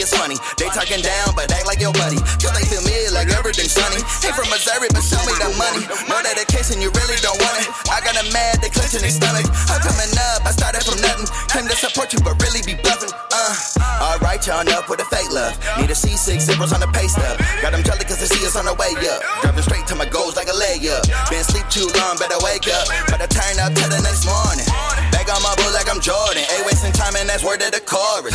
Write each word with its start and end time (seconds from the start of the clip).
It's 0.00 0.16
funny. 0.16 0.40
They 0.56 0.66
talking 0.72 1.04
down, 1.04 1.36
but 1.36 1.52
act 1.52 1.68
like 1.68 1.78
your 1.78 1.92
buddy. 1.92 2.16
Cause 2.40 2.56
they 2.56 2.64
feel 2.64 2.80
me 2.88 3.12
like 3.12 3.28
everything's 3.36 3.76
sunny. 3.76 4.00
Ain't 4.24 4.32
from 4.32 4.48
Missouri, 4.48 4.88
but 4.88 5.04
show 5.04 5.20
me 5.28 5.36
the 5.36 5.52
money. 5.60 5.84
No 6.08 6.16
dedication, 6.24 6.80
you 6.80 6.88
really 6.96 7.20
don't 7.20 7.36
want 7.36 7.60
it. 7.60 7.68
I 7.92 8.00
got 8.00 8.16
a 8.16 8.24
mad, 8.32 8.64
they 8.64 8.72
clenching 8.72 9.04
their 9.04 9.12
stomach. 9.12 9.44
I'm 9.68 9.80
coming 9.84 10.10
up, 10.32 10.48
I 10.48 10.50
started 10.56 10.82
from 10.82 10.98
nothing. 11.04 11.28
Came 11.52 11.68
to 11.68 11.76
support 11.76 12.16
you, 12.16 12.20
but 12.24 12.40
really 12.40 12.64
be 12.64 12.80
bluffing. 12.80 13.12
Uh, 13.12 14.16
alright, 14.16 14.40
y'all 14.48 14.64
up 14.72 14.88
with 14.88 15.04
the 15.04 15.08
fake 15.12 15.28
love. 15.30 15.52
Need 15.76 15.92
a 15.92 15.96
C6 15.96 16.48
zeros 16.48 16.72
on 16.72 16.80
the 16.80 16.90
pay 16.96 17.06
stub. 17.06 17.36
Got 17.60 17.76
them 17.76 17.84
jelly 17.84 18.08
cause 18.08 18.24
they 18.24 18.30
see 18.32 18.42
us 18.48 18.56
on 18.56 18.64
the 18.64 18.74
way 18.80 18.96
up. 19.04 19.20
Driving 19.44 19.64
straight 19.64 19.86
to 19.92 19.94
my 19.94 20.08
goals 20.08 20.34
like 20.34 20.48
a 20.48 20.56
layup. 20.56 21.04
Been 21.28 21.44
sleep 21.44 21.68
too 21.68 21.86
long, 22.00 22.16
better 22.16 22.40
wake 22.40 22.66
up. 22.72 22.88
Better 23.12 23.28
turn 23.28 23.60
up 23.60 23.76
till 23.76 23.90
the 23.92 24.00
next 24.00 24.24
morning. 24.24 24.64
Back 25.12 25.28
on 25.28 25.44
my 25.44 25.52
bull 25.60 25.72
like 25.76 25.92
I'm 25.92 26.00
Jordan. 26.00 26.40
Ain't 26.56 26.64
wasting 26.64 26.96
time, 26.96 27.14
and 27.20 27.28
that's 27.28 27.44
word 27.44 27.60
of 27.60 27.70
the 27.72 27.82
chorus. 27.84 28.32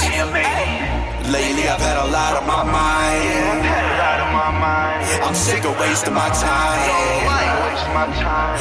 Lately 1.32 1.68
I've 1.68 1.82
had 1.82 1.98
a 1.98 2.08
lot 2.12 2.38
on 2.40 2.46
my 2.46 2.64
mind. 2.64 3.66
I'm 5.26 5.34
sick 5.34 5.66
of 5.66 5.80
wasting 5.80 6.14
my 6.14 6.30
time. 6.30 6.80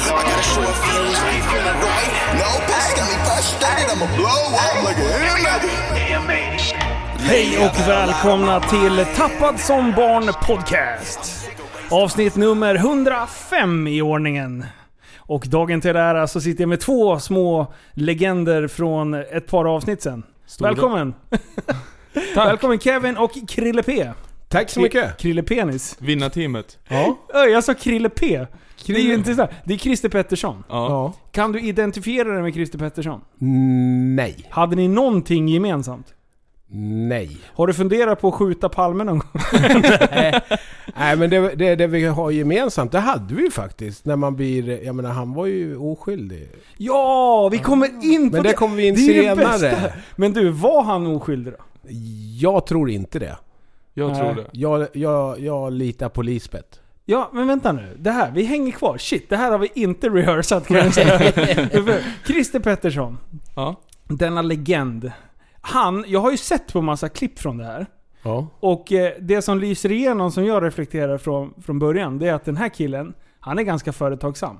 I 0.07 0.21
gotta 0.29 0.43
show 0.43 0.61
a 0.61 0.73
feelings 0.85 1.19
when 1.23 1.35
you 1.35 1.43
feeling 1.51 1.79
right. 1.89 2.11
No 2.41 2.49
pass 2.69 2.89
got 2.97 3.05
me 3.11 3.17
frustrated. 3.25 3.87
I'ma 3.93 4.07
blow 4.17 4.41
up 4.65 4.75
like 4.83 4.97
a 4.97 5.15
Hej 7.19 7.57
och 7.57 7.87
välkomna 7.87 8.59
till 8.59 9.05
Tappad 9.15 9.59
som 9.59 9.91
barn 9.91 10.33
podcast. 10.47 11.49
Avsnitt 11.91 12.35
nummer 12.35 12.75
105 12.75 13.87
i 13.87 14.01
ordningen. 14.01 14.65
Och 15.17 15.47
dagen 15.47 15.81
till 15.81 15.95
ära 15.95 16.27
så 16.27 16.41
sitter 16.41 16.61
jag 16.61 16.69
med 16.69 16.79
två 16.79 17.19
små 17.19 17.73
legender 17.93 18.67
från 18.67 19.13
ett 19.13 19.47
par 19.47 19.75
avsnitt 19.75 20.01
sen. 20.01 20.23
Välkommen! 20.59 21.13
Välkommen 22.35 22.79
Kevin 22.79 23.17
och 23.17 23.31
Krille 23.47 23.83
P. 23.83 24.11
Tack 24.47 24.69
så 24.69 24.79
mycket. 24.81 25.17
Krille 25.17 25.43
Penis. 25.43 25.95
Vinnarteamet. 25.99 26.77
Ja. 26.87 27.17
Jag 27.33 27.63
sa 27.63 27.73
Krille 27.73 28.09
P. 28.09 28.45
Det 28.85 28.93
är 28.93 28.99
ju 28.99 29.13
inte 29.13 29.35
så. 29.35 29.47
Det 29.63 29.73
är 29.73 29.77
Christer 29.77 30.09
Pettersson. 30.09 30.63
Ja. 30.69 30.89
ja. 30.89 31.13
Kan 31.31 31.51
du 31.51 31.61
identifiera 31.61 32.33
dig 32.33 32.41
med 32.41 32.53
Christer 32.53 32.77
Pettersson? 32.79 33.21
Nej. 34.15 34.47
Hade 34.49 34.75
ni 34.75 34.87
någonting 34.87 35.47
gemensamt? 35.47 36.07
Nej. 37.07 37.37
Har 37.53 37.67
du 37.67 37.73
funderat 37.73 38.21
på 38.21 38.27
att 38.27 38.33
skjuta 38.33 38.69
Palme 38.69 39.03
någon 39.03 39.19
gång? 39.19 39.29
Nej 40.97 41.17
men 41.17 41.29
det, 41.29 41.55
det, 41.55 41.75
det 41.75 41.87
vi 41.87 42.05
har 42.05 42.31
gemensamt, 42.31 42.91
det 42.91 42.99
hade 42.99 43.35
vi 43.35 43.43
ju 43.43 43.51
faktiskt. 43.51 44.05
När 44.05 44.15
man 44.15 44.35
blir, 44.35 44.83
jag 44.83 44.95
menar 44.95 45.09
han 45.11 45.33
var 45.33 45.45
ju 45.45 45.77
oskyldig. 45.77 46.49
Ja, 46.77 47.49
vi 47.51 47.57
kommer 47.57 47.87
in 48.13 48.29
på 48.29 48.35
Men 48.35 48.43
det 48.43 48.53
kommer 48.53 48.75
vi 48.75 48.87
in 48.87 48.95
Det 48.95 49.01
är 49.01 49.35
det 49.35 49.41
senare. 49.41 49.71
bästa. 49.71 49.91
Men 50.15 50.33
du, 50.33 50.49
var 50.49 50.83
han 50.83 51.07
oskyldig 51.07 51.53
då? 51.53 51.59
Jag 52.39 52.65
tror 52.67 52.89
inte 52.89 53.19
det. 53.19 53.37
Jag 53.93 54.11
Nej. 54.11 54.19
tror 54.21 54.35
det. 54.43 54.49
Jag, 54.51 54.87
jag, 54.93 55.39
jag 55.39 55.73
litar 55.73 56.09
på 56.09 56.21
Lisbeth. 56.21 56.79
Ja, 57.05 57.29
men 57.33 57.47
vänta 57.47 57.71
nu. 57.71 57.95
Det 57.99 58.11
här, 58.11 58.31
vi 58.31 58.43
hänger 58.43 58.71
kvar. 58.71 58.97
Shit, 58.97 59.29
det 59.29 59.37
här 59.37 59.51
har 59.51 59.57
vi 59.57 59.69
inte 59.75 60.09
rehearsat 60.09 60.67
kan 60.67 60.77
jag 60.77 60.93
säga. 60.93 61.19
Christer 62.27 62.59
Pettersson, 62.59 63.17
Ja. 63.55 63.75
denna 64.03 64.41
legend. 64.41 65.11
Han, 65.61 66.05
jag 66.07 66.19
har 66.19 66.31
ju 66.31 66.37
sett 66.37 66.73
på 66.73 66.81
massa 66.81 67.09
klipp 67.09 67.39
från 67.39 67.57
det 67.57 67.65
här. 67.65 67.85
Ja. 68.23 68.47
Och 68.59 68.91
eh, 68.91 69.13
det 69.19 69.41
som 69.41 69.59
lyser 69.59 69.91
igenom, 69.91 70.31
som 70.31 70.45
jag 70.45 70.63
reflekterar 70.63 71.17
från, 71.17 71.53
från 71.65 71.79
början, 71.79 72.19
det 72.19 72.27
är 72.27 72.33
att 72.33 72.45
den 72.45 72.57
här 72.57 72.69
killen, 72.69 73.13
han 73.39 73.59
är 73.59 73.63
ganska 73.63 73.93
företagsam. 73.93 74.57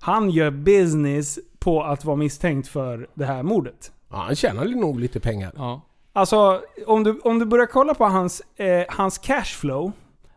Han 0.00 0.30
gör 0.30 0.50
business 0.50 1.38
på 1.58 1.82
att 1.82 2.04
vara 2.04 2.16
misstänkt 2.16 2.68
för 2.68 3.08
det 3.14 3.24
här 3.24 3.42
mordet. 3.42 3.92
ja 4.10 4.16
han 4.16 4.36
tjänar 4.36 4.64
nog 4.64 5.00
lite 5.00 5.20
pengar. 5.20 5.52
Ja. 5.56 5.80
Alltså, 6.12 6.62
om 6.86 7.04
du, 7.04 7.20
om 7.24 7.38
du 7.38 7.44
börjar 7.44 7.66
kolla 7.66 7.94
på 7.94 8.04
hans, 8.04 8.42
eh, 8.56 8.84
hans 8.88 9.18
cashflow. 9.18 9.92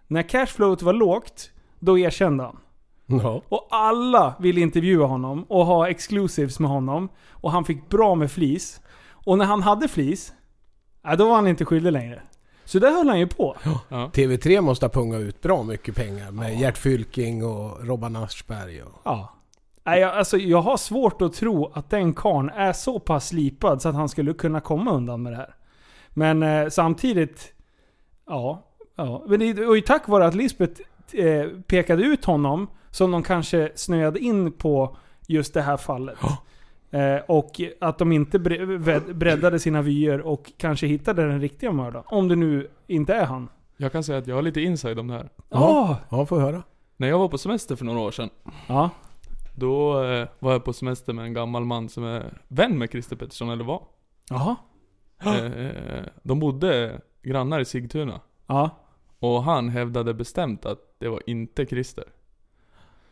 När 0.07 0.23
cashflowet 0.23 0.81
var 0.81 0.93
lågt, 0.93 1.51
då 1.79 1.97
erkände 1.97 2.43
han. 2.43 2.57
Ja. 3.05 3.41
Och 3.49 3.67
alla 3.71 4.35
ville 4.39 4.61
intervjua 4.61 5.05
honom 5.05 5.43
och 5.43 5.65
ha 5.65 5.89
exclusives 5.89 6.59
med 6.59 6.71
honom. 6.71 7.09
Och 7.29 7.51
han 7.51 7.65
fick 7.65 7.89
bra 7.89 8.15
med 8.15 8.31
flis. 8.31 8.81
Och 9.25 9.37
när 9.37 9.45
han 9.45 9.61
hade 9.61 9.87
flis, 9.87 10.33
ja, 11.03 11.15
då 11.15 11.27
var 11.27 11.35
han 11.35 11.47
inte 11.47 11.65
skyldig 11.65 11.91
längre. 11.91 12.21
Så 12.65 12.79
där 12.79 12.91
höll 12.91 13.09
han 13.09 13.19
ju 13.19 13.27
på. 13.27 13.55
TV3 13.89 14.61
måste 14.61 14.85
ha 14.85 14.91
pungat 14.91 15.21
ut 15.21 15.41
bra 15.41 15.63
mycket 15.63 15.95
pengar 15.95 16.31
med 16.31 16.59
Gert 16.59 16.77
Fylking 16.77 17.45
och 17.45 17.87
Robban 17.87 18.15
Aschberg. 18.15 18.81
Och... 18.81 19.01
Ja. 19.03 19.33
Nej, 19.83 19.99
jag, 19.99 20.15
alltså, 20.15 20.37
jag 20.37 20.61
har 20.61 20.77
svårt 20.77 21.21
att 21.21 21.33
tro 21.33 21.71
att 21.73 21.89
den 21.89 22.13
karln 22.13 22.49
är 22.49 22.73
så 22.73 22.99
pass 22.99 23.27
slipad 23.27 23.81
så 23.81 23.89
att 23.89 23.95
han 23.95 24.09
skulle 24.09 24.33
kunna 24.33 24.61
komma 24.61 24.91
undan 24.91 25.23
med 25.23 25.31
det 25.31 25.37
här. 25.37 25.55
Men 26.13 26.43
eh, 26.43 26.69
samtidigt... 26.69 27.53
Ja. 28.27 28.63
ja. 28.95 29.23
Men 29.27 29.39
det 29.39 29.45
ju 29.75 29.81
tack 29.81 30.07
vare 30.07 30.25
att 30.25 30.35
Lisbeth 30.35 30.81
eh, 31.13 31.47
pekade 31.67 32.03
ut 32.03 32.25
honom 32.25 32.67
som 32.91 33.11
de 33.11 33.23
kanske 33.23 33.71
snöade 33.75 34.19
in 34.19 34.51
på 34.51 34.97
just 35.27 35.53
det 35.53 35.61
här 35.61 35.77
fallet. 35.77 36.17
Eh, 36.91 37.17
och 37.27 37.61
att 37.81 37.97
de 37.97 38.11
inte 38.11 38.39
breddade 39.13 39.59
sina 39.59 39.81
vyer 39.81 40.21
och 40.21 40.51
kanske 40.57 40.87
hittade 40.87 41.27
den 41.27 41.41
riktiga 41.41 41.71
mördaren. 41.71 42.05
Om 42.07 42.27
det 42.27 42.35
nu 42.35 42.67
inte 42.87 43.13
är 43.13 43.25
han. 43.25 43.49
Jag 43.77 43.91
kan 43.91 44.03
säga 44.03 44.17
att 44.17 44.27
jag 44.27 44.35
har 44.35 44.41
lite 44.41 44.61
inside 44.61 44.99
om 44.99 45.07
det 45.07 45.13
här. 45.13 45.29
Ja. 45.49 45.97
Ja, 46.09 46.25
får 46.25 46.39
höra. 46.39 46.63
När 46.97 47.07
jag 47.07 47.19
var 47.19 47.27
på 47.27 47.37
semester 47.37 47.75
för 47.75 47.85
några 47.85 47.99
år 47.99 48.11
sedan. 48.11 48.29
Ja. 48.67 48.89
Då 49.55 50.03
eh, 50.03 50.27
var 50.39 50.51
jag 50.51 50.63
på 50.63 50.73
semester 50.73 51.13
med 51.13 51.25
en 51.25 51.33
gammal 51.33 51.65
man 51.65 51.89
som 51.89 52.03
är 52.03 52.41
vän 52.47 52.77
med 52.77 52.91
Christer 52.91 53.15
Pettersson, 53.15 53.49
eller 53.49 53.63
var. 53.63 53.81
Jaha. 54.29 54.55
Eh, 55.25 55.65
eh, 55.65 56.03
de 56.23 56.39
bodde 56.39 57.01
grannar 57.21 57.59
i 57.59 57.65
Sigtuna. 57.65 58.21
Ja. 58.47 58.69
Och 59.19 59.43
han 59.43 59.69
hävdade 59.69 60.13
bestämt 60.13 60.65
att 60.65 60.79
det 60.99 61.09
var 61.09 61.21
inte 61.25 61.65
Christer. 61.65 62.05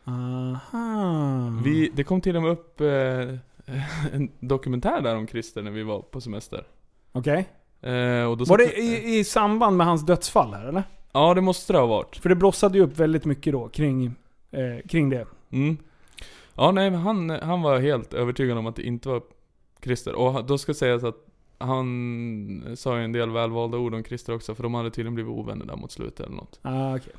Aha. 0.04 1.60
Vi, 1.64 1.90
det 1.94 2.04
kom 2.04 2.20
till 2.20 2.36
och 2.36 2.42
med 2.42 2.50
upp 2.50 2.80
eh, 2.80 2.86
en 4.12 4.30
dokumentär 4.40 5.00
där 5.00 5.16
om 5.16 5.26
Christer 5.26 5.62
när 5.62 5.70
vi 5.70 5.82
var 5.82 6.00
på 6.00 6.20
semester. 6.20 6.66
Okej. 7.12 7.48
Eh, 7.80 8.24
och 8.24 8.36
då 8.36 8.44
Var 8.44 8.58
det 8.58 8.78
i, 8.78 9.18
i 9.18 9.24
samband 9.24 9.76
med 9.76 9.86
hans 9.86 10.06
dödsfall 10.06 10.54
här 10.54 10.66
eller? 10.66 10.82
Ja, 11.12 11.34
det 11.34 11.40
måste 11.40 11.72
det 11.72 11.78
ha 11.78 11.86
varit. 11.86 12.16
För 12.16 12.28
det 12.28 12.34
blossade 12.34 12.78
ju 12.78 12.84
upp 12.84 12.96
väldigt 12.96 13.24
mycket 13.24 13.52
då 13.52 13.68
kring, 13.68 14.14
eh, 14.50 14.88
kring 14.88 15.10
det. 15.10 15.26
Mm. 15.50 15.76
Ja, 16.54 16.70
nej, 16.70 16.90
men 16.90 17.00
han, 17.00 17.30
han 17.30 17.62
var 17.62 17.78
helt 17.78 18.14
övertygad 18.14 18.58
om 18.58 18.66
att 18.66 18.76
det 18.76 18.82
inte 18.82 19.08
var 19.08 19.22
Christer. 19.82 20.14
Och 20.14 20.44
då 20.44 20.58
ska 20.58 20.74
sägas 20.74 21.04
att 21.04 21.16
han 21.62 22.72
sa 22.76 22.98
ju 22.98 23.04
en 23.04 23.12
del 23.12 23.30
välvalda 23.30 23.78
ord 23.78 23.94
om 23.94 24.04
Christer 24.04 24.34
också, 24.34 24.54
för 24.54 24.62
de 24.62 24.74
hade 24.74 24.90
tydligen 24.90 25.14
blivit 25.14 25.30
ovänner 25.32 25.66
där 25.66 25.76
mot 25.76 25.92
slutet 25.92 26.26
eller 26.26 26.36
något. 26.36 26.58
Ah, 26.62 26.94
okay. 26.96 27.12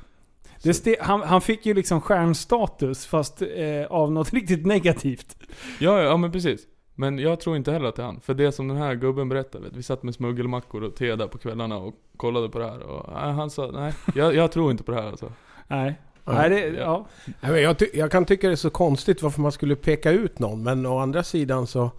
det 0.62 0.72
ste- 0.72 0.96
han, 1.00 1.22
han 1.22 1.40
fick 1.40 1.66
ju 1.66 1.74
liksom 1.74 2.00
stjärnstatus 2.00 3.06
fast 3.06 3.42
eh, 3.42 3.86
av 3.90 4.12
något 4.12 4.32
riktigt 4.32 4.66
negativt. 4.66 5.36
Ja, 5.78 5.98
ja, 5.98 6.02
ja, 6.02 6.16
men 6.16 6.32
precis. 6.32 6.60
Men 6.94 7.18
jag 7.18 7.40
tror 7.40 7.56
inte 7.56 7.72
heller 7.72 7.88
att 7.88 7.96
det 7.96 8.02
är 8.02 8.06
han. 8.06 8.20
För 8.20 8.34
det 8.34 8.52
som 8.52 8.68
den 8.68 8.76
här 8.76 8.94
gubben 8.94 9.28
berättade, 9.28 9.64
vet, 9.64 9.76
vi 9.76 9.82
satt 9.82 10.02
med 10.02 10.14
smuggelmackor 10.14 10.82
och 10.82 10.96
te 10.96 11.16
där 11.16 11.26
på 11.26 11.38
kvällarna 11.38 11.76
och 11.76 11.94
kollade 12.16 12.48
på 12.48 12.58
det 12.58 12.66
här. 12.66 12.80
Och 12.80 13.12
nej, 13.12 13.32
han 13.32 13.50
sa, 13.50 13.70
nej, 13.74 13.92
jag, 14.14 14.34
jag 14.34 14.52
tror 14.52 14.70
inte 14.70 14.82
på 14.84 14.92
det 14.92 15.00
här 15.02 15.08
alltså. 15.10 15.32
Nej. 15.68 15.94
Ja. 16.24 16.32
Nej, 16.32 16.50
det, 16.50 16.60
ja. 16.68 17.06
Men 17.40 17.62
jag, 17.62 17.78
ty- 17.78 17.90
jag 17.94 18.10
kan 18.10 18.24
tycka 18.24 18.46
det 18.46 18.54
är 18.54 18.56
så 18.56 18.70
konstigt 18.70 19.22
varför 19.22 19.40
man 19.40 19.52
skulle 19.52 19.76
peka 19.76 20.10
ut 20.10 20.38
någon. 20.38 20.62
Men 20.62 20.86
å 20.86 20.98
andra 20.98 21.22
sidan 21.22 21.66
så... 21.66 21.90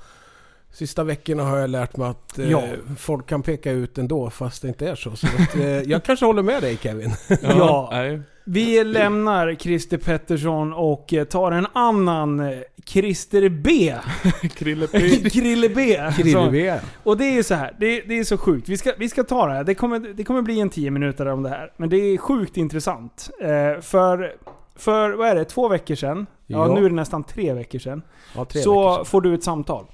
Sista 0.76 1.04
veckorna 1.04 1.44
har 1.44 1.58
jag 1.58 1.70
lärt 1.70 1.98
mig 1.98 2.08
att 2.10 2.40
eh, 2.40 2.52
Ja. 2.52 2.64
folk 2.98 3.28
kan 3.28 3.42
peka 3.44 3.72
ut 3.72 3.98
ändå 3.98 4.30
fast 4.30 4.62
det 4.62 4.68
inte 4.68 4.90
är 4.90 4.96
så. 4.96 5.16
så 5.16 5.28
att, 5.28 5.56
eh, 5.56 5.66
jag 5.82 6.04
kanske 6.04 6.26
håller 6.26 6.44
med 6.44 6.62
dig 6.64 6.78
Kevin. 6.78 7.12
Ja. 7.42 7.90
Nej. 7.92 8.22
Vi 8.48 8.84
lämnar 8.84 9.56
Christer 9.56 9.98
Pettersson 9.98 10.74
och 10.74 11.14
eh, 11.14 11.24
tar 11.24 11.52
en 11.52 11.68
annan 11.74 12.40
eh, 12.40 12.58
Christer 12.86 13.50
B. 13.50 13.94
Krille 14.56 14.88
P. 14.88 15.00
Krille 15.30 15.70
B. 15.70 16.00
Så- 16.16 16.22
Krille 16.22 16.80
Och 17.04 17.18
det 17.18 17.38
är 17.38 17.44
så 17.44 17.56
här, 17.56 17.76
det, 17.80 18.02
det 18.02 18.20
är 18.20 18.24
så 18.24 18.38
sjukt. 18.38 18.70
Vi 18.70 18.78
ska, 18.78 18.92
vi 18.98 19.10
ska 19.10 19.24
ta 19.24 19.48
det 19.48 19.54
här. 19.54 19.64
Det 19.64 19.76
kommer, 19.76 20.00
det 20.00 20.24
kommer 20.24 20.42
bli 20.42 20.60
en 20.60 20.70
10 20.70 20.92
minuter 20.92 21.26
om 21.26 21.44
det 21.44 21.50
här. 21.50 21.72
Men 21.78 21.90
det 21.90 21.98
är 21.98 22.18
sjukt 22.18 22.58
intressant. 22.58 23.30
Eh, 23.42 23.82
för, 23.82 24.36
för, 24.76 25.10
vad 25.14 25.28
är 25.28 25.36
det, 25.36 25.46
två 25.46 25.68
veckor 25.68 25.96
sedan? 25.96 26.26
Ja, 26.48 26.68
Ja. 26.68 26.76
nu 26.76 26.86
är 26.86 26.90
det 26.90 26.96
nästan 26.96 27.24
tre 27.24 27.54
veckor 27.54 27.80
sedan. 27.80 28.02
Ja, 28.36 28.46
tre 28.46 28.62
så 28.62 28.72
veckor 28.82 28.96
sedan. 28.96 29.06
får 29.06 29.22
du 29.22 29.34
ett 29.34 29.44
samtal. 29.44 29.86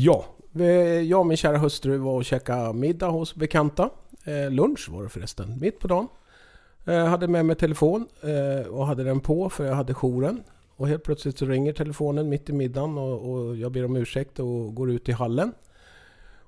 Ja, 0.00 0.24
jag 1.08 1.20
och 1.20 1.26
min 1.26 1.36
kära 1.36 1.58
hustru 1.58 1.98
var 1.98 2.12
och 2.12 2.24
käkade 2.24 2.72
middag 2.72 3.06
hos 3.06 3.34
bekanta. 3.34 3.90
Eh, 4.24 4.50
lunch 4.50 4.88
var 4.88 5.02
det 5.02 5.08
förresten, 5.08 5.58
mitt 5.60 5.78
på 5.78 5.88
dagen. 5.88 6.08
Eh, 6.84 7.04
hade 7.04 7.28
med 7.28 7.46
mig 7.46 7.56
telefon 7.56 8.08
eh, 8.22 8.66
och 8.66 8.86
hade 8.86 9.04
den 9.04 9.20
på 9.20 9.50
för 9.50 9.64
jag 9.64 9.74
hade 9.74 9.94
jouren. 9.94 10.42
Och 10.76 10.88
helt 10.88 11.02
plötsligt 11.02 11.38
så 11.38 11.46
ringer 11.46 11.72
telefonen 11.72 12.28
mitt 12.28 12.48
i 12.48 12.52
middagen 12.52 12.98
och, 12.98 13.30
och 13.30 13.56
jag 13.56 13.72
ber 13.72 13.84
om 13.84 13.96
ursäkt 13.96 14.38
och 14.38 14.74
går 14.74 14.90
ut 14.90 15.08
i 15.08 15.12
hallen. 15.12 15.52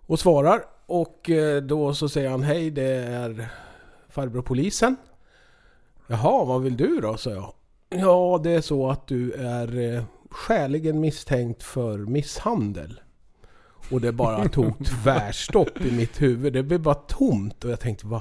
Och 0.06 0.18
svarar. 0.18 0.62
Och 0.86 1.30
eh, 1.30 1.62
då 1.62 1.94
så 1.94 2.08
säger 2.08 2.30
han 2.30 2.42
hej 2.42 2.70
det 2.70 2.92
är 2.94 3.48
farbror 4.08 4.42
polisen. 4.42 4.96
Jaha, 6.06 6.44
vad 6.44 6.62
vill 6.62 6.76
du 6.76 7.00
då? 7.00 7.16
sa 7.16 7.30
jag. 7.30 7.52
Ja, 7.88 8.40
det 8.42 8.50
är 8.50 8.60
så 8.60 8.90
att 8.90 9.06
du 9.06 9.32
är 9.32 9.94
eh, 9.94 10.04
skäligen 10.30 11.00
misstänkt 11.00 11.62
för 11.62 11.98
misshandel. 11.98 13.00
Och 13.90 14.00
det 14.00 14.12
bara 14.12 14.48
tog 14.48 14.86
tvärstopp 15.02 15.80
i 15.80 15.92
mitt 15.92 16.22
huvud. 16.22 16.52
Det 16.52 16.62
blev 16.62 16.80
bara 16.80 16.94
tomt 16.94 17.64
och 17.64 17.70
jag 17.70 17.80
tänkte 17.80 18.06
vad 18.06 18.20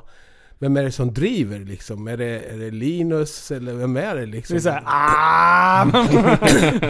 vem 0.61 0.77
är 0.77 0.83
det 0.83 0.91
som 0.91 1.13
driver 1.13 1.59
liksom? 1.59 2.07
Är 2.07 2.17
det, 2.17 2.39
är 2.39 2.57
det 2.57 2.71
Linus 2.71 3.51
eller 3.51 3.73
vem 3.73 3.97
är 3.97 4.15
det 4.15 4.25
liksom? 4.25 4.53
Det 4.53 4.59
är 4.59 4.61
såhär 4.61 4.83
ah! 4.85 5.85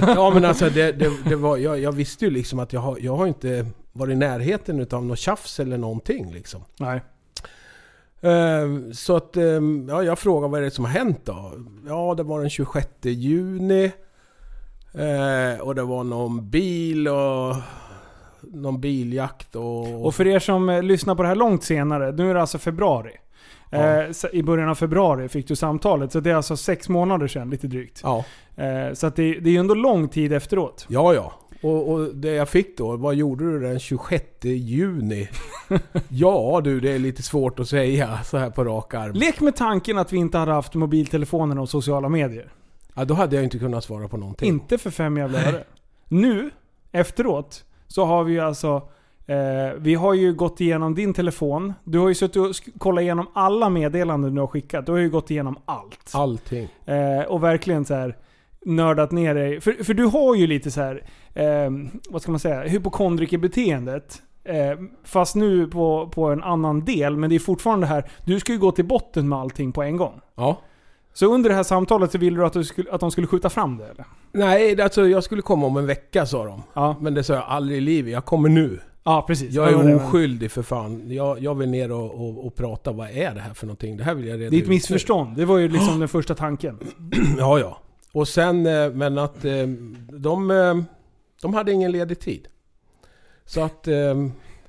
ja 0.16 0.32
men 0.34 0.46
alltså 0.46 0.70
det, 0.70 0.92
det, 0.92 1.12
det 1.26 1.36
var, 1.36 1.58
jag, 1.58 1.80
jag 1.80 1.92
visste 1.92 2.26
ju 2.26 2.32
liksom 2.32 2.60
att 2.60 2.74
jag 2.74 2.82
har, 2.82 2.98
jag 3.02 3.18
har 3.18 3.28
inte 3.28 3.66
varit 3.92 4.14
i 4.14 4.16
närheten 4.16 4.80
utav 4.80 5.06
något 5.06 5.20
tjafs 5.20 5.60
eller 5.60 5.78
någonting 5.78 6.34
liksom. 6.34 6.62
Nej. 6.80 7.02
Ehm, 8.22 8.94
Så 8.94 9.16
att, 9.16 9.38
ehm, 9.38 9.88
ja, 9.90 10.04
jag 10.04 10.20
frågade 10.20 10.52
vad 10.52 10.60
är 10.60 10.66
det 10.66 10.72
som 10.72 10.86
har 10.86 10.92
hänt 10.92 11.22
då? 11.24 11.54
Ja, 11.88 12.14
det 12.18 12.24
var 12.24 12.40
den 12.42 12.50
26 12.50 12.88
juni. 13.02 13.92
Eh, 14.94 15.60
och 15.62 15.76
det 15.76 15.84
var 15.84 16.04
någon 16.04 16.50
bil 16.50 17.08
och 17.08 17.56
någon 18.42 18.82
biljakt 18.82 19.56
och... 19.56 20.06
Och 20.06 20.16
för 20.16 20.28
er 20.28 20.40
som 20.40 20.70
eh, 20.70 20.84
lyssnar 20.84 21.16
på 21.16 21.22
det 21.22 21.28
här 21.28 21.36
långt 21.36 21.64
senare, 21.64 22.12
nu 22.12 22.30
är 22.30 22.34
det 22.34 22.42
alltså 22.42 22.58
februari. 22.58 23.12
Ja. 23.70 24.02
Eh, 24.04 24.12
så 24.12 24.28
I 24.30 24.44
början 24.44 24.70
av 24.70 24.76
februari 24.76 25.30
fick 25.30 25.48
du 25.48 25.56
samtalet, 25.56 26.12
så 26.12 26.20
det 26.20 26.32
är 26.32 26.36
alltså 26.36 26.58
sex 26.58 26.90
månader 26.90 27.28
sedan, 27.28 27.50
lite 27.50 27.68
drygt. 27.68 28.00
Ja, 28.04 28.26
Eh, 28.56 28.94
Så 28.94 29.08
att 29.08 29.16
det, 29.16 29.34
det 29.40 29.50
är 29.50 29.52
ju 29.52 29.58
ändå 29.60 29.74
lång 29.74 30.08
tid 30.10 30.34
efteråt. 30.34 30.86
ja. 30.90 31.14
ja. 31.14 31.34
Och, 31.62 31.92
och 31.92 32.16
det 32.16 32.32
jag 32.32 32.50
fick 32.50 32.78
då, 32.78 32.98
vad 32.98 33.16
gjorde 33.16 33.52
du 33.52 33.60
den 33.60 33.80
26 33.80 34.26
juni? 34.44 35.30
ja 36.10 36.62
du, 36.64 36.80
det 36.80 36.92
är 36.92 37.00
lite 37.00 37.24
svårt 37.24 37.60
att 37.60 37.68
säga 37.70 38.20
så 38.24 38.38
här 38.38 38.50
på 38.50 38.64
rak 38.64 38.94
arm. 38.94 39.14
Lek 39.14 39.40
med 39.40 39.56
tanken 39.56 39.98
att 39.98 40.14
vi 40.14 40.18
inte 40.18 40.38
hade 40.38 40.52
haft 40.52 40.74
mobiltelefoner 40.76 41.60
och 41.60 41.70
sociala 41.70 42.10
medier. 42.10 42.52
Ja, 42.94 43.06
då 43.06 43.14
hade 43.14 43.36
jag 43.36 43.44
inte 43.44 43.60
kunnat 43.60 43.84
svara 43.84 44.08
på 44.08 44.18
någonting. 44.18 44.48
Inte 44.50 44.78
för 44.78 44.90
fem 44.92 45.18
jävla 45.18 45.40
öre. 45.48 45.64
Nu, 46.08 46.50
efteråt, 46.92 47.64
så 47.90 48.06
har 48.06 48.24
vi 48.24 48.34
ju 48.34 48.40
alltså... 48.40 48.82
Eh, 49.26 49.74
vi 49.78 49.96
har 49.96 50.14
ju 50.14 50.34
gått 50.34 50.62
igenom 50.62 50.96
din 50.96 51.14
telefon. 51.14 51.74
Du 51.84 52.00
har 52.00 52.08
ju 52.08 52.16
suttit 52.16 52.38
och 52.38 52.56
kollat 52.78 53.02
igenom 53.02 53.28
alla 53.34 53.70
meddelanden 53.70 54.36
du 54.36 54.42
har 54.42 54.48
skickat. 54.48 54.86
Du 54.86 54.92
har 54.92 55.00
ju 55.00 55.10
gått 55.10 55.32
igenom 55.32 55.58
allt. 55.66 56.12
Allting. 56.14 56.68
Eh, 56.86 57.22
och 57.28 57.44
verkligen 57.44 57.86
så 57.86 57.94
här 57.94 58.16
nördat 58.66 59.12
ner 59.12 59.36
dig. 59.36 59.62
För, 59.62 59.84
för 59.84 59.94
du 59.94 60.06
har 60.06 60.36
ju 60.36 60.48
lite 60.48 60.72
så 60.72 60.82
här, 60.82 61.04
eh, 61.34 61.72
vad 62.10 62.22
ska 62.22 62.32
man 62.32 62.40
säga, 62.40 62.62
hypokondrikerbeteendet. 62.62 64.22
Eh, 64.44 64.80
fast 65.04 65.36
nu 65.36 65.68
på, 65.68 66.10
på 66.14 66.26
en 66.26 66.44
annan 66.44 66.86
del, 66.86 67.18
men 67.18 67.30
det 67.30 67.36
är 67.36 67.40
fortfarande 67.40 67.88
det 67.88 67.94
här, 67.94 68.12
du 68.26 68.40
ska 68.40 68.52
ju 68.52 68.60
gå 68.60 68.72
till 68.72 68.86
botten 68.86 69.30
med 69.30 69.40
allting 69.40 69.72
på 69.72 69.84
en 69.84 69.98
gång. 69.98 70.22
Ja. 70.36 70.62
Så 71.20 71.34
under 71.34 71.50
det 71.50 71.56
här 71.56 71.64
samtalet 71.64 72.12
så 72.12 72.18
ville 72.18 72.38
du 72.38 72.46
att, 72.46 72.54
du 72.54 72.64
skulle, 72.64 72.92
att 72.92 73.00
de 73.00 73.12
skulle 73.12 73.28
skjuta 73.28 73.50
fram 73.50 73.78
det 73.78 73.86
eller? 73.86 74.06
Nej, 74.32 74.82
alltså 74.82 75.08
jag 75.08 75.24
skulle 75.24 75.42
komma 75.42 75.68
om 75.68 75.78
en 75.78 75.86
vecka 75.86 76.26
sa 76.26 76.46
de. 76.46 76.64
Ja, 76.74 76.96
Men 77.02 77.14
det 77.14 77.24
sa 77.24 77.34
jag 77.34 77.44
aldrig 77.48 77.78
i 77.78 77.82
livet. 77.82 78.14
Jag 78.14 78.26
kommer 78.26 78.50
nu. 78.50 78.80
ja 79.04 79.24
precis. 79.28 79.54
Jag 79.54 79.70
är 79.70 79.96
oskyldig 79.96 80.52
för 80.52 80.62
fan. 80.62 81.12
Jag, 81.12 81.40
jag 81.40 81.56
vill 81.56 81.70
ner 81.70 81.92
och, 81.92 82.12
och, 82.30 82.46
och 82.46 82.56
prata. 82.56 82.92
Vad 82.92 83.10
är 83.10 83.34
det 83.36 83.40
här 83.42 83.54
för 83.54 83.66
någonting? 83.68 83.98
Det 83.98 84.04
här 84.04 84.14
vill 84.16 84.28
jag 84.28 84.40
reda 84.40 84.50
Det 84.50 84.56
är 84.56 84.60
ett 84.60 84.64
ut 84.64 84.70
missförstånd. 84.70 85.38
Det 85.38 85.46
var 85.46 85.58
ju 85.58 85.68
liksom 85.68 86.00
den 86.00 86.08
första 86.08 86.36
tanken. 86.36 86.78
Ja, 87.38 87.60
ja. 87.60 87.78
Och 88.12 88.28
sen, 88.28 88.66
eh, 88.66 88.92
men 88.92 89.18
att 89.18 89.46
eh, 89.46 89.52
de, 90.14 90.52
eh, 90.52 90.76
de 91.42 91.54
hade 91.54 91.72
ingen 91.72 91.92
ledig 91.92 92.20
tid. 92.20 92.48
Så 93.46 93.62
att 93.62 93.84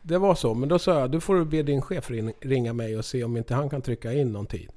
det 0.02 0.18
var 0.18 0.34
så. 0.34 0.54
Men 0.54 0.68
då 0.68 0.78
sa 0.78 1.00
jag, 1.00 1.10
du 1.10 1.20
får 1.20 1.34
du 1.34 1.44
be 1.44 1.62
din 1.62 1.82
chef 1.82 2.10
ring- 2.10 2.32
ringa 2.40 2.72
mig 2.72 2.98
och 2.98 3.04
se 3.04 3.24
om 3.24 3.36
inte 3.36 3.54
han 3.54 3.70
kan 3.70 3.82
trycka 3.82 4.12
in 4.12 4.32
någon 4.32 4.46
tid. 4.46 4.68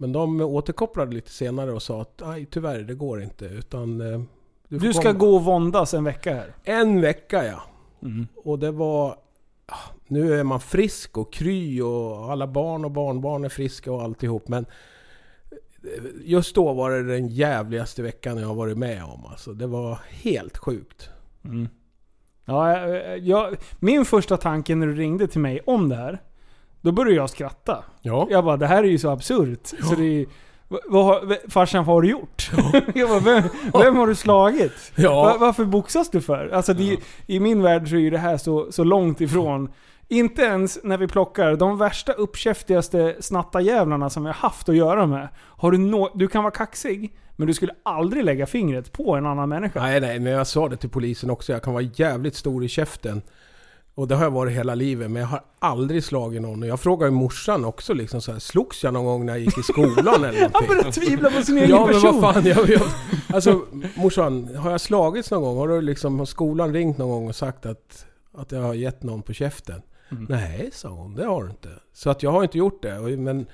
Men 0.00 0.12
de 0.12 0.40
återkopplade 0.40 1.14
lite 1.14 1.30
senare 1.30 1.72
och 1.72 1.82
sa 1.82 2.02
att 2.02 2.22
nej 2.26 2.46
tyvärr, 2.50 2.78
det 2.82 2.94
går 2.94 3.22
inte. 3.22 3.44
Utan 3.44 4.00
eh, 4.00 4.20
får 4.70 4.78
Du 4.78 4.92
ska 4.92 5.02
komma." 5.02 5.18
gå 5.18 5.36
och 5.36 5.44
våndas 5.44 5.94
en 5.94 6.04
vecka 6.04 6.34
här. 6.34 6.54
En 6.64 7.00
vecka 7.00 7.46
ja. 7.46 7.62
Mm. 8.02 8.26
Och 8.36 8.58
det 8.58 8.70
var... 8.70 9.10
ah, 9.66 9.76
Nu 10.06 10.34
är 10.34 10.44
man 10.44 10.60
frisk 10.60 11.18
och 11.18 11.32
kry 11.32 11.80
och 11.80 12.32
alla 12.32 12.46
barn 12.46 12.84
och 12.84 12.90
barnbarn 12.90 13.44
är 13.44 13.48
friska 13.48 13.92
och 13.92 14.02
alltihop. 14.02 14.48
Men 14.48 14.66
eh, 15.50 16.04
just 16.24 16.54
då 16.54 16.72
var 16.72 16.90
det 16.90 17.02
den 17.02 17.28
jävligaste 17.28 18.02
veckan 18.02 18.38
jag 18.38 18.54
varit 18.54 18.78
med 18.78 19.04
om. 19.04 19.26
Alltså, 19.26 19.52
det 19.52 19.66
var 19.66 19.98
helt 20.10 20.58
sjukt. 20.58 21.10
Mm. 21.44 21.68
Ja, 22.44 22.78
jag, 22.88 23.18
jag, 23.18 23.56
min 23.78 24.04
första 24.04 24.36
tanke 24.36 24.74
när 24.74 24.86
du 24.86 24.94
ringde 24.94 25.28
till 25.28 25.40
mig 25.40 25.60
om 25.66 25.88
det 25.88 25.96
här, 25.96 26.22
då 26.80 26.92
började 26.92 27.16
jag 27.16 27.30
skratta. 27.30 27.84
Ja. 28.02 28.26
Jag 28.30 28.44
bara, 28.44 28.56
det 28.56 28.66
här 28.66 28.84
är 28.84 28.88
ju 28.88 28.98
så 28.98 29.10
absurt. 29.10 29.66
Så 29.66 29.94
det 29.94 30.20
är, 30.20 30.26
vad, 30.68 31.04
har- 31.04 31.50
farsan, 31.50 31.84
vad 31.84 31.96
har 31.96 32.02
du 32.02 32.08
gjort? 32.08 32.50
jag 32.94 33.08
bara, 33.08 33.20
vem, 33.20 33.42
vem 33.72 33.96
har 33.96 34.06
du 34.06 34.14
slagit? 34.14 34.92
Ja. 34.94 35.36
varför 35.40 35.64
boxas 35.64 36.10
du 36.10 36.20
för? 36.20 36.48
Alltså 36.48 36.74
det, 36.74 36.96
I 37.26 37.40
min 37.40 37.62
värld 37.62 37.88
så 37.88 37.94
är 37.96 38.00
ju 38.00 38.10
det 38.10 38.18
här 38.18 38.36
så, 38.36 38.72
så 38.72 38.84
långt 38.84 39.20
ifrån. 39.20 39.68
Inte 40.08 40.42
ens 40.42 40.78
när 40.84 40.96
vi 40.98 41.08
plockar 41.08 41.56
de 41.56 41.78
värsta 41.78 42.12
uppkäftigaste 42.12 43.16
snattarjävlarna 43.20 44.10
som 44.10 44.22
vi 44.22 44.28
har 44.28 44.34
haft 44.34 44.68
att 44.68 44.76
göra 44.76 45.06
med. 45.06 45.28
Har 45.36 45.70
du, 45.70 45.78
nå 45.78 46.10
du 46.14 46.28
kan 46.28 46.42
vara 46.42 46.54
kaxig, 46.54 47.16
men 47.36 47.46
du 47.46 47.54
skulle 47.54 47.72
aldrig 47.82 48.24
lägga 48.24 48.46
fingret 48.46 48.92
på 48.92 49.14
en 49.16 49.26
annan 49.26 49.48
människa. 49.48 49.80
Nej, 49.80 50.00
nej, 50.00 50.18
men 50.18 50.32
jag 50.32 50.46
sa 50.46 50.68
det 50.68 50.76
till 50.76 50.90
polisen 50.90 51.30
också. 51.30 51.52
Jag 51.52 51.62
kan 51.62 51.72
vara 51.72 51.84
jävligt 51.94 52.34
stor 52.34 52.64
i 52.64 52.68
käften. 52.68 53.22
Och 53.98 54.08
det 54.08 54.14
har 54.14 54.24
jag 54.24 54.30
varit 54.30 54.52
hela 54.56 54.74
livet, 54.74 55.10
men 55.10 55.22
jag 55.22 55.28
har 55.28 55.40
aldrig 55.58 56.04
slagit 56.04 56.42
någon. 56.42 56.62
Och 56.62 56.68
jag 56.68 56.80
frågade 56.80 57.10
ju 57.12 57.16
morsan 57.16 57.64
också 57.64 57.94
liksom 57.94 58.20
så 58.20 58.32
här, 58.32 58.38
slogs 58.38 58.84
jag 58.84 58.92
någon 58.92 59.04
gång 59.04 59.26
när 59.26 59.32
jag 59.32 59.40
gick 59.40 59.58
i 59.58 59.62
skolan 59.62 60.24
eller 60.24 60.40
Han 60.40 60.50
någonting? 60.52 60.68
börjar 60.68 60.90
tvivla 60.92 61.30
på 61.30 61.42
sin 61.42 61.58
egen 61.58 61.70
Ja 61.70 61.86
men 61.86 61.94
person. 61.94 62.20
vad 62.20 62.34
fan, 62.34 62.46
jag, 62.46 62.68
jag, 62.68 62.82
alltså 63.34 63.62
morsan, 63.96 64.56
har 64.56 64.70
jag 64.70 64.80
slagits 64.80 65.30
någon 65.30 65.42
gång? 65.42 65.56
Har 65.56 65.68
du 65.68 65.80
liksom, 65.80 66.18
har 66.18 66.26
skolan 66.26 66.72
ringt 66.72 66.98
någon 66.98 67.08
gång 67.10 67.28
och 67.28 67.36
sagt 67.36 67.66
att, 67.66 68.06
att 68.34 68.52
jag 68.52 68.60
har 68.62 68.74
gett 68.74 69.02
någon 69.02 69.22
på 69.22 69.32
käften? 69.32 69.82
Mm. 70.10 70.26
Nej, 70.28 70.70
sa 70.72 70.88
hon, 70.88 71.14
det 71.14 71.24
har 71.24 71.42
du 71.44 71.50
inte. 71.50 71.68
Så 71.92 72.10
att 72.10 72.22
jag 72.22 72.30
har 72.30 72.42
inte 72.42 72.58
gjort 72.58 72.82
det. 72.82 73.00
Men 73.16 73.46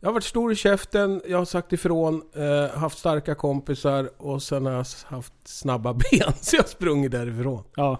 jag 0.00 0.08
har 0.08 0.12
varit 0.12 0.24
stor 0.24 0.52
i 0.52 0.56
käften, 0.56 1.20
jag 1.28 1.38
har 1.38 1.44
sagt 1.44 1.72
ifrån, 1.72 2.22
eh, 2.36 2.78
haft 2.78 2.98
starka 2.98 3.34
kompisar 3.34 4.10
och 4.18 4.42
sen 4.42 4.66
har 4.66 4.72
jag 4.72 4.86
haft 5.06 5.32
snabba 5.44 5.92
ben 6.10 6.32
så 6.40 6.56
jag 6.56 6.62
har 6.62 6.68
sprungit 6.68 7.12
därifrån. 7.12 7.64
Ja. 7.74 7.98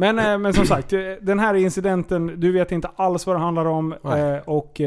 Men, 0.00 0.18
eh, 0.18 0.38
men 0.38 0.54
som 0.54 0.66
sagt, 0.66 0.92
eh, 0.92 1.00
den 1.20 1.38
här 1.38 1.54
incidenten, 1.54 2.40
du 2.40 2.52
vet 2.52 2.72
inte 2.72 2.90
alls 2.96 3.26
vad 3.26 3.36
det 3.36 3.40
handlar 3.40 3.64
om. 3.64 3.94
Nej. 4.02 4.20
eh, 4.20 4.42
Och, 4.48 4.80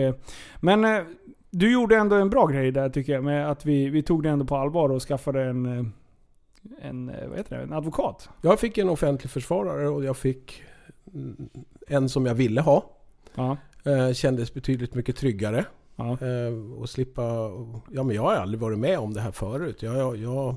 men 0.60 1.06
du 1.50 1.74
gjorde 1.74 1.96
ändå 1.96 2.16
en 2.16 2.30
bra 2.30 2.46
grej 2.46 2.72
där 2.72 2.90
tycker 2.90 3.14
jag. 3.14 3.24
Med 3.24 3.52
att 3.52 3.66
vi, 3.66 3.90
vi 3.90 4.04
tog 4.04 4.24
det 4.24 4.30
ändå 4.30 4.46
på 4.46 4.56
allvar 4.56 4.90
och 4.90 5.02
skaffade 5.02 5.44
en, 5.44 5.94
en, 6.82 7.12
vad 7.30 7.38
heter 7.38 7.58
det, 7.58 7.64
en 7.64 7.74
advokat. 7.74 8.30
Jag 8.42 8.60
fick 8.60 8.78
en 8.78 8.90
offentlig 8.90 9.32
försvarare 9.32 9.90
och 9.90 10.04
jag 10.04 10.18
fick 10.18 10.64
mm, 11.14 11.50
en 11.88 12.10
som 12.10 12.26
jag 12.26 12.36
ville 12.36 12.62
ha. 12.62 12.84
Ja. 13.36 13.58
Kändes 14.14 14.54
betydligt 14.54 14.94
mycket 14.94 15.16
tryggare. 15.16 15.66
Ja. 15.96 16.18
Och 16.78 16.90
slippa... 16.90 17.22
Ja 17.92 18.04
men 18.04 18.16
jag 18.16 18.24
har 18.24 18.36
aldrig 18.36 18.60
varit 18.60 18.80
med 18.80 19.00
om 19.00 19.14
det 19.14 19.22
här 19.22 19.32
förut. 19.32 19.84
Jag, 19.84 19.98
jag, 19.98 20.18
jag, 20.18 20.56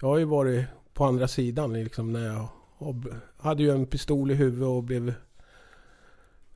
jag 0.00 0.08
har 0.08 0.18
ju 0.18 0.24
varit 0.24 0.64
på 0.94 1.04
andra 1.04 1.28
sidan 1.28 1.72
liksom 1.72 2.12
när 2.12 2.26
jag 2.26 2.48
och- 2.78 2.94
hade 3.36 3.62
ju 3.62 3.70
en 3.70 3.86
pistol 3.86 4.30
i 4.30 4.34
huvudet 4.34 4.68
och 4.68 4.82
blev 4.84 5.14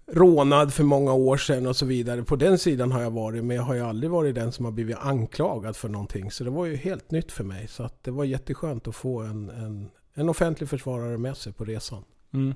rånad 0.06 0.72
för 0.74 0.84
många 0.84 1.12
år 1.12 1.36
sedan 1.36 1.66
och 1.66 1.76
så 1.76 1.86
vidare. 1.86 2.22
På 2.22 2.36
den 2.36 2.58
sidan 2.58 2.92
har 2.92 3.02
jag 3.02 3.10
varit 3.10 3.44
men 3.44 3.56
jag 3.56 3.62
har 3.62 3.74
ju 3.74 3.80
aldrig 3.80 4.10
varit 4.10 4.34
den 4.34 4.52
som 4.52 4.64
har 4.64 4.72
blivit 4.72 4.96
anklagad 5.00 5.76
för 5.76 5.88
någonting. 5.88 6.30
Så 6.30 6.44
det 6.44 6.50
var 6.50 6.66
ju 6.66 6.76
helt 6.76 7.10
nytt 7.10 7.32
för 7.32 7.44
mig. 7.44 7.68
Så 7.68 7.82
att 7.82 8.04
det 8.04 8.10
var 8.10 8.24
jätteskönt 8.24 8.88
att 8.88 8.96
få 8.96 9.20
en, 9.20 9.50
en, 9.50 9.90
en 10.14 10.28
offentlig 10.28 10.68
försvarare 10.68 11.18
med 11.18 11.36
sig 11.36 11.52
på 11.52 11.64
resan. 11.64 12.04
Mm. 12.34 12.54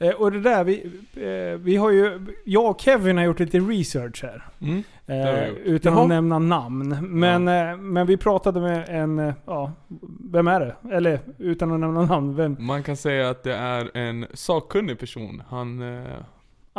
Eh, 0.00 0.10
och 0.10 0.32
det 0.32 0.40
där, 0.40 0.64
vi, 0.64 0.82
eh, 1.14 1.58
vi 1.60 1.76
har 1.76 1.90
ju... 1.90 2.26
Jag 2.44 2.70
och 2.70 2.80
Kevin 2.80 3.16
har 3.16 3.24
gjort 3.24 3.40
lite 3.40 3.58
research 3.58 4.22
här. 4.22 4.44
Mm. 4.60 4.82
Eh, 5.06 5.48
utan 5.48 5.92
Jaha. 5.92 6.02
att 6.02 6.08
nämna 6.08 6.38
namn. 6.38 6.96
Men, 7.02 7.48
eh, 7.48 7.76
men 7.76 8.06
vi 8.06 8.16
pratade 8.16 8.60
med 8.60 8.88
en... 8.88 9.18
eh, 9.18 9.34
Ja, 9.46 9.72
vem 10.30 10.48
är 10.48 10.60
det? 10.60 10.96
Eller 10.96 11.20
utan 11.38 11.72
att 11.72 11.80
nämna 11.80 12.02
namn. 12.02 12.36
Vem? 12.36 12.56
Man 12.58 12.82
kan 12.82 12.96
säga 12.96 13.30
att 13.30 13.42
det 13.42 13.54
är 13.54 13.96
en 13.96 14.26
sakkunnig 14.34 14.98
person. 14.98 15.42
Han, 15.48 15.82
eh, 15.98 16.04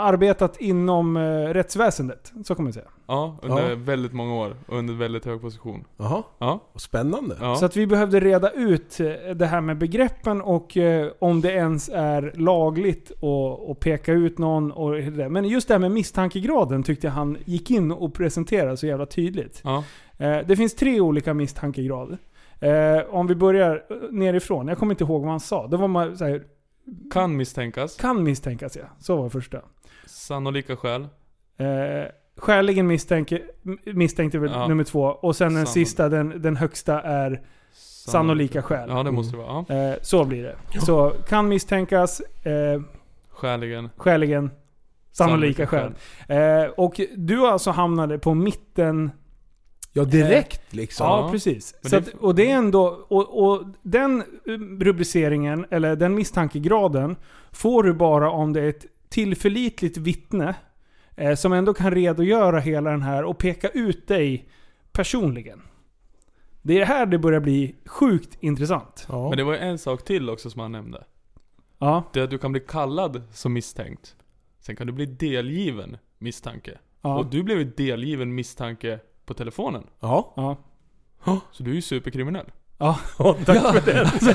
Arbetat 0.01 0.61
inom 0.61 1.17
eh, 1.17 1.21
rättsväsendet. 1.53 2.31
Så 2.43 2.55
kan 2.55 2.63
man 2.63 2.73
säga. 2.73 2.85
ja, 3.07 3.37
under 3.41 3.69
Ja. 3.69 3.75
väldigt 3.79 4.13
många 4.13 4.35
år. 4.35 4.55
Och 4.67 4.77
under 4.77 4.93
väldigt 4.93 5.25
hög 5.25 5.41
position. 5.41 5.83
Jaha, 5.97 6.23
Ja, 6.39 6.59
spännande. 6.75 7.37
ja. 7.41 7.55
Så 7.55 7.65
att 7.65 7.77
vi 7.77 7.87
behövde 7.87 8.19
reda 8.19 8.51
ut 8.51 8.99
eh, 8.99 9.35
det 9.35 9.45
här 9.45 9.61
med 9.61 9.77
begreppen 9.77 10.41
och 10.41 10.77
eh, 10.77 11.11
om 11.19 11.41
det 11.41 11.51
ens 11.51 11.89
är 11.93 12.33
lagligt 12.35 13.11
att 13.11 13.69
att 13.71 13.79
peka 13.79 14.13
ut 14.13 14.37
någon. 14.37 14.71
Och 14.71 14.91
det. 14.91 15.29
Men 15.29 15.45
just 15.45 15.67
det 15.67 15.73
här 15.73 15.79
med 15.79 15.91
misstankegraden 15.91 16.83
tyckte 16.83 17.07
jag 17.07 17.11
han 17.13 17.37
gick 17.45 17.71
in 17.71 17.91
och 17.91 18.13
presenterade 18.13 18.77
så 18.77 18.87
jävla 18.87 19.05
tydligt. 19.05 19.61
ja. 19.63 19.83
Eh, 20.17 20.39
Det 20.47 20.55
finns 20.55 20.75
tre 20.75 21.01
olika 21.01 21.33
misstankegrader. 21.33 22.17
Eh, 22.59 23.03
Om 23.15 23.27
vi 23.27 23.35
börjar 23.35 23.83
eh, 23.89 23.95
nerifrån. 24.11 24.67
Jag 24.67 24.77
kommer 24.77 24.93
inte 24.93 25.03
ihåg 25.03 25.21
vad 25.21 25.29
han 25.31 25.39
sa. 25.39 25.67
Det 25.67 25.77
var 25.77 25.87
man 25.87 26.17
så 26.17 26.25
här, 26.25 26.43
Kan 27.13 27.37
misstänkas. 27.37 27.95
kan 27.97 28.23
misstänkas 28.23 28.75
ja. 28.75 28.83
Så 28.99 29.15
var 29.15 29.29
första. 29.29 29.61
Sannolika 30.11 30.75
skäl. 30.75 31.01
Eh, 31.57 31.67
Skäligen 32.37 32.87
misstänke, 32.87 33.41
misstänkt 33.93 34.35
är 34.35 34.39
väl 34.39 34.51
Ja. 34.51 34.67
nummer 34.67 34.83
två. 34.83 35.01
Och 35.03 35.35
sen 35.35 35.47
den 35.47 35.53
Sannolik. 35.65 35.87
sista, 35.87 36.09
den, 36.09 36.41
den 36.41 36.55
högsta 36.55 37.01
är 37.01 37.41
Sannolika 38.07 38.61
skäl. 38.61 38.89
Ja, 38.89 39.03
det 39.03 39.11
måste 39.11 39.37
det 39.37 39.43
vara. 39.43 39.65
Ja. 39.69 39.75
Eh, 39.75 39.95
så 40.01 40.25
blir 40.25 40.43
det. 40.43 40.55
Så 40.81 41.13
kan 41.27 41.47
misstänkas, 41.47 42.19
eh, 42.19 42.81
Skäligen. 43.29 43.89
skäligen, 43.97 44.51
sannolika 45.11 45.67
skäl. 45.67 45.91
Eh, 46.27 46.63
och 46.77 47.01
du 47.15 47.47
alltså 47.47 47.71
hamnade 47.71 48.19
på 48.19 48.33
mitten. 48.33 49.11
Ja, 49.93 50.03
direkt 50.03 50.73
liksom. 50.73 51.07
Ja, 51.07 51.19
Ja. 51.25 51.31
precis. 51.31 51.75
Det- 51.81 51.97
att, 51.97 52.07
och 52.19 52.35
det 52.35 52.51
är 52.51 52.55
ändå, 52.55 53.05
och, 53.09 53.43
och 53.43 53.63
den 53.81 54.21
eh, 54.21 54.25
rubriceringen, 54.79 55.65
eller 55.71 55.95
den 55.95 56.15
misstankegraden, 56.15 57.15
får 57.51 57.83
du 57.83 57.93
bara 57.93 58.31
om 58.31 58.53
det 58.53 58.61
är 58.61 58.69
ett 58.69 58.85
tillförlitligt 59.11 59.97
vittne 59.97 60.55
eh, 61.15 61.35
som 61.35 61.53
ändå 61.53 61.73
kan 61.73 61.91
redogöra 61.91 62.59
hela 62.59 62.91
den 62.91 63.01
här 63.01 63.23
och 63.23 63.37
peka 63.37 63.69
ut 63.69 64.07
dig 64.07 64.49
personligen. 64.91 65.61
Det 66.61 66.79
är 66.81 66.85
här 66.85 67.05
det 67.05 67.19
börjar 67.19 67.39
bli 67.39 67.75
sjukt 67.85 68.37
intressant. 68.39 69.05
Ja. 69.09 69.29
Men 69.29 69.37
det 69.37 69.43
var 69.43 69.53
en 69.53 69.77
sak 69.77 70.05
till 70.05 70.29
också 70.29 70.49
som 70.49 70.61
han 70.61 70.71
nämnde. 70.71 71.03
Ja, 71.79 72.03
Det 72.13 72.19
är 72.19 72.23
att 72.23 72.29
du 72.29 72.37
kan 72.37 72.51
bli 72.51 72.61
kallad 72.67 73.23
som 73.31 73.53
misstänkt. 73.53 74.15
Sen 74.59 74.75
kan 74.75 74.87
du 74.87 74.93
bli 74.93 75.05
delgiven 75.05 75.97
misstanke. 76.17 76.77
ja, 77.01 77.19
Och 77.19 77.25
du 77.25 77.43
blev 77.43 77.75
delgiven 77.75 78.35
misstanke 78.35 78.99
på 79.25 79.33
telefonen. 79.33 79.83
ja. 79.99 80.33
ja. 80.35 80.57
Så 81.51 81.63
du 81.63 81.71
är 81.71 81.75
ju 81.75 81.81
superkriminell. 81.81 82.51
Ja, 82.81 82.97
tack 83.45 83.83
för 83.83 83.91
det. 83.91 84.01
Alltså, 84.01 84.33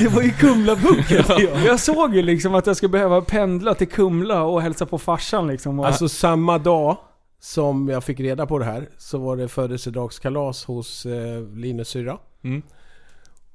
det 0.00 0.08
var 0.08 0.22
ju 0.22 0.30
Kumlabucket. 0.30 1.26
Jag 1.66 1.80
såg 1.80 2.14
ju 2.14 2.22
liksom 2.22 2.54
att 2.54 2.66
jag 2.66 2.76
skulle 2.76 2.90
behöva 2.90 3.20
pendla 3.20 3.74
till 3.74 3.88
Kumla 3.88 4.42
och 4.42 4.62
hälsa 4.62 4.86
på 4.86 4.98
farsan 4.98 5.46
liksom. 5.46 5.78
Och, 5.78 5.86
Alltså 5.86 6.08
samma 6.08 6.58
dag 6.58 6.96
som 7.40 7.88
jag 7.88 8.04
fick 8.04 8.20
reda 8.20 8.46
på 8.46 8.58
det 8.58 8.64
här 8.64 8.88
så 8.98 9.18
var 9.18 9.36
det 9.36 9.48
födelsedagskalas 9.48 10.64
hos 10.64 11.06
eh, 11.06 11.42
Linus 11.54 11.88
syrra. 11.88 12.18
Mm. 12.44 12.62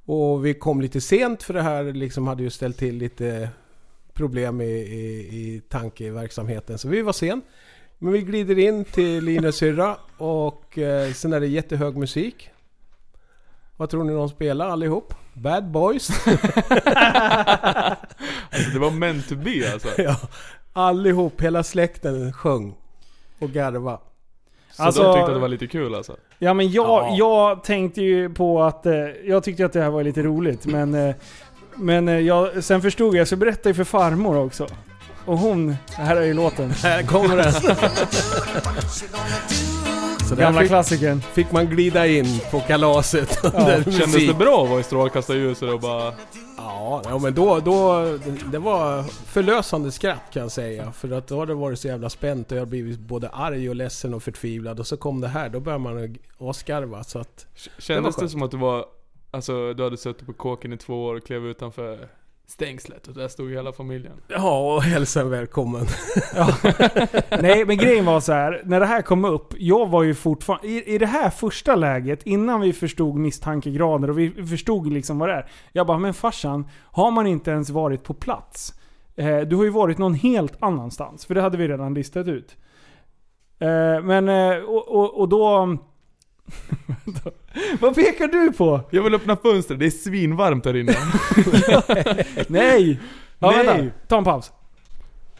Och 0.04 0.46
vi 0.46 0.54
kom 0.54 0.80
lite 0.80 1.00
sent 1.00 1.42
för 1.42 1.54
det 1.54 1.62
här 1.62 1.84
liksom 1.84 2.26
hade 2.26 2.42
ju 2.42 2.50
ställt 2.50 2.78
till 2.78 2.96
lite 2.96 3.48
problem 4.12 4.60
i, 4.60 4.64
i, 4.64 5.04
i 5.18 5.62
tankeverksamheten. 5.68 6.78
Så 6.78 6.88
vi 6.88 7.02
var 7.02 7.12
sen. 7.12 7.42
Men 7.98 8.12
vi 8.12 8.22
glider 8.22 8.58
in 8.58 8.84
till 8.84 9.24
Linus 9.24 9.56
syrra 9.56 9.96
och 10.18 10.78
eh, 10.78 11.12
sen 11.12 11.32
är 11.32 11.40
det 11.40 11.46
jättehög 11.46 11.96
musik. 11.96 12.50
Vad 13.76 13.90
tror 13.90 14.04
ni 14.04 14.12
de 14.12 14.28
spelar 14.28 14.68
allihop? 14.68 15.14
Bad 15.34 15.70
Boys. 15.70 16.08
Alltså 18.50 18.70
det 18.72 18.78
var 18.78 18.90
meant 18.90 19.28
to 19.28 19.34
be 19.36 19.72
alltså. 19.72 19.88
ja, 20.02 20.16
allihop, 20.72 21.40
hela 21.40 21.62
släkten 21.62 22.32
sjöng 22.32 22.74
och 23.38 23.50
garva. 23.50 23.98
Så 24.72 24.82
Alltså- 24.82 25.02
de 25.02 25.14
tyckte 25.14 25.26
att 25.26 25.34
det 25.34 25.40
var 25.40 25.48
lite 25.48 25.66
kul 25.66 25.94
alltså. 25.94 26.16
ja 26.38 26.54
men 26.54 26.70
jag, 26.70 26.86
Ja. 26.86 27.14
jag 27.18 27.64
tänkte 27.64 28.02
ju 28.02 28.34
på 28.34 28.62
att... 28.62 28.86
Eh, 28.86 28.92
jag 29.24 29.44
tyckte 29.44 29.66
att 29.66 29.72
det 29.72 29.82
här 29.82 29.90
var 29.90 30.02
lite 30.04 30.22
roligt 30.22 30.66
men... 30.66 30.94
Eh, 30.94 31.14
men 31.76 32.08
eh, 32.08 32.18
jag, 32.18 32.64
sen 32.64 32.82
förstod 32.82 33.14
jag, 33.14 33.20
jag 33.20 33.26
ska 33.26 33.36
berätta 33.36 33.68
ju 33.68 33.74
för 33.74 33.84
farmor 33.84 34.36
också. 34.38 34.66
Och 35.26 35.38
hon, 35.38 35.76
här 35.92 36.16
är 36.16 36.22
ju 36.22 36.34
låten. 36.34 36.70
Här 36.70 37.02
kommer 37.02 37.36
den. 37.36 37.52
Så 40.28 40.36
Gamla 40.36 40.60
fick, 40.60 40.68
klassikern. 40.68 41.20
fick 41.20 41.52
man 41.52 41.66
glida 41.66 42.06
in 42.06 42.40
på 42.50 42.60
kalaset 42.60 43.44
under 43.44 43.76
musik. 43.78 43.94
Kändes 43.94 44.26
det 44.26 44.34
bra 44.34 44.62
att 44.62 44.70
vara 44.70 44.80
i 44.80 44.82
strålkastarljuset 44.82 45.72
och 45.72 45.80
bara... 45.80 46.14
Ja, 46.56 47.02
ja 47.04 47.18
men 47.18 47.34
då, 47.34 47.60
då... 47.60 48.02
Det 48.52 48.58
var 48.58 49.02
förlösande 49.02 49.92
skratt 49.92 50.22
kan 50.32 50.42
jag 50.42 50.52
säga. 50.52 50.92
För 50.92 51.10
att 51.10 51.26
då 51.26 51.36
har 51.36 51.46
det 51.46 51.54
varit 51.54 51.78
så 51.78 51.88
jävla 51.88 52.10
spänt 52.10 52.50
och 52.52 52.56
jag 52.56 52.62
har 52.62 52.66
blivit 52.66 52.98
både 52.98 53.28
arg 53.28 53.68
och 53.68 53.74
ledsen 53.74 54.14
och 54.14 54.22
förtvivlad. 54.22 54.80
Och 54.80 54.86
så 54.86 54.96
kom 54.96 55.20
det 55.20 55.28
här, 55.28 55.48
då 55.48 55.60
börjar 55.60 55.78
man 55.78 56.16
asgarva. 56.38 57.04
Så 57.04 57.18
att... 57.18 57.46
Kändes 57.78 58.14
det, 58.14 58.20
skönt. 58.20 58.32
som 58.32 58.42
att 58.42 58.50
du 58.50 58.56
var... 58.56 58.84
Alltså 59.30 59.74
du 59.74 59.82
hade 59.82 59.96
suttit 59.96 60.26
på 60.26 60.32
kåken 60.32 60.72
i 60.72 60.76
två 60.76 61.04
år 61.04 61.14
och 61.14 61.26
klev 61.26 61.46
utanför 61.46 62.08
stängslet 62.46 63.08
och 63.08 63.14
där 63.14 63.28
stod 63.28 63.50
hela 63.50 63.72
familjen. 63.72 64.12
Ja, 64.28 64.74
och 64.74 64.82
hälsa 64.82 65.24
välkommen. 65.24 65.86
Nej, 67.42 67.64
men 67.64 67.76
grejen 67.76 68.04
var 68.04 68.20
så 68.20 68.32
här. 68.32 68.62
När 68.64 68.80
det 68.80 68.86
här 68.86 69.02
kom 69.02 69.24
upp, 69.24 69.54
jag 69.58 69.88
var 69.88 70.02
ju 70.02 70.14
fortfarande... 70.14 70.66
I, 70.66 70.94
I 70.94 70.98
det 70.98 71.06
här 71.06 71.30
första 71.30 71.76
läget, 71.76 72.22
innan 72.26 72.60
vi 72.60 72.72
förstod 72.72 73.16
misstankegrader 73.16 74.10
och 74.10 74.18
vi 74.18 74.46
förstod 74.46 74.92
liksom 74.92 75.18
vad 75.18 75.28
det 75.28 75.34
är. 75.34 75.50
Jag 75.72 75.86
bara, 75.86 75.98
men 75.98 76.14
farsan, 76.14 76.68
har 76.82 77.10
man 77.10 77.26
inte 77.26 77.50
ens 77.50 77.70
varit 77.70 78.04
på 78.04 78.14
plats? 78.14 78.74
Eh, 79.16 79.40
du 79.40 79.56
har 79.56 79.64
ju 79.64 79.70
varit 79.70 79.98
någon 79.98 80.14
helt 80.14 80.62
annanstans, 80.62 81.26
för 81.26 81.34
det 81.34 81.40
hade 81.40 81.56
vi 81.56 81.68
redan 81.68 81.94
listat 81.94 82.28
ut. 82.28 82.56
Eh, 83.58 84.02
men, 84.02 84.28
eh, 84.28 84.56
och, 84.56 84.88
och, 84.88 85.20
och 85.20 85.28
då... 85.28 85.78
vad 87.80 87.94
pekar 87.94 88.28
du 88.28 88.52
på? 88.52 88.80
Jag 88.90 89.02
vill 89.02 89.14
öppna 89.14 89.36
fönstret, 89.36 89.78
det 89.78 89.86
är 89.86 89.90
svinvarmt 89.90 90.64
här 90.64 90.76
inne. 90.76 90.94
Nej! 92.48 93.00
Ja, 93.38 93.50
Nej. 93.50 93.66
vänta. 93.66 93.96
Ta 94.08 94.18
en 94.18 94.24
paus. 94.24 94.52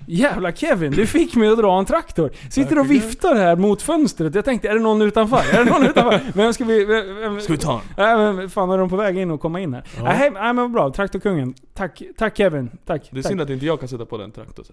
Jävla 0.06 0.52
Kevin, 0.52 0.92
du 0.92 1.06
fick 1.06 1.36
mig 1.36 1.48
att 1.48 1.58
dra 1.58 1.78
en 1.78 1.84
traktor. 1.84 2.30
Sitter 2.50 2.78
och 2.78 2.90
viftar 2.90 3.34
här 3.34 3.56
mot 3.56 3.82
fönstret. 3.82 4.34
Jag 4.34 4.44
tänkte, 4.44 4.68
är 4.68 4.74
det 4.74 4.80
någon 4.80 5.02
utanför? 5.02 5.42
Är 5.52 5.64
det 5.64 5.70
någon 5.70 5.86
utanför? 5.86 6.20
Vem 6.34 6.52
ska 6.52 6.64
vi... 6.64 6.84
Vem, 6.84 7.40
Ska 7.40 7.52
vi 7.52 7.58
ta? 7.58 7.80
Nej 7.96 8.16
men 8.16 8.50
fan 8.50 8.70
är 8.70 8.78
de 8.78 8.88
på 8.88 8.96
väg 8.96 9.18
in 9.18 9.30
och 9.30 9.40
komma 9.40 9.60
in 9.60 9.74
här? 9.74 9.84
Nej 10.02 10.30
nej, 10.30 10.30
men 10.32 10.56
vad 10.56 10.72
bra, 10.72 10.90
traktorkungen. 10.90 11.54
Tack, 11.74 12.02
tack 12.18 12.36
Kevin. 12.36 12.70
Tack. 12.86 13.08
Det 13.10 13.18
är 13.18 13.22
tack. 13.22 13.30
synd 13.30 13.40
att 13.40 13.50
inte 13.50 13.66
jag 13.66 13.80
kan 13.80 13.88
sätta 13.88 14.06
på 14.06 14.18
den 14.18 14.30
traktorn. 14.30 14.66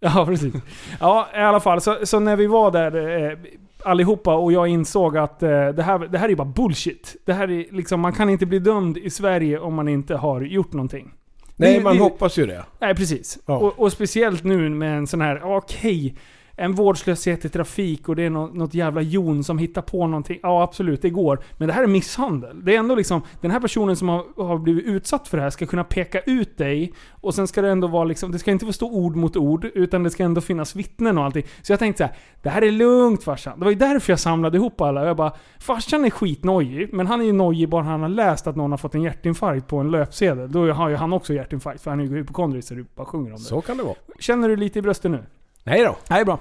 Ja, 0.00 0.26
precis. 0.26 0.54
Ja, 1.00 1.28
i 1.34 1.38
alla 1.38 1.60
fall. 1.60 1.80
Så, 1.80 1.96
så 2.02 2.20
när 2.20 2.36
vi 2.36 2.46
var 2.46 2.70
där 2.70 3.22
eh, 3.30 3.38
allihopa 3.84 4.34
och 4.34 4.52
jag 4.52 4.68
insåg 4.68 5.16
att 5.16 5.42
eh, 5.42 5.48
det, 5.68 5.82
här, 5.82 5.98
det 5.98 6.18
här 6.18 6.28
är 6.28 6.34
bara 6.34 6.44
bullshit. 6.48 7.16
Det 7.24 7.32
här 7.32 7.50
är 7.50 7.66
liksom, 7.72 8.00
man 8.00 8.12
kan 8.12 8.30
inte 8.30 8.46
bli 8.46 8.58
dömd 8.58 8.98
i 8.98 9.10
Sverige 9.10 9.58
om 9.58 9.74
man 9.74 9.88
inte 9.88 10.16
har 10.16 10.40
gjort 10.40 10.72
någonting. 10.72 11.12
Nej, 11.56 11.74
Det- 11.76 11.82
man 11.84 11.96
det- 11.96 12.02
hoppas 12.02 12.36
ju 12.38 12.46
det. 12.46 12.64
Nej, 12.80 12.94
precis. 12.94 13.38
Ja. 13.46 13.56
Och, 13.58 13.78
och 13.80 13.92
speciellt 13.92 14.44
nu 14.44 14.68
med 14.68 14.98
en 14.98 15.06
sån 15.06 15.20
här, 15.20 15.40
okej, 15.56 16.14
en 16.62 16.74
vårdslöshet 16.74 17.44
i 17.44 17.48
trafik 17.48 18.08
och 18.08 18.16
det 18.16 18.22
är 18.22 18.30
något, 18.30 18.54
något 18.54 18.74
jävla 18.74 19.00
jon 19.00 19.44
som 19.44 19.58
hittar 19.58 19.82
på 19.82 20.06
någonting. 20.06 20.38
Ja, 20.42 20.62
absolut, 20.62 21.02
det 21.02 21.10
går. 21.10 21.42
Men 21.58 21.68
det 21.68 21.74
här 21.74 21.82
är 21.82 21.86
misshandel. 21.86 22.64
Det 22.64 22.74
är 22.74 22.78
ändå 22.78 22.94
liksom, 22.94 23.22
den 23.40 23.50
här 23.50 23.60
personen 23.60 23.96
som 23.96 24.08
har, 24.08 24.44
har 24.44 24.58
blivit 24.58 24.86
utsatt 24.86 25.28
för 25.28 25.36
det 25.36 25.42
här 25.42 25.50
ska 25.50 25.66
kunna 25.66 25.84
peka 25.84 26.20
ut 26.20 26.58
dig. 26.58 26.92
Och 27.10 27.34
sen 27.34 27.46
ska 27.46 27.62
det 27.62 27.70
ändå 27.70 27.86
vara 27.86 28.04
liksom, 28.04 28.32
det 28.32 28.38
ska 28.38 28.50
inte 28.50 28.66
få 28.66 28.72
stå 28.72 28.90
ord 28.90 29.16
mot 29.16 29.36
ord, 29.36 29.64
utan 29.74 30.02
det 30.02 30.10
ska 30.10 30.24
ändå 30.24 30.40
finnas 30.40 30.76
vittnen 30.76 31.18
och 31.18 31.24
allting. 31.24 31.44
Så 31.62 31.72
jag 31.72 31.78
tänkte 31.78 31.98
så 31.98 32.04
här, 32.04 32.16
det 32.42 32.50
här 32.50 32.62
är 32.62 32.70
lugnt 32.70 33.24
farsan. 33.24 33.58
Det 33.58 33.64
var 33.64 33.72
ju 33.72 33.78
därför 33.78 34.12
jag 34.12 34.20
samlade 34.20 34.56
ihop 34.56 34.80
alla. 34.80 35.06
Jag 35.06 35.16
bara, 35.16 35.32
farsan 35.58 36.04
är 36.04 36.10
skitnojig, 36.10 36.92
men 36.92 37.06
han 37.06 37.20
är 37.20 37.24
ju 37.24 37.32
nojig 37.32 37.68
bara 37.68 37.82
han 37.82 38.02
har 38.02 38.08
läst 38.08 38.46
att 38.46 38.56
någon 38.56 38.70
har 38.70 38.78
fått 38.78 38.94
en 38.94 39.02
hjärtinfarkt 39.02 39.68
på 39.68 39.76
en 39.76 39.90
löpsedel. 39.90 40.52
Då 40.52 40.72
har 40.72 40.88
ju 40.88 40.96
han 40.96 41.12
också 41.12 41.34
hjärtinfarkt, 41.34 41.82
för 41.82 41.90
han 41.90 42.00
är 42.00 42.04
ju 42.04 42.16
hypokondrisk 42.16 42.68
så 42.68 42.74
du 42.74 42.86
bara 42.94 43.06
sjunger 43.06 43.30
om 43.30 43.36
det. 43.36 43.42
Så 43.42 43.60
kan 43.60 43.76
det 43.76 43.82
vara. 43.82 43.96
Känner 44.18 44.48
du 44.48 44.56
lite 44.56 44.78
i 44.78 44.82
bröstet 44.82 45.10
nu? 45.10 45.24
Nej 45.64 45.84
då. 45.84 45.96
Nej, 46.10 46.24
bra. 46.24 46.40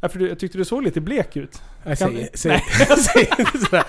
Ja, 0.00 0.08
för 0.08 0.18
du, 0.18 0.28
jag 0.28 0.38
tyckte 0.38 0.58
du 0.58 0.64
såg 0.64 0.82
lite 0.82 1.00
blek 1.00 1.36
ut. 1.36 1.62
Jag 1.84 1.98
Kan- 1.98 2.08
säger, 2.12 2.28
säger, 2.34 2.62
jag 2.88 2.98
säger 2.98 3.40
inte 3.40 3.58
sådär. 3.58 3.84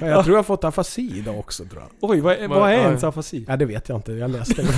Men 0.00 0.08
jag 0.10 0.24
tror 0.24 0.34
jag 0.36 0.38
har 0.38 0.44
fått 0.44 0.64
afasi 0.64 1.18
idag 1.18 1.38
också 1.38 1.64
tror 1.64 1.82
jag. 1.82 2.10
Oj, 2.10 2.20
vad, 2.20 2.48
vad 2.48 2.70
är 2.70 2.74
ens 2.76 3.04
afasi? 3.04 3.44
Ja 3.48 3.56
det 3.56 3.64
vet 3.64 3.88
jag 3.88 3.98
inte, 3.98 4.12
jag 4.12 4.30
läste 4.30 4.62
det 4.62 4.72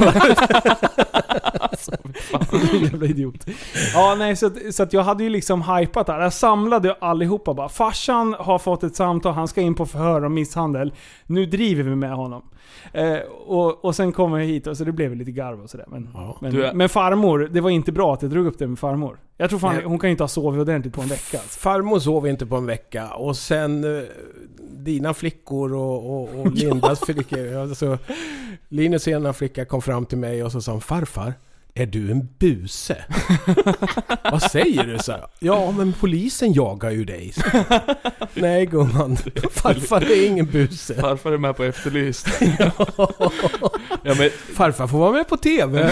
bara. 1.88 2.60
Jävla 2.82 3.06
idiot. 3.06 3.46
Ja, 3.94 4.16
nej, 4.18 4.36
så, 4.36 4.46
att, 4.46 4.74
så 4.74 4.82
att 4.82 4.92
jag 4.92 5.02
hade 5.02 5.24
ju 5.24 5.30
liksom 5.30 5.62
hypat 5.62 6.06
det 6.06 6.12
här. 6.12 6.20
Jag 6.20 6.32
samlade 6.32 6.94
allihopa 7.00 7.54
bara. 7.54 7.68
Farsan 7.68 8.34
har 8.38 8.58
fått 8.58 8.82
ett 8.82 8.96
samtal, 8.96 9.32
han 9.34 9.48
ska 9.48 9.60
in 9.60 9.74
på 9.74 9.86
förhör 9.86 10.24
om 10.24 10.34
misshandel. 10.34 10.92
Nu 11.26 11.46
driver 11.46 11.82
vi 11.82 11.96
med 11.96 12.12
honom. 12.12 12.42
Eh, 12.92 13.16
och, 13.46 13.84
och 13.84 13.94
sen 13.96 14.12
kom 14.12 14.32
jag 14.32 14.46
hit 14.46 14.66
och 14.66 14.76
så 14.76 14.84
det 14.84 14.92
blev 14.92 15.14
lite 15.16 15.30
garv 15.30 15.60
och 15.62 15.70
sådär. 15.70 15.86
Men, 15.88 16.08
men, 16.40 16.52
Du 16.54 16.64
är- 16.64 16.72
men 16.74 16.88
farmor, 16.88 17.48
det 17.52 17.60
var 17.60 17.70
inte 17.70 17.92
bra 17.92 18.14
att 18.14 18.22
jag 18.22 18.30
drog 18.30 18.46
upp 18.46 18.58
det 18.58 18.66
med 18.66 18.78
farmor. 18.78 19.18
Jag 19.36 19.50
tror 19.50 19.58
fan, 19.58 19.74
Nej. 19.74 19.84
hon 19.84 19.98
kan 19.98 20.08
ju 20.08 20.12
inte 20.12 20.22
ha 20.22 20.28
sovit 20.28 20.60
ordentligt 20.60 20.94
på 20.94 21.02
en 21.02 21.08
vecka. 21.08 21.38
Alltså. 21.38 21.58
Farmor 21.60 21.98
sov 21.98 22.26
inte 22.28 22.46
på 22.46 22.56
en 22.56 22.66
vecka 22.66 23.08
och 23.08 23.36
sen 23.36 23.84
eh, 23.98 24.02
dina 24.70 25.14
flickor 25.14 25.74
och, 25.74 26.10
och, 26.22 26.40
och 26.40 26.52
Lindas 26.54 27.00
flickor. 27.00 27.56
Alltså, 27.56 27.98
Linus 28.68 29.08
ena 29.08 29.32
flicka 29.32 29.64
kom 29.64 29.82
fram 29.82 30.06
till 30.06 30.18
mig 30.18 30.44
och 30.44 30.52
så 30.52 30.60
sa 30.60 30.72
hon, 30.72 30.80
farfar, 30.80 31.32
är 31.80 31.86
du 31.86 32.10
en 32.10 32.28
buse? 32.38 32.96
Vad 34.24 34.42
säger 34.42 34.84
du? 34.84 34.98
Så 34.98 35.12
här, 35.12 35.24
ja, 35.38 35.70
men 35.70 35.92
polisen 35.92 36.52
jagar 36.52 36.90
ju 36.90 37.04
dig. 37.04 37.32
Så. 37.32 37.42
Nej 38.40 38.66
gumman, 38.66 39.16
farfar 39.50 40.00
är 40.00 40.26
ingen 40.26 40.46
buse. 40.46 40.94
Farfar 40.94 41.32
är 41.32 41.38
med 41.38 41.56
på 41.56 41.64
Efterlyst. 41.64 42.26
ja, 44.02 44.14
men, 44.18 44.30
Farfar 44.54 44.86
får 44.86 44.98
vara 44.98 45.12
med 45.12 45.28
på 45.28 45.36
TV. 45.36 45.90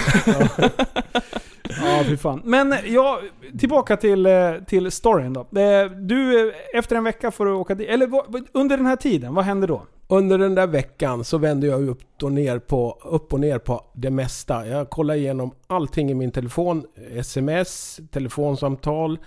Ja, 1.68 2.02
fy 2.06 2.16
fan. 2.16 2.40
Men 2.44 2.74
ja, 2.86 3.20
tillbaka 3.58 3.96
till, 3.96 4.26
eh, 4.26 4.52
till 4.66 4.90
storyn 4.90 5.32
då. 5.32 5.40
Eh, 5.40 5.90
Du, 5.90 6.48
eh, 6.48 6.54
efter 6.74 6.96
en 6.96 7.04
vecka 7.04 7.30
får 7.30 7.44
du 7.46 7.52
åka 7.52 7.74
dit. 7.74 7.88
Eller 7.88 8.10
under 8.52 8.76
den 8.76 8.86
här 8.86 8.96
tiden, 8.96 9.34
vad 9.34 9.44
händer 9.44 9.68
då? 9.68 9.86
Under 10.08 10.38
den 10.38 10.54
där 10.54 10.66
veckan 10.66 11.24
så 11.24 11.38
vände 11.38 11.66
jag 11.66 11.88
upp 11.88 12.22
och 12.22 12.32
ner 12.32 12.58
på, 12.58 12.98
upp 13.04 13.32
och 13.32 13.40
ner 13.40 13.58
på 13.58 13.84
det 13.94 14.10
mesta. 14.10 14.66
Jag 14.66 14.90
kollade 14.90 15.18
igenom 15.18 15.50
allting 15.66 16.10
i 16.10 16.14
min 16.14 16.30
telefon. 16.30 16.86
Sms, 17.10 18.00
telefonsamtal, 18.10 19.18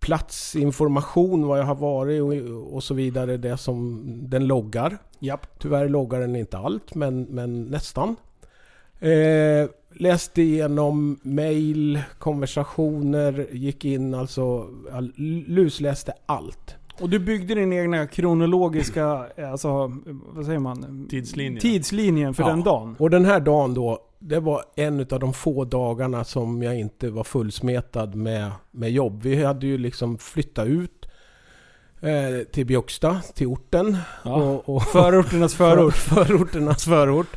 platsinformation, 0.00 1.46
var 1.46 1.56
jag 1.56 1.64
har 1.64 1.74
varit 1.74 2.22
och, 2.22 2.74
och 2.74 2.84
så 2.84 2.94
vidare. 2.94 3.36
Det 3.36 3.56
som 3.56 4.02
den 4.28 4.46
loggar. 4.46 4.98
Japp. 5.18 5.58
Tyvärr 5.58 5.88
loggar 5.88 6.20
den 6.20 6.36
inte 6.36 6.58
allt, 6.58 6.94
men, 6.94 7.22
men 7.22 7.64
nästan. 7.64 8.16
Eh, 9.00 9.68
läste 9.92 10.42
igenom 10.42 11.20
mail, 11.22 12.02
konversationer, 12.18 13.48
gick 13.52 13.84
in 13.84 14.14
alltså, 14.14 14.68
all, 14.92 15.12
lusläste 15.46 16.12
allt. 16.26 16.76
Och 17.00 17.08
du 17.10 17.18
byggde 17.18 17.54
din 17.54 17.72
egna 17.72 18.06
kronologiska, 18.06 19.26
eh, 19.36 19.50
alltså, 19.50 19.92
vad 20.32 20.46
säger 20.46 20.58
man? 20.58 21.06
Tidslinjen. 21.10 21.60
Tidslinjen 21.60 22.34
för 22.34 22.42
Ja. 22.42 22.48
den 22.48 22.62
dagen. 22.62 22.96
Och 22.98 23.10
den 23.10 23.24
här 23.24 23.40
dagen 23.40 23.74
då, 23.74 23.98
det 24.18 24.40
var 24.40 24.62
en 24.76 25.00
av 25.00 25.20
de 25.20 25.32
få 25.32 25.64
dagarna 25.64 26.24
som 26.24 26.62
jag 26.62 26.78
inte 26.78 27.10
var 27.10 27.24
fullsmetad 27.24 28.14
med, 28.14 28.50
med 28.70 28.90
jobb. 28.90 29.22
Vi 29.22 29.44
hade 29.44 29.66
ju 29.66 29.78
liksom 29.78 30.18
flyttat 30.18 30.66
ut 30.66 31.08
eh, 32.00 32.44
till 32.52 32.66
Björksta, 32.66 33.20
till 33.34 33.46
orten. 33.46 33.96
Ja. 34.24 34.34
Och, 34.34 34.76
och 34.76 34.82
Förorternas 34.82 35.54
förort. 35.54 35.94
För, 35.94 36.24
förorternas 36.24 36.84
förort. 36.84 37.36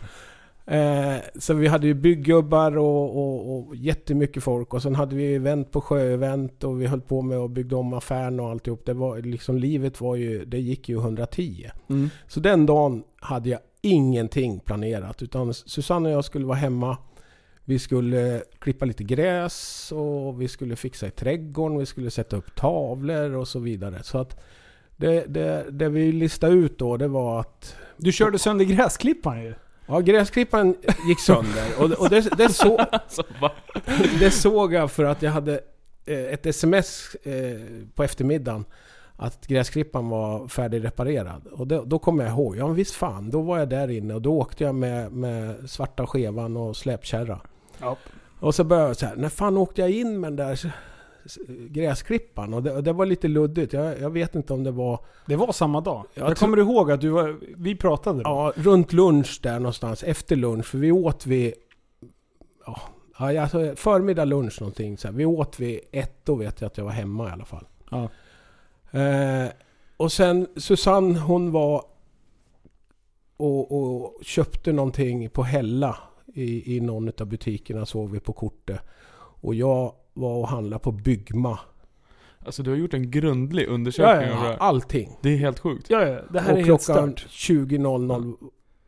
Eh, 0.65 1.15
så 1.39 1.53
vi 1.53 1.67
hade 1.67 1.87
ju 1.87 1.93
bygggubbar 1.93 2.77
och, 2.77 3.17
och, 3.17 3.57
och 3.57 3.75
jättemycket 3.75 4.43
folk. 4.43 4.73
Och 4.73 4.81
sen 4.81 4.95
hade 4.95 5.15
vi 5.15 5.35
event 5.35 5.71
på 5.71 5.81
sjöevent 5.81 6.63
och 6.63 6.81
vi 6.81 6.85
höll 6.85 7.01
på 7.01 7.21
med 7.21 7.37
att 7.37 7.51
bygga 7.51 7.77
om 7.77 7.93
affären 7.93 8.39
och 8.39 8.49
alltihop. 8.49 8.85
Det 8.85 8.93
var 8.93 9.17
liksom, 9.17 9.57
livet 9.57 10.01
var 10.01 10.15
ju, 10.15 10.45
det 10.45 10.59
gick 10.59 10.89
ju 10.89 10.97
110. 10.97 11.69
Mm. 11.89 12.09
Så 12.27 12.39
den 12.39 12.65
dagen 12.65 13.03
hade 13.15 13.49
jag 13.49 13.59
ingenting 13.81 14.59
planerat. 14.59 15.21
Utan 15.21 15.53
Susanne 15.53 16.09
och 16.09 16.15
jag 16.15 16.25
skulle 16.25 16.45
vara 16.45 16.57
hemma. 16.57 16.97
Vi 17.65 17.79
skulle 17.79 18.43
klippa 18.59 18.85
lite 18.85 19.03
gräs 19.03 19.91
och 19.95 20.41
vi 20.41 20.47
skulle 20.47 20.75
fixa 20.75 21.07
i 21.07 21.11
trädgården. 21.11 21.77
Vi 21.77 21.85
skulle 21.85 22.11
sätta 22.11 22.35
upp 22.37 22.55
tavlor 22.55 23.35
och 23.35 23.47
så 23.47 23.59
vidare. 23.59 24.03
Så 24.03 24.17
att 24.17 24.39
det, 24.97 25.25
det, 25.27 25.65
det 25.71 25.89
vi 25.89 26.11
listade 26.11 26.53
ut 26.53 26.79
då 26.79 26.97
det 26.97 27.07
var 27.07 27.39
att 27.39 27.75
Du 27.97 28.11
körde 28.11 28.39
sönder 28.39 28.65
gräsklipparen 28.65 29.43
ju. 29.43 29.53
Ja, 29.91 29.99
gräsklipparen 29.99 30.75
gick 31.07 31.19
sönder. 31.19 31.67
Och, 31.79 31.91
och 31.91 32.09
det, 32.09 32.37
det, 32.37 32.49
så, 32.49 32.77
alltså, 32.77 33.23
det 34.19 34.31
såg 34.31 34.73
jag 34.73 34.91
för 34.91 35.03
att 35.03 35.21
jag 35.21 35.31
hade 35.31 35.59
eh, 36.05 36.33
ett 36.33 36.45
sms 36.45 37.15
eh, 37.23 37.61
på 37.95 38.03
eftermiddagen 38.03 38.65
att 39.15 39.47
gräsklipparen 39.47 40.09
var 40.09 40.47
färdigreparerad. 40.47 41.47
Och 41.47 41.67
det, 41.67 41.81
då 41.85 41.99
kom 41.99 42.19
jag 42.19 42.29
ihåg, 42.29 42.57
ja 42.57 42.67
visst 42.67 42.95
fan, 42.95 43.29
då 43.29 43.41
var 43.41 43.59
jag 43.59 43.69
där 43.69 43.91
inne 43.91 44.13
och 44.13 44.21
då 44.21 44.33
åkte 44.33 44.63
jag 44.63 44.75
med, 44.75 45.11
med 45.11 45.69
svarta 45.69 46.07
skevan 46.07 46.57
och 46.57 46.75
släpkärra. 46.75 47.39
Ja. 47.79 47.97
Och 48.39 48.55
så 48.55 48.63
började 48.63 48.87
jag 48.89 48.97
så 48.97 49.05
här, 49.05 49.15
när 49.15 49.29
fan 49.29 49.57
åkte 49.57 49.81
jag 49.81 49.89
in 49.89 50.19
med 50.19 50.33
den 50.33 50.47
där 50.47 50.73
gräsklipparen? 51.69 52.53
Och 52.53 52.63
det, 52.63 52.71
och 52.71 52.83
det 52.83 52.93
var 52.93 53.05
lite 53.05 53.27
luddigt. 53.27 53.73
Jag, 53.73 53.99
jag 53.99 54.09
vet 54.09 54.35
inte 54.35 54.53
om 54.53 54.63
det 54.63 54.71
var... 54.71 54.99
Det 55.25 55.35
var 55.35 55.51
samma 55.51 55.81
dag. 55.81 56.05
Jag 56.13 56.29
Jag 56.29 56.37
kommer 56.37 56.57
ihåg 56.57 56.91
att 56.91 57.01
du 57.01 57.09
var, 57.09 57.39
vi 57.57 57.75
pratade 57.75 58.23
då? 58.23 58.29
Ja, 58.29 58.53
runt 58.55 58.93
lunch 58.93 59.39
där 59.43 59.59
någonstans. 59.59 60.03
Efter 60.03 60.35
lunch. 60.35 60.65
För 60.65 60.77
vi 60.77 60.91
åt 60.91 61.25
vid... 61.25 61.53
Ja, 62.65 63.41
alltså 63.41 63.75
förmiddag 63.75 64.25
lunch 64.25 64.61
någonting. 64.61 64.97
Så 64.97 65.07
här. 65.07 65.15
Vi 65.15 65.25
åt 65.25 65.59
vid 65.59 65.79
ett, 65.91 66.25
då 66.25 66.35
vet 66.35 66.61
jag 66.61 66.67
att 66.67 66.77
jag 66.77 66.85
var 66.85 66.91
hemma 66.91 67.29
i 67.29 67.31
alla 67.31 67.45
fall. 67.45 67.65
Ja. 67.91 68.09
Eh, 68.99 69.49
och 69.97 70.11
sen 70.11 70.47
Susanne 70.55 71.19
hon 71.19 71.51
var 71.51 71.83
och, 73.37 73.71
och 73.71 74.23
köpte 74.23 74.71
någonting 74.71 75.29
på 75.29 75.43
Hälla 75.43 75.97
i, 76.33 76.75
i 76.75 76.79
någon 76.79 77.11
av 77.19 77.25
butikerna 77.25 77.85
såg 77.85 78.11
vi 78.11 78.19
på 78.19 78.33
kortet. 78.33 78.79
Och 79.41 79.55
jag 79.55 79.93
var 80.13 80.37
och 80.37 80.47
handlade 80.47 80.83
på 80.83 80.91
Byggma. 80.91 81.59
Alltså 82.45 82.63
du 82.63 82.69
har 82.69 82.77
gjort 82.77 82.93
en 82.93 83.11
grundlig 83.11 83.67
undersökning 83.67 84.29
Ja, 84.29 84.33
ja, 84.33 84.37
av 84.37 84.43
det 84.43 84.49
här. 84.49 84.57
Allting. 84.57 85.17
Det 85.21 85.29
är 85.29 85.37
helt 85.37 85.59
sjukt. 85.59 85.89
Ja, 85.89 86.07
ja, 86.07 86.21
det 86.29 86.39
här 86.39 86.53
och 86.53 86.59
är 86.59 86.63
helt 86.63 86.85
klockan 86.85 87.11
stört. 87.11 87.27
20.00 87.29 88.35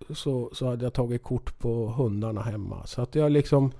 så, 0.10 0.50
så 0.54 0.68
hade 0.68 0.86
jag 0.86 0.94
tagit 0.94 1.24
kort 1.24 1.60
på 1.60 1.88
hundarna 1.88 2.42
hemma. 2.42 2.86
Så 2.86 3.02
att 3.02 3.16
jag 3.16 3.32
liksom... 3.32 3.72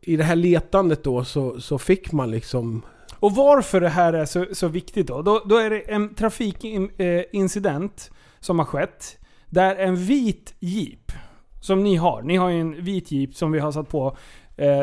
I 0.00 0.16
det 0.16 0.24
här 0.24 0.36
letandet 0.36 1.04
då 1.04 1.24
så, 1.24 1.60
så 1.60 1.78
fick 1.78 2.12
man 2.12 2.30
liksom... 2.30 2.82
Och 3.14 3.34
varför 3.34 3.80
det 3.80 3.88
här 3.88 4.12
är 4.12 4.24
så, 4.24 4.46
så 4.52 4.68
viktigt 4.68 5.06
då? 5.06 5.22
då? 5.22 5.42
Då 5.44 5.56
är 5.56 5.70
det 5.70 5.80
en 5.80 6.14
trafikincident 6.14 8.10
som 8.40 8.58
har 8.58 8.66
skett. 8.66 9.18
Där 9.46 9.76
en 9.76 9.96
vit 9.96 10.54
jeep, 10.58 11.12
som 11.60 11.82
ni 11.82 11.96
har. 11.96 12.22
Ni 12.22 12.36
har 12.36 12.48
ju 12.48 12.60
en 12.60 12.84
vit 12.84 13.10
jeep 13.10 13.34
som 13.34 13.52
vi 13.52 13.58
har 13.58 13.72
satt 13.72 13.88
på 13.88 14.16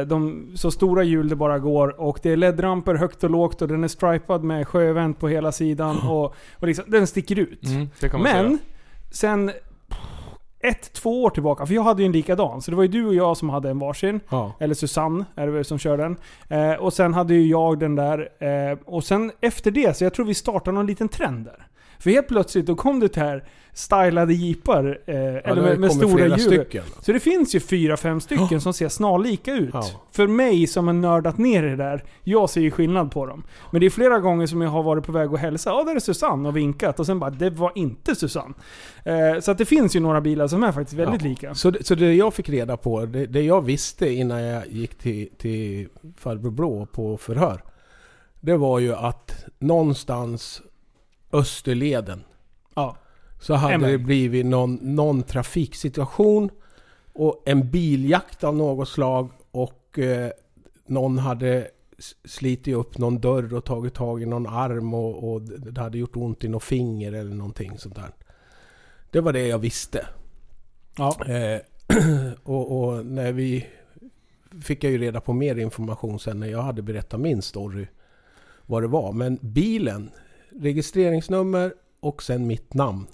de 0.08 0.52
så 0.56 0.72
stora 0.72 1.04
hjul 1.04 1.30
det 1.30 1.36
bara 1.36 1.60
går. 1.60 2.02
Och 2.02 2.20
det 2.24 2.32
är 2.32 2.38
LED-ramper 2.38 2.96
högt 2.96 3.24
och 3.24 3.30
lågt 3.30 3.62
och 3.62 3.68
den 3.68 3.84
är 3.84 3.88
stripad 3.88 4.44
med 4.44 4.68
sjövänt 4.68 5.20
på 5.20 5.28
hela 5.28 5.52
sidan. 5.52 5.98
Och, 6.10 6.36
och 6.60 6.68
liksom, 6.68 6.86
den 6.88 7.08
sticker 7.08 7.40
ut. 7.40 7.66
Mm, 7.66 7.88
Men, 8.24 8.58
säga. 8.58 8.58
sen 9.12 9.52
ett, 10.64 10.94
två 10.94 11.24
år 11.24 11.30
tillbaka, 11.30 11.66
för 11.66 11.74
jag 11.74 11.84
hade 11.84 12.02
ju 12.02 12.06
en 12.06 12.12
likadan. 12.12 12.62
Så 12.62 12.72
det 12.72 12.78
var 12.78 12.84
ju 12.84 12.90
du 12.90 13.06
och 13.06 13.16
jag 13.16 13.38
som 13.38 13.50
hade 13.50 13.70
en 13.70 13.80
varsin. 13.80 14.20
Ja. 14.30 14.52
Eller 14.60 14.76
Susanne 14.76 15.26
är 15.36 15.46
det 15.46 15.52
väl 15.52 15.66
som 15.66 15.78
kör 15.80 15.98
den. 15.98 16.18
Eh, 16.48 16.74
och 16.74 16.94
sen 16.94 17.14
hade 17.14 17.34
ju 17.34 17.48
jag 17.48 17.80
den 17.80 17.96
där. 17.96 18.30
Eh, 18.40 18.78
och 18.86 19.04
sen 19.04 19.32
efter 19.42 19.72
det, 19.72 19.98
så 19.98 20.04
jag 20.04 20.14
tror 20.14 20.26
vi 20.26 20.34
startade 20.34 20.76
någon 20.76 20.88
liten 20.88 21.10
trend 21.10 21.46
där. 21.46 21.68
För 22.04 22.10
helt 22.10 22.28
plötsligt 22.28 22.66
då 22.66 22.76
kom 22.76 23.00
det 23.00 23.16
här 23.16 23.44
stylade 23.74 24.34
jeepar. 24.34 25.00
Eh, 25.06 25.16
eller 25.16 25.62
med, 25.62 25.80
med 25.80 25.92
stora 25.92 26.28
hjul. 26.28 26.40
stycken. 26.40 26.84
Så 27.02 27.12
det 27.12 27.20
finns 27.20 27.56
ju 27.56 27.60
fyra, 27.60 27.98
fem 27.98 28.20
stycken 28.22 28.62
som 28.62 28.74
ser 28.74 28.90
snarlika 28.90 29.54
ut. 29.54 29.70
Ja. 29.74 29.86
För 30.12 30.28
mig 30.28 30.68
som 30.68 30.88
har 30.88 30.94
nördat 30.94 31.38
ner 31.38 31.64
i 31.64 31.70
det 31.70 31.76
där, 31.76 32.04
jag 32.24 32.50
ser 32.50 32.62
ju 32.62 32.72
skillnad 32.72 33.12
på 33.12 33.26
dem. 33.26 33.44
Men 33.72 33.80
det 33.82 33.86
är 33.86 33.90
flera 33.90 34.20
gånger 34.20 34.48
som 34.48 34.62
jag 34.62 34.70
har 34.70 34.84
varit 34.84 35.06
på 35.06 35.12
väg 35.12 35.34
att 35.34 35.40
hälsa. 35.40 35.70
Ja, 35.70 35.84
där 35.84 35.96
är 35.96 36.00
Susanne 36.00 36.50
och 36.50 36.58
vinkat. 36.58 37.00
Och 37.00 37.06
sen 37.06 37.20
bara, 37.20 37.30
det 37.30 37.50
var 37.50 37.72
inte 37.76 38.16
Susanne. 38.16 38.54
Eh, 39.06 39.40
så 39.42 39.52
att 39.52 39.58
det 39.58 39.66
finns 39.66 39.96
ju 39.96 40.00
några 40.00 40.22
bilar 40.22 40.48
som 40.48 40.64
är 40.64 40.72
faktiskt 40.72 41.00
väldigt 41.00 41.22
Ja. 41.22 41.28
lika. 41.30 41.56
Så, 41.56 41.72
det, 41.72 41.86
så 41.88 41.96
det 41.96 42.14
jag 42.14 42.34
fick 42.34 42.50
reda 42.50 42.78
på, 42.78 43.06
det, 43.06 43.26
det 43.26 43.42
jag 43.42 43.62
visste 43.62 44.10
innan 44.10 44.42
jag 44.44 44.68
gick 44.68 44.96
till, 44.98 45.30
till 45.38 45.88
farbror 46.18 46.52
Blå 46.52 46.86
på 46.86 47.18
förhör. 47.18 47.64
Det 48.40 48.58
var 48.58 48.80
ju 48.80 48.94
att 48.96 49.46
någonstans 49.60 50.62
Österleden 51.34 52.24
Ja. 52.76 52.98
så 53.42 53.54
hade 53.54 53.74
En 53.74 53.82
väg. 53.82 53.92
det 53.92 53.98
blivit 53.98 54.46
någon, 54.46 54.76
någon 54.76 55.24
trafiksituation 55.24 56.50
och 57.14 57.44
en 57.46 57.72
biljakt 57.72 58.44
av 58.44 58.56
något 58.56 58.90
slag 58.90 59.30
och 59.52 60.00
eh, 60.00 60.30
någon 60.86 61.18
hade 61.18 61.68
slitit 62.26 62.76
upp 62.76 62.98
någon 62.98 63.20
dörr 63.20 63.54
och 63.54 63.66
tagit 63.66 63.94
tag 63.94 64.22
i 64.22 64.26
någon 64.26 64.48
arm 64.48 64.94
och, 64.94 65.32
och 65.34 65.42
det 65.42 65.82
hade 65.82 65.98
gjort 65.98 66.16
ont 66.16 66.44
i 66.44 66.48
något 66.48 66.64
finger 66.64 67.14
eller 67.14 67.36
någonting 67.36 67.78
sånt 67.78 67.96
där. 67.96 68.12
Det 69.12 69.22
var 69.22 69.34
det 69.34 69.48
jag 69.48 69.60
visste. 69.60 70.08
Ja. 70.98 71.26
Eh, 71.28 71.60
och, 72.44 72.84
och 72.84 73.06
när 73.06 73.32
vi 73.32 73.68
fick 74.62 74.84
jag 74.84 74.92
ju 74.92 74.98
reda 74.98 75.22
på 75.22 75.34
mer 75.34 75.56
information 75.56 76.20
sen 76.20 76.40
när 76.40 76.48
jag 76.48 76.62
hade 76.62 76.82
berättat 76.82 77.20
min 77.20 77.42
story. 77.42 77.88
Vad 78.66 78.84
det 78.84 78.88
var. 78.88 79.12
Men 79.12 79.40
bilen, 79.42 80.12
registreringsnummer 80.60 81.74
och 82.00 82.24
sen 82.24 82.48
mitt 82.48 82.74
namn. 82.74 83.06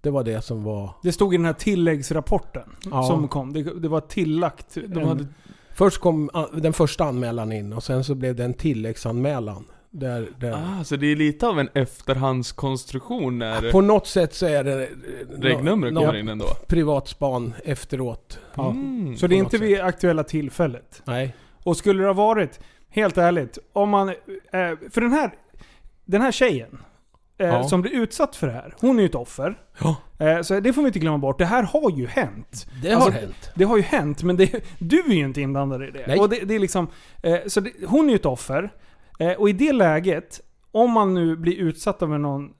Det 0.00 0.10
var 0.10 0.24
det 0.24 0.42
som 0.42 0.64
var... 0.64 0.90
Det 1.02 1.12
stod 1.12 1.34
i 1.34 1.36
den 1.36 1.46
här 1.46 1.52
tilläggsrapporten 1.52 2.76
Ja. 2.90 3.02
som 3.02 3.28
kom. 3.28 3.52
Det, 3.52 3.62
det 3.80 3.88
var 3.88 4.00
tillagt. 4.00 4.74
De 4.74 4.98
en- 5.00 5.08
hade 5.08 5.26
Först 5.74 5.98
kom 6.00 6.30
a- 6.32 6.46
den 6.52 6.72
första 6.72 7.04
anmälan 7.04 7.52
in 7.52 7.72
och 7.72 7.82
sen 7.84 8.04
så 8.04 8.14
blev 8.14 8.36
det 8.36 8.44
en 8.44 8.54
tilläggsanmälan. 8.54 9.64
Där, 9.90 10.28
där 10.40 10.52
Ah, 10.80 10.84
så 10.84 10.96
det 10.96 11.06
är 11.06 11.16
lite 11.16 11.46
av 11.48 11.60
en 11.60 11.68
efterhandskonstruktion 11.74 13.38
när 13.38 13.70
På 13.72 13.80
något 13.80 14.06
sätt 14.06 14.34
så 14.34 14.46
är 14.46 14.64
det... 14.64 14.88
regnumret 15.38 15.94
kommer 15.94 16.16
in 16.16 16.28
ändå. 16.28 16.46
Privatspan 16.66 17.54
efteråt. 17.64 18.38
Ja. 18.54 18.70
Mm. 18.70 19.16
Så 19.16 19.26
det 19.26 19.34
är 19.34 19.38
inte 19.38 19.58
vid 19.58 19.80
aktuella 19.80 20.24
tillfället. 20.24 21.02
Nej. 21.04 21.34
Och 21.64 21.76
skulle 21.76 22.00
det 22.02 22.06
ha 22.06 22.12
varit, 22.14 22.60
helt 22.88 23.18
ärligt, 23.18 23.58
om 23.72 23.88
man... 23.90 24.08
Eh, 24.08 24.14
för 24.90 25.00
den 25.00 25.12
här, 25.12 25.30
den 26.10 26.22
här 26.22 26.32
tjejen 26.32 26.78
eh, 27.38 27.46
Ja. 27.46 27.64
som 27.68 27.82
blir 27.82 27.92
utsatt 27.92 28.36
för 28.36 28.46
det 28.46 28.52
här, 28.52 28.74
hon 28.80 28.96
är 28.98 29.02
ju 29.02 29.08
ett 29.08 29.14
offer. 29.14 29.58
Ja. 29.80 29.96
Eh, 30.26 30.42
så 30.42 30.60
det 30.60 30.72
får 30.72 30.82
vi 30.82 30.86
inte 30.86 30.98
glömma 30.98 31.18
bort. 31.18 31.38
Det 31.38 31.44
här 31.44 31.62
har 31.62 31.90
ju 31.90 32.06
hänt. 32.06 32.66
Det 32.82 32.92
Alltså, 32.92 33.10
har 33.10 33.20
hänt. 33.20 33.50
Det 33.54 33.64
har 33.64 33.76
ju 33.76 33.82
hänt, 33.82 34.22
men 34.22 34.36
det, 34.36 34.64
du 34.78 34.98
är 35.00 35.14
ju 35.14 35.24
inte 35.24 35.40
inblandad 35.40 35.82
i 35.82 35.90
det. 35.90 36.04
Nej. 36.06 36.18
Och 36.20 36.28
det, 36.28 36.40
det 36.44 36.54
är 36.54 36.58
liksom, 36.58 36.86
eh, 37.22 37.36
så 37.46 37.60
det, 37.60 37.70
hon 37.86 38.06
är 38.06 38.10
ju 38.10 38.16
ett 38.16 38.26
offer. 38.26 38.72
Eh, 39.18 39.32
och 39.32 39.48
i 39.48 39.52
det 39.52 39.72
läget, 39.72 40.40
om 40.72 40.90
man 40.90 41.14
nu 41.14 41.36
blir 41.36 41.56
utsatt 41.56 42.02
av 42.02 42.14
en, 42.14 42.22
någon, 42.22 42.50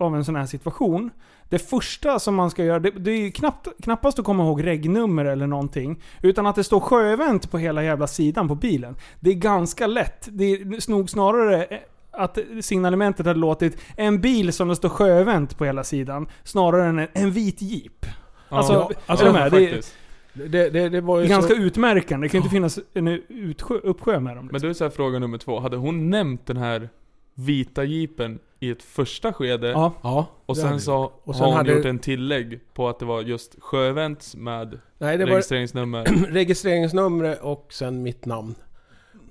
av 0.00 0.16
en 0.16 0.24
sån 0.24 0.36
här 0.36 0.46
situation. 0.46 1.10
Det 1.48 1.58
första 1.58 2.18
som 2.18 2.34
man 2.34 2.50
ska 2.50 2.64
göra, 2.64 2.78
det, 2.78 2.90
det 2.90 3.10
är 3.10 3.18
ju 3.18 3.30
knappt, 3.30 3.68
knappast 3.82 4.18
att 4.18 4.24
komma 4.24 4.42
ihåg 4.44 4.66
regnummer 4.66 5.24
eller 5.24 5.46
någonting. 5.46 6.02
Utan 6.22 6.46
att 6.46 6.56
det 6.56 6.64
står 6.64 6.80
sjövänt 6.80 7.50
på 7.50 7.58
hela 7.58 7.82
jävla 7.84 8.06
sidan 8.06 8.48
på 8.48 8.54
bilen. 8.54 8.96
Det 9.20 9.30
är 9.30 9.34
ganska 9.34 9.86
lätt. 9.86 10.28
Det 10.30 10.44
är 10.44 10.90
nog 10.90 11.10
snarare 11.10 11.64
eh, 11.64 11.78
att 12.16 12.38
signalementet 12.60 13.26
hade 13.26 13.38
låtit 13.38 13.78
en 13.96 14.20
bil 14.20 14.52
som 14.52 14.68
det 14.68 14.76
står 14.76 14.88
sjövänt 14.88 15.58
på 15.58 15.64
hela 15.64 15.84
sidan, 15.84 16.26
snarare 16.44 16.86
än 16.86 16.98
en, 16.98 17.08
en 17.12 17.30
vit 17.30 17.62
jeep. 17.62 18.06
Ja, 18.48 18.56
Alltså, 18.56 18.72
Ja, 18.72 18.90
alltså 19.06 19.26
de 19.26 19.34
här, 19.34 19.50
det 19.50 19.56
är 19.56 19.66
faktiskt. 19.66 19.94
Det, 20.32 20.70
det, 20.70 20.88
det 20.88 21.00
var 21.00 21.20
ju 21.20 21.26
ganska 21.26 21.54
så, 21.54 21.60
utmärkande. 21.60 22.24
Det 22.24 22.28
kan 22.28 22.38
ju 22.40 22.42
inte 22.42 22.54
finnas 22.54 22.78
en 22.94 23.08
utsjö, 23.28 23.74
uppsjö 23.74 24.20
med 24.20 24.36
dem. 24.36 24.46
Men 24.46 24.52
Liksom. 24.52 24.66
då 24.66 24.70
är 24.70 24.74
så 24.74 24.84
här 24.84 24.90
fråga 24.90 25.18
nummer 25.18 25.38
två. 25.38 25.60
Hade 25.60 25.76
hon 25.76 26.10
nämnt 26.10 26.46
den 26.46 26.56
här 26.56 26.88
vita 27.34 27.84
jeepen 27.84 28.38
i 28.60 28.70
ett 28.70 28.82
första 28.82 29.32
skede 29.32 29.68
Ja. 29.68 29.92
Ja, 30.02 30.26
och 30.46 30.56
sen 30.56 30.80
så 30.80 31.12
Och 31.24 31.34
sen 31.34 31.40
har 31.44 31.48
hon 31.50 31.56
hade- 31.56 31.72
gjort 31.72 31.84
en 31.84 31.98
tillägg 31.98 32.60
på 32.74 32.88
att 32.88 32.98
det 32.98 33.04
var 33.04 33.22
just 33.22 33.56
sjövänt 33.62 34.34
med 34.36 34.78
Nej, 34.98 35.18
det 35.18 35.24
var 35.24 35.32
registreringsnummer. 36.30 37.38
och 37.42 37.66
sen 37.72 38.02
mitt 38.02 38.26
namn. 38.26 38.54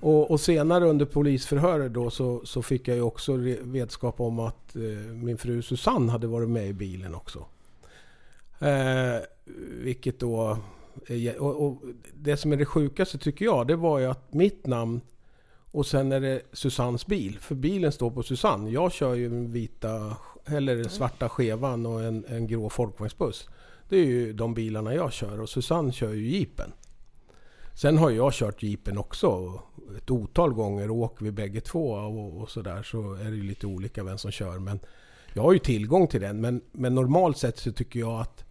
Och, 0.00 0.30
och 0.30 0.40
senare 0.40 0.84
under 0.84 1.06
polisförhöret 1.06 1.92
då 1.92 2.10
så, 2.10 2.40
så 2.44 2.62
fick 2.62 2.88
jag 2.88 2.96
ju 2.96 3.02
också 3.02 3.36
vetskap 3.62 4.20
om 4.20 4.38
att 4.38 4.76
eh, 4.76 4.82
min 5.12 5.38
fru 5.38 5.62
Susanne 5.62 6.12
hade 6.12 6.26
varit 6.26 6.48
med 6.48 6.68
i 6.68 6.72
bilen 6.72 7.14
också. 7.14 7.44
Eh, 8.58 9.22
vilket 9.82 10.20
då... 10.20 10.58
Eh, 11.06 11.34
och, 11.34 11.66
och 11.66 11.82
det 12.14 12.36
som 12.36 12.52
är 12.52 12.56
det 12.56 12.66
sjukaste 12.66 13.18
tycker 13.18 13.44
jag, 13.44 13.66
det 13.66 13.76
var 13.76 13.98
ju 13.98 14.06
att 14.06 14.34
mitt 14.34 14.66
namn 14.66 15.00
och 15.76 15.86
sen 15.86 16.12
är 16.12 16.20
det 16.20 16.42
Susannes 16.52 17.06
bil. 17.06 17.38
För 17.40 17.54
bilen 17.54 17.92
står 17.92 18.10
på 18.10 18.22
Susanne. 18.22 18.70
Jag 18.70 18.92
kör 18.92 19.14
ju 19.14 19.28
den 19.28 19.52
vita, 19.52 20.16
eller 20.46 20.76
den 20.76 20.90
svarta 20.90 21.28
skevan 21.28 21.86
och 21.86 22.02
en, 22.02 22.24
en 22.28 22.46
grå 22.46 22.68
folkvagnsbuss. 22.68 23.48
Det 23.88 23.96
är 23.96 24.04
ju 24.04 24.32
de 24.32 24.54
bilarna 24.54 24.94
jag 24.94 25.12
kör 25.12 25.40
och 25.40 25.48
Susanne 25.48 25.92
kör 25.92 26.12
ju 26.12 26.30
jeepen. 26.30 26.72
Sen 27.76 27.98
har 27.98 28.10
jag 28.10 28.32
kört 28.32 28.62
jeepen 28.62 28.98
också 28.98 29.60
ett 29.96 30.10
otal 30.10 30.52
gånger 30.52 30.90
och 30.90 30.96
åker 30.96 31.24
vi 31.24 31.32
bägge 31.32 31.60
två 31.60 31.90
och, 31.90 32.40
och 32.40 32.50
sådär 32.50 32.82
så 32.82 33.14
är 33.14 33.24
det 33.24 33.36
ju 33.36 33.42
lite 33.42 33.66
olika 33.66 34.04
vem 34.04 34.18
som 34.18 34.30
kör. 34.30 34.58
Men 34.58 34.80
jag 35.32 35.42
har 35.42 35.52
ju 35.52 35.58
tillgång 35.58 36.06
till 36.06 36.20
den. 36.20 36.40
Men, 36.40 36.60
men 36.72 36.94
normalt 36.94 37.38
sett 37.38 37.58
så 37.58 37.72
tycker 37.72 38.00
jag 38.00 38.20
att 38.20 38.44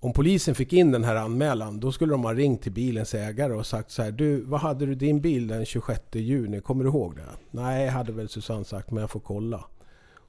om 0.00 0.12
polisen 0.12 0.54
fick 0.54 0.72
in 0.72 0.92
den 0.92 1.04
här 1.04 1.16
anmälan 1.16 1.80
då 1.80 1.92
skulle 1.92 2.12
de 2.12 2.24
ha 2.24 2.34
ringt 2.34 2.62
till 2.62 2.72
bilens 2.72 3.14
ägare 3.14 3.52
och 3.52 3.66
sagt 3.66 3.90
så 3.90 4.02
här. 4.02 4.10
Du, 4.10 4.40
vad 4.40 4.60
hade 4.60 4.86
du 4.86 4.94
din 4.94 5.20
bil 5.20 5.48
den 5.48 5.66
26 5.66 6.00
juni? 6.12 6.60
Kommer 6.60 6.84
du 6.84 6.90
ihåg 6.90 7.16
det? 7.16 7.26
Nej, 7.50 7.88
hade 7.88 8.12
väl 8.12 8.28
Susanne 8.28 8.64
sagt, 8.64 8.90
men 8.90 9.00
jag 9.00 9.10
får 9.10 9.20
kolla. 9.20 9.64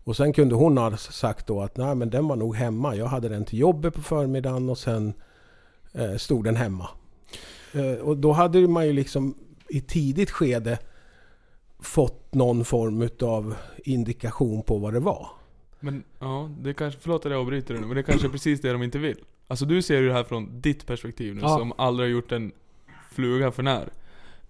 Och 0.03 0.15
sen 0.15 0.33
kunde 0.33 0.55
hon 0.55 0.77
ha 0.77 0.97
sagt 0.97 1.47
då 1.47 1.62
att 1.62 1.77
nej 1.77 1.95
men 1.95 2.10
den 2.10 2.27
var 2.27 2.36
nog 2.36 2.55
hemma. 2.55 2.95
Jag 2.95 3.05
hade 3.05 3.29
den 3.29 3.45
till 3.45 3.60
jobbet 3.60 3.93
på 3.93 4.01
förmiddagen 4.01 4.69
och 4.69 4.77
sen 4.77 5.13
eh, 5.93 6.15
stod 6.15 6.43
den 6.43 6.55
hemma. 6.55 6.89
Eh, 7.73 7.93
och 7.93 8.17
då 8.17 8.32
hade 8.32 8.67
man 8.67 8.86
ju 8.88 8.93
liksom 8.93 9.36
i 9.69 9.82
tidigt 9.82 10.32
skede 10.32 10.80
fått 11.80 12.34
någon 12.34 12.65
form 12.65 13.10
av 13.21 13.56
indikation 13.77 14.63
på 14.63 14.77
vad 14.77 14.93
det 14.93 14.99
var. 14.99 15.27
Men 15.80 16.03
ja, 16.19 16.51
det 16.62 16.73
kanske, 16.73 16.99
förlåt 16.99 17.25
att 17.25 17.32
jag 17.32 17.41
avbryter 17.41 17.73
nu, 17.73 17.80
men 17.80 17.95
det 17.95 18.03
kanske 18.03 18.27
är 18.27 18.32
precis 18.32 18.62
det 18.62 18.71
de 18.71 18.84
inte 18.84 18.99
vill. 18.99 19.17
Alltså 19.47 19.65
du 19.65 19.82
ser 19.82 20.01
ju 20.01 20.08
det 20.08 20.13
här 20.13 20.23
från 20.23 20.62
ditt 20.62 20.86
perspektiv 20.88 21.36
nu, 21.36 21.41
Ja. 21.41 21.58
som 21.58 21.73
aldrig 21.77 22.10
har 22.10 22.12
gjort 22.13 22.32
en 22.32 22.51
fluga 23.12 23.51
för 23.51 23.63
när. 23.63 23.89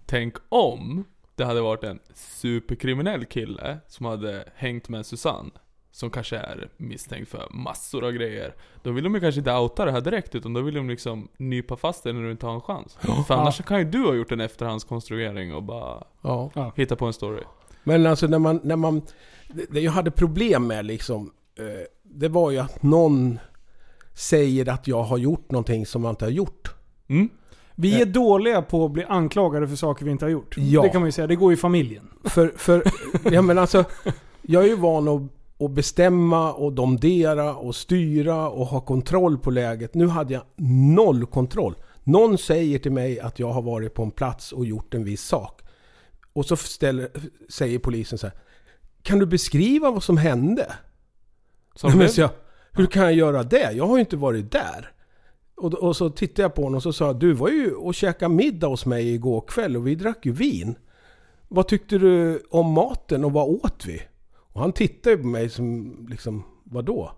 Tänk 0.06 0.34
om 0.48 1.04
det 1.34 1.44
hade 1.44 1.60
varit 1.60 1.84
en 1.84 1.98
superkriminell 2.14 3.24
kille 3.24 3.78
som 3.88 4.06
hade 4.06 4.44
hängt 4.54 4.88
med 4.88 5.06
Susanne. 5.06 5.50
Som 5.98 6.10
kanske 6.10 6.36
är 6.36 6.68
misstänkt 6.76 7.28
för 7.30 7.48
massor 7.50 8.04
av 8.04 8.12
grejer. 8.12 8.54
Då 8.82 8.90
vill 8.90 9.04
de 9.04 9.14
ju 9.14 9.20
kanske 9.20 9.38
inte 9.38 9.52
outa 9.54 9.84
det 9.84 9.92
här 9.92 10.00
direkt, 10.00 10.34
utan 10.34 10.52
då 10.52 10.60
vill 10.60 10.74
de 10.74 10.90
liksom 10.90 11.28
nypa 11.36 11.76
fast 11.76 12.04
dig 12.04 12.12
när 12.12 12.22
du 12.22 12.30
inte 12.30 12.46
har 12.46 12.54
en 12.54 12.60
chans. 12.60 12.98
För 13.26 13.34
annars 13.34 13.64
kan 13.64 13.78
ju 13.78 13.84
du 13.84 14.04
ha 14.04 14.14
gjort 14.14 14.32
en 14.32 14.40
efterhandskonstruering 14.40 15.54
och 15.54 15.62
bara 15.62 16.04
Ja. 16.22 16.72
hitta 16.76 16.96
på 16.96 17.06
en 17.06 17.12
story. 17.12 17.42
Men 17.84 18.06
alltså 18.06 18.26
när 18.26 18.38
man... 18.38 18.60
När 18.62 18.76
man 18.76 19.02
det, 19.70 19.80
jag 19.80 19.92
hade 19.92 20.10
problem 20.10 20.66
med 20.66 20.84
liksom... 20.86 21.30
Eh, 21.58 21.64
det 22.02 22.28
var 22.28 22.50
ju 22.50 22.58
att 22.58 22.82
någon 22.82 23.38
säger 24.14 24.68
att 24.68 24.88
jag 24.88 25.02
har 25.02 25.18
gjort 25.18 25.50
någonting 25.50 25.86
som 25.86 26.04
jag 26.04 26.12
inte 26.12 26.24
har 26.24 26.30
gjort. 26.30 26.74
Mm? 27.08 27.28
Vi 27.74 28.02
är 28.02 28.06
dåliga 28.06 28.62
på 28.62 28.84
att 28.84 28.90
bli 28.92 29.04
anklagade 29.04 29.68
för 29.68 29.76
saker 29.76 30.04
vi 30.04 30.10
inte 30.10 30.24
har 30.24 30.30
gjort. 30.30 30.54
Ja. 30.58 30.82
Det 30.82 30.88
kan 30.88 31.00
man 31.00 31.08
ju 31.08 31.12
säga. 31.12 31.26
Det 31.26 31.36
går 31.36 31.52
i 31.52 31.56
familjen. 31.56 32.10
För, 32.24 32.52
för 32.56 32.82
ja 33.32 33.42
men 33.42 33.58
alltså, 33.58 33.84
jag 34.42 34.64
är 34.64 34.68
ju 34.68 34.76
van 34.76 35.08
att, 35.08 35.22
att 35.58 35.70
bestämma 35.70 36.52
och 36.52 36.72
domdera 36.72 37.54
och 37.54 37.76
styra 37.76 38.48
och 38.48 38.66
ha 38.66 38.80
kontroll 38.80 39.38
på 39.38 39.50
läget. 39.50 39.94
Nu 39.94 40.06
hade 40.06 40.34
jag 40.34 40.42
noll 40.94 41.26
kontroll. 41.26 41.74
Någon 42.04 42.38
säger 42.38 42.78
till 42.78 42.92
mig 42.92 43.20
att 43.20 43.38
jag 43.38 43.52
har 43.52 43.62
varit 43.62 43.94
på 43.94 44.02
en 44.02 44.10
plats 44.10 44.52
och 44.52 44.66
gjort 44.66 44.94
en 44.94 45.04
viss 45.04 45.22
sak. 45.22 45.60
Och 46.32 46.46
så 46.46 46.56
ställer, 46.56 47.10
säger 47.48 47.78
polisen 47.78 48.18
så 48.18 48.26
här. 48.26 48.36
Kan 49.02 49.18
du 49.18 49.26
beskriva 49.26 49.90
vad 49.90 50.02
som 50.02 50.16
hände? 50.16 50.72
Som 51.74 51.98
Men 51.98 52.08
jag, 52.16 52.30
hur 52.72 52.86
kan 52.86 53.02
jag 53.02 53.12
göra 53.12 53.42
det? 53.42 53.72
Jag 53.72 53.86
har 53.86 53.96
ju 53.96 54.00
inte 54.00 54.16
varit 54.16 54.52
där. 54.52 54.92
Och, 55.56 55.74
och 55.74 55.96
så 55.96 56.10
tittade 56.10 56.42
jag 56.42 56.54
på 56.54 56.62
honom 56.62 56.76
och 56.76 56.82
så 56.82 56.92
sa 56.92 57.06
jag, 57.06 57.18
du 57.20 57.32
var 57.32 57.48
ju 57.48 57.72
och 57.74 57.94
käkade 57.94 58.34
middag 58.34 58.66
hos 58.66 58.86
mig 58.86 59.14
igår 59.14 59.44
kväll 59.48 59.76
och 59.76 59.86
vi 59.86 59.94
drack 59.94 60.26
ju 60.26 60.32
vin. 60.32 60.74
Vad 61.48 61.68
tyckte 61.68 61.98
du 61.98 62.42
om 62.50 62.66
maten 62.72 63.24
och 63.24 63.32
vad 63.32 63.48
åt 63.48 63.86
vi? 63.86 64.02
Och 64.58 64.62
han 64.62 64.72
tittade 64.72 65.16
på 65.16 65.26
mig 65.26 65.48
som 65.48 65.96
liksom, 66.10 66.44
vadå? 66.64 67.12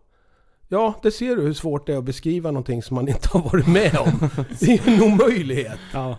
Ja, 0.68 0.94
det 1.02 1.10
ser 1.10 1.36
du 1.36 1.42
hur 1.42 1.52
svårt 1.52 1.86
det 1.86 1.92
är 1.92 1.98
att 1.98 2.04
beskriva 2.04 2.50
någonting 2.50 2.82
som 2.82 2.94
man 2.94 3.08
inte 3.08 3.28
har 3.28 3.42
varit 3.42 3.66
med 3.66 3.96
om. 3.96 4.28
Det 4.60 4.66
är 4.66 4.88
ju 4.88 4.94
en 4.94 5.02
omöjlighet. 5.02 5.78
Ja. 5.92 6.18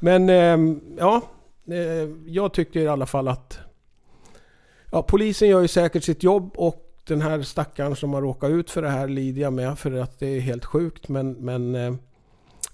Men 0.00 0.28
ehm, 0.28 0.80
ja, 0.98 1.22
eh, 1.66 2.10
jag 2.26 2.52
tycker 2.54 2.80
i 2.80 2.88
alla 2.88 3.06
fall 3.06 3.28
att 3.28 3.58
ja, 4.90 5.02
polisen 5.02 5.48
gör 5.48 5.60
ju 5.60 5.68
säkert 5.68 6.04
sitt 6.04 6.22
jobb 6.22 6.52
och 6.56 7.00
den 7.06 7.20
här 7.20 7.42
stackaren 7.42 7.96
som 7.96 8.14
har 8.14 8.22
råkat 8.22 8.50
ut 8.50 8.70
för 8.70 8.82
det 8.82 8.90
här 8.90 9.08
lider 9.08 9.42
jag 9.42 9.52
med 9.52 9.78
för 9.78 9.92
att 9.92 10.18
det 10.18 10.26
är 10.26 10.40
helt 10.40 10.64
sjukt. 10.64 11.08
Men, 11.08 11.32
men, 11.32 11.74
eh, 11.74 11.94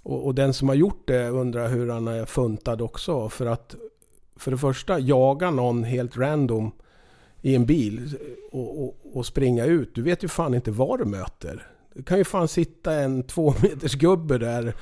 och, 0.03 0.27
och 0.27 0.35
den 0.35 0.55
som 0.55 0.69
har 0.69 0.77
gjort 0.77 1.07
det 1.07 1.29
undrar 1.29 1.69
hur 1.69 1.89
han 1.89 2.09
är 2.09 2.25
funtad 2.25 2.83
också. 2.83 3.29
För 3.29 3.47
att 3.47 3.75
för 4.37 4.51
det 4.51 4.59
första 4.59 4.99
jaga 4.99 5.51
någon 5.51 5.85
helt 5.85 6.17
random 6.17 6.73
i 7.49 7.55
en 7.55 7.67
bil 7.67 8.19
och, 8.53 8.85
och, 8.85 8.97
och 9.13 9.27
springa 9.27 9.65
ut. 9.65 9.95
Du 9.95 10.03
vet 10.03 10.25
ju 10.25 10.29
fan 10.29 10.55
inte 10.55 10.71
vad 10.71 10.99
du 10.99 11.05
möter. 11.05 11.67
Det 11.95 12.03
kan 12.03 12.19
ju 12.19 12.25
fan 12.25 12.49
sitta 12.49 12.93
en 12.95 13.23
två 13.23 13.55
meters 13.63 13.95
gubbe 13.95 14.39
där 14.39 14.75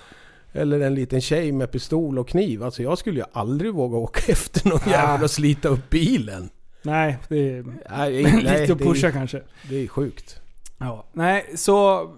eller 0.52 0.80
en 0.80 0.94
liten 0.94 1.20
tjej 1.20 1.52
med 1.52 1.70
pistol 1.72 2.18
och 2.18 2.28
kniv. 2.28 2.62
Alltså 2.62 2.82
jag 2.82 2.98
skulle 2.98 3.20
ju 3.20 3.26
aldrig 3.32 3.74
våga 3.74 3.96
åka 3.96 4.20
efter 4.32 4.68
någon 4.68 4.80
jävel 4.86 5.24
och 5.24 5.30
slita 5.30 5.68
upp 5.68 5.90
bilen. 5.90 6.50
Nej, 6.82 7.18
det 7.28 7.50
är 7.50 7.64
Nej, 7.90 8.22
lite 8.42 8.62
att 8.72 8.78
det, 8.78 8.84
pusha 8.84 9.08
är, 9.08 9.12
kanske. 9.12 9.42
det 9.68 9.76
är 9.76 9.88
sjukt. 9.88 10.40
Ja. 10.78 11.06
Nej, 11.12 11.50
så... 11.54 12.10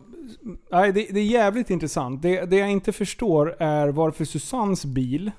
Nej, 0.71 0.93
det, 0.93 1.07
det 1.11 1.21
är 1.21 1.25
jävligt 1.25 1.71
intressant. 1.71 2.23
Det, 2.23 2.45
det 2.45 2.57
jag 2.57 2.71
inte 2.71 2.93
förstår 2.93 3.57
är 3.59 3.89
varför 3.89 4.25
Susannes 4.25 4.85
bil... 4.85 5.31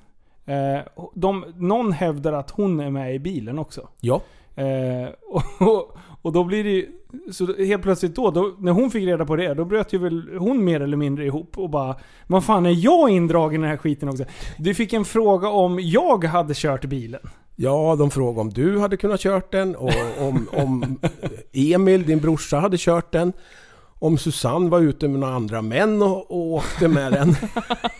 Eh, 0.45 0.80
de, 1.15 1.45
någon 1.56 1.91
hävdar 1.91 2.34
att 2.34 2.50
hon 2.50 2.80
är 2.80 2.89
med 2.89 3.15
i 3.15 3.19
bilen 3.19 3.60
också. 3.60 3.89
Ja. 4.00 4.22
Eh, 4.60 5.10
och, 5.67 5.98
och, 6.22 6.32
då 6.32 6.43
blir 6.43 6.63
det 6.63 6.69
ju... 6.69 6.88
Så 7.32 7.56
helt 7.56 7.84
plötsligt 7.84 8.15
då, 8.15 8.32
då, 8.32 8.56
när 8.60 8.72
hon 8.72 8.91
fick 8.91 9.08
reda 9.08 9.26
på 9.26 9.36
det, 9.36 9.54
då 9.54 9.65
bröt 9.65 9.93
ju 9.93 9.98
väl 9.98 10.38
hon 10.38 10.63
mer 10.63 10.82
eller 10.82 10.98
mindre 10.98 11.26
ihop 11.26 11.58
och 11.58 11.69
bara 11.69 11.95
Vad 12.28 12.45
fan 12.45 12.65
är 12.65 12.86
jag 12.86 13.10
indragen 13.10 13.62
i 13.62 13.63
den 13.63 13.69
här 13.69 13.78
skiten 13.78 14.10
också? 14.10 14.24
Du 14.58 14.74
fick 14.74 14.93
en 14.93 15.06
fråga 15.06 15.50
om 15.50 15.80
jag 15.80 16.24
hade 16.24 16.54
kört 16.54 16.86
bilen. 16.86 17.22
Ja, 17.56 17.95
de 18.00 18.12
frågade 18.12 18.41
om 18.41 18.50
du 18.50 18.80
hade 18.80 18.98
kunnat 18.98 19.19
kört 19.19 19.52
den 19.52 19.76
och 19.76 19.93
om, 20.19 20.48
om 20.52 21.00
Emil, 21.54 22.06
din 22.06 22.19
brorsa, 22.19 22.60
hade 22.60 22.78
kört 22.78 23.12
den. 23.12 23.34
Om 24.00 24.18
Susanne 24.18 24.70
var 24.70 24.80
ute 24.80 25.08
med 25.08 25.20
några 25.20 25.34
andra 25.34 25.62
män 25.62 26.02
och, 26.02 26.32
och 26.32 26.54
åkte 26.54 26.88
med 26.88 27.12
den. 27.12 27.36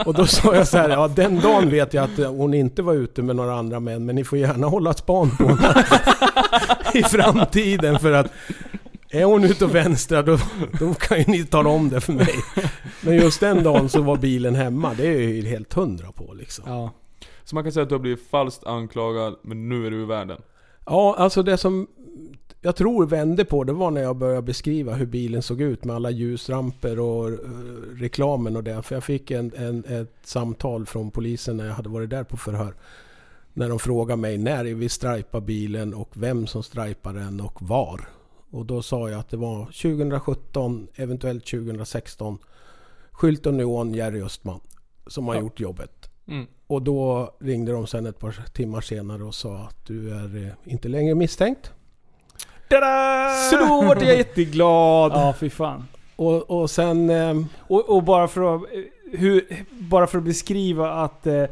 Och 0.06 0.14
då 0.14 0.26
sa 0.26 0.56
jag 0.56 0.68
så 0.68 0.78
här, 0.78 0.90
ja 0.90 1.08
den 1.08 1.40
dagen 1.40 1.70
vet 1.70 1.94
jag 1.94 2.04
att 2.04 2.28
hon 2.28 2.54
inte 2.54 2.82
var 2.82 2.94
ute 2.94 3.22
med 3.22 3.36
några 3.36 3.54
andra 3.54 3.80
män, 3.80 4.06
men 4.06 4.16
ni 4.16 4.24
får 4.24 4.38
gärna 4.38 4.68
hålla 4.68 4.94
span 4.94 5.38
på 5.38 5.48
henne 5.48 5.86
i 6.94 7.04
framtiden 7.04 8.00
för 8.00 8.12
att 8.12 8.32
är 9.12 9.24
hon 9.24 9.44
ute 9.44 9.66
och 9.66 9.76
vänstrar 9.76 10.24
då, 10.24 10.38
då 10.80 10.94
kan 10.94 11.18
ju 11.18 11.26
ni 11.28 11.46
tala 11.46 11.70
om 11.70 11.90
det 11.90 12.02
för 12.02 12.14
mig. 12.14 12.36
Men 13.02 13.16
just 13.16 13.40
den 13.40 13.64
dagen 13.64 13.90
så 13.90 14.02
var 14.02 14.18
bilen 14.18 14.56
hemma, 14.56 14.94
det 14.98 15.08
är 15.08 15.20
ju 15.20 15.48
helt 15.48 15.74
hundra 15.74 16.12
på 16.12 16.34
liksom. 16.34 16.64
Ja. 16.68 16.92
Så 17.44 17.56
man 17.56 17.64
kan 17.64 17.74
säga 17.74 17.84
att 17.84 17.90
du 17.90 17.96
har 17.96 18.00
blivit 18.00 18.30
falskt 18.30 18.64
anklagad, 18.64 19.36
men 19.42 19.70
nu 19.70 19.88
är 19.88 19.92
du 19.92 19.98
ur 19.98 20.06
världen. 20.06 20.42
Ja, 20.86 21.16
alltså 21.18 21.44
det 21.44 21.58
som 21.58 21.88
jag 22.62 22.76
tror 22.76 23.06
vände 23.06 23.46
på 23.46 23.64
det 23.64 23.74
var 23.74 23.92
när 23.92 24.02
jag 24.02 24.16
började 24.16 24.42
beskriva 24.42 24.94
hur 24.94 25.06
bilen 25.06 25.42
såg 25.42 25.62
ut 25.62 25.84
med 25.84 25.96
alla 25.96 26.10
ljusramper 26.10 27.00
och 27.00 27.30
eh, 27.30 27.36
reklamen 27.96 28.56
och 28.56 28.64
det. 28.64 28.82
För 28.82 28.96
jag 28.96 29.04
fick 29.04 29.32
en, 29.32 29.52
en, 29.56 29.86
ett 29.86 30.16
samtal 30.24 30.86
från 30.86 31.12
polisen 31.12 31.58
när 31.58 31.66
jag 31.66 31.74
hade 31.74 31.90
varit 31.90 32.10
där 32.10 32.24
på 32.24 32.38
förhör. 32.38 32.74
När 33.54 33.70
de 33.70 33.80
frågade 33.80 34.22
mig 34.22 34.38
när 34.38 34.64
vi 34.64 34.90
strajpar 34.90 35.42
bilen 35.42 35.94
och 35.94 36.10
vem 36.14 36.48
som 36.48 36.64
strajpar 36.64 37.14
den 37.14 37.42
och 37.42 37.62
var. 37.62 38.10
Och 38.52 38.66
då 38.66 38.82
sa 38.82 39.10
jag 39.10 39.20
att 39.20 39.30
det 39.30 39.38
var 39.38 39.66
2017, 39.66 40.88
eventuellt 40.96 41.46
2016. 41.46 42.38
Skylt 43.12 43.46
och 43.46 43.54
neon 43.54 43.94
Jerry 43.94 44.22
Östman 44.22 44.60
som 45.08 45.28
har 45.28 45.36
gjort 45.36 45.60
jobbet. 45.60 46.10
Mm. 46.28 46.46
Och 46.68 46.82
då 46.82 47.32
ringde 47.40 47.72
de 47.72 47.88
sen 47.88 48.06
ett 48.06 48.20
par 48.20 48.46
timmar 48.54 48.82
senare 48.82 49.24
och 49.24 49.36
sa 49.36 49.58
att 49.58 49.86
du 49.86 50.10
är 50.10 50.46
eh, 50.46 50.72
inte 50.74 50.88
längre 50.88 51.16
misstänkt. 51.16 51.72
Tada! 52.70 53.30
Så 53.50 53.56
då 53.58 53.82
var 53.82 53.96
jag 53.96 54.18
jätteglad. 54.18 55.12
Ja, 55.16 55.34
fy 55.40 55.50
fan. 55.50 55.88
Och, 56.16 56.50
och 56.62 56.70
sen... 56.70 57.10
ehm, 57.10 57.46
Och, 57.68 57.90
och 57.90 58.04
bara, 58.04 58.28
för 58.28 58.56
att, 58.56 58.62
eh, 58.62 59.20
hur, 59.20 59.46
bara 59.70 60.08
för 60.08 60.18
att 60.18 60.24
beskriva 60.24 60.92
att 60.92 61.28
eh, 61.28 61.44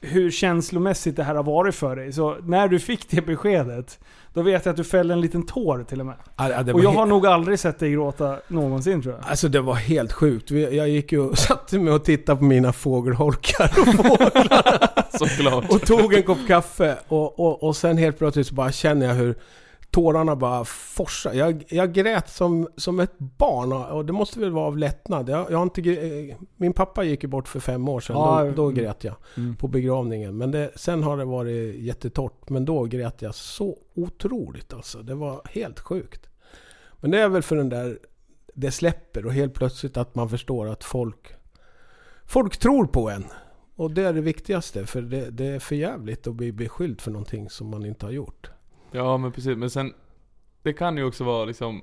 hur 0.00 0.30
känslomässigt 0.30 1.16
det 1.16 1.24
här 1.24 1.34
har 1.34 1.42
varit 1.42 1.74
för 1.74 1.96
dig. 1.96 2.12
Så 2.12 2.36
när 2.46 2.68
du 2.68 2.78
fick 2.78 3.10
det 3.10 3.20
beskedet, 3.26 3.98
då 4.34 4.42
vet 4.42 4.64
jag 4.66 4.70
att 4.72 4.76
du 4.76 4.84
fällde 4.84 5.14
en 5.14 5.20
liten 5.20 5.46
tår 5.46 5.84
till 5.88 6.00
och 6.00 6.06
med. 6.06 6.14
ja, 6.36 6.72
Och 6.72 6.82
jag 6.84 6.90
har 6.92 7.06
nog 7.06 7.26
aldrig 7.26 7.58
sett 7.58 7.78
dig 7.78 7.92
gråta 7.92 8.36
någonsin 8.48 9.02
tror 9.02 9.14
jag. 9.14 9.30
Alltså 9.30 9.48
det 9.48 9.60
var 9.60 9.74
helt 9.74 10.12
sjukt. 10.12 10.50
Vi- 10.50 10.76
Jag 10.76 10.88
gick 10.88 11.12
ju 11.12 11.20
och 11.20 11.38
satte 11.48 11.78
mig 11.78 11.94
och 11.94 12.04
tittade 12.04 12.38
på 12.38 12.44
mina 12.44 12.72
fågelholkar 12.72 13.70
och 13.80 13.86
fåglar 14.06 14.88
Såklart. 15.18 15.70
och 15.70 15.80
tog 15.82 16.14
en 16.14 16.22
kopp 16.22 16.46
kaffe. 16.48 16.96
Och, 17.08 17.40
och, 17.40 17.62
och 17.62 17.76
sen 17.76 17.98
helt 17.98 18.18
plötsligt 18.18 18.46
så 18.46 18.54
bara 18.54 18.72
känner 18.72 19.06
jag 19.06 19.14
hur 19.14 19.34
tårarna 19.92 20.36
bara 20.36 20.64
forsar. 20.64 21.32
Jag, 21.32 21.64
jag 21.68 21.92
grät 21.92 22.28
som, 22.28 22.68
som 22.76 23.00
ett 23.00 23.18
barn 23.18 23.72
och 23.72 24.04
det 24.04 24.12
måste 24.12 24.40
väl 24.40 24.50
vara 24.50 24.66
av 24.66 24.78
lättnad. 24.78 25.28
Jag, 25.28 25.50
jag 25.50 25.58
har 25.58 25.62
inte, 25.62 25.80
eh, 25.80 26.36
min 26.56 26.72
pappa 26.72 27.04
gick 27.04 27.22
ju 27.22 27.28
bort 27.28 27.48
för 27.48 27.60
fem 27.60 27.88
år 27.88 28.00
sedan. 28.00 28.16
Ja, 28.16 28.44
då, 28.44 28.50
då 28.50 28.62
mm. 28.64 28.74
grät 28.74 29.04
jag 29.04 29.14
Mm. 29.36 29.56
på 29.56 29.68
begravningen. 29.68 30.36
Men 30.36 30.50
det, 30.50 30.70
sen 30.76 31.02
har 31.02 31.16
det 31.16 31.24
varit 31.24 31.74
jättetorrt. 31.74 32.48
Men 32.48 32.64
då 32.64 32.84
grät 32.84 33.22
jag 33.22 33.34
så 33.34 33.78
otroligt 33.94 34.72
alltså. 34.72 35.02
Det 35.02 35.14
var 35.14 35.40
helt 35.44 35.80
sjukt. 35.80 36.28
Men 37.00 37.10
det 37.10 37.20
är 37.20 37.28
väl 37.28 37.42
för 37.42 37.56
den 37.56 37.68
där, 37.68 37.98
det 38.54 38.70
släpper 38.70 39.26
och 39.26 39.32
helt 39.32 39.54
plötsligt 39.54 39.96
att 39.96 40.14
man 40.14 40.28
förstår 40.28 40.68
att 40.68 40.84
folk, 40.84 41.34
folk 42.24 42.56
tror 42.56 42.86
på 42.86 43.10
en. 43.10 43.24
Och 43.76 43.90
det 43.90 44.02
är 44.02 44.12
det 44.12 44.20
viktigaste. 44.20 44.86
För 44.86 45.02
det, 45.02 45.30
det 45.30 45.46
är 45.46 45.58
för 45.58 45.76
jävligt 45.76 46.26
att 46.26 46.34
bli 46.34 46.52
beskylld 46.52 47.00
för 47.00 47.10
någonting 47.10 47.50
som 47.50 47.66
man 47.66 47.86
inte 47.86 48.06
har 48.06 48.12
gjort. 48.12 48.50
Ja 48.92 49.16
men 49.16 49.32
precis, 49.32 49.56
men 49.56 49.70
sen 49.70 49.94
Det 50.62 50.72
kan 50.72 50.96
ju 50.96 51.04
också 51.04 51.24
vara 51.24 51.44
liksom 51.44 51.82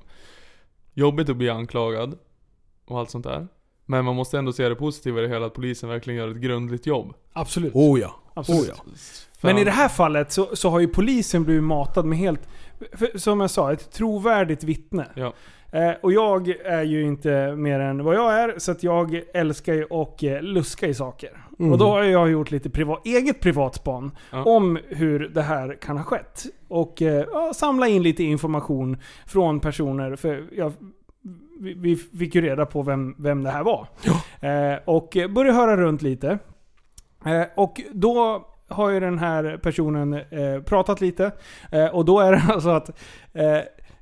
Jobbigt 0.93 1.29
att 1.29 1.37
bli 1.37 1.49
anklagad 1.49 2.17
Och 2.85 2.99
allt 2.99 3.09
sånt 3.09 3.25
där 3.25 3.47
Men 3.85 4.05
man 4.05 4.15
måste 4.15 4.37
ändå 4.37 4.53
se 4.53 4.69
det 4.69 4.75
positiva 4.75 5.19
i 5.19 5.21
det 5.21 5.27
hela 5.27 5.45
att 5.45 5.53
polisen 5.53 5.89
verkligen 5.89 6.19
gör 6.19 6.31
ett 6.31 6.37
grundligt 6.37 6.85
jobb 6.85 7.13
Absolut. 7.33 7.75
Oh 7.75 7.99
ja. 7.99 8.15
Absolut. 8.33 8.69
Oh 8.69 8.75
ja. 8.85 8.93
Men 9.41 9.57
i 9.57 9.63
det 9.63 9.71
här 9.71 9.89
fallet 9.89 10.31
så, 10.31 10.55
så 10.55 10.69
har 10.69 10.79
ju 10.79 10.87
polisen 10.87 11.43
blivit 11.43 11.63
matad 11.63 12.05
med 12.05 12.17
helt, 12.17 12.47
för, 12.93 13.17
som 13.17 13.39
jag 13.39 13.51
sa, 13.51 13.73
ett 13.73 13.91
trovärdigt 13.91 14.63
vittne. 14.63 15.07
Ja. 15.15 15.33
Eh, 15.71 15.91
och 16.01 16.13
jag 16.13 16.49
är 16.65 16.83
ju 16.83 17.03
inte 17.03 17.55
mer 17.55 17.79
än 17.79 18.03
vad 18.03 18.15
jag 18.15 18.33
är, 18.39 18.53
så 18.57 18.71
att 18.71 18.83
jag 18.83 19.21
älskar 19.33 19.73
ju 19.73 19.83
att 19.93 20.23
eh, 20.23 20.41
luska 20.41 20.87
i 20.87 20.93
saker. 20.93 21.45
Mm. 21.59 21.71
Och 21.71 21.77
då 21.77 21.87
har 21.89 22.03
jag 22.03 22.31
gjort 22.31 22.51
lite 22.51 22.69
privat, 22.69 23.05
eget 23.05 23.39
privatspan 23.39 24.11
Ja. 24.31 24.43
om 24.43 24.79
hur 24.87 25.19
det 25.19 25.41
här 25.41 25.77
kan 25.81 25.97
ha 25.97 26.03
skett. 26.03 26.43
Och 26.67 27.01
eh, 27.01 27.25
ja, 27.31 27.51
samla 27.55 27.87
in 27.87 28.03
lite 28.03 28.23
information 28.23 28.97
från 29.25 29.59
personer, 29.59 30.15
för 30.15 30.43
jag, 30.51 30.73
vi, 31.59 31.73
vi 31.73 31.95
fick 31.95 32.35
ju 32.35 32.41
reda 32.41 32.65
på 32.65 32.81
vem, 32.81 33.15
vem 33.17 33.43
det 33.43 33.49
här 33.49 33.63
var. 33.63 33.87
Eh, 34.41 34.79
och 34.85 35.17
började 35.29 35.57
höra 35.57 35.77
runt 35.77 36.01
lite. 36.01 36.39
Eh, 37.25 37.43
och 37.55 37.81
då 37.91 38.45
har 38.67 38.89
ju 38.89 38.99
den 38.99 39.19
här 39.19 39.59
personen 39.63 40.13
eh, 40.13 40.61
pratat 40.65 41.01
lite. 41.01 41.31
Och 41.93 42.05
då 42.05 42.19
är 42.19 42.31
det 42.31 42.41
alltså 42.53 42.69
att 42.69 42.99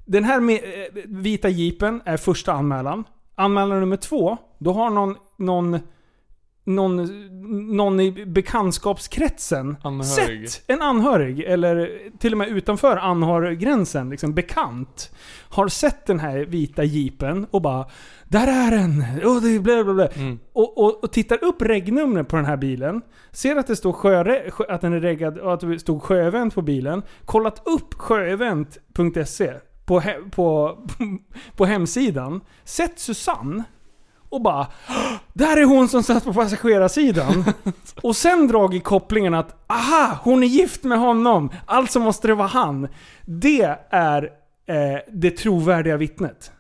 den 0.08 0.24
här 0.24 0.40
med, 0.40 0.56
eh, 0.56 1.04
vita 1.06 1.50
jeepen 1.50 2.02
är 2.06 2.18
första 2.18 2.54
anmälan. 2.54 3.04
Anmälan 3.36 3.80
nummer 3.80 3.98
två, 3.98 4.38
då 4.58 4.74
har 4.74 4.90
någon, 4.90 5.16
någon, 5.38 5.80
någon, 6.66 7.08
någon 7.76 8.00
i 8.00 8.26
bekantskapskretsen 8.26 9.78
Anhörig. 9.82 10.50
sett 10.50 10.64
en 10.68 10.82
anhörig, 10.82 11.40
eller 11.40 11.92
till 12.20 12.32
och 12.32 12.38
med 12.38 12.48
utanför 12.48 12.98
anhöriggränsen, 12.98 14.10
liksom 14.10 14.34
bekant, 14.34 15.16
har 15.50 15.68
sett 15.68 16.06
den 16.06 16.20
här 16.20 16.40
vita 16.40 16.84
jeepen 16.84 17.48
och 17.52 17.62
bara 17.62 17.86
Där 18.24 18.48
är 18.48 18.72
den! 18.72 19.04
Oh, 19.24 19.42
det 19.42 19.60
bla 19.60 19.84
bla 19.84 19.94
bla. 19.94 20.08
Mm. 20.08 20.40
Och, 20.54 20.78
och, 20.78 21.04
och 21.04 21.12
tittar 21.12 21.44
upp 21.44 21.62
regnumret 21.62 22.28
på 22.28 22.36
den 22.36 22.46
här 22.46 22.58
bilen. 22.58 23.02
Ser 23.32 23.56
att 23.56 23.68
det 23.68 23.76
står 23.76 23.94
sjö, 23.94 24.42
att 24.70 24.82
den 24.82 24.94
är 24.94 25.00
reggad 25.00 25.38
och 25.38 25.54
att 25.54 25.60
det 25.60 25.80
stod 25.80 26.04
sjöevent 26.04 26.56
på 26.56 26.62
bilen. 26.62 27.02
Kollat 27.26 27.68
upp 27.68 27.94
sjöevent.se 27.94 29.54
på, 29.88 30.00
he, 30.00 30.16
på, 30.32 30.78
på 31.56 31.66
hemsidan. 31.66 32.42
Sett 32.64 33.00
Susanne. 33.00 33.64
Och 34.30 34.42
bara 34.42 34.68
Där 35.34 35.58
är 35.58 35.66
hon 35.66 35.88
som 35.88 36.04
satt 36.04 36.24
på 36.24 36.34
passagerarsidan. 36.34 37.46
och 38.04 38.16
sen 38.16 38.48
dragit 38.48 38.84
kopplingen 38.84 39.34
att 39.34 39.64
aha, 39.68 40.20
hon 40.24 40.44
är 40.44 40.48
gift 40.48 40.84
med 40.84 41.00
honom. 41.00 41.50
Alltså 41.66 42.00
måste 42.00 42.28
det 42.28 42.36
vara 42.36 42.48
han. 42.48 42.88
Det 43.26 43.76
är 43.90 44.24
eh, 44.66 45.00
det 45.14 45.32
trovärdiga 45.32 45.98
vittnet. 45.98 46.52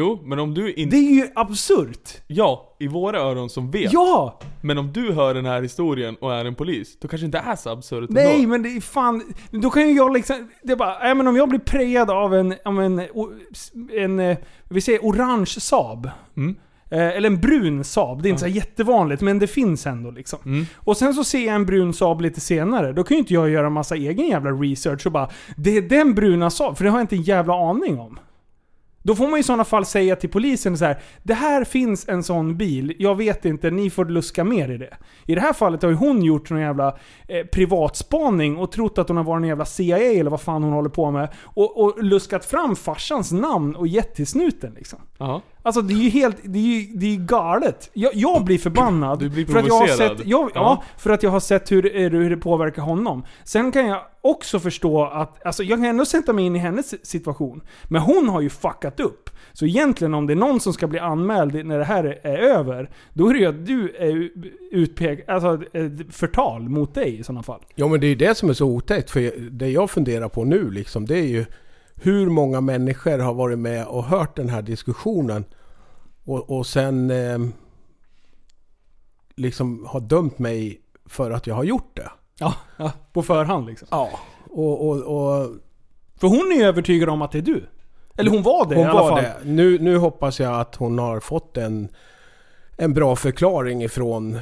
Jo, 0.00 0.20
men 0.24 0.38
om 0.38 0.54
du 0.54 0.72
inte... 0.72 0.96
Det 0.96 1.02
är 1.02 1.14
ju 1.14 1.28
absurt. 1.34 2.22
Ja, 2.26 2.76
i 2.78 2.88
våra 2.88 3.20
öron 3.20 3.50
som 3.50 3.70
vet. 3.70 3.92
Ja! 3.92 4.38
Men 4.60 4.78
om 4.78 4.92
du 4.92 5.12
hör 5.12 5.34
den 5.34 5.46
här 5.46 5.62
historien 5.62 6.16
och 6.20 6.34
är 6.34 6.44
en 6.44 6.54
polis, 6.54 6.98
då 7.00 7.08
kanske 7.08 7.24
det 7.24 7.26
inte 7.26 7.38
är 7.38 7.56
så 7.56 7.70
absurt 7.70 8.10
Nej 8.10 8.36
ändå. 8.36 8.48
men 8.48 8.62
det 8.62 8.68
är 8.68 8.80
fan, 8.80 9.22
då 9.50 9.70
kan 9.70 9.88
ju 9.88 9.94
jag 9.94 10.12
liksom, 10.12 10.48
det 10.62 10.72
är 10.72 10.76
bara, 10.76 10.98
nej, 10.98 11.14
men 11.14 11.26
om 11.26 11.36
jag 11.36 11.48
blir 11.48 11.58
prejad 11.58 12.10
av 12.10 12.34
en, 12.34 12.54
av 12.64 12.82
en, 12.82 13.02
en, 13.92 14.20
eh, 14.20 14.38
vi 14.68 14.80
säger 14.80 15.00
orange 15.00 15.46
Saab. 15.46 16.10
Mm. 16.36 16.56
Eh, 16.90 17.16
Eller 17.16 17.30
en 17.30 17.40
brun 17.40 17.84
Saab, 17.84 18.22
det 18.22 18.28
är 18.28 18.30
inte 18.30 18.40
så 18.40 18.46
här 18.46 18.54
jättevanligt 18.54 19.22
men 19.22 19.38
det 19.38 19.46
finns 19.46 19.86
ändå 19.86 20.10
liksom. 20.10 20.38
Mm. 20.44 20.66
Och 20.76 20.96
sen 20.96 21.14
så 21.14 21.24
ser 21.24 21.46
jag 21.46 21.54
en 21.54 21.66
brun 21.66 21.92
Saab 21.94 22.20
lite 22.20 22.40
senare, 22.40 22.92
då 22.92 23.04
kan 23.04 23.14
ju 23.14 23.18
inte 23.18 23.34
jag 23.34 23.50
göra 23.50 23.70
massa 23.70 23.96
egen 23.96 24.28
jävla 24.28 24.50
research 24.50 25.06
och 25.06 25.12
bara 25.12 25.30
Det 25.56 25.76
är 25.76 25.82
den 25.82 26.14
bruna 26.14 26.50
Saab, 26.50 26.76
för 26.76 26.84
det 26.84 26.90
har 26.90 26.98
jag 26.98 27.04
inte 27.04 27.16
en 27.16 27.22
jävla 27.22 27.54
aning 27.70 27.98
om. 27.98 28.18
Då 29.02 29.14
får 29.14 29.28
man 29.28 29.40
i 29.40 29.42
sådana 29.42 29.64
fall 29.64 29.86
säga 29.86 30.16
till 30.16 30.30
polisen 30.30 30.78
så 30.78 30.84
här: 30.84 31.02
Det 31.22 31.34
här 31.34 31.64
finns 31.64 32.08
en 32.08 32.22
sån 32.22 32.56
bil, 32.56 32.96
jag 32.98 33.14
vet 33.14 33.44
inte, 33.44 33.70
ni 33.70 33.90
får 33.90 34.04
luska 34.04 34.44
mer 34.44 34.70
i 34.70 34.78
det. 34.78 34.96
I 35.26 35.34
det 35.34 35.40
här 35.40 35.52
fallet 35.52 35.82
har 35.82 35.90
ju 35.90 35.96
hon 35.96 36.22
gjort 36.22 36.50
någon 36.50 36.60
jävla 36.60 36.98
eh, 37.28 37.46
privatspaning 37.46 38.56
och 38.56 38.72
trott 38.72 38.98
att 38.98 39.08
hon 39.08 39.16
har 39.16 39.24
varit 39.24 39.42
en 39.42 39.48
jävla 39.48 39.64
CIA 39.64 39.98
eller 39.98 40.30
vad 40.30 40.40
fan 40.40 40.62
hon 40.62 40.72
håller 40.72 40.90
på 40.90 41.10
med. 41.10 41.28
Och, 41.42 41.80
och 41.80 42.04
luskat 42.04 42.44
fram 42.44 42.76
farsans 42.76 43.32
namn 43.32 43.76
och 43.76 43.86
gett 43.86 44.14
till 44.14 44.26
snuten 44.26 44.74
liksom. 44.76 44.98
Ja. 45.18 45.42
Alltså 45.62 45.82
det 45.82 45.94
är 45.94 46.02
ju 46.02 46.10
helt, 46.10 46.36
det 46.42 46.58
är 46.58 46.62
ju, 46.80 46.86
det 46.98 47.06
är 47.06 47.10
ju 47.10 47.16
galet. 47.24 47.90
Jag, 47.92 48.14
jag 48.14 48.44
blir 48.44 48.58
förbannad. 48.58 49.18
Du 49.18 49.28
blir 49.28 49.46
för 49.46 49.58
att 49.58 49.66
jag 49.66 49.74
har 49.74 49.86
provocerad. 49.86 50.18
sett, 50.18 50.26
jag, 50.26 50.44
ja. 50.44 50.50
Ja. 50.54 50.82
för 50.98 51.10
att 51.10 51.22
jag 51.22 51.30
har 51.30 51.40
sett 51.40 51.72
hur, 51.72 51.82
det- 51.82 52.08
hur 52.18 52.30
det 52.30 52.36
påverkar 52.36 52.82
honom. 52.82 53.24
Sen 53.44 53.72
kan 53.72 53.86
jag 53.86 54.00
också 54.20 54.60
förstå 54.60 55.04
att, 55.04 55.46
alltså 55.46 55.62
jag 55.62 55.78
kan 55.78 55.84
ändå 55.84 56.04
sätta 56.04 56.32
mig 56.32 56.44
in 56.44 56.56
i 56.56 56.58
hennes 56.58 57.06
situation. 57.06 57.60
Men 57.84 58.02
hon 58.02 58.28
har 58.28 58.40
ju 58.40 58.50
fuckat 58.50 59.00
upp. 59.00 59.30
Så 59.52 59.66
egentligen 59.66 60.14
om 60.14 60.26
det 60.26 60.32
är 60.32 60.36
någon 60.36 60.60
som 60.60 60.72
ska 60.72 60.86
bli 60.86 60.98
anmäld 60.98 61.66
när 61.66 61.78
det 61.78 61.84
här 61.84 62.04
är 62.22 62.38
över, 62.38 62.90
då 63.12 63.28
är 63.28 63.32
det 63.34 63.38
ju 63.40 63.46
att 63.46 63.66
du 63.66 63.94
är 63.98 64.30
utpekad, 64.72 65.34
alltså 65.34 65.62
förtal 66.10 66.68
mot 66.68 66.94
dig 66.94 67.18
i 67.18 67.22
sådana 67.24 67.42
fall. 67.42 67.60
Ja 67.74 67.88
men 67.88 68.00
det 68.00 68.06
är 68.06 68.08
ju 68.08 68.14
det 68.14 68.34
som 68.34 68.48
är 68.50 68.54
så 68.54 68.66
otäckt. 68.66 69.10
För 69.10 69.50
det 69.50 69.68
jag 69.68 69.90
funderar 69.90 70.28
på 70.28 70.44
nu 70.44 70.70
liksom, 70.70 71.06
det 71.06 71.18
är 71.18 71.26
ju 71.28 71.44
hur 72.02 72.30
många 72.30 72.60
människor 72.60 73.18
har 73.18 73.34
varit 73.34 73.58
med 73.58 73.86
och 73.86 74.04
hört 74.04 74.36
den 74.36 74.48
här 74.48 74.62
diskussionen 74.62 75.44
och, 76.24 76.50
och 76.50 76.66
sen 76.66 77.10
eh, 77.10 77.38
liksom 79.34 79.86
har 79.88 80.00
dömt 80.00 80.38
mig 80.38 80.80
för 81.06 81.30
att 81.30 81.46
jag 81.46 81.54
har 81.54 81.64
gjort 81.64 81.96
det. 81.96 82.10
Ja, 82.38 82.54
ja 82.76 82.92
på 83.12 83.22
förhand 83.22 83.66
liksom. 83.66 83.88
Ja. 83.90 84.10
Och, 84.50 84.88
och, 84.88 84.96
och 84.96 85.50
För 86.16 86.28
hon 86.28 86.52
är 86.52 86.56
ju 86.56 86.62
övertygad 86.62 87.08
om 87.08 87.22
att 87.22 87.32
det 87.32 87.38
är 87.38 87.42
du. 87.42 87.66
Eller 88.16 88.30
hon 88.30 88.42
var 88.42 88.68
det 88.68 88.74
Hon 88.74 88.84
i 88.84 88.88
alla 88.88 89.02
var 89.02 89.08
fall. 89.08 89.22
det. 89.22 89.36
Nu, 89.44 89.78
nu 89.78 89.96
hoppas 89.96 90.40
jag 90.40 90.60
att 90.60 90.76
hon 90.76 90.98
har 90.98 91.20
fått 91.20 91.56
en, 91.56 91.88
en 92.76 92.94
bra 92.94 93.16
förklaring 93.16 93.82
ifrån 93.82 94.34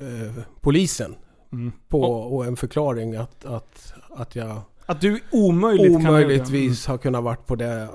eh, 0.00 0.42
polisen. 0.60 1.14
Mm. 1.52 1.72
På, 1.88 2.00
och 2.02 2.44
en 2.44 2.56
förklaring 2.56 3.16
att, 3.16 3.44
att, 3.44 3.94
att 4.10 4.36
jag 4.36 4.60
Att 4.90 5.00
du 5.00 5.20
omöjligt 5.30 5.92
kan 5.92 6.06
omöjligtvis 6.06 6.86
har 6.86 6.98
kunnat 6.98 7.24
varit 7.24 7.46
på, 7.46 7.56
det, 7.56 7.88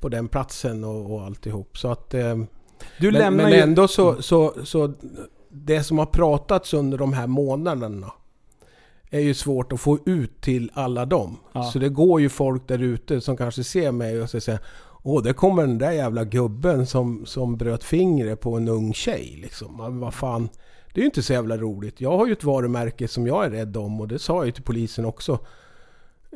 på 0.00 0.08
den 0.08 0.28
platsen 0.28 0.84
och, 0.84 1.14
och 1.14 1.22
alltihop. 1.22 1.78
Så 1.78 1.88
att... 1.90 2.14
Eh, 2.14 2.36
Du 2.98 3.10
men, 3.10 3.12
lämnar 3.12 3.44
men 3.44 3.52
ju... 3.52 3.58
ändå 3.58 3.88
så, 3.88 4.22
så, 4.22 4.54
så... 4.64 4.92
Det 5.50 5.82
som 5.82 5.98
har 5.98 6.06
pratats 6.06 6.74
under 6.74 6.98
de 6.98 7.12
här 7.12 7.26
månaderna 7.26 8.12
är 9.10 9.20
ju 9.20 9.34
svårt 9.34 9.72
att 9.72 9.80
få 9.80 9.98
ut 10.06 10.40
till 10.40 10.70
alla 10.74 11.06
dem. 11.06 11.36
Ja. 11.52 11.62
Så 11.62 11.78
det 11.78 11.88
går 11.88 12.20
ju 12.20 12.28
folk 12.28 12.68
där 12.68 12.82
ute 12.82 13.20
som 13.20 13.36
kanske 13.36 13.64
ser 13.64 13.92
mig 13.92 14.22
och 14.22 14.30
säger 14.30 14.58
Åh, 15.02 15.22
det 15.22 15.32
kommer 15.32 15.62
den 15.62 15.78
där 15.78 15.92
jävla 15.92 16.24
gubben 16.24 16.86
som, 16.86 17.26
som 17.26 17.56
bröt 17.56 17.84
fingret 17.84 18.40
på 18.40 18.56
en 18.56 18.68
ung 18.68 18.94
tjej 18.94 19.38
liksom. 19.42 19.76
Men 19.76 20.00
vad 20.00 20.14
fan. 20.14 20.48
Det 20.94 21.00
är 21.00 21.02
ju 21.02 21.06
inte 21.06 21.22
så 21.22 21.32
jävla 21.32 21.56
roligt. 21.56 22.00
Jag 22.00 22.18
har 22.18 22.26
ju 22.26 22.32
ett 22.32 22.44
varumärke 22.44 23.08
som 23.08 23.26
jag 23.26 23.44
är 23.44 23.50
rädd 23.50 23.76
om 23.76 24.00
och 24.00 24.08
det 24.08 24.18
sa 24.18 24.36
jag 24.36 24.46
ju 24.46 24.52
till 24.52 24.62
polisen 24.62 25.04
också. 25.04 25.38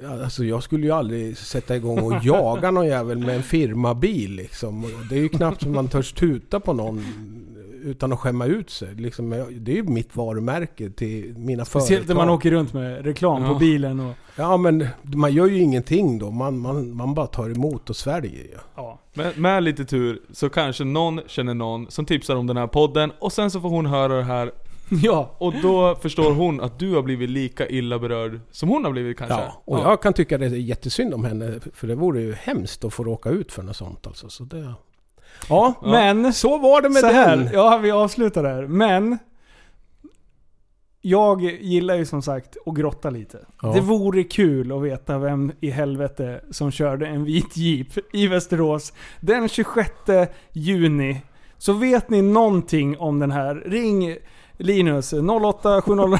Ja, 0.02 0.24
Alltså 0.24 0.44
jag 0.44 0.62
skulle 0.62 0.86
ju 0.86 0.92
aldrig 0.92 1.36
sätta 1.36 1.76
igång 1.76 1.98
och 1.98 2.24
jaga 2.24 2.70
någon 2.70 2.86
jävel 2.86 3.18
med 3.18 3.36
en 3.36 3.42
firmabil 3.42 4.32
liksom. 4.34 4.84
Det 5.10 5.14
är 5.16 5.20
ju 5.20 5.28
knappt 5.28 5.62
som 5.62 5.72
man 5.72 5.88
törs 5.88 6.12
tuta 6.12 6.60
på 6.60 6.72
någon 6.72 7.04
utan 7.84 8.12
att 8.12 8.18
skämma 8.18 8.46
ut 8.46 8.70
sig. 8.70 8.94
Liksom, 8.94 9.30
det 9.50 9.72
är 9.72 9.76
ju 9.76 9.82
mitt 9.82 10.16
varumärke 10.16 10.90
till 10.90 11.34
mina 11.38 11.64
Speciellt 11.64 12.08
när 12.08 12.14
man 12.14 12.22
företag. 12.26 12.34
åker 12.38 12.50
runt 12.50 12.72
med 12.72 13.04
reklam 13.04 13.42
på 13.42 13.48
Ja. 13.52 13.58
bilen 13.58 14.00
och... 14.00 14.14
Ja 14.36 14.56
men 14.56 14.86
man 15.02 15.32
gör 15.32 15.46
ju 15.46 15.58
ingenting 15.58 16.18
då. 16.18 16.30
Man, 16.30 16.58
man, 16.58 16.96
man 16.96 17.14
bara 17.14 17.26
tar 17.26 17.50
emot 17.50 17.90
och 17.90 17.96
sväljer 17.96 18.42
ju. 18.42 18.56
Ja. 18.76 19.00
Med, 19.14 19.38
med 19.38 19.62
lite 19.62 19.84
tur 19.84 20.20
så 20.32 20.48
kanske 20.48 20.84
någon 20.84 21.20
känner 21.26 21.54
någon 21.54 21.90
som 21.90 22.04
tipsar 22.06 22.36
om 22.36 22.46
den 22.46 22.56
här 22.56 22.66
podden 22.66 23.12
och 23.20 23.32
sen 23.32 23.50
så 23.50 23.60
får 23.60 23.68
hon 23.68 23.86
höra 23.86 24.16
det 24.16 24.22
här 24.24 24.52
Ja. 25.02 25.36
och 25.38 25.54
då 25.62 25.94
förstår 25.94 26.32
hon 26.32 26.60
att 26.60 26.78
du 26.78 26.94
har 26.94 27.02
blivit 27.02 27.30
lika 27.30 27.68
illa 27.68 27.98
berörd 27.98 28.40
som 28.50 28.68
hon 28.68 28.84
har 28.84 28.92
blivit 28.92 29.18
kanske. 29.18 29.36
Ja, 29.36 29.62
och 29.64 29.78
jag 29.78 30.02
kan 30.02 30.12
tycka 30.12 30.38
det 30.38 30.46
är 30.46 30.50
jättesynd 30.50 31.14
om 31.14 31.24
henne. 31.24 31.60
För 31.74 31.86
det 31.86 31.94
vore 31.94 32.20
ju 32.20 32.32
hemskt 32.32 32.84
att 32.84 32.94
få 32.94 33.04
råka 33.04 33.30
ut 33.30 33.52
för 33.52 33.62
något 33.62 33.76
sånt 33.76 34.06
alltså. 34.06 34.28
Så 34.28 34.44
det... 34.44 34.74
Ja, 35.48 35.74
Men... 35.82 36.32
så 36.32 36.58
var 36.58 36.82
det 36.82 36.88
med 36.88 37.00
så 37.00 37.06
här, 37.06 37.36
den. 37.36 37.48
Ja, 37.52 37.78
vi 37.82 37.90
avslutar 37.90 38.42
där. 38.42 38.66
Men... 38.66 39.18
Jag 41.04 41.42
gillar 41.42 41.96
ju 41.96 42.04
som 42.04 42.22
sagt 42.22 42.56
att 42.66 42.74
grotta 42.74 43.10
lite. 43.10 43.38
Ja. 43.62 43.72
Det 43.72 43.80
vore 43.80 44.22
kul 44.22 44.72
att 44.72 44.82
veta 44.82 45.18
vem 45.18 45.52
i 45.60 45.70
helvete 45.70 46.40
som 46.50 46.70
körde 46.70 47.06
en 47.06 47.24
vit 47.24 47.56
jeep 47.56 47.88
i 48.12 48.26
Västerås 48.26 48.92
den 49.20 49.48
26 49.48 49.90
juni. 50.52 51.20
Så 51.58 51.72
vet 51.72 52.10
ni 52.10 52.22
någonting 52.22 52.98
om 52.98 53.18
den 53.18 53.30
här, 53.30 53.54
ring 53.54 54.16
Linus 54.56 55.12
0870. 55.12 56.18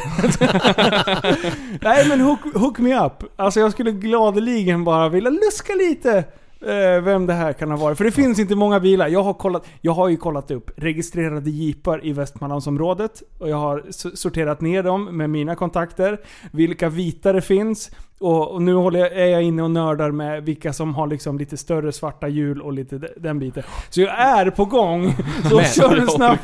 Nej 1.83 2.09
men 2.09 2.21
hook, 2.21 2.41
hook 2.55 2.79
me 2.79 3.07
up. 3.07 3.25
Alltså 3.37 3.61
jag 3.61 3.73
skulle 3.73 3.93
gladeligen 3.93 4.85
bara 4.85 5.09
vilja 5.09 5.31
luska 5.31 5.75
lite 5.75 6.25
eh, 6.67 7.03
vem 7.03 7.27
det 7.27 7.33
här 7.33 7.53
kan 7.53 7.71
ha 7.71 7.77
varit. 7.77 7.99
För 7.99 8.05
det 8.05 8.11
finns 8.11 8.39
inte 8.39 8.55
många 8.55 8.81
bilar. 8.81 9.09
Jag 9.09 9.23
har, 9.23 9.35
kollat, 9.35 9.67
jag 9.81 9.93
har 9.93 10.09
ju 10.09 10.17
kollat 10.17 10.51
upp 10.51 10.71
registrerade 10.77 11.51
jeepar 11.51 12.07
i 12.07 12.13
Västmanlandsområdet. 12.13 13.23
Och 13.39 13.49
jag 13.49 13.57
har 13.57 13.85
sorterat 14.17 14.61
ner 14.61 14.83
dem 14.83 15.17
med 15.17 15.31
mina 15.31 15.55
kontakter. 15.55 16.21
Vilka 16.53 16.89
vita 16.89 17.33
det 17.33 17.43
finns. 17.43 17.91
Och, 18.23 18.51
och 18.51 18.63
nu 18.63 18.73
jag, 18.73 18.95
är 18.97 19.27
jag 19.27 19.43
inne 19.43 19.63
och 19.63 19.71
nördar 19.71 20.11
med 20.11 20.45
vilka 20.45 20.73
som 20.73 20.95
har 20.95 21.07
liksom 21.07 21.39
lite 21.39 21.57
större 21.57 21.93
svarta 21.93 22.29
hjul 22.29 22.63
och 22.63 22.73
lite 22.73 22.99
de- 22.99 23.09
den 23.17 23.39
biten. 23.39 23.63
Så 23.91 24.01
jag 24.01 24.21
är 24.21 24.51
på 24.51 24.65
gång. 24.65 25.15
Så 25.49 25.57
Men, 25.57 25.65
kör 25.65 25.97
en 25.97 26.09
snabb. 26.09 26.39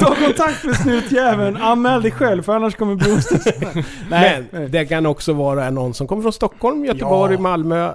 Ta 0.00 0.14
kontakt 0.14 0.64
med 0.64 0.76
snutjäveln. 0.76 1.56
Anmäl 1.56 2.02
dig 2.02 2.10
själv 2.10 2.42
för 2.42 2.56
annars 2.56 2.74
kommer 2.76 2.94
Bruce... 2.94 3.54
Nej. 4.10 4.42
Men 4.50 4.70
det 4.70 4.84
kan 4.86 5.06
också 5.06 5.32
vara 5.32 5.70
någon 5.70 5.94
som 5.94 6.06
kommer 6.06 6.22
från 6.22 6.32
Stockholm, 6.32 6.84
Göteborg, 6.84 7.34
Ja. 7.34 7.40
Malmö. 7.40 7.92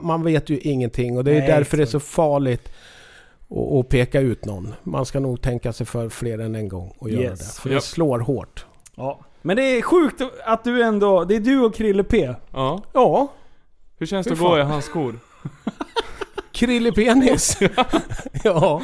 Man 0.00 0.24
vet 0.24 0.50
ju 0.50 0.58
ingenting 0.58 1.18
och 1.18 1.24
det 1.24 1.30
är 1.30 1.38
Nej, 1.38 1.48
därför 1.48 1.76
det 1.76 1.82
är 1.82 1.86
så 1.86 2.00
farligt 2.00 2.72
att, 3.80 3.88
peka 3.88 4.20
ut 4.20 4.44
någon. 4.44 4.74
Man 4.82 5.06
ska 5.06 5.20
nog 5.20 5.40
tänka 5.42 5.72
sig 5.72 5.86
för 5.86 6.08
fler 6.08 6.38
än 6.38 6.54
en 6.54 6.68
gång 6.68 6.92
och 6.98 7.10
göra 7.10 7.22
Yes. 7.22 7.38
det. 7.56 7.60
För 7.62 7.68
det 7.70 7.80
slår 7.80 8.18
hårt. 8.18 8.64
Ja. 8.96 9.18
Men 9.42 9.56
det 9.56 9.62
är 9.62 9.82
sjukt 9.82 10.22
att 10.44 10.64
du 10.64 10.82
ändå... 10.82 11.24
Det 11.24 11.36
är 11.36 11.40
du 11.40 11.60
och 11.60 11.74
Krille 11.74 12.04
P. 12.04 12.34
Ja. 12.52 12.82
Ja, 12.92 13.28
Hur 13.98 14.06
känns 14.06 14.26
det 14.26 14.36
Fy 14.36 14.44
att 14.44 14.50
gå 14.50 14.56
fan. 14.56 14.58
i 14.58 14.62
hans 14.62 14.84
skor? 14.84 15.18
krillepenis. 16.52 17.58
ja. 18.44 18.82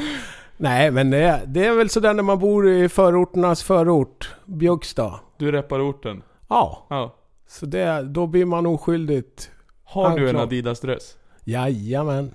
Nej 0.56 0.90
men 0.90 1.10
det 1.10 1.18
är, 1.18 1.46
det 1.46 1.66
är 1.66 1.72
väl 1.72 1.90
sådär 1.90 2.14
när 2.14 2.22
man 2.22 2.38
bor 2.38 2.68
i 2.68 2.88
förorternas 2.88 3.62
förort. 3.62 4.34
Björkstad. 4.44 5.20
Du 5.38 5.52
reppar 5.52 5.90
orten. 5.90 6.22
Ja, 6.48 6.86
Ja. 6.90 7.14
så 7.48 7.66
det, 7.66 8.02
då 8.02 8.26
blir 8.26 8.44
man 8.44 8.66
oskyldigt. 8.66 9.50
Har 9.84 10.18
du 10.18 10.28
en. 10.30 10.36
Adidas-dress? 10.36 11.16
Jajamän. 11.44 12.34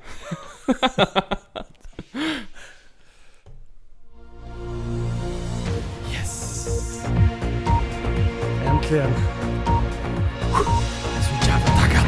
Är 8.94 9.14
så 11.22 11.48
jävla 11.48 11.66
taggad. 11.66 12.06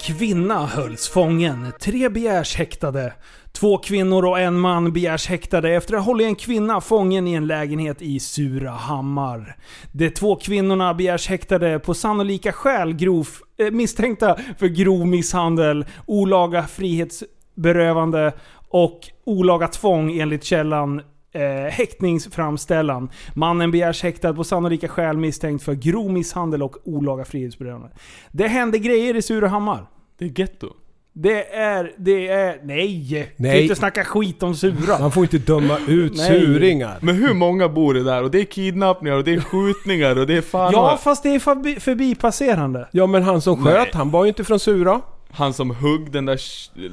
Kvinna 0.00 0.66
hölls 0.66 1.08
fången. 1.08 1.72
Tre 1.80 2.08
begärs 2.08 2.56
häktade. 2.56 3.12
Två 3.52 3.78
kvinnor 3.78 4.24
och 4.24 4.40
en 4.40 4.60
man 4.60 4.92
begärs 4.92 5.28
häktade 5.28 5.74
efter 5.74 5.94
att 5.94 6.00
ha 6.00 6.06
hållit 6.06 6.26
en 6.26 6.34
kvinna 6.34 6.80
fången 6.80 7.28
i 7.28 7.34
en 7.34 7.46
lägenhet 7.46 8.02
i 8.02 8.20
Surahammar. 8.20 9.56
De 9.92 10.10
två 10.10 10.36
kvinnorna 10.36 10.94
begärs 10.94 11.28
häktade 11.28 11.78
på 11.78 11.94
sannolika 11.94 12.52
skäl 12.52 12.92
grov, 12.92 13.28
eh, 13.58 13.70
misstänkta 13.70 14.36
för 14.58 14.66
grov 14.66 15.06
misshandel, 15.06 15.84
olaga 16.06 16.62
frihetsberövande 16.62 18.32
och 18.68 19.00
olaga 19.24 19.68
tvång 19.68 20.20
enligt 20.20 20.44
källan 20.44 21.02
eh, 21.32 21.40
häktningsframställan. 21.72 23.10
Mannen 23.34 23.70
begärs 23.70 24.02
häktad 24.02 24.34
på 24.34 24.44
sannolika 24.44 24.88
skäl 24.88 25.16
misstänkt 25.16 25.64
för 25.64 25.74
grov 25.74 26.10
misshandel 26.12 26.62
och 26.62 26.76
olaga 26.84 27.24
frihetsberövande. 27.24 27.88
Det 28.32 28.48
hände 28.48 28.78
grejer 28.78 29.16
i 29.16 29.22
Surahammar. 29.22 29.86
Det 30.18 30.24
är 30.24 30.40
getto. 30.40 30.66
Det 31.12 31.54
är, 31.54 31.92
det 31.98 32.28
är, 32.28 32.60
nej! 32.62 33.08
Kan 33.36 33.46
Nej. 33.46 33.62
inte 33.62 33.74
snacka 33.74 34.04
skit 34.04 34.42
om 34.42 34.54
Sura. 34.54 34.98
Man 34.98 35.12
får 35.12 35.22
inte 35.22 35.38
döma 35.38 35.78
ut 35.88 36.16
Nej. 36.16 36.28
suringar. 36.40 36.98
Men 37.00 37.14
hur 37.14 37.34
många 37.34 37.68
bor 37.68 37.94
det 37.94 38.02
där? 38.04 38.22
Och 38.22 38.30
det 38.30 38.40
är 38.40 38.44
kidnappningar 38.44 39.16
och 39.16 39.24
det 39.24 39.34
är 39.34 39.40
skjutningar 39.40 40.18
och 40.18 40.26
det 40.26 40.36
är 40.36 40.42
fan 40.42 40.72
Ja, 40.72 40.82
vad- 40.82 41.00
fast 41.00 41.22
det 41.22 41.34
är 41.34 41.38
förbi, 41.38 41.80
förbipasserande. 41.80 42.88
Ja 42.92 43.06
men 43.06 43.22
han 43.22 43.40
som 43.40 43.60
Nej. 43.64 43.72
sköt, 43.74 43.94
han 43.94 44.10
var 44.10 44.24
ju 44.24 44.28
inte 44.28 44.44
från 44.44 44.60
Sura. 44.60 45.00
Han 45.30 45.52
som 45.54 45.70
högg 45.70 46.12
den 46.12 46.26
där 46.26 46.40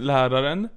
läraren. 0.05 0.67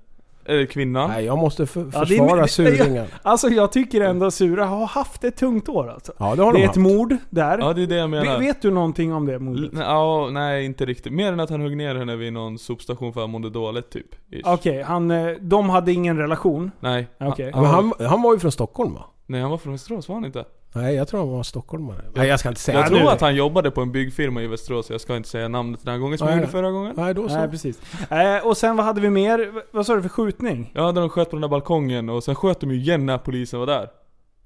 Eller 0.51 0.67
kvinnan. 0.67 1.11
Nej, 1.11 1.25
jag 1.25 1.39
måste 1.39 1.67
för, 1.67 1.81
Ja, 1.93 2.01
försvara 2.07 2.43
det- 2.43 2.49
suringen. 2.49 3.07
Alltså 3.23 3.49
jag 3.49 3.73
tycker 3.73 4.01
ändå 4.01 4.27
att 4.27 4.35
Sura 4.35 4.65
har 4.65 4.87
haft 4.87 5.25
ett 5.25 5.37
tungt 5.37 5.69
år 5.69 5.89
alltså. 5.91 6.13
Ja, 6.19 6.35
det 6.37 6.43
har 6.43 6.53
Det 6.53 6.59
de 6.59 6.63
är 6.63 6.65
ett 6.65 6.67
haft. 6.69 6.77
mord 6.79 7.17
där. 7.31 7.59
Ja 7.59 7.73
det 7.73 7.83
är 7.83 7.87
det 7.87 7.95
jag 7.97 8.11
menar. 8.11 8.39
Vet, 8.39 8.41
vet 8.49 8.63
du 8.63 8.71
någonting 8.71 9.13
om 9.13 9.27
det 9.27 9.39
mordet? 9.39 9.71
L- 9.73 9.79
Ja, 9.81 10.29
nej 10.33 10.65
inte 10.65 10.87
riktigt. 10.87 11.13
Mer 11.13 11.33
än 11.33 11.41
att 11.41 11.51
han 11.51 11.61
högg 11.61 11.77
ner 11.77 11.95
henne 11.95 12.17
vid 12.17 12.33
någon 12.33 12.59
sopstation 12.59 13.13
för 13.13 13.21
att 13.21 13.25
han 13.25 13.31
mådde 13.31 13.51
dåligt 13.51 13.91
typ. 13.91 14.07
Okej, 14.45 14.83
han, 14.83 15.11
eh, 15.11 15.27
de 15.41 15.71
hade 15.71 15.93
ingen 15.93 16.17
relation. 16.19 16.71
Nej. 16.81 17.07
Okej. 17.21 17.51
Han, 17.55 17.63
Men 17.63 17.71
han, 17.71 17.93
han, 17.99 18.07
han 18.09 18.23
var 18.23 18.33
ju 18.33 18.39
från 18.39 18.53
Stockholm 18.53 18.95
va? 18.95 19.05
nej 19.27 19.41
han 19.41 19.51
var 19.51 19.59
från 19.59 19.73
Västerås 19.73 20.09
var 20.09 20.15
han 20.17 20.25
inte? 20.25 20.45
Nej, 20.73 20.95
jag 20.95 21.09
tror 21.09 21.21
han 21.21 21.31
var 21.31 21.43
stockholmare. 21.43 22.01
Nej, 22.15 22.29
jag 22.29 22.41
ska 22.41 22.49
inte 22.49 22.61
säga 22.61 22.79
Jag 22.79 22.89
tror 22.89 23.11
att 23.13 23.21
han 23.21 23.35
jobbade 23.35 23.71
på 23.71 23.81
en 23.81 23.93
byggfirma 23.93 24.43
i 24.43 24.47
Västerås, 24.47 24.91
jag 24.91 25.01
ska 25.01 25.17
inte 25.17 25.29
säga 25.29 25.49
namnet 25.49 25.81
den 25.85 25.93
här 25.93 25.99
gången 25.99 26.19
som 26.19 26.27
jag 26.27 26.35
Nej. 26.35 26.41
gjorde 26.41 26.53
förra 26.53 26.71
gången. 26.71 26.95
Nej, 26.97 27.15
då 27.15 27.29
så. 27.29 27.35
Nej, 27.35 27.49
precis. 27.49 27.81
Eh, 28.11 28.47
och 28.47 28.57
sen 28.57 28.77
vad 28.77 28.87
hade 28.87 29.01
vi 29.01 29.11
mer? 29.11 29.53
Vad 29.71 29.87
sa 29.87 29.95
du 29.95 30.03
för 30.03 30.09
skjutning? 30.09 30.71
Ja, 30.75 30.93
där 30.93 31.01
de 31.01 31.11
sköt 31.11 31.31
på 31.31 31.37
den 31.37 31.41
där 31.41 31.49
balkongen 31.49 32.09
och 32.09 32.25
sen 32.25 32.35
sköt 32.35 32.61
de 32.61 32.71
ju 32.71 32.77
igen 32.77 33.07
när 33.07 33.19
polisen 33.19 33.61
var 33.61 33.67
där. 33.67 33.89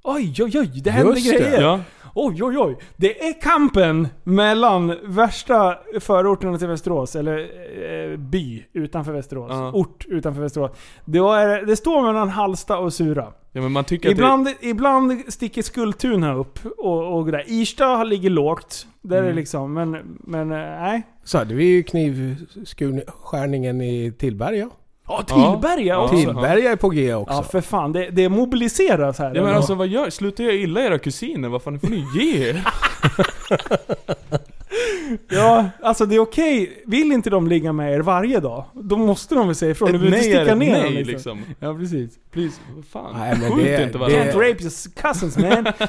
Oj, 0.04 0.34
oj, 0.42 0.58
oj, 0.58 0.80
det 0.84 0.90
hände 0.90 1.12
Just 1.12 1.30
det. 1.30 1.38
grejer! 1.38 1.60
Ja. 1.62 1.80
Oj, 2.16 2.42
oj, 2.44 2.58
oj. 2.58 2.76
Det 2.96 3.28
är 3.28 3.40
kampen 3.40 4.08
mellan 4.24 4.96
värsta 5.04 5.78
förorterna 6.00 6.58
till 6.58 6.68
Västerås, 6.68 7.16
eller 7.16 7.38
eh, 8.12 8.16
by 8.16 8.64
utanför 8.72 9.12
Västerås. 9.12 9.50
Ja. 9.50 9.72
Ort 9.72 10.04
utanför 10.08 10.42
Västerås. 10.42 10.70
Det, 11.04 11.18
är, 11.18 11.66
det 11.66 11.76
står 11.76 12.02
mellan 12.02 12.28
Halsta 12.28 12.78
och 12.78 12.92
Sura. 12.92 13.32
Ja 13.52 13.60
men 13.62 13.72
man 13.72 13.84
tycker 13.84 14.08
att 14.08 14.12
Ibland, 14.12 14.48
ibland 14.60 15.22
sticker 15.28 15.62
Skultuna 15.62 16.34
upp 16.34 16.58
och, 16.78 17.18
och 17.18 17.26
där. 17.26 17.44
Irsta 17.46 18.04
ligger 18.04 18.30
lågt. 18.30 18.86
Där 19.02 19.16
är 19.16 19.20
det 19.22 19.26
Mm. 19.26 19.36
liksom, 19.36 19.72
men, 19.74 19.90
men 20.20 20.52
eh, 20.52 20.58
nej. 20.58 21.02
Så 21.24 21.38
hade 21.38 21.54
vi 21.54 21.64
ju 21.64 21.82
knivskärningen 21.82 23.81
i 23.81 24.12
Tillberga. 24.18 24.56
Ja, 24.58 24.70
Tillberga 25.27 25.94
Ja. 25.94 26.02
också. 26.05 26.17
Tillberga 26.17 26.73
är 26.73 26.77
på 26.77 26.88
G 26.88 27.15
också. 27.15 27.35
Ja, 27.35 27.42
för 27.42 27.61
fan. 27.61 27.92
Det, 27.92 28.11
det 28.11 28.29
mobiliseras 28.29 29.19
här. 29.19 29.35
Ja 29.35 29.42
men 29.42 29.50
Ja. 29.50 29.57
alltså 29.57 29.75
vad 29.75 29.87
gör, 29.88 30.11
sluta 30.11 30.42
göra 30.42 30.52
illa 30.55 30.81
era 30.81 30.98
kusiner, 30.98 31.48
vad 31.48 31.63
fan 31.63 31.81
får 31.81 31.88
ni 31.88 32.05
ge 32.17 32.48
er? 32.48 32.65
Ja, 35.29 35.70
alltså 35.83 36.06
det 36.06 36.14
är 36.14 36.18
okej. 36.20 36.83
Vill 36.87 37.12
inte 37.12 37.31
de 37.31 37.48
ligga 37.48 37.72
med 37.72 37.94
er 37.94 38.00
varje 38.00 38.40
dag, 38.40 38.64
då 38.75 38.96
måste 38.96 39.35
de 39.35 39.46
väl 39.46 39.54
säga 39.56 39.70
ifrån. 39.70 39.92
Du 39.92 39.98
behöver 39.98 40.16
inte 40.16 40.29
nej 40.29 40.37
är 40.37 40.44
sticka 40.44 40.54
ner 40.54 40.72
nej 40.83 40.94
dem, 41.04 41.12
liksom. 41.12 41.38
Ja, 41.60 41.75
precis. 41.75 42.18
Please, 42.31 42.60
vad 42.77 42.85
fan. 42.85 43.14
Nej, 43.18 43.37
men 43.40 43.50
Skjut 43.52 43.64
det- 43.64 43.83
inte 43.83 43.92
det- 43.92 43.98
varandra. 43.98 44.18
Can't 44.25 44.27
rape 44.50 44.62
your 44.62 45.02
cousins 45.02 45.38
man. 45.38 45.66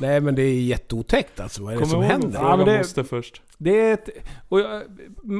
Nej 0.00 0.20
men 0.20 0.34
det 0.34 0.42
är 0.42 0.60
jätteotäckt 0.60 1.40
alltså. 1.40 1.62
Vad 1.62 1.72
är 1.72 1.76
det 1.76 1.80
Kom 1.82 1.90
som 1.90 2.02
händer? 2.02 2.38
Ja, 2.42 2.56
men 2.56 2.66
det- 2.66 2.78
moster 2.78 3.02
först. 3.02 3.42
Det 3.58 3.80
är 3.80 3.94
ett... 3.94 4.08
Och 4.48 4.60
jag, 4.60 4.82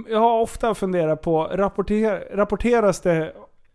jag 0.08 0.18
har 0.20 0.40
ofta 0.40 0.74
funderat 0.74 1.22
på, 1.22 1.44
rapporter, 1.44 2.36
rapporteras 2.36 3.00
det 3.00 3.32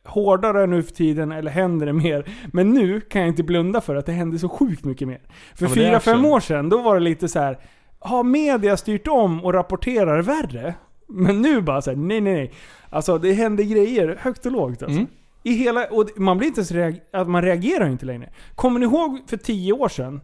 hårdare 0.08 0.68
nu 0.68 0.84
för 0.84 0.92
tiden 0.96 1.32
eller 1.32 1.52
händer 1.52 1.86
det 1.86 1.94
mer? 1.94 2.26
Men 2.54 2.70
nu 2.74 3.02
kan 3.02 3.22
jag 3.22 3.28
inte 3.30 3.44
blunda 3.44 3.82
för 3.82 3.96
att 3.96 4.06
det 4.06 4.12
händer 4.12 4.38
så 4.38 4.50
sjukt 4.50 4.86
mycket 4.86 5.08
mer. 5.08 5.22
För 5.56 5.66
Ja, 5.66 5.70
men 5.70 5.78
det 5.78 5.86
är 5.86 5.90
fyra, 5.90 6.00
fem 6.00 6.14
action. 6.20 6.32
år 6.34 6.40
sedan, 6.40 6.70
då 6.70 6.82
var 6.82 6.94
det 6.94 7.00
lite 7.02 7.28
så 7.28 7.40
här. 7.40 7.58
Har 8.06 8.24
media 8.24 8.78
styrt 8.78 9.08
om 9.08 9.46
och 9.46 9.54
rapporterar 9.54 10.22
värre? 10.22 10.76
Men 11.08 11.42
nu 11.42 11.62
bara 11.62 11.82
så 11.82 11.90
här, 11.90 11.98
nej 11.98 12.22
nej 12.22 12.34
nej. 12.34 12.52
Alltså 12.90 13.18
det 13.18 13.34
händer 13.34 13.64
grejer 13.64 14.18
högt 14.22 14.46
och 14.46 14.52
lågt 14.52 14.84
alltså. 14.84 15.00
Mm. 15.00 15.08
I 15.44 15.54
hela, 15.54 15.86
och 15.86 16.10
man 16.16 16.38
blir 16.38 16.48
inte 16.48 16.66
så 16.66 16.74
reag, 16.74 17.00
att 17.14 17.28
man 17.28 17.42
reagerar 17.42 17.90
inte 17.90 18.06
längre. 18.06 18.30
Kommer 18.56 18.80
ni 18.80 18.86
ihåg 18.86 19.20
för 19.28 19.38
10 19.38 19.74
år 19.74 19.90
sedan? 19.90 20.22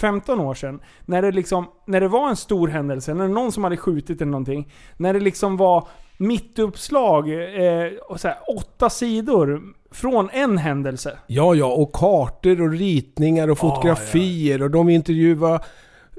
15 0.00 0.40
år 0.40 0.54
sedan. 0.54 0.80
När 1.04 1.22
det, 1.22 1.32
liksom, 1.32 1.66
när 1.86 2.00
det 2.00 2.08
var 2.08 2.28
en 2.28 2.36
stor 2.36 2.68
händelse, 2.68 3.14
när 3.14 3.28
någon 3.28 3.52
som 3.52 3.64
hade 3.64 3.76
skjutit 3.76 4.20
eller 4.20 4.30
någonting. 4.30 4.72
När 4.96 5.14
det 5.14 5.20
liksom 5.20 5.56
var 5.56 5.88
mittuppslag, 6.18 7.28
eh, 7.28 7.92
och 8.08 8.20
så 8.20 8.28
här, 8.28 8.36
åtta 8.56 8.90
sidor 8.90 9.62
från 9.90 10.30
en 10.32 10.58
händelse. 10.58 11.18
Ja, 11.26 11.54
ja, 11.54 11.66
och 11.66 11.92
kartor 11.92 12.62
och 12.62 12.72
ritningar 12.72 13.50
och 13.50 13.58
fotografier 13.58 14.62
och 14.62 14.70
de 14.70 14.88
intervjuar 14.88 15.64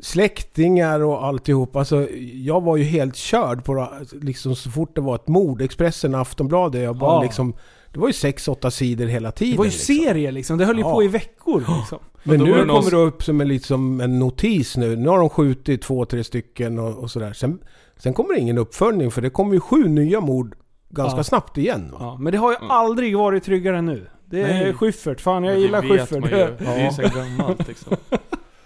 släktingar 0.02 1.00
och 1.00 1.26
alltihop. 1.26 1.76
Alltså, 1.76 2.08
jag 2.34 2.62
var 2.62 2.78
ju 2.78 2.84
helt 2.84 3.16
körd 3.16 3.64
på 3.66 3.88
liksom 4.22 4.56
så 4.56 4.70
fort 4.72 4.96
det 4.96 5.02
var 5.02 5.16
ett 5.16 5.28
mord. 5.28 5.62
Expressen, 5.62 6.16
Aftonbladet, 6.16 6.82
jag 6.84 6.98
bara 6.98 7.14
Ja. 7.16 7.24
liksom... 7.24 7.54
Det 7.94 8.00
var 8.00 8.08
ju 8.08 8.14
sex, 8.14 8.48
åtta 8.48 8.72
sidor 8.72 9.06
hela 9.06 9.32
tiden. 9.32 9.52
Det 9.52 9.58
var 9.58 9.66
ju 9.66 9.72
liksom. 9.72 9.96
serier 9.96 10.32
liksom, 10.32 10.58
det 10.58 10.66
höll 10.66 10.76
ju 10.78 10.82
Ja. 10.84 10.92
på 10.94 11.04
i 11.04 11.08
veckor 11.08 11.60
liksom. 11.80 12.00
Men 12.24 12.40
nu 12.40 12.52
det 12.54 12.66
någon 12.66 12.68
kommer 12.84 12.92
det 12.92 12.98
upp 13.08 13.24
som 13.24 13.42
en, 13.42 13.48
liksom 13.48 14.02
en 14.02 14.20
notis 14.20 14.78
nu. 14.78 14.96
Nu 14.96 15.10
har 15.10 15.18
de 15.20 15.30
skjutit 15.30 15.82
två, 15.82 16.06
tre 16.06 16.24
stycken 16.24 16.80
och, 16.80 16.98
och 16.98 17.12
sådär. 17.12 17.34
Sen, 17.34 17.60
sen 17.98 18.14
kommer 18.14 18.34
det 18.34 18.40
ingen 18.40 18.58
uppföljning 18.58 19.12
för 19.12 19.22
det 19.22 19.30
kommer 19.30 19.54
ju 19.54 19.60
sju 19.60 19.88
nya 19.88 20.22
mord 20.22 20.56
ganska 20.90 21.18
Ja. 21.20 21.24
snabbt 21.24 21.58
igen. 21.58 21.90
Va? 21.92 21.98
Ja, 22.00 22.18
men 22.20 22.32
det 22.32 22.38
har 22.38 22.52
ju 22.52 22.58
aldrig 22.70 23.18
varit 23.18 23.44
tryggare 23.44 23.78
än 23.78 23.86
nu. 23.86 24.08
Det 24.26 24.42
är 24.42 24.48
Nej. 24.64 24.74
Schyffert. 24.74 25.22
Fan 25.22 25.44
jag 25.44 25.60
gillar 25.60 25.82
Schyffert. 25.82 26.30
Det 26.60 26.66
är 26.66 26.86
ju 26.86 26.92
så 27.10 27.18
gammalt 27.20 27.68
liksom. 27.68 27.96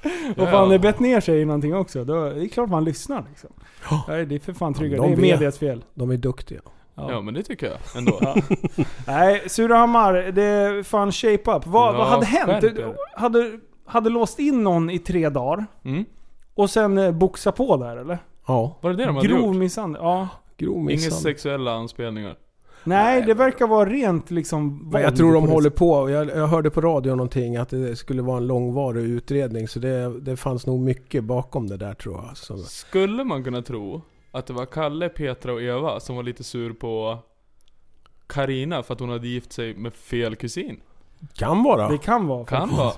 Och 0.37 0.49
fan, 0.49 0.69
det 0.69 0.79
bett 0.79 0.99
ner 0.99 1.19
sig 1.21 1.41
i 1.41 1.45
någonting 1.45 1.75
också. 1.75 2.03
Då, 2.03 2.29
det 2.29 2.43
är 2.45 2.47
klart 2.47 2.69
man 2.69 2.83
lyssnar 2.83 3.23
liksom. 3.29 3.49
Nej, 4.07 4.25
det 4.25 4.35
är 4.35 4.39
för 4.39 4.53
fan 4.53 4.73
tryggare. 4.73 5.01
de 5.01 5.07
det 5.07 5.13
är 5.13 5.21
medias 5.21 5.57
fel. 5.59 5.83
De 5.93 6.11
är 6.11 6.17
duktiga. 6.17 6.61
Ja 6.95 7.21
men 7.21 7.33
det 7.33 7.43
tycker 7.43 7.67
jag 7.67 7.77
ändå. 7.97 8.19
Ja. 8.21 8.35
Nej, 9.07 9.49
Surahammar, 9.49 10.13
det 10.13 10.43
är 10.43 10.83
fan 10.83 11.11
shape 11.11 11.51
up. 11.51 11.65
Vad, 11.67 11.93
Ja, 11.95 11.97
vad 11.97 12.07
hade 12.07 12.25
hänt? 12.25 12.61
Du 12.61 12.95
hade, 13.15 13.59
hade 13.85 14.09
låst 14.09 14.39
in 14.39 14.63
någon 14.63 14.89
i 14.89 14.99
tre 14.99 15.29
dagar 15.29 15.65
Mm. 15.85 16.05
och 16.55 16.69
sen 16.69 16.97
eh, 16.97 17.11
boxa 17.11 17.51
på 17.51 17.77
där 17.77 17.97
eller? 17.97 18.17
Ja, 18.47 18.77
Var 18.81 18.89
det 18.91 18.95
det 18.97 19.05
de 19.05 19.15
hade 19.15 19.27
Grov 19.27 19.39
gjort? 19.39 19.55
misshandel? 19.55 20.01
Ja. 20.03 20.27
grov 20.57 20.75
Inga 20.75 20.83
misshandel. 20.85 21.19
sexuella 21.21 21.71
anspelningar? 21.73 22.35
Nej, 22.83 23.21
det 23.21 23.33
verkar 23.33 23.67
vara 23.67 23.89
rent 23.89 24.31
liksom 24.31 24.89
Men 24.91 25.01
jag 25.01 25.09
våld 25.09 25.17
tror 25.17 25.33
de 25.33 25.47
håller 25.47 25.69
på. 25.69 26.09
Jag, 26.09 26.27
jag 26.29 26.47
hörde 26.47 26.69
på 26.69 26.81
radio 26.81 27.15
någonting 27.15 27.55
att 27.57 27.69
det 27.69 27.95
skulle 27.95 28.21
vara 28.21 28.37
en 28.37 28.47
långvarig 28.47 29.03
utredning. 29.03 29.67
Så 29.67 29.79
det, 29.79 30.19
det 30.19 30.37
fanns 30.37 30.65
nog 30.65 30.79
mycket 30.79 31.23
bakom 31.23 31.67
det 31.67 31.77
där 31.77 31.93
tror 31.93 32.15
jag. 32.27 32.37
Så, 32.37 32.57
Skulle 32.57 33.23
man 33.23 33.43
kunna 33.43 33.61
tro 33.61 34.01
att 34.31 34.45
det 34.47 34.53
var 34.53 34.65
Kalle, 34.65 35.09
Petra 35.09 35.53
och 35.53 35.61
Eva 35.61 35.99
som 35.99 36.15
var 36.15 36.23
lite 36.23 36.43
sur 36.43 36.73
på 36.73 37.17
Karina 38.27 38.83
för 38.83 38.93
att 38.93 38.99
hon 38.99 39.09
hade 39.09 39.27
gift 39.27 39.53
sig 39.53 39.75
med 39.75 39.93
fel 39.93 40.35
kusin? 40.35 40.79
kan 41.33 41.63
vara. 41.63 41.89
Det 41.89 41.97
kan 41.97 42.27
vara 42.27 42.45
Kan 42.45 42.59
faktiskt. 42.59 42.79
vara. 42.79 42.93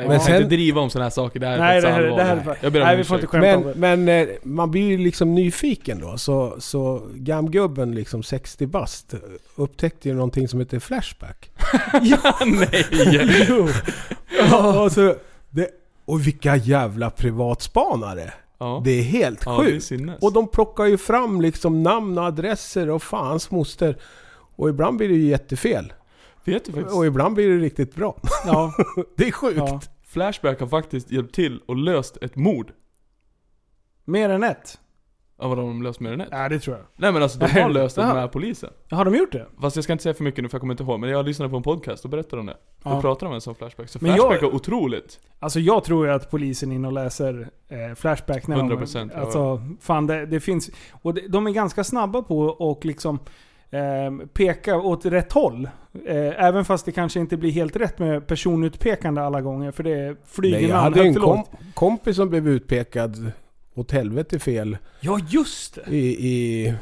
Nej, 0.00 0.08
Men 0.08 0.18
vi 0.18 0.24
sen- 0.24 0.36
inte 0.36 0.48
driva 0.48 0.80
om 0.80 0.90
sådana 0.90 1.04
här 1.04 1.10
saker, 1.10 1.40
det 1.40 1.46
här 1.46 1.54
är 1.54 1.58
Nej, 1.58 1.82
faktiskt 1.82 2.16
det 2.16 2.22
här, 2.24 2.34
det 2.36 2.42
här. 2.42 2.58
Jag 2.60 2.72
ber 2.72 2.80
om 2.80 2.86
nej 2.86 2.96
vi 2.96 3.04
får 3.04 3.16
inte 3.16 3.26
skämta 3.26 3.56
om 3.56 3.62
Men, 3.76 4.04
det. 4.04 4.06
men 4.06 4.28
eh, 4.28 4.34
man 4.42 4.70
blir 4.70 4.82
ju 4.82 4.98
liksom 4.98 5.34
nyfiken 5.34 6.00
då. 6.00 6.18
Så, 6.18 6.56
så 6.58 7.02
gamgubben, 7.14 7.94
liksom 7.94 8.22
60 8.22 8.66
bast, 8.66 9.14
upptäckte 9.56 10.08
ju 10.08 10.14
någonting 10.14 10.48
som 10.48 10.60
heter 10.60 10.78
Flashback. 10.78 11.50
Nej! 12.46 12.86
Jo. 13.48 13.68
och, 14.82 14.92
så, 14.92 15.14
det, 15.50 15.68
och 16.04 16.26
vilka 16.26 16.56
jävla 16.56 17.10
privatspanare! 17.10 18.32
Ja, 18.58 18.82
Det 18.84 18.90
är 18.90 19.02
helt 19.02 19.42
ja 19.46 19.60
är 19.62 19.64
sjukt. 19.66 19.84
sinnes. 19.84 20.18
och 20.22 20.32
de 20.32 20.48
plockar 20.48 20.84
ju 20.84 20.98
fram 20.98 21.40
liksom 21.40 21.82
namn 21.82 22.18
och 22.18 22.24
adresser 22.24 22.90
och 22.90 23.02
fans 23.02 23.50
moster. 23.50 23.96
Och 24.56 24.68
ibland 24.68 24.96
blir 24.96 25.08
det 25.08 25.14
ju 25.14 25.26
jättefel. 25.28 25.92
Vet 26.44 26.64
du 26.64 26.72
faktiskt? 26.72 26.96
Och 26.96 27.06
ibland 27.06 27.34
blir 27.34 27.48
det 27.48 27.56
riktigt 27.58 27.94
bra. 27.94 28.16
Ja, 28.46 28.72
Det 29.16 29.28
är 29.28 29.32
sjukt. 29.32 29.56
ja. 29.56 29.80
Flashback 30.06 30.60
har 30.60 30.66
faktiskt 30.66 31.10
hjälpt 31.10 31.34
till 31.34 31.60
och 31.66 31.76
löst 31.76 32.16
ett 32.22 32.36
mord. 32.36 32.72
Mer 34.04 34.28
än 34.30 34.42
ett? 34.42 34.78
Ja 35.42 35.48
vadå, 35.48 35.62
har 35.62 35.68
de 35.68 35.82
löst 35.82 36.00
mer 36.00 36.12
än 36.12 36.20
ett? 36.20 36.28
Ja, 36.30 36.48
det 36.48 36.58
tror 36.60 36.76
jag. 36.76 36.86
Nej 36.96 37.12
men 37.12 37.22
alltså 37.22 37.38
de 37.38 37.46
har 37.60 37.68
löst 37.70 37.96
det 37.96 38.06
med 38.14 38.32
polisen. 38.32 38.70
Har 38.90 39.04
de 39.04 39.14
gjort 39.14 39.32
det? 39.32 39.46
Fast 39.60 39.76
jag 39.76 39.84
ska 39.84 39.92
inte 39.92 40.02
säga 40.02 40.14
för 40.14 40.24
mycket 40.24 40.42
nu 40.42 40.48
för 40.48 40.54
jag 40.56 40.60
kommer 40.60 40.74
inte 40.74 40.82
ihåg, 40.82 41.00
men 41.00 41.10
jag 41.10 41.26
lyssnade 41.26 41.50
på 41.50 41.56
en 41.56 41.62
podcast 41.62 42.04
och 42.04 42.10
berättade 42.10 42.40
om 42.40 42.46
det. 42.46 42.56
Då 42.82 42.90
Ja. 42.90 43.00
pratade 43.00 43.24
de 43.24 43.28
om 43.28 43.34
en 43.34 43.40
sån 43.40 43.54
Flashback. 43.54 43.88
Så 43.88 43.98
Men 44.02 44.14
Flashback 44.14 44.42
jag- 44.42 44.48
var 44.48 44.54
otroligt. 44.54 45.20
Alltså 45.38 45.60
jag 45.60 45.84
tror 45.84 46.06
ju 46.06 46.12
att 46.12 46.30
polisen 46.30 46.72
är 46.72 46.76
inne 46.76 46.88
och 46.88 46.92
läser 46.94 47.50
eh, 47.68 47.94
Flashback 47.94 48.46
när 48.46 48.56
100%, 48.56 48.92
de, 49.08 49.10
ja. 49.14 49.20
Alltså, 49.20 49.62
fan 49.80 50.06
det, 50.06 50.26
det 50.26 50.40
finns... 50.40 50.70
Och 51.02 51.14
det, 51.14 51.28
de 51.28 51.46
är 51.46 51.50
ganska 51.50 51.84
snabba 51.84 52.22
på 52.22 52.38
och 52.40 52.84
liksom 52.84 53.18
eh, 53.70 54.26
peka 54.32 54.76
åt 54.76 55.06
rätt 55.06 55.32
håll. 55.32 55.68
Eh, 56.06 56.44
även 56.44 56.64
fast 56.64 56.84
det 56.86 56.92
kanske 56.92 57.20
inte 57.20 57.36
blir 57.36 57.50
helt 57.50 57.76
rätt 57.76 57.98
med 57.98 58.26
personutpekande 58.26 59.22
alla 59.22 59.40
gånger, 59.40 59.70
för 59.72 59.82
det 59.82 60.16
flyger 60.26 60.56
Nej, 60.60 60.68
jag 60.68 60.76
hade 60.76 61.02
en 61.02 61.14
kom, 61.14 61.44
kompis 61.74 62.16
som 62.16 62.28
blev 62.30 62.48
utpekad 62.48 63.32
åt 63.74 63.90
helvete 63.90 64.38
fel 64.38 64.76
Ja, 65.00 65.18
just 65.28 65.74
det! 65.74 65.90
i, 65.96 66.28
i 66.28 66.74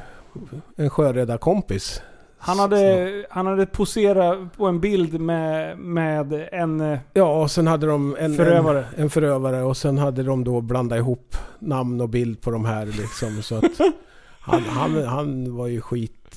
en 0.76 0.91
sjöräddarkompis. 0.91 2.03
Han 2.41 2.59
hade, 2.59 3.26
han 3.30 3.47
hade 3.47 3.66
poserat 3.66 4.57
på 4.57 4.66
en 4.66 4.80
bild 4.80 5.20
med, 5.20 5.78
med 5.78 6.49
en... 6.53 6.80
eh, 6.80 6.99
Ja, 7.12 7.43
och 7.43 7.51
sen 7.51 7.66
hade 7.66 7.86
de 7.86 8.16
en 8.20 8.34
Förövare. 8.36 8.84
En, 8.97 9.03
en 9.03 9.11
förövare 9.11 9.62
och 9.62 9.76
sen 9.76 9.99
hade 9.99 10.22
de 10.22 10.45
då 10.45 10.61
blandat 10.61 10.99
ihop 10.99 11.36
namn 11.59 12.01
och 12.01 12.09
bild 12.09 12.41
på 12.41 12.51
de 12.51 12.64
här 12.64 12.86
liksom. 12.86 13.43
Så 13.43 13.55
att 13.57 13.64
han, 14.41 14.62
han, 14.62 15.05
han 15.05 15.57
var 15.57 15.66
ju 15.66 15.80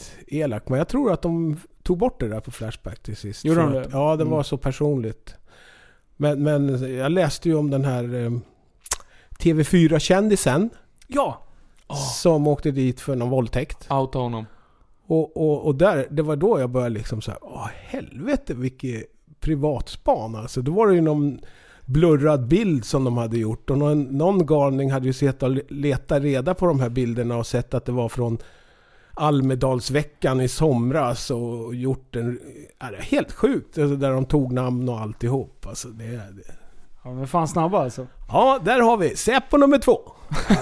skitelak. 0.03 0.69
Men 0.69 0.77
jag 0.77 0.87
tror 0.87 1.11
att 1.11 1.21
de 1.21 1.57
tog 1.83 1.97
bort 1.97 2.19
det 2.19 2.27
där 2.27 2.39
på 2.39 2.51
Flashback 2.51 2.99
till 3.03 3.15
sist. 3.17 3.45
Gjorde 3.45 3.61
de 3.61 3.73
det? 3.73 3.87
Ja, 3.91 4.15
det 4.15 4.21
Mm. 4.23 4.31
var 4.33 4.43
så 4.43 4.57
personligt. 4.57 5.35
Men, 6.17 6.43
men 6.43 6.93
jag 6.97 7.11
läste 7.11 7.49
ju 7.49 7.55
om 7.55 7.69
den 7.69 7.85
här 7.85 8.23
eh, 8.25 8.31
TV4-kändisen 9.39 10.69
Ja! 11.07 11.41
som 12.21 12.47
åkte 12.47 12.71
dit 12.71 13.01
för 13.01 13.15
någon 13.15 13.29
våldtäkt. 13.29 13.87
Outa 13.91 14.19
honom. 14.19 14.45
Och, 15.07 15.37
och, 15.37 15.65
och 15.65 15.75
där, 15.75 16.07
det 16.09 16.21
var 16.21 16.35
då 16.35 16.59
jag 16.59 16.69
började 16.69 16.93
liksom 16.95 17.21
så 17.21 17.31
här, 17.31 17.39
åh 17.43 17.67
helvete 17.73 18.53
vilket 18.53 19.03
privatspan 19.39 20.35
alltså. 20.35 20.61
Då 20.61 20.71
var 20.71 20.87
det 20.87 20.93
ju 20.95 21.01
någon 21.01 21.39
blurrad 21.85 22.47
bild 22.47 22.85
som 22.85 23.03
de 23.03 23.17
hade 23.17 23.37
gjort. 23.37 23.69
Och 23.69 23.77
någon, 23.77 24.03
någon 24.03 24.45
galning 24.45 24.91
hade 24.91 25.05
ju 25.07 25.13
sett 25.13 25.43
och 25.43 25.57
letat 25.71 26.21
reda 26.21 26.53
på 26.53 26.65
de 26.65 26.79
här 26.79 26.89
bilderna 26.89 27.37
och 27.37 27.47
sett 27.47 27.73
att 27.73 27.85
det 27.85 27.91
var 27.91 28.09
från 28.09 28.37
Almedalsveckan 29.13 30.41
i 30.41 30.47
somras 30.47 31.31
och 31.31 31.75
gjort 31.75 32.15
en... 32.15 32.39
Ja, 32.79 32.91
det 32.91 32.97
är 32.97 33.01
helt 33.01 33.31
sjukt, 33.31 33.77
alltså, 33.77 33.95
där 33.95 34.11
de 34.11 34.25
tog 34.25 34.51
namn 34.51 34.89
och 34.89 34.99
alltihop. 34.99 35.65
Alltså, 35.67 35.87
det, 35.87 36.11
det. 36.11 36.53
Ja 37.03 37.13
men 37.13 37.27
fan 37.27 37.47
snabba 37.47 37.83
alltså. 37.83 38.07
Ja, 38.27 38.59
där 38.63 38.79
har 38.79 38.97
vi 38.97 39.15
Säpo 39.15 39.57
nummer 39.57 39.77
två. 39.77 39.99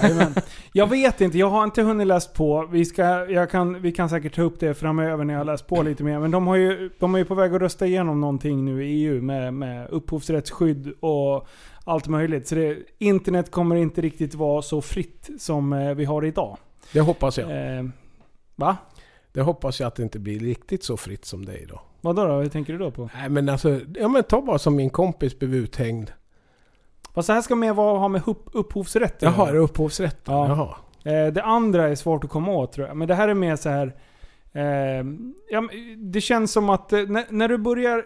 Jajamän. 0.02 0.34
Jag 0.72 0.86
vet 0.86 1.20
inte, 1.20 1.38
jag 1.38 1.50
har 1.50 1.64
inte 1.64 1.82
hunnit 1.82 2.06
läst 2.06 2.34
på. 2.34 2.68
Vi, 2.70 2.84
ska, 2.84 3.46
kan, 3.46 3.82
vi 3.82 3.92
kan 3.92 4.08
säkert 4.08 4.34
ta 4.34 4.42
upp 4.42 4.60
det 4.60 4.74
framöver 4.74 5.24
när 5.24 5.34
jag 5.34 5.40
har 5.40 5.44
läst 5.44 5.66
på 5.66 5.82
lite 5.82 6.04
mer. 6.04 6.18
Men 6.18 6.30
de, 6.30 6.46
har 6.46 6.56
ju, 6.56 6.90
de 6.98 7.14
är 7.14 7.18
ju 7.18 7.24
på 7.24 7.34
väg 7.34 7.54
att 7.54 7.60
rösta 7.60 7.86
igenom 7.86 8.20
någonting 8.20 8.64
nu 8.64 8.84
i 8.84 9.04
EU 9.04 9.22
med, 9.22 9.54
med 9.54 9.90
upphovsrättsskydd 9.90 10.92
och 11.00 11.48
allt 11.84 12.08
möjligt. 12.08 12.48
Så 12.48 12.54
det, 12.54 12.78
internet 12.98 13.50
kommer 13.50 13.76
inte 13.76 14.00
riktigt 14.00 14.34
vara 14.34 14.62
så 14.62 14.80
fritt 14.80 15.30
som 15.38 15.72
eh, 15.72 15.94
vi 15.94 16.04
har 16.04 16.24
idag. 16.24 16.56
Det 16.92 17.00
hoppas 17.00 17.38
jag. 17.38 17.50
Eh, 17.50 17.84
va? 18.60 18.76
Det 19.32 19.40
hoppas 19.40 19.80
jag 19.80 19.86
att 19.86 19.94
det 19.94 20.02
inte 20.02 20.18
blir 20.18 20.40
riktigt 20.40 20.84
så 20.84 20.96
fritt 20.96 21.24
som 21.24 21.44
det 21.44 21.52
är 21.52 21.62
idag. 21.62 21.80
Vad 22.00 22.16
då? 22.16 22.22
Hur 22.22 22.48
tänker 22.48 22.72
du 22.72 22.78
då 22.78 22.90
på? 22.90 23.10
Nej 23.14 23.28
men 23.28 23.48
alltså, 23.48 23.80
ja 23.94 24.08
men 24.08 24.22
ta 24.22 24.42
bara 24.42 24.58
som 24.58 24.76
min 24.76 24.90
kompis 24.90 25.38
blev 25.38 25.54
uthängd. 25.54 26.10
Fast 27.14 27.26
det 27.26 27.32
här 27.32 27.42
ska 27.42 27.54
mer 27.54 27.72
vara, 27.72 27.98
ha 27.98 28.08
med 28.08 28.22
upp, 28.26 28.48
upphovsrätt 28.52 29.16
Jaha, 29.20 29.48
är 29.48 29.52
det 29.52 29.58
upphovsrätten? 29.58 30.34
Ja. 30.34 30.48
Jaha. 30.48 30.76
Eh, 31.12 31.32
det 31.32 31.42
andra 31.42 31.88
är 31.88 31.94
svårt 31.94 32.24
att 32.24 32.30
komma 32.30 32.52
åt 32.52 32.72
tror 32.72 32.86
jag. 32.86 32.96
Men 32.96 33.08
det 33.08 33.14
här 33.14 33.28
är 33.28 33.34
mer 33.34 33.56
så 33.56 33.68
här. 33.68 33.96
Eh, 34.52 35.04
ja, 35.50 35.68
det 35.96 36.20
känns 36.20 36.52
som 36.52 36.70
att 36.70 36.92
eh, 36.92 37.00
när, 37.00 37.24
när 37.28 37.48
du 37.48 37.58
börjar... 37.58 38.04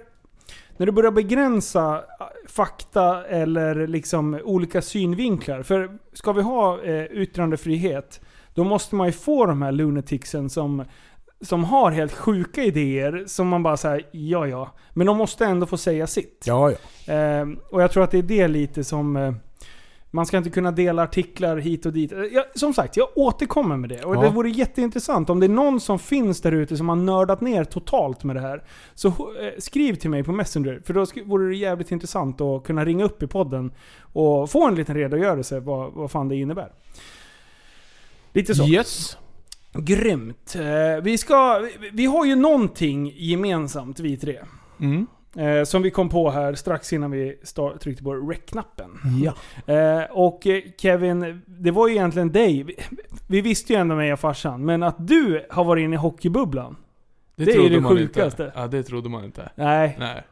när 0.76 0.86
du 0.86 0.92
börjar 0.92 1.10
begränsa 1.10 1.96
eh, 1.96 2.26
fakta 2.48 3.26
eller 3.26 3.86
liksom 3.86 4.40
olika 4.44 4.82
synvinklar. 4.82 5.62
För 5.62 5.98
ska 6.12 6.32
vi 6.32 6.42
ha 6.42 6.82
eh, 6.82 7.04
yttrandefrihet, 7.04 8.20
då 8.54 8.64
måste 8.64 8.94
man 8.94 9.06
ju 9.06 9.12
få 9.12 9.46
de 9.46 9.62
här 9.62 9.72
lunaticsen 9.72 10.50
som, 10.50 10.84
som 11.40 11.64
har 11.64 11.90
helt 11.90 12.12
sjuka 12.12 12.62
idéer 12.64 13.24
som 13.26 13.48
man 13.48 13.62
bara 13.62 13.76
säger 13.76 14.06
ja 14.12 14.46
ja. 14.46 14.70
Men 14.92 15.06
de 15.06 15.16
måste 15.16 15.44
ändå 15.46 15.66
få 15.66 15.76
säga 15.76 16.06
sitt. 16.06 16.44
Ja, 16.46 16.70
ja. 17.06 17.12
Eh, 17.14 17.46
och 17.70 17.82
jag 17.82 17.90
tror 17.90 18.04
att 18.04 18.10
det 18.10 18.18
är 18.18 18.22
det 18.22 18.48
lite 18.48 18.84
som... 18.84 19.16
Eh, 19.16 19.32
man 20.10 20.26
ska 20.26 20.36
inte 20.36 20.50
kunna 20.50 20.70
dela 20.72 21.02
artiklar 21.02 21.56
hit 21.56 21.86
och 21.86 21.92
dit. 21.92 22.12
Jag, 22.32 22.44
som 22.54 22.74
sagt, 22.74 22.96
jag 22.96 23.08
återkommer 23.14 23.76
med 23.76 23.90
det. 23.90 24.04
Och 24.04 24.16
Ja. 24.16 24.20
det 24.20 24.28
vore 24.30 24.50
jätteintressant 24.50 25.30
om 25.30 25.40
det 25.40 25.46
är 25.46 25.48
någon 25.48 25.80
som 25.80 25.98
finns 25.98 26.40
där 26.40 26.52
ute 26.52 26.76
som 26.76 26.88
har 26.88 26.96
nördat 26.96 27.40
ner 27.40 27.64
totalt 27.64 28.24
med 28.24 28.36
det 28.36 28.40
här. 28.40 28.62
Så 28.94 29.08
eh, 29.08 29.14
skriv 29.58 29.94
till 29.94 30.10
mig 30.10 30.24
på 30.24 30.32
Messenger. 30.32 30.82
För 30.84 30.94
då 30.94 31.06
vore 31.24 31.48
det 31.48 31.56
jävligt 31.56 31.90
intressant 31.90 32.40
att 32.40 32.64
kunna 32.64 32.84
ringa 32.84 33.04
upp 33.04 33.22
i 33.22 33.26
podden 33.26 33.72
och 34.00 34.50
få 34.50 34.66
en 34.68 34.74
liten 34.74 34.94
redogörelse 34.94 35.60
vad, 35.60 35.92
vad 35.92 36.10
fan 36.10 36.28
det 36.28 36.36
innebär. 36.36 36.72
Lite 38.34 38.54
så. 38.54 38.66
Yes. 38.66 39.16
Grymt. 39.72 40.56
Eh, 40.56 41.02
Vi, 41.02 41.18
ska, 41.18 41.68
vi, 41.92 42.06
har 42.06 42.24
ju 42.24 42.36
någonting 42.36 43.12
gemensamt 43.16 44.00
vi 44.00 44.16
tre. 44.16 44.38
Mm. 44.80 45.06
Eh, 45.36 45.64
som 45.64 45.82
vi 45.82 45.90
kom 45.90 46.08
på 46.08 46.30
här 46.30 46.54
strax 46.54 46.92
innan 46.92 47.10
vi 47.10 47.38
start, 47.42 47.80
tryckte 47.80 48.02
på 48.02 48.14
rec-knappen. 48.14 48.90
Ja. 49.24 49.34
Eh, 49.74 50.04
och 50.10 50.46
Kevin, 50.78 51.42
det 51.46 51.70
var 51.70 51.88
ju 51.88 51.94
egentligen 51.94 52.32
dig. 52.32 52.62
Vi, 52.62 52.76
vi 53.28 53.40
visste 53.40 53.72
ju 53.72 53.78
ändå 53.78 53.94
mig 53.94 54.12
och 54.12 54.20
farsan, 54.20 54.64
men 54.64 54.82
att 54.82 55.08
du 55.08 55.46
har 55.50 55.64
varit 55.64 55.82
inne 55.82 55.94
i 55.94 55.98
hockeybubblan. 55.98 56.76
Det 57.36 57.52
är 57.52 57.60
ju 57.60 57.80
det 57.80 57.88
sjukaste. 57.88 58.44
Inte. 58.44 58.60
Ja, 58.60 58.66
det 58.66 58.82
trodde 58.82 59.08
man 59.08 59.24
inte. 59.24 59.50
Nej. 59.54 59.98
Nej. 59.98 60.24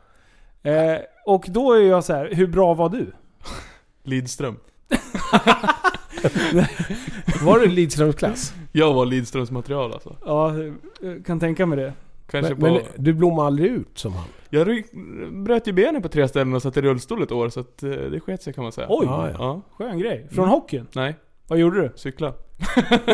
Eh, 0.74 0.98
och 1.26 1.44
då 1.48 1.72
är 1.72 1.80
jag 1.80 2.04
så 2.04 2.12
här, 2.12 2.28
hur 2.32 2.46
bra 2.46 2.74
var 2.74 2.88
du? 2.88 3.12
Lidström. 4.02 4.56
Var 7.42 7.58
du 7.58 7.66
Lidströms-klass? 7.66 8.54
Jag 8.72 8.94
var 8.94 9.06
Lidströms 9.06 9.50
material 9.50 9.92
alltså. 9.92 10.16
Ja, 10.24 10.54
jag 11.00 11.26
kan 11.26 11.40
tänka 11.40 11.66
mig 11.66 11.78
det. 11.78 11.92
Kanske 12.30 12.54
Men, 12.54 12.60
på... 12.60 12.66
men 12.66 13.04
du 13.04 13.12
blommade 13.12 13.46
aldrig 13.46 13.70
ut 13.70 13.98
som 13.98 14.12
han? 14.12 14.24
Jag 14.50 14.68
ryck, 14.68 14.86
bröt 15.32 15.66
ju 15.68 15.72
benen 15.72 16.02
på 16.02 16.08
tre 16.08 16.28
ställen 16.28 16.54
och 16.54 16.62
satt 16.62 16.76
i 16.76 16.80
rullstol 16.82 17.22
ett 17.22 17.32
år 17.32 17.48
så 17.48 17.60
att 17.60 17.82
eh, 17.82 17.90
det 17.90 18.20
sket 18.20 18.42
sig 18.42 18.52
kan 18.52 18.62
man 18.64 18.72
säga. 18.72 18.86
Oj, 18.90 19.06
Ja, 19.06 19.28
ja. 19.30 19.36
Ja. 19.38 19.60
skön 19.78 19.98
grej. 19.98 20.26
Från 20.30 20.48
hockeyn? 20.48 20.86
Nej, 20.92 21.14
Vad 21.48 21.58
gjorde 21.58 21.80
du? 21.82 21.92
cykla. 21.96 22.32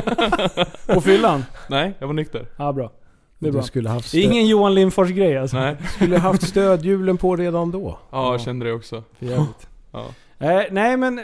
På 0.94 1.00
fyllan? 1.00 1.44
Nej, 1.70 1.94
jag 1.98 2.06
var 2.06 2.14
nykter. 2.14 2.46
Ja, 2.56 2.72
bra. 2.72 2.92
Det 3.38 3.48
är 3.48 3.52
bra. 3.52 3.62
skulle 3.62 3.88
haft, 3.88 4.12
Det 4.12 4.18
är 4.18 4.24
ingen 4.24 4.46
Johan 4.46 4.74
Lindfors 4.74 5.08
grej 5.10 5.38
alltså. 5.38 5.56
Nej. 5.56 5.76
skulle 5.96 6.18
haft 6.18 6.48
stödhjulen 6.48 7.16
på 7.16 7.36
redan 7.36 7.70
då. 7.70 7.98
Ja, 8.10 8.32
jag 8.32 8.40
kände 8.40 8.66
det 8.66 8.72
också. 8.72 9.02
För 9.18 9.26
jävligt. 9.26 9.68
Ja. 9.92 10.04
Eh, 10.38 10.62
nej 10.70 10.96
men, 10.96 11.20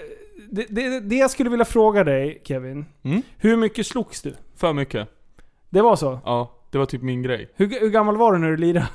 det, 0.51 0.66
det, 0.70 1.01
det 1.01 1.16
jag 1.16 1.30
skulle 1.30 1.51
vilja 1.51 1.64
fråga 1.64 2.05
dig 2.05 2.40
Kevin. 2.45 2.86
Mm. 3.03 3.22
Hur 3.36 3.57
mycket 3.57 3.86
slogs 3.86 4.22
du? 4.22 4.34
För 4.57 4.72
mycket. 4.72 5.09
Det 5.70 5.82
var 5.82 5.97
så? 5.97 6.20
Ja, 6.24 6.53
det 6.70 6.78
var 6.78 6.86
typ 6.86 7.03
min 7.03 7.22
grej. 7.22 7.51
Hur, 7.55 7.80
hur 7.80 7.90
gammal 7.90 8.16
var 8.16 8.32
du 8.32 8.38
när 8.38 8.51
du 8.51 8.57
lirade? 8.57 8.88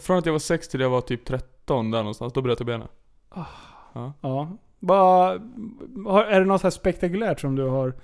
Från 0.00 0.18
att 0.18 0.26
jag 0.26 0.32
var 0.32 0.38
6 0.38 0.68
till 0.68 0.80
jag 0.80 0.90
var 0.90 1.00
typ 1.00 1.24
13 1.24 1.90
där 1.90 1.98
någonstans, 1.98 2.32
då 2.32 2.42
bröt 2.42 2.60
jag 2.60 2.66
benen. 2.66 2.88
Ja. 4.20 4.48
Vad- 4.80 5.52
har, 6.06 6.24
är 6.24 6.40
det 6.40 6.46
något 6.46 6.60
så 6.60 6.66
här 6.66 6.70
spektakulärt 6.70 7.40
som 7.40 7.56
du 7.56 7.62
har 7.62 7.94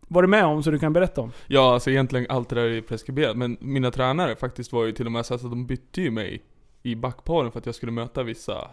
varit 0.00 0.30
med 0.30 0.44
om 0.44 0.62
så 0.62 0.70
du 0.70 0.78
kan 0.78 0.92
berätta 0.92 1.20
om? 1.20 1.32
Ja, 1.46 1.72
alltså 1.74 1.90
egentligen 1.90 2.26
allt 2.28 2.48
det 2.48 2.54
där 2.54 2.64
är 2.64 2.80
preskriberat. 2.80 3.36
Men 3.36 3.56
mina 3.60 3.90
tränare 3.90 4.36
faktiskt 4.36 4.72
var 4.72 4.84
ju 4.84 4.92
till 4.92 5.06
och 5.06 5.12
med 5.12 5.26
så 5.26 5.34
att 5.34 5.42
de 5.42 5.66
bytte 5.66 6.02
ju 6.02 6.10
mig 6.10 6.42
i 6.82 6.94
backparen 6.94 7.52
för 7.52 7.58
att 7.58 7.66
jag 7.66 7.74
skulle 7.74 7.92
möta 7.92 8.22
vissa... 8.22 8.68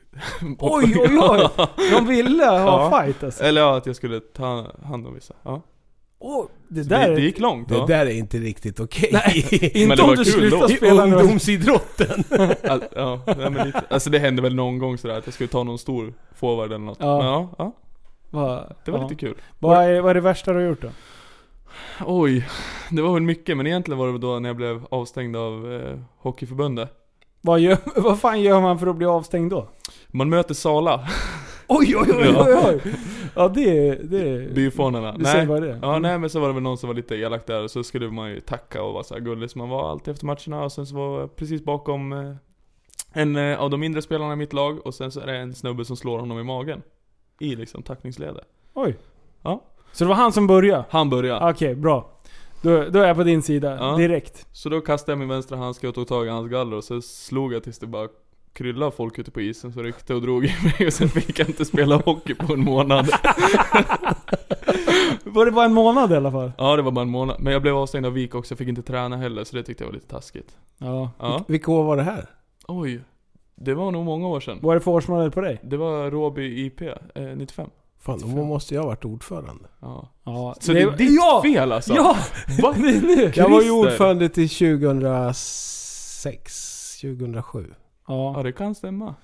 Oj 0.58 0.94
oj 0.98 1.18
oj! 1.20 1.48
De 1.92 2.06
ville 2.06 2.44
ha 2.46 2.90
Ja. 2.90 3.00
fight 3.04 3.24
alltså. 3.24 3.44
Eller 3.44 3.60
ja, 3.60 3.76
att 3.76 3.86
jag 3.86 3.96
skulle 3.96 4.20
ta 4.20 4.66
hand 4.84 5.06
om 5.06 5.14
vissa. 5.14 5.34
Ja. 5.42 5.62
Oh, 6.20 6.46
det 6.68 6.82
Så 6.84 6.90
där 6.90 7.08
det, 7.08 7.14
det 7.14 7.20
är... 7.20 7.24
gick 7.24 7.38
långt. 7.38 7.68
Det 7.68 7.74
Ja. 7.74 7.86
där 7.86 8.06
är 8.06 8.10
inte 8.10 8.38
riktigt 8.38 8.80
okej. 8.80 9.10
Nej, 9.12 9.44
Men 9.74 9.82
Inte 9.82 9.96
det 9.96 10.02
om 10.02 10.08
var 10.08 10.16
du 10.16 10.24
kul 10.24 10.32
slutar 10.32 10.58
då. 10.58 10.70
I 10.70 10.76
spela 10.76 11.02
ungdomsidrotten. 11.04 12.24
All, 12.70 12.84
ja, 12.96 13.20
nej, 13.26 13.50
men 13.50 13.66
lite. 13.66 13.82
Alltså 13.90 14.10
det 14.10 14.18
hände 14.18 14.42
väl 14.42 14.54
någon 14.54 14.78
gång 14.78 14.98
sådär 14.98 15.18
att 15.18 15.26
jag 15.26 15.34
skulle 15.34 15.48
ta 15.48 15.62
någon 15.62 15.78
stor 15.78 16.14
forward 16.34 16.66
eller 16.66 16.78
något. 16.78 16.98
Ja. 17.00 17.16
Men 17.18 17.26
ja, 17.26 17.54
ja 17.58 17.72
Va, 18.30 18.72
det 18.84 18.90
var 18.90 18.98
ja. 18.98 19.02
lite 19.08 19.14
kul. 19.20 19.34
Vad 19.58 19.84
är, 19.84 20.00
vad 20.00 20.10
är 20.10 20.14
det 20.14 20.20
värsta 20.20 20.52
du 20.52 20.58
har 20.58 20.66
gjort 20.66 20.82
då? 20.82 20.88
Oj, 22.06 22.48
det 22.90 23.02
var 23.02 23.14
väl 23.14 23.22
mycket, 23.22 23.56
men 23.56 23.66
egentligen 23.66 23.98
var 23.98 24.12
det 24.12 24.18
då 24.18 24.38
när 24.38 24.48
jag 24.48 24.56
blev 24.56 24.86
avstängd 24.90 25.36
av 25.36 25.72
eh, 25.72 25.98
Hockeyförbundet. 26.18 26.90
Vad, 27.40 27.60
gör, 27.60 27.78
vad 27.96 28.20
fan 28.20 28.40
gör 28.40 28.60
man 28.60 28.78
för 28.78 28.86
att 28.86 28.96
bli 28.96 29.06
avstängd 29.06 29.50
då? 29.50 29.68
Man 30.12 30.28
möter 30.28 30.54
Sala, 30.54 31.08
Oj 31.66 31.96
oj 31.96 32.12
oj 32.12 32.36
oj 32.36 32.54
oj! 32.64 32.94
Ja 33.34 33.48
det, 33.48 33.94
det... 33.94 34.54
byfånarna. 34.54 35.12
Du 35.12 35.24
säger 35.24 35.46
bara 35.46 35.60
det? 35.60 35.78
Ja, 35.82 35.98
nej 35.98 36.18
men 36.18 36.30
så 36.30 36.40
var 36.40 36.48
det 36.48 36.54
väl 36.54 36.62
någon 36.62 36.78
som 36.78 36.86
var 36.88 36.94
lite 36.94 37.16
elak 37.16 37.46
där, 37.46 37.62
och 37.64 37.70
så 37.70 37.82
skulle 37.82 38.10
man 38.10 38.30
ju 38.30 38.40
tacka 38.40 38.82
och 38.82 38.92
vara 38.92 39.04
så 39.04 39.18
gullig 39.18 39.50
som 39.50 39.58
man 39.58 39.68
var 39.68 39.90
alltid 39.90 40.12
efter 40.12 40.26
matcherna, 40.26 40.64
och 40.64 40.72
sen 40.72 40.86
så 40.86 40.94
var 40.94 41.20
jag 41.20 41.36
precis 41.36 41.64
bakom 41.64 42.12
eh, 42.12 42.34
en 43.12 43.36
eh, 43.36 43.60
av 43.60 43.70
de 43.70 43.80
mindre 43.80 44.02
spelarna 44.02 44.32
i 44.32 44.36
mitt 44.36 44.52
lag, 44.52 44.86
och 44.86 44.94
sen 44.94 45.12
så 45.12 45.20
är 45.20 45.26
det 45.26 45.36
en 45.36 45.54
snubbe 45.54 45.84
som 45.84 45.96
slår 45.96 46.18
honom 46.18 46.38
i 46.38 46.44
magen. 46.44 46.82
I 47.40 47.56
liksom 47.56 47.82
tackningsledet. 47.82 48.44
Oj. 48.74 48.96
Ja. 49.42 49.62
Så 49.92 50.04
det 50.04 50.08
var 50.08 50.16
han 50.16 50.32
som 50.32 50.46
började? 50.46 50.84
Han 50.90 51.10
började. 51.10 51.50
Okej, 51.50 51.74
bra. 51.74 52.10
Då, 52.62 52.84
då 52.90 52.98
är 52.98 53.06
jag 53.06 53.16
på 53.16 53.24
din 53.24 53.42
sida 53.42 53.76
Ja. 53.80 53.96
direkt. 53.96 54.46
Så 54.52 54.68
då 54.68 54.80
kastade 54.80 55.12
jag 55.12 55.18
min 55.18 55.28
vänstra 55.28 55.58
handske 55.58 55.88
och 55.88 55.94
tog 55.94 56.08
tag 56.08 56.26
i 56.26 56.28
hans 56.28 56.50
galler 56.50 56.76
och 56.76 56.84
så 56.84 57.02
slog 57.02 57.52
jag 57.52 57.62
tills 57.64 57.78
det 57.78 57.86
bara 57.86 58.08
kryllade 58.52 58.92
folk 58.92 59.18
ute 59.18 59.30
på 59.30 59.40
isen 59.40 59.72
så 59.72 59.82
ryckte 59.82 60.14
och 60.14 60.22
drog 60.22 60.44
i 60.44 60.54
mig 60.62 60.86
och 60.86 60.92
sen 60.92 61.08
fick 61.08 61.38
jag 61.38 61.48
inte 61.48 61.64
spela 61.64 61.96
hockey 61.96 62.34
på 62.34 62.52
en 62.52 62.60
månad. 62.60 63.06
Var 65.24 65.46
det 65.46 65.52
bara 65.52 65.64
en 65.64 65.74
månad 65.74 66.12
i 66.12 66.14
alla 66.14 66.32
fall? 66.32 66.52
Ja 66.58 66.76
det 66.76 66.82
var 66.82 66.90
bara 66.90 67.02
en 67.02 67.10
månad. 67.10 67.36
Men 67.40 67.52
jag 67.52 67.62
blev 67.62 67.76
avstängd 67.76 68.06
av 68.06 68.12
Vik 68.12 68.34
också, 68.34 68.52
jag 68.52 68.58
fick 68.58 68.68
inte 68.68 68.82
träna 68.82 69.16
heller 69.16 69.44
så 69.44 69.56
det 69.56 69.62
tyckte 69.62 69.84
jag 69.84 69.88
var 69.88 69.94
lite 69.94 70.08
taskigt. 70.08 70.56
Ja. 70.78 71.10
Ja. 71.18 71.44
Vilka 71.48 71.72
år 71.72 71.84
var 71.84 71.96
det 71.96 72.02
här? 72.02 72.26
Oj. 72.68 73.00
Det 73.54 73.74
var 73.74 73.90
nog 73.90 74.04
många 74.04 74.28
år 74.28 74.40
sedan. 74.40 74.58
Vad 74.62 74.70
är 74.70 74.74
det 74.78 74.84
för 74.84 74.90
årsmodell 74.90 75.30
på 75.30 75.40
dig? 75.40 75.60
Det 75.62 75.76
var 75.76 76.10
Råby 76.10 76.66
IP, 76.66 76.80
eh, 76.80 76.92
95. 77.36 77.70
Fan, 78.00 78.20
då 78.20 78.44
måste 78.44 78.74
jag 78.74 78.82
ha 78.82 78.88
varit 78.88 79.04
ordförande. 79.04 79.64
Ja. 79.80 80.08
Ja. 80.24 80.54
Så 80.60 80.72
det, 80.72 80.80
är 80.80 80.90
ditt 80.90 81.16
ja! 81.16 81.40
fel 81.44 81.72
alltså? 81.72 81.94
Ja! 81.94 82.16
Va? 82.62 82.72
Det 82.76 83.02
nu! 83.02 83.32
Jag 83.34 83.50
var 83.50 83.62
ju 83.62 83.70
ordförande 83.70 84.28
till 84.28 84.48
2006, 84.48 87.00
2007. 87.00 87.74
Ja 88.08 88.32
Ja. 88.36 88.42
det 88.42 88.52
kan 88.52 88.74
stämma. 88.74 89.14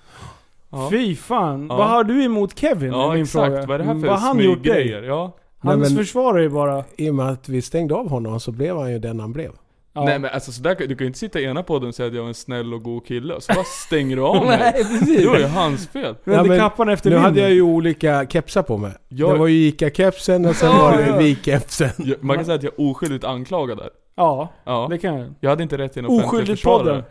Ja, 0.69 0.87
Fy 0.91 1.15
fan. 1.15 1.67
Ja. 1.69 1.75
Vad 1.77 1.87
har 1.87 2.03
du 2.03 2.23
emot 2.23 2.59
Kevin? 2.59 2.93
är 2.93 2.97
ja 2.97 3.13
min 3.13 3.21
exakt. 3.23 3.45
fråga. 3.53 3.65
Vad 3.65 3.75
är 3.75 3.77
det 3.79 3.83
här 3.85 3.93
för 4.01 4.07
Vad 4.07 4.19
han 4.19 4.39
gjort 4.39 4.63
dig? 4.63 4.89
Ja. 4.89 5.21
Hans 5.59 5.79
Nej, 5.81 5.89
men- 5.89 5.97
försvarar 5.97 6.39
ju 6.39 6.49
bara... 6.49 6.83
I 6.97 7.09
och 7.09 7.15
med 7.15 7.29
att 7.29 7.49
vi 7.49 7.61
stängde 7.61 7.95
av 7.95 8.09
honom 8.09 8.39
så 8.39 8.51
blev 8.51 8.77
han 8.77 8.91
ju 8.91 8.99
den 8.99 9.19
han 9.19 9.33
blev. 9.33 9.51
Ja. 9.93 10.05
Nej 10.05 10.19
men 10.19 10.31
alltså 10.33 10.51
sådär, 10.51 10.75
du 10.79 10.87
kan 10.87 10.97
ju 10.97 11.05
inte 11.05 11.19
sitta 11.19 11.39
i 11.39 11.43
ena 11.43 11.63
podden 11.63 11.89
och 11.89 11.95
säga 11.95 12.07
att 12.07 12.13
jag 12.15 12.23
är 12.23 12.27
en 12.27 12.33
snäll 12.33 12.73
och 12.73 12.83
god 12.83 13.05
kille 13.07 13.33
och 13.33 13.43
så 13.43 13.53
bara 13.53 13.63
stänger 13.85 14.15
du 14.15 14.21
av 14.21 14.45
mig. 14.45 14.57
Nej 14.59 14.73
precis. 14.73 15.17
Det 15.17 15.27
var 15.29 15.37
ju 15.37 15.45
hans 15.45 15.87
fel. 15.87 16.15
Vände 16.23 16.49
men 16.49 16.59
kappan 16.59 16.89
efter 16.89 17.09
Nu 17.09 17.15
hade 17.17 17.39
jag 17.41 17.51
ju 17.51 17.61
olika 17.61 18.25
kepsar 18.29 18.63
på 18.63 18.77
mig. 18.77 18.91
Jag- 19.07 19.33
Det 19.33 19.39
var 19.39 19.47
ju 19.47 19.67
Ica-kepsen 19.67 20.45
och 20.45 20.55
sen 20.55 20.71
Ja, 20.71 20.77
var 20.81 20.97
det 20.97 21.07
ja. 21.07 21.17
Vik-kepsen. 21.17 21.89
Jag, 21.97 22.23
man 22.23 22.35
kan 22.35 22.45
säga 22.45 22.55
att 22.55 22.63
jag 22.63 22.73
är 22.77 22.81
oskyldigt 22.91 23.23
anklagad 23.23 23.77
där. 23.77 23.89
Ja, 24.15 24.49
Ja. 24.65 24.87
det 24.89 24.97
kan 24.97 25.15
jag. 25.19 25.33
Jag 25.39 25.49
hade 25.49 25.63
inte 25.63 25.77
rätt 25.77 25.93
till 25.93 25.99
en 25.99 26.05
offentlig 26.05 26.27
Oskyldigt 26.27 26.51
försvarare. 26.59 26.83
podden. 26.85 27.03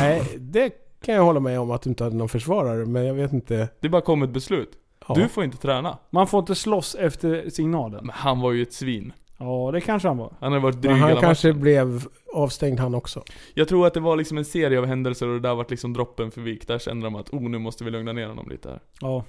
Nej, 0.00 0.22
det 0.38 0.70
kan 1.04 1.14
jag 1.14 1.22
hålla 1.22 1.40
med 1.40 1.60
om 1.60 1.70
att 1.70 1.82
du 1.82 1.90
inte 1.90 2.04
hade 2.04 2.16
någon 2.16 2.28
försvarare, 2.28 2.86
men 2.86 3.06
jag 3.06 3.14
vet 3.14 3.32
inte. 3.32 3.68
Det 3.80 3.88
bara 3.88 4.02
kom 4.02 4.22
ett 4.22 4.30
beslut. 4.30 4.70
Ja. 5.08 5.14
Du 5.14 5.28
får 5.28 5.44
inte 5.44 5.56
träna. 5.56 5.98
Man 6.10 6.26
får 6.26 6.40
inte 6.40 6.54
slåss 6.54 6.94
efter 6.94 7.50
signalen. 7.50 8.00
Men 8.06 8.14
han 8.14 8.40
var 8.40 8.52
ju 8.52 8.62
ett 8.62 8.72
svin. 8.72 9.12
Ja, 9.38 9.70
det 9.72 9.80
kanske 9.80 10.08
han 10.08 10.16
var. 10.18 10.32
Han 10.40 10.62
varit 10.62 10.82
dryg 10.82 10.90
Men 10.92 11.00
han 11.00 11.08
hela 11.08 11.20
kanske 11.20 11.48
matchen. 11.48 11.60
blev 11.60 12.04
avstängd 12.34 12.80
han 12.80 12.94
också. 12.94 13.22
Jag 13.54 13.68
tror 13.68 13.86
att 13.86 13.94
det 13.94 14.00
var 14.00 14.16
liksom 14.16 14.38
en 14.38 14.44
serie 14.44 14.78
av 14.78 14.86
händelser 14.86 15.28
och 15.28 15.34
det 15.34 15.48
där 15.48 15.54
vart 15.54 15.70
liksom 15.70 15.92
droppen 15.92 16.30
för 16.30 16.40
Vik. 16.40 16.68
Där 16.68 16.78
kände 16.78 17.06
de 17.06 17.14
att 17.16 17.30
oh 17.30 17.42
nu 17.42 17.58
måste 17.58 17.84
vi 17.84 17.90
lugna 17.90 18.12
ner 18.12 18.26
honom 18.26 18.48
lite 18.48 18.68
här. 18.68 18.80
Ja. 19.00 19.24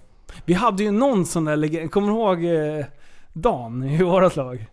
Vi 0.46 0.54
hade 0.54 0.84
ju 0.84 0.92
någon 0.92 1.26
sån 1.26 1.46
där 1.46 1.56
legend. 1.56 1.92
Kommer 1.92 2.08
du 2.08 2.14
ihåg 2.14 2.44
eh, 2.80 2.86
Dan 3.34 3.84
i 3.84 4.04
vårat 4.04 4.36
lag? 4.36 4.66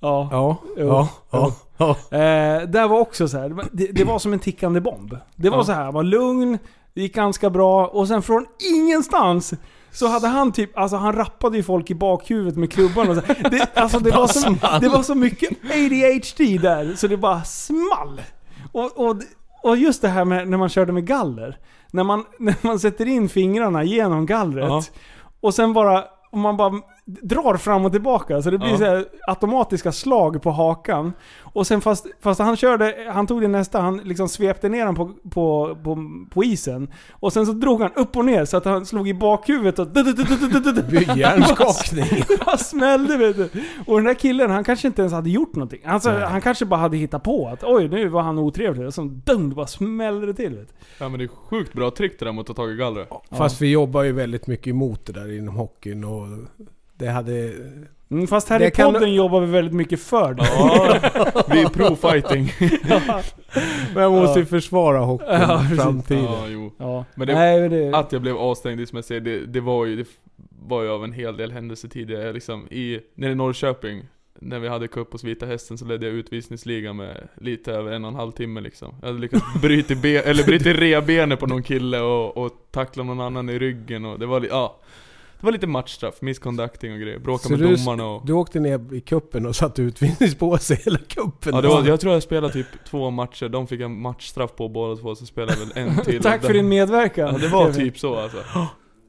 Ja. 0.00 0.28
Ja, 0.32 0.56
Jo. 0.76 0.86
ja, 0.86 1.08
ja. 1.30 1.52
Ja. 1.78 1.90
Eh, 2.10 2.62
där 2.68 2.88
var 2.88 2.98
också 3.00 3.28
så 3.28 3.38
här. 3.38 3.56
Det, 3.72 3.86
det 3.86 4.04
var 4.04 4.18
som 4.18 4.32
en 4.32 4.38
tickande 4.38 4.80
bomb. 4.80 5.16
Det 5.36 5.50
var 5.50 5.58
Ja. 5.58 5.64
så 5.64 5.72
här, 5.72 5.92
var 5.92 6.02
lugn, 6.02 6.58
det 6.94 7.00
gick 7.02 7.14
ganska 7.14 7.50
bra 7.50 7.86
och 7.86 8.08
sen 8.08 8.22
från 8.22 8.46
ingenstans 8.74 9.54
så 9.92 10.06
hade 10.08 10.26
han 10.28 10.52
typ, 10.52 10.78
alltså 10.78 10.96
han 10.96 11.12
rappade 11.12 11.56
ju 11.56 11.62
folk 11.62 11.90
i 11.90 11.94
bakhuvudet 11.94 12.56
med 12.58 12.72
klubban 12.72 13.08
och 13.10 13.16
så. 13.16 13.22
Det, 13.50 13.68
alltså 13.76 13.98
det 13.98 14.10
var, 14.10 14.26
så, 14.26 14.54
det 14.80 14.88
var 14.88 15.02
så 15.02 15.14
mycket 15.14 15.50
ADHD 15.64 16.58
där 16.58 16.94
så 16.96 17.06
det 17.06 17.16
bara 17.16 17.42
small. 17.44 18.20
Och, 18.72 18.98
och, 19.08 19.16
och 19.62 19.76
just 19.76 20.02
det 20.02 20.08
här 20.08 20.24
med 20.24 20.48
när 20.48 20.58
man 20.58 20.68
körde 20.68 20.92
med 20.92 21.06
galler. 21.06 21.58
När 21.90 22.04
man, 22.04 22.24
när 22.38 22.54
man 22.60 22.78
sätter 22.80 23.06
in 23.08 23.28
fingrarna 23.28 23.84
genom 23.84 24.26
gallret 24.26 24.64
Ja. 24.68 24.82
och 25.40 25.54
sen 25.54 25.72
bara, 25.72 26.04
och 26.32 26.38
man 26.38 26.56
bara 26.56 26.72
drar 27.22 27.56
fram 27.56 27.84
och 27.84 27.92
tillbaka. 27.92 28.42
Så 28.42 28.50
det 28.50 28.58
blir 28.58 28.70
Ja. 28.70 28.78
så 28.78 28.84
här 28.84 29.04
automatiska 29.26 29.92
slag 29.92 30.42
på 30.42 30.50
hakan. 30.50 31.12
Och 31.42 31.66
sen 31.66 31.80
fast, 31.80 32.06
fast 32.20 32.40
han 32.40 32.56
körde, 32.56 33.10
han 33.12 33.26
tog 33.26 33.40
det 33.40 33.48
nästa, 33.48 33.80
han 33.80 33.96
liksom 33.96 34.28
svepte 34.28 34.68
ner 34.68 34.84
den 34.86 34.94
på, 34.94 35.10
på, 35.30 35.76
på, 35.84 35.98
på 36.30 36.44
isen. 36.44 36.88
Och 37.12 37.32
sen 37.32 37.46
så 37.46 37.52
drog 37.52 37.80
han 37.80 37.90
upp 37.94 38.16
och 38.16 38.24
ner 38.24 38.44
så 38.44 38.56
att 38.56 38.64
han 38.64 38.86
slog 38.86 39.08
i 39.08 39.14
bakhuvudet 39.14 39.78
och... 39.78 39.86
Hjärnskakning. 41.16 42.24
Bara 42.46 42.56
smällde 42.56 43.16
vet 43.16 43.36
du. 43.36 43.48
Och 43.86 43.96
den 43.96 44.04
där 44.04 44.14
killen, 44.14 44.50
han 44.50 44.64
kanske 44.64 44.88
inte 44.88 45.02
ens 45.02 45.12
hade 45.14 45.30
gjort 45.30 45.54
någonting. 45.54 45.80
Alltså, 45.84 46.10
han 46.10 46.40
kanske 46.40 46.64
bara 46.64 46.80
hade 46.80 46.96
hittat 46.96 47.22
på 47.22 47.48
att 47.48 47.64
oj, 47.64 47.88
nu 47.88 48.08
var 48.08 48.22
han 48.22 48.38
otrevlig. 48.38 48.86
Och 48.86 48.94
så 48.94 49.02
dum, 49.02 49.50
bara 49.50 49.66
smällde 49.66 50.26
det 50.26 50.34
till. 50.34 50.56
Vet 50.56 50.68
du. 50.68 50.74
Ja 50.98 51.08
men 51.08 51.18
det 51.18 51.24
är 51.24 51.28
sjukt 51.28 51.72
bra 51.72 51.90
trick 51.90 52.18
det 52.18 52.24
där 52.24 52.32
mot 52.32 52.50
att 52.50 52.56
ta 52.56 52.62
tag 52.62 52.72
i 52.72 52.76
gallret. 52.76 53.08
Fast 53.30 53.60
vi 53.60 53.70
jobbar 53.70 54.02
ju 54.02 54.12
väldigt 54.12 54.46
mycket 54.46 54.66
emot 54.66 55.06
det 55.06 55.12
där 55.12 55.38
inom 55.38 55.56
hockeyn 55.56 56.04
och 56.04 56.26
det 56.98 57.06
hade... 57.08 57.52
Mm, 58.10 58.26
fast 58.26 58.48
här 58.48 58.60
i 58.60 58.64
Det 58.64 58.70
kan- 58.70 58.92
podden 58.92 59.14
jobbar 59.14 59.40
vi 59.40 59.46
väldigt 59.46 59.74
mycket 59.74 60.00
för 60.00 60.34
det. 60.34 60.42
Ja, 60.44 60.96
vi 61.50 61.60
är 61.62 61.66
pro-fighting. 61.68 62.52
Men 63.94 64.02
jag 64.02 64.12
måste 64.12 64.40
ju 64.40 64.46
försvara 64.46 64.98
hockeyn 64.98 65.28
Ja, 65.40 65.64
i 65.72 65.76
framtiden. 65.76 66.24
Ja, 66.24 66.44
jo. 66.48 66.72
Ja. 66.78 67.04
Men 67.14 67.26
det- 67.26 67.34
Nej, 67.34 67.60
men 67.60 67.70
det... 67.70 67.98
Att 67.98 68.12
jag 68.12 68.22
blev 68.22 68.36
avstängd, 68.36 68.88
som 68.88 68.96
jag 68.96 69.04
säger, 69.04 69.20
det, 69.20 69.46
det 69.46 69.60
var 69.60 69.86
ju, 69.86 69.96
det 69.96 70.08
var 70.62 70.82
ju 70.82 70.90
av 70.90 71.04
en 71.04 71.12
hel 71.12 71.36
del 71.36 71.52
händelser 71.52 71.88
tidigare. 71.88 72.32
Liksom 72.32 72.66
i, 72.70 73.00
nere 73.14 73.32
i 73.32 73.34
Norrköping, 73.34 74.02
när 74.40 74.58
vi 74.58 74.68
hade 74.68 74.88
cup 74.88 75.12
hos 75.12 75.24
Vita 75.24 75.46
Hästen 75.46 75.78
så 75.78 75.84
ledde 75.84 76.06
jag 76.06 76.14
utvisningsligan 76.14 76.96
med 76.96 77.28
lite 77.40 77.72
över 77.72 77.92
en 77.92 78.04
och 78.04 78.10
en 78.10 78.16
halv 78.16 78.32
timme 78.32 78.60
liksom. 78.60 78.94
Jag 79.00 79.06
hade 79.08 79.20
lyckats 79.20 79.44
bryta, 79.62 79.94
be, 79.94 80.08
eller 80.08 80.44
bryta 80.44 80.70
revbenet 80.70 81.40
på 81.40 81.46
någon 81.46 81.62
kille 81.62 82.00
och, 82.00 82.36
och 82.36 82.52
tackla 82.70 83.02
någon 83.04 83.20
annan 83.20 83.48
i 83.50 83.58
ryggen 83.58 84.04
och 84.04 84.18
det 84.18 84.26
var 84.26 84.46
ja. 84.50 84.76
Det 85.40 85.46
var 85.46 85.52
lite 85.52 85.66
matchstraff, 85.66 86.22
misconducting 86.22 86.92
och 86.92 86.98
grejer. 87.00 87.18
Bråka 87.18 87.42
Så 87.42 87.50
med 87.50 87.58
du, 87.60 87.76
domarna 87.76 88.06
och... 88.06 88.26
du 88.26 88.32
åkte 88.32 88.60
ner 88.60 88.94
i 88.94 89.00
kuppen 89.00 89.46
och 89.46 89.56
satte 89.56 89.82
utvisningspåse 89.82 90.74
hela 90.74 90.98
kuppen? 90.98 91.54
Ja, 91.54 91.60
det 91.60 91.68
var, 91.68 91.84
jag 91.86 92.00
tror 92.00 92.12
jag 92.12 92.22
spelade 92.22 92.52
typ 92.52 92.66
två 92.90 93.10
matcher, 93.10 93.48
de 93.48 93.66
fick 93.66 93.80
en 93.80 94.00
matchstraff 94.00 94.54
på 94.56 94.68
båda 94.68 94.96
två, 94.96 95.14
så 95.14 95.26
spelade 95.26 95.52
jag 95.58 95.66
väl 95.66 95.88
en 95.88 95.96
till. 96.04 96.22
Tack 96.22 96.40
för 96.40 96.48
den- 96.48 96.56
din 96.56 96.68
medverkan. 96.68 97.28
Ja, 97.32 97.38
det 97.38 97.48
var 97.48 97.72
typ 97.72 97.98
så 97.98 98.16
alltså. 98.16 98.38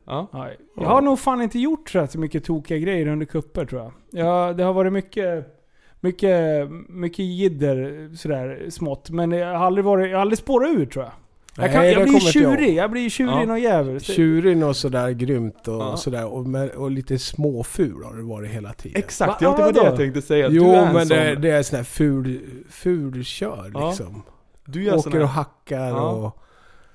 Ja. 0.05 0.49
Jag 0.75 0.87
har 0.89 1.01
nog 1.01 1.19
fan 1.19 1.41
inte 1.41 1.59
gjort 1.59 1.89
så 2.09 2.19
mycket 2.19 2.43
tokiga 2.43 2.77
grejer 2.77 3.07
under 3.07 3.25
kupper 3.25 3.65
tror 3.65 3.81
jag. 3.81 3.91
Ja, 4.11 4.53
det 4.53 4.63
har 4.63 4.73
varit 4.73 4.93
mycket, 4.93 5.45
mycket, 5.99 6.69
mycket 6.89 7.25
jidder 7.25 8.09
sådär 8.15 8.65
smått. 8.69 9.09
Men 9.09 9.31
jag 9.31 9.47
har 9.57 9.65
aldrig, 9.65 9.85
varit, 9.85 10.09
jag 10.09 10.17
har 10.17 10.21
aldrig 10.21 10.37
spårat 10.39 10.69
ur 10.69 10.85
tror 10.85 11.05
jag. 11.05 11.13
Jag, 11.61 11.71
kan, 11.71 11.81
det 11.81 11.91
jag 11.91 12.03
blir 12.03 12.13
inte 12.13 12.25
jag 12.25 12.33
tjurig. 12.33 12.75
Jag 12.75 12.91
blir 12.91 13.09
tjurig 13.09 13.31
Ja. 13.33 13.45
någon 13.45 13.61
jävel. 13.61 13.99
Så- 14.01 14.13
Tjurig 14.13 14.63
och 14.63 14.75
sådär 14.75 15.09
grymt 15.11 15.67
och 15.67 15.73
Ja. 15.73 15.97
sådär. 15.97 16.25
Och, 16.25 16.45
med, 16.45 16.69
och 16.69 16.91
lite 16.91 17.19
småful 17.19 18.03
har 18.03 18.15
det 18.17 18.23
varit 18.23 18.49
hela 18.51 18.73
tiden. 18.73 18.99
Exakt, 19.03 19.29
Va- 19.29 19.37
det 19.39 19.45
var 19.45 19.57
det 19.57 19.79
vadå? 19.79 19.85
jag 19.85 19.97
tänkte 19.97 20.21
säga. 20.21 20.47
att 20.47 20.53
Jo, 20.53 20.63
du 20.63 20.69
men 20.93 21.07
det, 21.07 21.35
det 21.35 21.49
är 21.49 21.63
sån 21.63 21.77
här 21.77 21.83
ful, 21.83 22.39
ful 22.69 23.23
kör 23.23 23.71
Ja. 23.73 23.87
liksom. 23.89 24.23
Du 24.65 24.83
gör 24.83 24.97
Åker 24.97 25.11
såna 25.11 25.23
och 25.23 25.29
hackar 25.29 25.87
Ja. 25.87 26.09
och... 26.09 26.43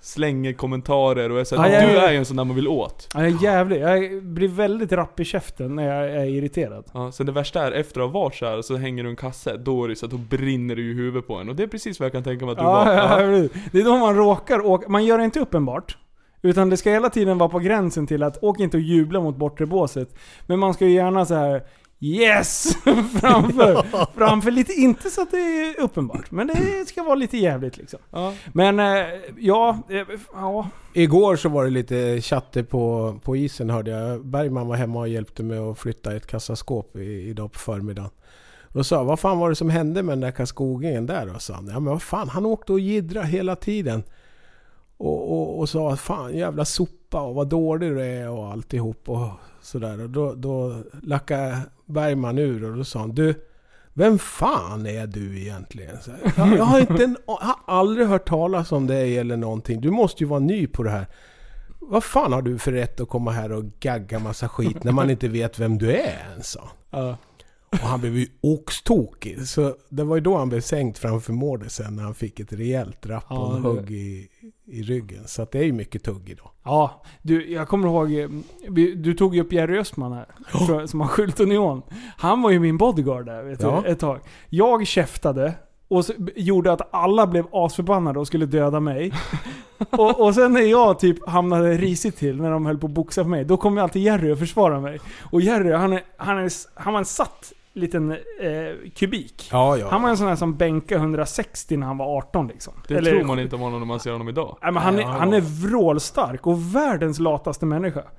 slänger 0.04 0.52
kommentarer 0.52 1.30
och 1.32 1.40
är 1.40 1.44
så 1.44 1.54
Ja, 1.54 1.62
Du 1.62 1.96
är 1.98 2.12
ju 2.12 2.18
en 2.18 2.24
sån 2.24 2.36
där 2.36 2.44
man 2.44 2.56
vill 2.56 2.68
åt. 2.68 3.08
Ja, 3.14 3.20
jag 3.22 3.30
är 3.32 3.42
jävlig. 3.42 3.80
Jag 3.80 4.22
blir 4.24 4.48
väldigt 4.48 4.92
rapp 4.92 5.20
i 5.20 5.24
käften 5.24 5.74
när 5.76 5.96
jag 5.96 6.10
är 6.22 6.24
irriterad. 6.26 6.84
Ja, 6.94 7.12
sen 7.12 7.26
det 7.26 7.32
värsta 7.32 7.62
är, 7.66 7.72
efter 7.72 8.00
att 8.00 8.12
ha 8.12 8.20
varit 8.20 8.34
så 8.34 8.46
här, 8.46 8.62
så 8.62 8.76
hänger 8.76 9.04
du 9.04 9.10
en 9.10 9.16
kasse, 9.16 9.56
då 9.56 9.84
är 9.84 9.88
det 9.88 9.96
så 9.96 10.06
att 10.06 10.12
då 10.12 10.18
brinner 10.18 10.76
det 10.76 10.82
ju 10.82 10.90
i 10.90 10.94
huvudet 10.94 11.26
på 11.26 11.34
en. 11.34 11.48
Och 11.48 11.56
det 11.56 11.62
är 11.62 11.66
precis 11.66 12.00
vad 12.00 12.04
jag 12.04 12.12
kan 12.12 12.22
tänka 12.22 12.44
mig 12.44 12.52
att 12.52 12.58
du 12.58 12.64
Ja, 12.64 12.84
var. 12.84 13.20
ja. 13.22 13.48
Det 13.72 13.80
är 13.80 13.84
då 13.84 13.98
man 13.98 14.16
råkar 14.16 14.66
åka. 14.66 14.88
Man 14.88 15.04
gör 15.04 15.18
det 15.18 15.24
inte 15.24 15.40
uppenbart. 15.40 15.96
Utan 16.42 16.70
det 16.70 16.76
ska 16.76 16.90
hela 16.90 17.10
tiden 17.10 17.38
vara 17.38 17.48
på 17.48 17.58
gränsen 17.58 18.06
till 18.06 18.22
att 18.22 18.38
åk 18.42 18.60
inte 18.60 18.76
och 18.76 18.82
jubla 18.82 19.20
mot 19.20 19.36
bortre 19.36 19.66
båset. 19.66 20.16
Men 20.46 20.58
man 20.58 20.74
ska 20.74 20.86
ju 20.86 20.92
gärna 20.94 21.26
så 21.26 21.34
här 21.34 21.62
Yes! 22.00 22.76
framför, 23.20 23.86
framför 24.14 24.50
lite, 24.50 24.72
inte 24.72 25.10
så 25.10 25.22
att 25.22 25.30
det 25.30 25.36
är 25.36 25.80
uppenbart. 25.80 26.30
Men 26.30 26.46
det 26.46 26.88
ska 26.88 27.02
vara 27.02 27.14
lite 27.14 27.36
jävligt 27.36 27.76
liksom. 27.76 28.00
Ja. 28.10 28.34
Men 28.52 28.80
eh, 28.80 29.06
ja, 29.38 29.78
eh, 29.88 30.02
ja. 30.32 30.68
Igår 30.94 31.36
så 31.36 31.48
var 31.48 31.64
det 31.64 31.70
lite 31.70 32.20
chatter 32.20 32.62
på, 32.62 33.14
på 33.24 33.36
isen 33.36 33.70
hörde 33.70 33.90
jag. 33.90 34.26
Bergman 34.26 34.68
var 34.68 34.76
hemma 34.76 35.00
och 35.00 35.08
hjälpte 35.08 35.42
mig 35.42 35.58
att 35.58 35.78
flytta 35.78 36.16
ett 36.16 36.26
kassaskåp 36.26 36.96
i, 36.96 37.28
idag 37.28 37.52
på 37.52 37.58
förmiddagen. 37.58 38.10
Då 38.68 38.84
sa 38.84 38.96
jag, 38.96 39.04
vad 39.04 39.20
fan 39.20 39.38
var 39.38 39.48
det 39.48 39.56
som 39.56 39.70
hände 39.70 40.02
med 40.02 40.12
den 40.12 40.20
där 40.20 40.30
kaskogingen 40.30 41.06
där 41.06 41.26
då? 41.26 41.38
Sa 41.38 41.54
han. 41.54 41.66
Ja 41.66 41.80
men 41.80 41.92
vad 41.92 42.02
fan, 42.02 42.28
han 42.28 42.46
åkte 42.46 42.72
och 42.72 42.80
jiddra 42.80 43.22
hela 43.22 43.56
tiden. 43.56 44.02
Och, 44.96 45.32
och, 45.32 45.58
och 45.58 45.68
sa, 45.68 45.96
fan 45.96 46.36
jävla 46.36 46.64
sopa 46.64 47.20
och 47.20 47.34
vad 47.34 47.48
dålig 47.48 47.90
du 47.90 48.02
är 48.02 48.30
och 48.30 48.52
alltihop 48.52 49.08
och 49.08 49.28
sådär. 49.64 50.00
Och 50.00 50.10
då, 50.10 50.34
då 50.34 50.82
lackade 51.02 51.60
Bergman 51.86 52.38
ur 52.38 52.70
och 52.70 52.76
då 52.76 52.84
sa 52.84 52.98
han, 52.98 53.14
du 53.14 53.34
vem 53.96 54.18
fan 54.18 54.86
är 54.86 55.06
du 55.06 55.40
egentligen? 55.40 56.00
Så 56.02 56.10
här, 56.10 56.32
jag, 56.36 56.58
jag, 56.58 56.64
har 56.64 56.80
inte 56.80 57.04
en, 57.04 57.16
jag 57.26 57.34
har 57.34 57.56
aldrig 57.66 58.06
hört 58.06 58.28
talas 58.28 58.72
om 58.72 58.86
dig 58.86 59.18
eller 59.18 59.36
någonting. 59.36 59.80
Du 59.80 59.90
måste 59.90 60.22
ju 60.22 60.28
vara 60.28 60.40
ny 60.40 60.66
på 60.66 60.82
det 60.82 60.90
här. 60.90 61.06
Vad 61.80 62.04
fan 62.04 62.32
har 62.32 62.42
du 62.42 62.58
för 62.58 62.72
rätt 62.72 63.00
att 63.00 63.08
komma 63.08 63.30
här 63.30 63.52
och 63.52 63.64
gagga 63.80 64.18
massa 64.18 64.48
skit 64.48 64.84
när 64.84 64.92
man 64.92 65.10
inte 65.10 65.28
vet 65.28 65.58
vem 65.58 65.78
du 65.78 65.92
är 65.92 66.28
ens? 66.32 66.56
ja. 66.90 67.16
Och 67.82 67.88
han 67.88 68.00
blev 68.00 68.16
ju 68.16 68.26
oxtokig. 68.40 69.46
Så 69.48 69.74
det 69.88 70.04
var 70.04 70.16
ju 70.16 70.20
då 70.22 70.36
han 70.36 70.48
blev 70.48 70.60
sänkt 70.60 70.98
framför 70.98 71.32
målet 71.32 71.72
sen 71.72 71.96
när 71.96 72.02
han 72.02 72.14
fick 72.14 72.40
ett 72.40 72.52
rejält 72.52 73.06
rapp 73.06 73.24
Ja, 73.28 73.76
i, 73.88 74.28
i 74.66 74.82
ryggen. 74.82 75.22
Så 75.28 75.46
det 75.52 75.58
är 75.58 75.64
ju 75.64 75.72
mycket 75.72 76.02
tugg 76.02 76.28
idag. 76.30 76.50
Ja, 76.64 77.02
du, 77.22 77.50
jag 77.52 77.68
kommer 77.68 77.88
ihåg, 77.88 78.12
eh, 78.12 78.28
du 78.96 79.14
tog 79.14 79.34
ju 79.34 79.40
upp 79.42 79.52
Jerry 79.52 79.78
Östman 79.78 80.12
här, 80.12 80.26
för- 80.66 80.86
som 80.86 81.00
har 81.00 81.08
skylt 81.08 81.40
Union. 81.40 81.82
Han 82.16 82.42
var 82.42 82.50
ju 82.50 82.58
min 82.60 82.78
bodyguard 82.78 83.26
där 83.26 83.42
vet 83.42 83.62
Ja. 83.62 83.82
du, 83.84 83.90
ett 83.90 83.98
tag. 83.98 84.20
Jag 84.48 84.86
käftade 84.86 85.54
och 85.88 86.04
gjorde 86.36 86.72
att 86.72 86.94
alla 86.94 87.26
blev 87.26 87.46
asförbannade 87.52 88.18
och 88.18 88.26
skulle 88.26 88.46
döda 88.46 88.80
mig. 88.80 89.12
och, 89.90 90.20
och 90.20 90.34
sen 90.34 90.52
när 90.52 90.60
jag 90.60 90.98
typ 90.98 91.28
hamnade 91.28 91.76
risigt 91.76 92.16
till 92.16 92.36
när 92.36 92.50
de 92.50 92.66
höll 92.66 92.78
på 92.78 92.86
att 92.86 92.92
boxa 92.92 93.22
för 93.22 93.30
mig, 93.30 93.44
då 93.44 93.56
kom 93.56 93.74
ju 93.76 93.82
alltid 93.82 94.02
Jerry 94.02 94.32
och 94.32 94.38
försvara 94.38 94.80
mig. 94.80 95.00
Och 95.32 95.40
Jerry, 95.40 95.72
han, 95.72 95.92
är, 95.92 96.02
han, 96.16 96.38
är, 96.38 96.50
han 96.74 96.92
var 96.92 97.00
en 97.00 97.04
satt 97.06 97.52
liten 97.74 98.10
eh, 98.10 98.18
kubik. 98.94 99.48
Ja, 99.52 99.76
ja. 99.76 99.88
Han 99.90 100.02
var 100.02 100.10
en 100.10 100.16
sån 100.16 100.28
här 100.28 100.36
som 100.36 100.56
bänkade 100.56 101.00
160 101.00 101.76
när 101.76 101.86
han 101.86 101.98
var 101.98 102.16
18 102.18 102.48
liksom. 102.48 102.72
Det 102.88 102.94
Eller- 102.94 103.10
tror 103.10 103.24
man 103.24 103.38
inte 103.38 103.56
om 103.56 103.62
honom 103.62 103.80
när 103.80 103.86
man 103.86 104.00
ser 104.00 104.12
honom 104.12 104.28
idag. 104.28 104.58
Nej, 104.62 104.72
men 104.72 104.82
han, 104.82 104.94
är, 104.98 105.00
Ja, 105.02 105.08
ja. 105.08 105.18
han 105.18 105.32
är 105.32 105.40
vrålstark 105.40 106.46
och 106.46 106.74
världens 106.76 107.18
lataste 107.18 107.66
människa. 107.66 108.02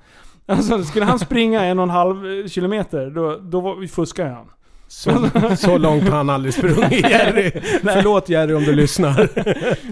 Alltså, 0.48 0.84
skulle 0.84 1.04
han 1.04 1.18
springa 1.18 1.64
en 1.64 1.78
och 1.78 1.82
en 1.82 1.90
halv 1.90 2.48
kilometer, 2.48 3.10
då, 3.10 3.36
då 3.36 3.86
fuskar 3.90 4.28
han. 4.28 4.46
Så, 4.88 5.10
så 5.56 5.78
långt 5.78 6.08
har 6.08 6.16
han 6.16 6.30
aldrig 6.30 6.54
sprungit 6.54 6.92
Jerry. 7.10 7.50
Förlåt 7.82 8.28
Jerry 8.28 8.54
om 8.54 8.62
du 8.64 8.72
lyssnar. 8.72 9.28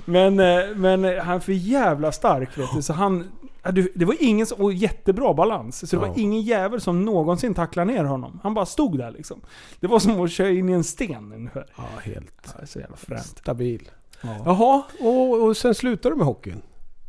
Men, 0.10 0.40
eh, 0.40 0.76
men 0.76 1.04
eh, 1.04 1.22
han 1.24 1.36
är 1.36 1.40
för 1.40 1.52
jävla 1.52 2.12
stark 2.12 2.58
vet 2.58 2.68
du. 2.76 2.82
Så 2.82 2.92
han, 2.92 3.24
det 3.72 4.04
var 4.04 4.16
ingen 4.20 4.46
som, 4.46 4.60
och 4.60 4.72
jättebra 4.72 5.34
balans. 5.34 5.90
Så 5.90 5.96
det 5.96 6.02
Ja. 6.02 6.08
var 6.08 6.18
ingen 6.18 6.40
jävel 6.40 6.80
som 6.80 7.04
någonsin 7.04 7.54
tacklade 7.54 7.92
ner 7.92 8.04
honom. 8.04 8.40
Han 8.42 8.54
bara 8.54 8.66
stod 8.66 8.98
där 8.98 9.10
liksom. 9.10 9.40
Det 9.80 9.86
var 9.86 9.98
som 9.98 10.20
att 10.20 10.30
köra 10.30 10.50
in 10.50 10.68
i 10.68 10.72
en 10.72 10.84
sten 10.84 11.32
ungefär. 11.32 11.66
Ja, 11.76 11.84
helt 12.02 12.32
Ja, 12.44 12.50
det 12.56 12.62
är 12.62 12.66
så 12.66 12.78
jävla 12.78 12.96
fränt. 12.96 13.24
stabil. 13.38 13.90
Ja. 14.20 14.36
Jaha, 14.44 14.82
och, 15.00 15.42
och 15.42 15.56
sen 15.56 15.74
slutar 15.74 16.10
du 16.10 16.16
med 16.16 16.26
hockeyn? 16.26 16.62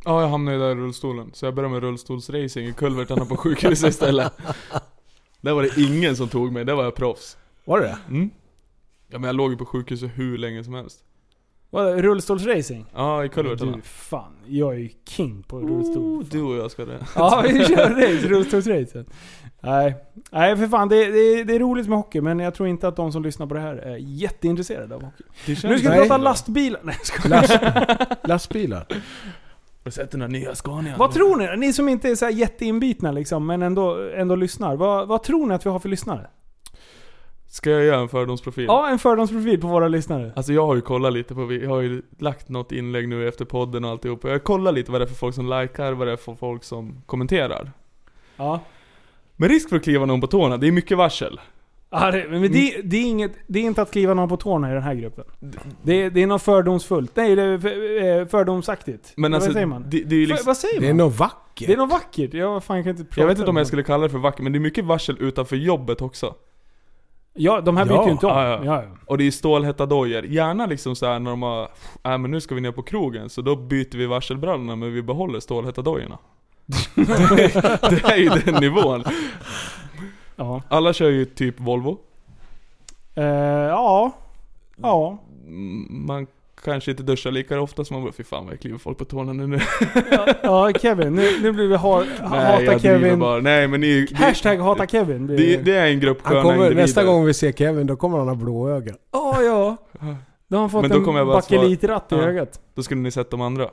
Ja, 0.04 0.20
jag 0.22 0.28
hamnade 0.28 0.56
ju 0.56 0.62
där 0.62 0.70
i 0.70 0.74
rullstolen. 0.74 1.30
Så 1.34 1.46
jag 1.46 1.54
började 1.54 1.72
med 1.74 1.82
rullstolsracing 1.82 2.66
i 2.68 2.72
kulvertarna 2.72 3.24
på 3.24 3.36
sjukhuset 3.36 3.88
istället. 3.90 4.32
Där 5.40 5.52
var 5.54 5.62
det 5.62 5.76
ingen 5.80 6.16
som 6.16 6.28
tog 6.28 6.52
mig, 6.52 6.64
där 6.64 6.74
var 6.74 6.84
jag 6.84 6.94
proffs. 6.94 7.36
Var 7.64 7.80
det 7.80 7.86
det? 7.86 7.98
Mm. 8.08 8.30
Ja 9.08 9.18
men 9.18 9.28
jag 9.28 9.36
låg 9.36 9.50
ju 9.50 9.56
på 9.56 9.66
sjukhuset 9.66 10.10
hur 10.14 10.38
länge 10.38 10.64
som 10.64 10.74
helst. 10.74 11.04
Vad, 11.70 11.98
rullstolsracing? 11.98 12.86
Ja, 12.94 13.24
i 13.24 13.28
kulvertarna. 13.28 13.76
Du, 13.76 13.82
fan. 13.82 14.32
Jag 14.46 14.74
är 14.74 14.78
ju 14.78 14.88
king 15.08 15.42
på 15.42 15.60
rullstol. 15.60 16.02
Oh, 16.02 16.24
du 16.24 16.42
och 16.42 16.56
jag 16.56 16.70
ska 16.70 16.84
det. 16.84 16.98
Ja, 17.14 17.44
vi 17.48 17.64
kör 17.64 17.90
race, 17.90 18.28
rullstolsracen. 18.28 19.06
Nej. 19.60 19.94
Nej, 20.30 20.56
för 20.56 20.66
fan. 20.66 20.88
Det, 20.88 21.04
det, 21.04 21.44
det 21.44 21.54
är 21.54 21.58
roligt 21.58 21.88
med 21.88 21.98
hockey, 21.98 22.20
men 22.20 22.38
jag 22.38 22.54
tror 22.54 22.68
inte 22.68 22.88
att 22.88 22.96
de 22.96 23.12
som 23.12 23.22
lyssnar 23.22 23.46
på 23.46 23.54
det 23.54 23.60
här 23.60 23.74
är 23.76 23.96
jätteintresserade 23.96 24.94
av 24.94 25.02
hockey. 25.02 25.24
Nu 25.46 25.56
ska 25.56 25.68
vi 25.68 25.82
Nej. 25.82 26.00
prata 26.00 26.16
lastbilar. 26.16 26.80
Nej, 26.84 26.96
jag. 27.22 27.30
Last, 27.30 27.58
lastbilar? 28.28 28.86
Har 28.88 29.84
du 29.84 29.90
sett 29.90 30.10
den 30.10 30.20
här 30.20 30.28
nya 30.28 30.54
Scanian? 30.54 30.98
Vad 30.98 31.12
tror 31.12 31.36
ni? 31.36 31.66
Ni 31.66 31.72
som 31.72 31.88
inte 31.88 32.08
är 32.08 32.14
så 32.14 32.28
jätteinbitna 32.28 33.12
liksom, 33.12 33.46
men 33.46 33.62
ändå, 33.62 34.08
ändå 34.16 34.36
lyssnar. 34.36 34.76
Vad, 34.76 35.08
vad 35.08 35.22
tror 35.22 35.46
ni 35.46 35.54
att 35.54 35.66
vi 35.66 35.70
har 35.70 35.78
för 35.78 35.88
lyssnare? 35.88 36.26
Ska 37.56 37.70
jag 37.70 37.84
göra 37.84 38.00
en 38.00 38.08
fördomsprofil? 38.08 38.64
Ja, 38.68 38.88
en 38.88 38.98
fördomsprofil 38.98 39.60
på 39.60 39.66
våra 39.66 39.88
lyssnare. 39.88 40.32
Alltså 40.36 40.52
jag 40.52 40.66
har 40.66 40.74
ju 40.74 40.80
kollat 40.80 41.12
lite 41.12 41.34
på, 41.34 41.44
vi 41.44 41.66
har 41.66 41.80
ju 41.80 42.02
lagt 42.18 42.48
något 42.48 42.72
inlägg 42.72 43.08
nu 43.08 43.28
efter 43.28 43.44
podden 43.44 43.84
och 43.84 43.90
alltihop. 43.90 44.24
Jag 44.24 44.44
kollar 44.44 44.72
lite 44.72 44.92
vad 44.92 45.00
det 45.00 45.04
är 45.04 45.06
för 45.06 45.14
folk 45.14 45.34
som 45.34 45.46
likar, 45.60 45.92
vad 45.92 46.06
det 46.08 46.12
är 46.12 46.16
för 46.16 46.34
folk 46.34 46.64
som 46.64 47.02
kommenterar. 47.06 47.70
Ja. 48.36 48.60
Med 49.36 49.50
risk 49.50 49.68
för 49.68 49.76
att 49.76 49.82
kliva 49.84 50.06
någon 50.06 50.20
på 50.20 50.26
tårna, 50.26 50.56
det 50.56 50.66
är 50.68 50.72
mycket 50.72 50.98
varsel. 50.98 51.40
Ja, 51.90 52.10
det, 52.10 52.26
men 52.30 52.42
det, 52.42 52.80
det, 52.84 52.96
är 52.96 53.02
inget, 53.06 53.32
det 53.46 53.58
är 53.58 53.62
inte 53.62 53.82
att 53.82 53.90
kliva 53.90 54.14
någon 54.14 54.28
på 54.28 54.36
tårna 54.36 54.70
i 54.70 54.74
den 54.74 54.82
här 54.82 54.94
gruppen. 54.94 55.24
Det, 55.82 55.92
är- 56.02 56.10
det 56.10 56.22
är 56.22 56.26
något 56.26 56.42
fördomsfullt. 56.42 57.16
Nej, 57.16 57.36
det 57.36 57.42
är 57.42 58.20
eh, 58.20 58.26
fördomsaktigt. 58.26 59.12
Men 59.16 59.34
alltså, 59.34 59.48
vad 59.48 59.54
säger 59.54 59.66
man? 59.66 59.84
det, 59.88 60.02
det 60.04 60.16
är 60.16 60.26
liksom, 60.26 60.46
vad 60.46 60.56
säger 60.56 60.80
Det 60.80 60.86
är 60.86 60.90
man? 60.94 60.96
nog 60.96 61.12
vackert. 61.12 61.66
Det 61.66 61.72
är 61.72 61.76
något 61.76 61.90
vackert. 61.90 62.34
Ja, 62.34 62.50
vad 62.52 62.64
fan, 62.64 62.76
jag 62.76 62.84
kan 62.84 62.90
inte 62.90 63.04
prata 63.04 63.20
jag 63.20 63.28
vet 63.28 63.38
inte 63.38 63.50
om 63.50 63.56
jag 63.56 63.66
skulle 63.66 63.82
kalla 63.82 64.02
det 64.02 64.10
för 64.10 64.18
vackert, 64.18 64.40
men 64.42 64.52
det 64.52 64.58
är 64.58 64.60
mycket 64.60 64.84
varsel 64.84 65.16
utanför 65.20 65.56
jobbet 65.56 66.02
också. 66.02 66.34
Ja, 67.36 67.60
de 67.60 67.76
här 67.76 67.84
byter 67.84 67.94
Ja. 67.96 68.06
ju 68.06 68.12
inte 68.12 68.26
om. 68.26 68.32
Ja, 68.32 68.44
Ja, 68.48 68.64
ja. 68.64 68.82
ja. 68.82 68.88
Och 69.06 69.18
det 69.18 69.26
är 69.26 69.30
stålhätta 69.30 69.86
dojor. 69.86 70.24
Gärna 70.24 70.66
liksom 70.66 70.96
så 70.96 71.06
här 71.06 71.18
när 71.18 71.30
de 71.30 71.42
har, 71.42 71.62
äh, 72.04 72.18
men 72.18 72.30
nu 72.30 72.40
ska 72.40 72.54
vi 72.54 72.60
ner 72.60 72.72
på 72.72 72.82
krogen, 72.82 73.28
så 73.30 73.42
då 73.42 73.56
byter 73.56 73.96
vi 73.98 74.06
varselbrallorna 74.06 74.76
men 74.76 74.92
vi 74.94 75.02
behåller 75.02 75.40
stålhätta 75.40 75.82
dojorna. 75.82 76.18
det 76.94 78.04
är 78.04 78.16
ju 78.16 78.28
den 78.28 78.54
nivån. 78.60 79.04
ja. 80.36 80.62
Alla 80.68 80.92
kör 80.92 81.10
ju 81.10 81.24
typ 81.24 81.60
Volvo. 81.60 81.98
Eh, 83.14 83.24
ja. 83.24 84.12
Ja. 84.76 85.18
Mm, 85.46 85.86
Man 86.06 86.26
kanske 86.64 86.90
inte 86.90 87.02
duschar 87.02 87.30
lika 87.30 87.60
ofta 87.60 87.84
som 87.84 87.94
man 87.96 88.02
bara, 88.04 88.12
fy 88.12 88.24
fan 88.24 88.44
vad 88.44 88.52
jag 88.52 88.60
kliver 88.60 88.78
folk 88.78 88.98
på 88.98 89.04
tårna 89.04 89.32
nu. 89.32 89.46
nu. 89.46 89.58
Ja, 90.42 90.72
Kevin. 90.80 91.14
Nu, 91.14 91.40
nu 91.42 91.52
blir 91.52 91.66
vi 91.68 91.76
ha, 91.76 92.04
Nej 92.30 92.66
hata 92.66 92.78
Kevin. 92.78 93.18
bara. 93.18 93.40
Nej 93.40 93.68
men 93.68 93.80
ni, 93.80 94.06
det, 94.10 94.16
Hashtag 94.16 94.56
hata 94.58 94.86
Kevin. 94.86 95.26
blir 95.26 95.36
det, 95.36 95.62
det 95.62 95.76
är 95.76 95.86
en 95.86 96.00
grupp 96.00 96.22
sköna 96.22 96.42
kommer, 96.42 96.54
individer. 96.56 96.82
nästa 96.82 97.04
gång 97.04 97.24
vi 97.24 97.34
ser 97.34 97.52
Kevin, 97.52 97.86
då 97.86 97.96
kommer 97.96 98.18
han 98.18 98.28
ha 98.28 98.34
blå 98.34 98.68
ögon. 98.70 98.94
Ja, 99.12 99.42
ja. 99.42 99.76
Då 100.48 100.56
har 100.56 100.60
han 100.60 100.70
fått 100.70 100.80
Men 100.82 100.90
då 100.90 100.96
en 100.98 101.04
kommer 101.04 101.18
jag 101.18 101.26
bara 101.26 101.42
svara- 101.42 101.58
bakelitratt 101.60 102.12
i 102.12 102.14
Ja. 102.14 102.20
ögat. 102.22 102.60
Då 102.74 102.82
skulle 102.82 103.00
ni 103.00 103.10
sett 103.10 103.30
de 103.30 103.40
andra. 103.40 103.68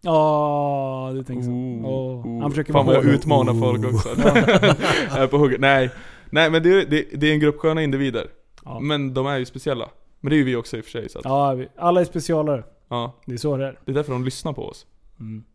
Ja, 0.00 1.10
du 1.14 1.22
tänker 1.24 1.42
så. 1.44 1.50
Oh, 1.50 2.26
oh. 2.26 2.40
Han 2.42 2.50
försöker 2.50 2.72
Fan 2.72 2.86
vad 2.86 2.96
jag 2.96 3.04
utmanar 3.04 3.54
folk 3.60 3.94
också. 3.94 4.08
jag 5.14 5.22
är 5.22 5.26
på 5.26 5.38
hugget. 5.38 5.60
Nej. 5.60 5.90
Nej 6.30 6.50
men 6.50 6.62
det, 6.62 6.84
det, 6.84 7.04
det 7.14 7.28
är 7.28 7.32
en 7.32 7.40
grupp 7.40 7.58
sköna 7.58 7.82
individer. 7.82 8.26
Ja. 8.64 8.80
Men 8.80 9.14
de 9.14 9.26
är 9.26 9.38
ju 9.38 9.44
speciella. 9.44 9.88
Men 10.24 10.30
det 10.30 10.36
är 10.36 10.38
ju 10.38 10.44
vi 10.44 10.56
också 10.56 10.76
i 10.76 10.80
och 10.80 10.84
för 10.84 10.90
sig 10.90 11.08
så 11.08 11.18
att, 11.18 11.24
ja. 11.24 11.48
Ja, 11.50 11.54
vi- 11.54 11.68
alla 11.76 12.00
är 12.00 12.04
specialare. 12.04 12.62
Det 13.26 13.32
är 13.32 13.36
så 13.36 13.56
det 13.56 13.66
är. 13.66 13.78
Det 13.84 13.90
är 13.92 13.94
därför 13.94 14.12
de 14.12 14.24
lyssnar 14.24 14.52
på 14.52 14.62
oss. 14.68 14.86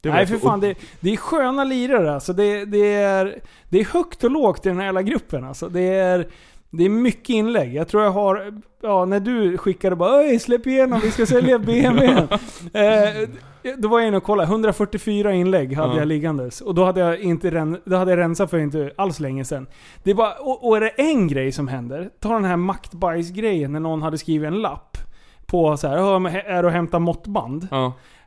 Det 0.01 0.09
var 0.09 0.15
Nej 0.15 0.27
för 0.27 0.37
fan, 0.37 0.59
det, 0.59 0.75
det 0.99 1.13
är 1.13 1.17
sköna 1.17 1.63
lirare 1.63 2.13
alltså. 2.13 2.33
Det, 2.33 2.65
det, 2.65 2.93
är, 2.93 3.39
det 3.69 3.79
är 3.79 3.85
högt 3.85 4.23
och 4.23 4.31
lågt 4.31 4.65
i 4.65 4.69
den 4.69 4.77
här 4.77 4.85
hela 4.85 5.01
gruppen 5.01 5.43
alltså. 5.43 5.69
Det 5.69 5.81
är, 5.81 6.27
det 6.69 6.83
är 6.85 6.89
mycket 6.89 7.29
inlägg. 7.29 7.73
Jag 7.73 7.87
tror 7.87 8.03
jag 8.03 8.11
har, 8.11 8.61
ja 8.81 9.05
när 9.05 9.19
du 9.19 9.57
skickade 9.57 9.95
bara 9.95 10.11
Öj, 10.23 10.39
släpp 10.39 10.67
igenom, 10.67 10.99
vi 10.99 11.11
ska 11.11 11.25
sälja 11.25 11.59
BMW. 11.59 12.27
eh, 12.73 13.29
då 13.77 13.87
var 13.87 13.99
jag 13.99 14.07
inne 14.07 14.17
och 14.17 14.23
kollade, 14.23 14.47
144 14.49 15.33
inlägg 15.33 15.73
hade 15.75 15.93
Ja. 15.93 15.97
jag 15.99 16.07
liggandes. 16.07 16.61
Och 16.61 16.75
då 16.75 16.85
hade 16.85 16.99
jag, 16.99 17.19
inte 17.19 17.51
ren, 17.51 17.77
då 17.85 17.95
hade 17.95 18.11
jag 18.11 18.17
rensat 18.17 18.49
för 18.49 18.57
inte 18.57 18.91
alls 18.97 19.19
länge 19.19 19.45
sedan. 19.45 19.67
Det 20.03 20.13
var, 20.13 20.33
och, 20.47 20.67
och 20.67 20.77
är 20.77 20.81
det 20.81 20.89
en 20.89 21.27
grej 21.27 21.51
som 21.51 21.67
händer, 21.67 22.09
ta 22.19 22.33
den 22.33 22.45
här 22.45 22.57
maktbajs-grejen 22.57 23.71
när 23.71 23.79
någon 23.79 24.01
hade 24.01 24.17
skrivit 24.17 24.47
en 24.47 24.61
lapp 24.61 24.97
på 25.45 25.77
så 25.77 25.87
här, 25.87 25.97
"Ja, 25.97 26.19
men 26.19 26.35
är 26.35 26.65
och 26.65 26.71
hämta 26.71 26.99
måttband? 26.99 27.67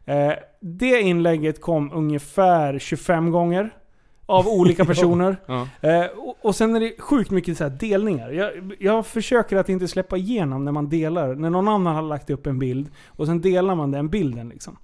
Eh, 0.04 0.32
det 0.60 1.00
inlägget 1.00 1.60
kom 1.60 1.90
ungefär 1.94 2.78
25 2.78 3.30
gånger. 3.30 3.70
Av 4.26 4.48
olika 4.48 4.84
personer. 4.92 5.36
Ja. 5.46 5.68
Eh, 5.80 6.06
och, 6.06 6.36
och 6.42 6.56
sen 6.56 6.76
är 6.76 6.80
det 6.80 6.92
sjukt 7.00 7.30
mycket 7.30 7.58
så 7.58 7.68
delningar. 7.68 8.30
Jag, 8.30 8.50
jag 8.78 9.06
försöker 9.06 9.56
att 9.56 9.68
inte 9.68 9.88
släppa 9.88 10.16
igenom 10.16 10.64
när 10.64 10.72
man 10.72 10.88
delar. 10.88 11.34
När 11.34 11.50
någon 11.50 11.68
annan 11.68 11.94
har 11.94 12.02
lagt 12.02 12.30
upp 12.30 12.46
en 12.46 12.58
bild 12.58 12.90
och 13.08 13.26
sen 13.26 13.40
delar 13.40 13.74
man 13.74 13.90
den 13.90 14.08
bilden 14.08 14.48
liksom. 14.48 14.76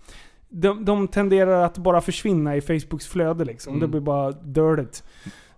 De, 0.49 0.85
de 0.85 1.09
tenderar 1.09 1.65
att 1.65 1.79
bara 1.79 2.01
försvinna 2.01 2.57
i 2.57 2.61
Facebooks 2.61 3.07
flöde 3.07 3.45
liksom. 3.45 3.73
Mm. 3.73 3.81
Det 3.81 3.89
blir 3.89 4.01
bara 4.01 4.33
dirtigt. 4.33 5.05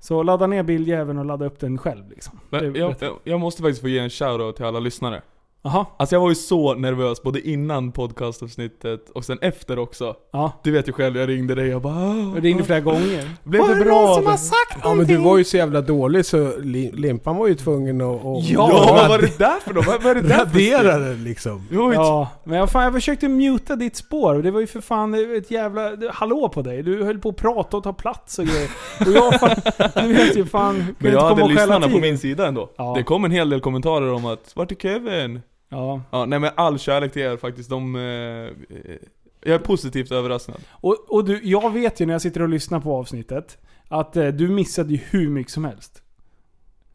Så 0.01 0.23
ladda 0.23 0.47
ner 0.47 0.63
bildjäveln 0.63 1.19
och 1.19 1.25
ladda 1.25 1.45
upp 1.45 1.59
den 1.59 1.79
själv 1.79 2.11
liksom. 2.11 2.41
Men 2.51 2.75
jag, 2.75 2.95
jag, 3.01 3.19
jag 3.25 3.41
måste 3.41 3.63
faktiskt 3.63 3.81
få 3.81 3.89
ge 3.89 3.99
en 3.99 4.11
shoutout 4.11 4.57
till 4.57 4.65
alla 4.65 4.81
lyssnare. 4.81 5.23
Jaha. 5.63 5.87
Alltså 5.97 6.15
jag 6.15 6.21
var 6.21 6.29
ju 6.29 6.35
så 6.35 6.75
nervös 6.75 7.23
både 7.23 7.49
innan 7.49 7.93
podcastavsnittet 7.93 9.11
och 9.11 9.25
sen 9.25 9.39
efter 9.41 9.79
också. 9.79 10.15
Ja. 10.33 10.53
Du 10.65 10.71
vet 10.71 10.89
ju 10.89 10.93
själv, 10.93 11.17
jag 11.17 11.29
ringde 11.29 11.55
dig 11.55 11.75
och 11.75 11.81
bara 11.83 11.95
"Ah, 11.95 12.33
Jag 12.35 12.45
ringde 12.45 12.65
flera 12.65 12.81
gånger. 12.81 13.31
Blev 13.45 13.69
det 13.69 13.85
bra? 13.85 14.23
Ja 14.85 14.95
men 14.95 15.07
du 15.07 15.17
var 15.17 15.39
ju 15.39 15.45
så 15.45 15.57
jävla 15.57 15.81
dålig 15.81 16.27
så 16.27 16.53
Li- 16.59 16.91
Limpan 16.95 17.37
var 17.37 17.47
ju 17.49 17.55
tvungen 17.55 18.01
att... 18.01 18.17
att 18.17 18.49
Ja, 18.49 18.69
Ja, 18.73 18.93
vad 18.95 19.09
var 19.09 19.19
det 19.23 19.39
där 19.39 19.61
för 19.61 19.75
då? 19.75 19.81
Vad, 19.87 20.03
vad 20.03 20.11
är 20.17 20.23
det 20.23 20.29
där 20.29 20.37
för 20.37 20.45
radera 20.45 20.99
den 20.99 21.25
liksom. 21.25 21.67
Jo, 21.71 21.93
Ja, 21.95 22.29
men 22.45 22.59
jag, 22.59 22.71
fan, 22.71 22.85
jag 22.85 22.93
försökte 22.93 23.29
muta 23.29 23.77
ditt 23.77 23.97
spår. 23.97 24.35
Det 24.35 24.51
var 24.51 24.61
ju 24.61 24.67
för 24.67 24.81
fan 24.81 25.35
ett 25.37 25.51
jävla 25.51 25.97
det- 25.97 26.11
hallå 26.15 26.49
på 26.49 26.63
dig. 26.63 26.83
Du 26.83 27.05
höll 27.05 27.19
på 27.19 27.29
att 27.29 27.37
prata 27.37 27.77
och 27.77 27.83
ta 27.83 27.93
plats 27.93 28.39
och 28.39 28.45
grejer. 28.47 28.71
Och 29.01 29.07
jag 29.13 29.41
fan, 29.41 29.51
du 30.09 30.13
vet 30.15 30.37
ju 30.37 30.47
fan, 30.47 30.75
kunde 30.75 30.85
Men 30.99 31.07
inte 31.07 31.09
jag 31.09 31.21
komma 31.21 31.29
hade 31.31 31.43
och 31.43 31.49
skälla 31.49 31.61
lyssnarna 31.61 31.87
på 31.87 31.93
tid. 31.93 32.01
min 32.03 32.19
sida 32.19 32.47
ändå. 32.49 32.71
Ja. 32.77 32.95
Det 32.97 33.03
kom 33.03 33.25
en 33.25 33.31
hel 33.31 33.51
del 33.51 33.61
kommentarer 33.61 34.13
om 34.13 34.27
att, 34.27 34.53
vart 34.57 34.73
är 34.73 34.77
Kevin? 34.77 35.41
Ja. 35.73 36.03
Ja, 36.11 36.25
nej 36.25 36.39
men 36.39 36.51
all 36.57 36.79
kärlek 36.79 37.13
till 37.13 37.23
er 37.23 37.37
faktiskt. 37.37 37.71
De, 37.71 37.97
eh, 37.97 38.03
eh, 38.03 38.97
jag 39.43 39.55
är 39.55 39.59
positivt 39.59 40.13
överraskad. 40.13 40.57
Och, 40.71 40.97
och 41.09 41.25
du, 41.25 41.41
jag 41.43 41.73
vet 41.73 42.01
ju 42.01 42.07
när 42.07 42.15
jag 42.15 42.23
sitter 42.23 42.43
och 42.43 42.49
lyssnar 42.49 42.81
på 42.81 42.97
avsnittet 42.97 43.59
att 43.89 44.17
eh, 44.17 44.27
du 44.29 44.49
missade 44.49 44.93
ju 44.93 45.01
hur 45.11 45.31
mycket 45.31 45.53
som 45.53 45.65
helst. 45.65 46.03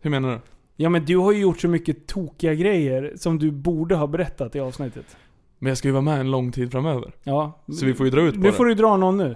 Hur 0.01 0.09
menar 0.09 0.32
du? 0.32 0.39
Ja 0.76 0.89
men 0.89 1.05
du 1.05 1.17
har 1.17 1.32
ju 1.32 1.39
gjort 1.39 1.59
så 1.61 1.67
mycket 1.67 2.07
tokiga 2.07 2.53
grejer 2.53 3.13
som 3.17 3.39
du 3.39 3.51
borde 3.51 3.95
ha 3.95 4.07
berättat 4.07 4.55
i 4.55 4.59
avsnittet. 4.59 5.17
Men 5.59 5.69
jag 5.69 5.78
ska 5.78 5.88
ju 5.88 5.91
vara 5.91 6.01
med 6.01 6.19
en 6.19 6.32
lång 6.32 6.51
tid 6.51 6.71
framöver. 6.71 7.11
Ja. 7.23 7.63
Så 7.80 7.86
vi 7.86 7.93
får 7.93 8.05
ju 8.05 8.11
dra 8.11 8.21
ut 8.21 8.34
på 8.34 8.39
Nu 8.39 8.47
det. 8.47 8.53
får 8.53 8.65
du 8.65 8.73
dra 8.76 8.97
någon 8.97 9.17
nu. 9.17 9.36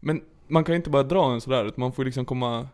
Men 0.00 0.20
man 0.48 0.64
kan 0.64 0.72
ju 0.72 0.76
inte 0.76 0.90
bara 0.90 1.02
dra 1.02 1.32
en 1.32 1.40
sådär, 1.40 1.64
utan 1.64 1.80
man 1.80 1.92
får 1.92 2.02
ju 2.02 2.06
liksom 2.06 2.24
komma 2.24 2.68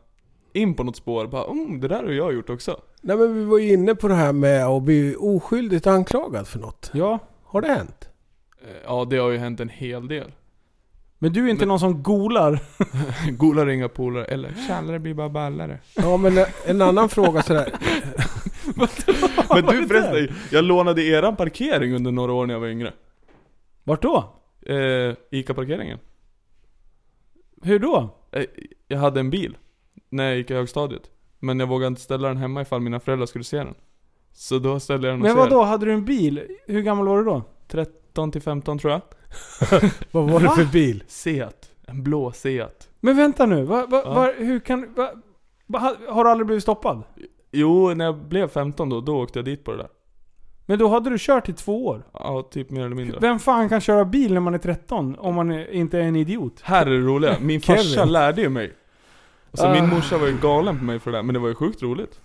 in 0.53 0.75
på 0.75 0.85
något 0.85 0.97
spår. 0.97 1.27
Bara, 1.27 1.45
mm, 1.51 1.81
det 1.81 1.89
där 1.89 2.03
har 2.05 2.11
jag 2.11 2.33
gjort 2.35 2.51
också. 2.51 2.81
Nej 3.03 3.17
men 3.17 3.35
vi 3.35 3.45
var 3.45 3.59
ju 3.59 3.73
inne 3.73 3.95
på 3.95 4.09
det 4.09 4.15
här 4.15 4.33
med 4.33 4.67
att 4.67 4.83
bli 4.83 5.17
oskyldigt 5.19 5.87
anklagad 5.87 6.49
för 6.49 6.59
något. 6.59 6.91
Ja. 6.95 7.19
Har 7.45 7.61
det 7.63 7.69
hänt? 7.69 8.09
Eh, 8.63 8.77
Ja, 8.85 9.05
det 9.11 9.17
har 9.17 9.31
ju 9.31 9.39
hänt 9.39 9.61
en 9.61 9.69
hel 9.69 10.09
del. 10.09 10.33
Men 11.19 11.33
du 11.33 11.45
är 11.47 11.49
inte 11.51 11.61
Men- 11.61 11.69
någon 11.69 11.81
som 11.81 12.03
golar. 12.03 12.63
Golar 13.31 13.69
inga 13.69 13.89
polare, 13.89 14.25
eller 14.25 14.55
tjallare 14.69 14.99
blir 14.99 15.15
bara 15.15 15.29
ballare. 15.29 15.79
Ja 15.97 16.17
men 16.17 16.39
en 16.67 16.83
annan 16.83 17.09
fråga 17.09 17.43
sådär. 17.43 17.73
Men 19.55 19.65
du 19.67 19.87
förresten, 19.89 20.37
jag 20.51 20.65
lånade 20.65 21.03
eran 21.03 21.37
parkering 21.37 21.95
under 21.95 22.11
några 22.13 22.33
år 22.33 22.47
när 22.47 22.55
jag 22.55 22.61
var 22.61 22.69
yngre. 22.69 22.93
Vart 23.85 24.03
då? 24.03 24.35
Eh, 24.67 25.15
Ica-parkeringen. 25.31 25.99
Hur 27.63 27.79
då? 27.79 28.09
Eh, 28.33 28.45
jag 28.89 28.99
hade 28.99 29.21
en 29.21 29.31
bil 29.31 29.57
när 30.11 30.25
jag 30.29 30.37
gick 30.37 30.51
i 30.51 30.55
högstadiet. 30.55 31.03
Men 31.39 31.61
jag 31.61 31.67
vågade 31.67 31.87
inte 31.87 32.01
ställa 32.01 32.29
den 32.29 32.37
hemma 32.37 32.63
ifall 32.63 32.81
mina 32.81 33.01
föräldrar 33.01 33.27
skulle 33.27 33.45
se 33.45 33.57
den. 33.57 33.75
Så 34.33 34.59
då 34.59 34.81
ställde 34.81 35.07
jag 35.09 35.15
den 35.15 35.21
Men 35.21 35.31
hos 35.31 35.39
vad 35.39 35.51
då 35.51 35.63
Hade 35.63 35.87
du 35.87 35.93
en 35.93 36.05
bil? 36.05 36.43
Hur 36.67 36.81
gammal 36.83 37.07
var 37.09 37.19
du 37.19 37.25
då? 37.25 37.43
13 37.69 38.33
till 38.33 38.43
15 38.43 38.79
tror 38.79 38.93
jag. 38.93 39.01
Vad 40.11 40.31
var 40.31 40.41
det 40.41 40.49
för 40.51 40.73
bil? 40.73 41.05
Seat. 41.07 41.71
En 41.87 42.03
blå 42.03 42.33
Seat. 42.33 42.89
Men 43.01 43.17
vänta 43.17 43.47
nu, 43.47 43.63
va, 43.65 43.87
va, 43.87 44.03
Ja. 44.05 44.15
va, 44.15 44.33
hur 44.37 44.61
kan... 44.61 44.95
Va, 44.95 45.11
va, 45.67 45.79
ha- 45.79 45.97
har 46.13 46.25
du 46.25 46.31
aldrig 46.31 46.47
blivit 46.47 46.63
stoppad? 46.63 47.03
Jo, 47.53 47.95
när 47.95 48.05
jag 48.05 48.17
blev 48.29 48.49
15 48.49 48.89
då, 48.89 49.01
då 49.01 49.23
åkte 49.23 49.39
jag 49.39 49.45
dit 49.47 49.65
på 49.65 49.71
det 49.71 49.77
där. 49.77 49.89
Men 50.67 50.79
då 50.79 50.89
hade 50.89 51.11
du 51.11 51.17
kört 51.19 51.49
i 51.49 51.53
två 51.53 51.87
år. 51.87 52.07
Ja, 52.13 52.49
typ 52.51 52.71
mer 52.71 52.85
eller 52.85 52.97
mindre. 52.97 53.19
Vem 53.21 53.39
fan 53.39 53.69
kan 53.69 53.81
köra 53.81 54.05
bil 54.05 54.35
när 54.35 54.41
man 54.41 54.55
är 54.55 54.59
13? 54.59 55.17
Om 55.19 55.35
man 55.35 55.51
är, 55.51 55.71
inte 55.71 55.99
är 55.99 56.03
en 56.03 56.17
idiot. 56.17 56.61
Här 56.63 56.87
är 56.87 56.91
det 56.91 56.99
roliga, 57.01 57.37
min 57.41 57.61
Kevin. 57.61 57.83
farsa 57.85 58.05
lärde 58.05 58.43
ju 58.43 58.49
mig. 58.49 58.73
Så 59.55 59.67
Ah. 59.67 59.73
min 59.75 59.89
morsa 59.89 60.19
var 60.19 60.27
ju 60.27 60.39
galen 60.39 60.79
på 60.79 60.85
mig 60.85 60.99
för 60.99 61.11
det 61.11 61.19
där, 61.19 61.23
men 61.23 61.33
det 61.35 61.39
var 61.41 61.49
ju 61.49 61.55
sjukt 61.55 61.83
roligt. 61.83 62.21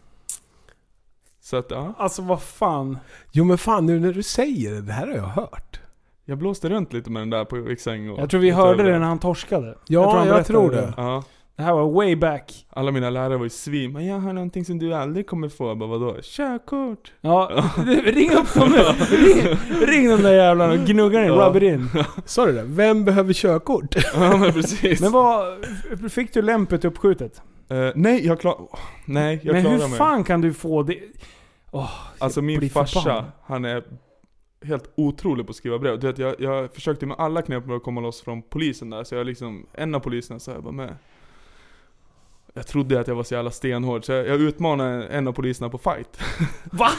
Så 1.42 1.58
att 1.58 1.72
ja, 1.72 1.94
Alltså 1.98 2.22
vad 2.22 2.42
fan. 2.42 2.98
Jo 3.32 3.44
men 3.44 3.58
fan 3.58 3.86
nu 3.86 4.00
när 4.00 4.14
du 4.14 4.24
säger 4.24 4.72
det, 4.72 4.82
det 4.82 4.94
här 4.94 5.08
har 5.08 5.14
jag 5.14 5.24
hört. 5.24 5.80
jag 6.26 6.38
blåste 6.38 6.70
runt 6.70 6.94
lite 6.94 7.10
med 7.12 7.22
den 7.22 7.30
där 7.30 7.46
på 7.46 7.56
Viksäng 7.56 8.10
och 8.10 8.20
Jag 8.20 8.30
tror 8.30 8.42
vi 8.42 8.52
hörde 8.52 8.84
det 8.84 9.00
när 9.00 9.08
han 9.08 9.20
torskade. 9.20 9.78
Ja, 9.88 10.02
han 10.18 10.28
jag 10.28 10.36
berättade 10.36 10.44
tror 10.44 10.72
det. 10.72 10.94
Ja, 10.98 11.24
Det 11.58 11.64
här 11.64 11.74
var 11.74 11.92
way 11.92 12.16
back. 12.16 12.66
alla 12.70 12.92
mina 12.92 13.10
lärare 13.10 13.38
var 13.38 13.44
ju 13.44 13.50
svin. 13.50 13.94
Men 13.94 14.06
jag 14.08 14.20
har 14.20 14.34
någonting 14.34 14.66
som 14.66 14.80
du 14.80 14.94
aldrig 14.94 15.28
kommer 15.28 15.50
få. 15.50 15.68
Jag 15.68 15.78
bara 15.78 15.90
vadå? 15.90 16.18
Körkort! 16.24 17.14
Ja, 17.22 17.64
ring 18.06 18.32
upp 18.32 18.54
dem 18.54 18.70
nu. 18.72 18.78
Ring, 19.18 19.58
ring 19.88 20.10
de 20.10 20.22
där 20.24 20.34
jävlarna 20.34 20.74
och 20.74 20.80
gnugga 20.88 21.22
in, 21.26 21.28
Ja. 21.28 21.48
rub 21.50 21.56
it 21.56 21.64
in. 21.64 21.90
Sa 22.26 22.46
du 22.46 22.52
det? 22.52 22.64
Vem 22.64 23.06
behöver 23.06 23.34
körkort? 23.34 23.96
Ja 24.16 24.38
men 24.38 24.54
precis. 24.54 25.02
Men 25.02 25.12
vad... 25.12 25.66
Fick 26.12 26.34
du 26.34 26.42
lämpet 26.42 26.86
uppskjutet? 26.86 27.42
Eh, 27.70 27.88
nej, 27.96 28.26
jag 28.28 28.40
klar... 28.40 28.68
Nej, 29.06 29.40
jag 29.44 29.54
Men 29.54 29.62
klarar 29.64 29.78
hur 29.78 29.88
mig. 29.88 29.98
fan 29.98 30.24
kan 30.24 30.42
du 30.42 30.54
få 30.54 30.84
det? 30.84 31.00
Åh, 31.72 31.92
Alltså 32.20 32.42
min 32.42 32.70
farsa, 32.70 33.00
förbannad. 33.02 33.26
han 33.44 33.66
är 33.66 33.84
helt 34.66 34.90
otrolig 34.98 35.46
på 35.46 35.50
att 35.50 35.56
skriva 35.56 35.80
brev. 35.80 36.00
Du 36.00 36.08
vet, 36.08 36.18
jag, 36.18 36.36
jag 36.40 36.74
försökte 36.74 37.06
med 37.06 37.16
alla 37.20 37.42
knep 37.42 37.66
för 37.66 37.76
att 37.76 37.84
komma 37.84 38.02
loss 38.02 38.22
från 38.22 38.42
polisen 38.42 38.90
där, 38.90 39.04
så 39.04 39.16
jag 39.16 39.26
liksom, 39.26 39.66
en 39.74 39.96
av 39.96 40.00
poliserna 40.00 40.40
så 40.40 40.52
jag 40.52 40.64
bara 40.64 40.72
med. 40.74 40.96
Jag 42.58 42.68
trodde 42.68 43.00
att 43.00 43.08
jag 43.08 43.16
var 43.16 43.24
så 43.24 43.34
jävla 43.34 43.52
stenhård, 43.52 44.06
så 44.06 44.12
jag, 44.12 44.28
jag 44.28 44.42
utmanade 44.42 45.08
en 45.08 45.28
av 45.28 45.34
poliserna 45.34 45.70
på 45.70 45.78
fight. 45.78 46.20
Va? 46.72 46.90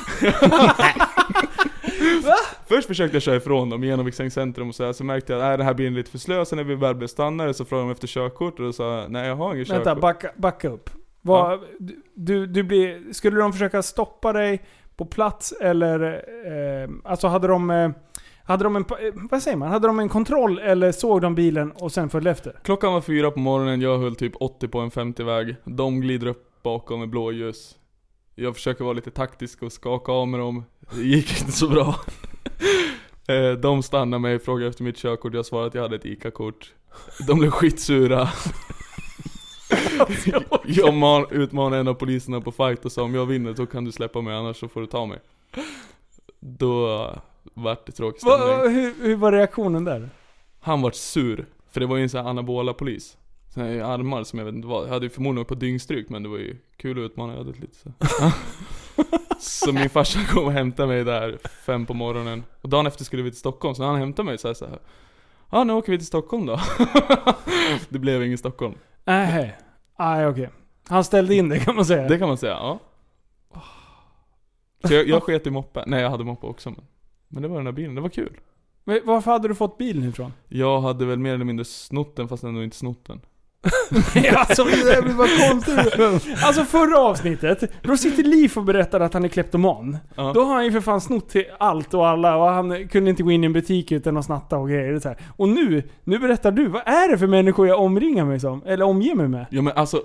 Först 2.67 2.87
försökte 2.87 3.17
jag 3.17 3.23
köra 3.23 3.37
ifrån 3.37 3.71
dem 3.71 3.85
genom 3.85 4.07
Viksäng 4.07 4.31
centrum 4.31 4.69
och 4.69 4.75
så, 4.75 4.85
här, 4.85 4.93
så 4.93 5.05
märkte 5.05 5.33
jag 5.33 5.53
att 5.53 5.59
det 5.59 5.65
här 5.65 5.75
blir 5.75 5.91
lite 5.91 6.11
för 6.11 6.19
slö, 6.19 6.45
sen 6.45 6.57
när 6.57 6.65
vi 6.65 6.75
väl 6.75 6.95
blev 6.95 7.09
stannade 7.09 7.55
så 7.55 7.65
frågade 7.65 7.89
de 7.89 7.93
efter 7.93 8.07
körkort 8.07 8.59
och 8.59 8.65
då 8.65 8.73
sa 8.73 9.07
nej 9.09 9.29
jag 9.29 9.37
har 9.37 9.55
inget 9.55 9.71
Vänta, 9.71 9.85
körkort. 9.85 10.03
backa, 10.03 10.31
backa 10.37 10.69
upp. 10.69 10.91
Vad, 11.23 11.61
du, 12.15 12.47
du 12.47 12.63
blir, 12.63 13.13
skulle 13.13 13.41
de 13.41 13.53
försöka 13.53 13.83
stoppa 13.83 14.33
dig 14.33 14.63
på 14.97 15.05
plats 15.05 15.53
eller... 15.53 16.25
Eh, 16.83 16.91
alltså 17.05 17.29
hade 17.29 17.49
de... 17.49 17.71
Eh, 17.71 17.91
hade 18.47 18.65
de 18.65 18.77
en... 18.77 18.83
eh, 18.83 19.15
Vad 19.31 19.43
säger 19.43 19.57
man? 19.57 19.71
Hade 19.71 19.87
de 19.87 19.99
en 19.99 20.09
kontroll 20.09 20.59
eller 20.59 20.93
såg 20.93 21.21
de 21.21 21.35
bilen 21.35 21.73
och 21.73 21.93
sen 21.93 22.11
följde 22.11 22.31
efter? 22.31 22.59
Klockan 22.63 22.93
var 22.93 23.01
fyra 23.01 23.31
på 23.31 23.41
morgonen, 23.41 23.81
jag 23.81 23.99
höll 23.99 24.17
typ 24.17 24.33
80 24.41 24.69
på 24.69 24.79
en 24.81 24.91
50-väg. 24.91 25.57
De 25.65 26.01
glider 26.01 26.27
upp 26.27 26.63
bakom 26.63 27.01
med 27.01 27.09
blåljus. 27.09 27.77
Jag 28.35 28.55
försöker 28.55 28.85
vara 28.85 28.95
lite 28.95 29.11
taktisk 29.11 29.63
och 29.63 29.73
skaka 29.73 30.13
av 30.13 30.29
med 30.29 30.41
dem. 30.41 30.65
Det 30.95 31.03
gick 31.03 31.41
inte 31.41 31.53
så 31.53 31.69
bra. 31.69 31.95
Eh, 33.29 33.53
De 33.53 33.83
stannade 33.83 34.21
mig, 34.21 34.39
frågade 34.39 34.69
efter 34.69 34.85
mitt 34.85 34.97
körkort, 34.97 35.35
jag 35.35 35.47
svarade 35.47 35.67
att 35.69 35.75
jag 35.75 35.83
hade 35.83 35.97
ett 35.97 36.05
ICA-kort. 36.07 36.73
De 37.27 37.39
blev 37.39 37.51
skitsura. 37.51 38.29
Jag 40.67 40.95
man, 40.95 41.27
utmanade 41.31 41.81
en 41.81 41.89
av 41.89 41.95
poliserna 41.95 42.41
på 42.41 42.53
fight 42.53 42.85
och 42.85 42.93
sa 42.93 43.03
om 43.03 43.15
jag 43.15 43.27
vinner 43.27 43.55
så 43.55 43.67
kan 43.67 43.85
du 43.85 43.93
släppa 43.93 44.21
mig 44.21 44.35
annars 44.37 44.61
så 44.61 44.69
får 44.69 44.81
du 44.81 44.87
ta 44.87 45.07
mig. 45.07 45.19
Då 46.41 47.07
vart 47.57 47.87
det 47.87 47.93
tråkig 47.93 48.21
stämning. 48.21 48.75
hur, 48.75 48.95
hur 49.03 49.17
var 49.17 49.33
reaktionen 49.33 49.85
där? 49.85 50.11
Han 50.61 50.83
vart 50.83 50.95
sur, 50.95 51.47
för 51.71 51.81
det 51.81 51.87
var 51.87 51.97
ju 51.97 52.03
en 52.03 52.09
sån 52.09 52.25
här 52.25 52.31
anabola 52.31 52.73
polis. 52.73 53.17
Såna 53.55 53.67
här 53.67 53.81
armar 53.81 54.25
som 54.25 54.39
jag 54.39 54.47
vet 54.47 54.55
inte 54.55 54.69
vad, 54.69 54.87
jag 54.87 54.93
hade 54.93 55.07
ju 55.07 55.11
förmodligen 55.11 55.41
åkt 55.41 55.49
på 55.49 55.55
dyngstryk 55.55 56.09
men 56.09 56.23
det 56.23 56.29
var 56.29 56.39
ju 56.39 56.57
kul 56.77 56.99
att 56.99 57.11
utmana 57.11 57.35
ödet 57.35 57.59
lite 57.59 57.77
så. 57.77 57.93
så 59.39 59.73
min 59.73 59.91
farsa 59.91 60.19
kom 60.25 60.45
och 60.45 60.53
hämtade 60.53 60.89
mig 60.89 61.05
där 61.05 61.39
fem 61.67 61.87
på 61.87 61.95
morgonen. 61.95 62.45
Och 62.61 62.69
dagen 62.69 62.87
efter 62.87 63.05
skulle 63.05 63.23
vi 63.23 63.31
till 63.31 63.39
Stockholm, 63.39 63.75
så 63.75 63.85
han 63.85 63.97
hämtade 63.97 64.27
mig 64.27 64.39
så 64.39 64.49
här, 64.49 64.55
så 64.55 64.67
här. 64.67 64.79
Ja 65.51 65.65
nu 65.65 65.73
åker 65.73 65.93
vi 65.93 65.99
till 65.99 66.07
Stockholm 66.07 66.47
då. 66.47 66.61
det 67.89 67.99
blev 67.99 68.25
ingen 68.25 68.39
Stockholm. 68.39 68.75
Nej, 69.05 69.57
Nej 69.99 70.27
okej. 70.27 70.51
Han 70.89 71.05
ställde 71.05 71.35
in 71.35 71.49
det 71.49 71.59
kan 71.59 71.77
man 71.77 71.85
säga. 71.85 72.09
Det 72.09 72.19
kan 72.19 72.29
man 72.29 72.39
säga, 72.39 72.53
ja. 72.53 72.79
Så 74.85 74.95
jag, 74.95 75.09
jag 75.09 75.23
sket 75.23 75.47
i 75.47 75.51
moppe. 75.51 75.85
Nej 75.87 76.03
jag 76.03 76.11
hade 76.11 76.25
moppe 76.25 76.47
också 76.47 76.71
men. 76.71 76.85
Men 77.29 77.43
det 77.43 77.49
var 77.49 77.57
den 77.57 77.65
där 77.65 77.73
bilen, 77.73 77.95
det 77.95 78.01
var 78.01 78.09
kul. 78.09 78.41
Men 78.85 79.01
Varför 79.05 79.31
hade 79.31 79.49
du 79.49 79.55
fått 79.55 79.79
bilen 79.79 80.09
ifrån? 80.09 80.33
Jag 80.49 80.81
hade 80.81 81.07
väl 81.07 81.19
mer 81.19 81.35
eller 81.35 81.45
mindre 81.45 81.65
snott 81.65 82.17
den 82.17 82.29
fast 82.29 82.45
ändå 82.45 82.63
inte 82.65 82.77
snott 82.77 83.05
den. 83.05 83.21
Alltså 84.37 84.65
det 84.65 85.03
blir 85.05 85.15
bara 85.15 85.49
konstigt. 85.51 86.45
Alltså 86.45 86.65
förra 86.65 86.99
avsnittet, 86.99 87.73
då 87.83 87.97
sitter 87.97 88.23
Liv 88.23 88.53
och 88.57 88.65
berättar 88.65 89.01
att 89.01 89.15
han 89.15 89.25
är 89.25 89.29
kleptoman. 89.29 89.99
Ja. 90.15 90.33
Då 90.35 90.45
har 90.45 90.55
han 90.55 90.65
ju 90.65 90.73
för 90.73 90.81
fan 90.81 91.01
snott 91.01 91.29
till 91.29 91.45
allt 91.59 91.95
och 91.95 92.09
alla 92.09 92.37
och 92.37 92.49
han 92.49 92.89
kunde 92.89 93.11
inte 93.11 93.23
gå 93.23 93.31
in 93.31 93.45
i 93.45 93.47
en 93.47 93.53
butik 93.53 93.93
utan 93.93 94.17
att 94.17 94.25
snatta 94.25 94.57
och 94.57 94.69
grejer. 94.69 94.95
Och, 94.95 95.03
så 95.03 95.09
här. 95.09 95.19
och 95.37 95.49
nu, 95.49 95.83
nu 96.05 96.19
berättar 96.19 96.51
du, 96.51 96.69
vad 96.69 96.83
är 96.89 97.11
det 97.11 97.19
för 97.19 97.27
människor 97.27 97.69
jag 97.69 97.81
omringar 97.81 98.25
mig 98.25 98.41
som? 98.41 98.63
Eller 98.67 98.85
omger 98.85 99.15
mig 99.15 99.29
med? 99.29 99.47
Ja 99.51 99.63
men 99.63 99.73
alltså. 99.77 99.97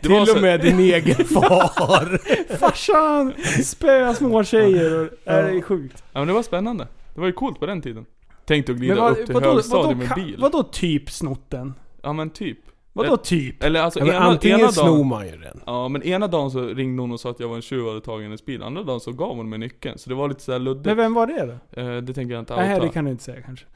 Det 0.00 0.08
Till 0.08 0.10
var 0.10 0.26
så, 0.26 0.36
och 0.36 0.42
med 0.42 0.60
din 0.60 0.80
egen 0.94 1.24
far. 1.24 2.18
Farsan 2.58 3.32
spöar 3.64 4.14
små 4.14 4.44
tjejer 4.44 5.00
och, 5.00 5.08
är 5.24 5.42
det 5.42 5.58
är 5.58 5.62
sjukt. 5.62 6.04
Ja 6.12 6.18
men 6.20 6.28
det 6.28 6.34
var 6.34 6.42
spännande. 6.42 6.88
Det 7.14 7.20
var 7.20 7.26
ju 7.26 7.32
coolt 7.32 7.60
på 7.60 7.66
den 7.66 7.82
tiden. 7.82 8.06
Tänkte 8.46 8.72
att 8.72 8.78
glida 8.78 8.94
vad, 8.94 9.12
upp 9.12 9.26
till 9.26 9.34
vadå, 9.34 9.52
högstadiet 9.54 9.98
med 9.98 10.12
bil. 10.14 10.36
vadå 10.38 10.62
typ 10.62 11.10
snotten? 11.10 11.74
Ja 12.02 12.12
men 12.12 12.30
typ. 12.30 12.58
Vadå 12.96 13.16
typ? 13.16 13.62
Eller 13.62 13.80
alltså 13.80 14.00
Ja, 14.00 14.06
ena, 14.06 14.18
antingen 14.18 14.60
ena 14.60 14.68
snor 14.68 14.84
dagen, 14.86 15.06
man 15.06 15.26
ju 15.26 15.36
den. 15.36 15.60
Ja 15.66 15.88
men 15.88 16.02
ena 16.02 16.26
dagen 16.26 16.50
så 16.50 16.66
ringde 16.66 17.02
hon 17.02 17.12
och 17.12 17.20
sa 17.20 17.30
att 17.30 17.40
jag 17.40 17.48
var 17.48 17.56
en 17.56 17.62
tjuv 17.62 17.82
och 17.84 17.88
hade 17.88 18.00
tagit 18.00 18.24
hennes 18.24 18.44
bil. 18.44 18.62
Andra 18.62 18.82
dagen 18.82 19.00
så 19.00 19.12
gav 19.12 19.36
hon 19.36 19.48
mig 19.48 19.58
nyckeln. 19.58 19.98
Så 19.98 20.08
det 20.10 20.14
var 20.16 20.28
lite 20.28 20.42
såhär 20.42 20.58
luddigt. 20.58 20.86
Men 20.86 20.96
vem 20.96 21.14
var 21.14 21.26
det 21.26 21.46
då? 21.74 21.80
Eh, 21.82 21.96
det 21.96 22.14
tänker 22.14 22.34
jag 22.34 22.42
inte 22.42 22.56
Nej, 22.56 22.74
outa. 22.74 22.86
det 22.86 22.92
kan 22.92 23.04
du 23.04 23.10
inte 23.10 23.24
säga 23.24 23.42
kanske. 23.42 23.66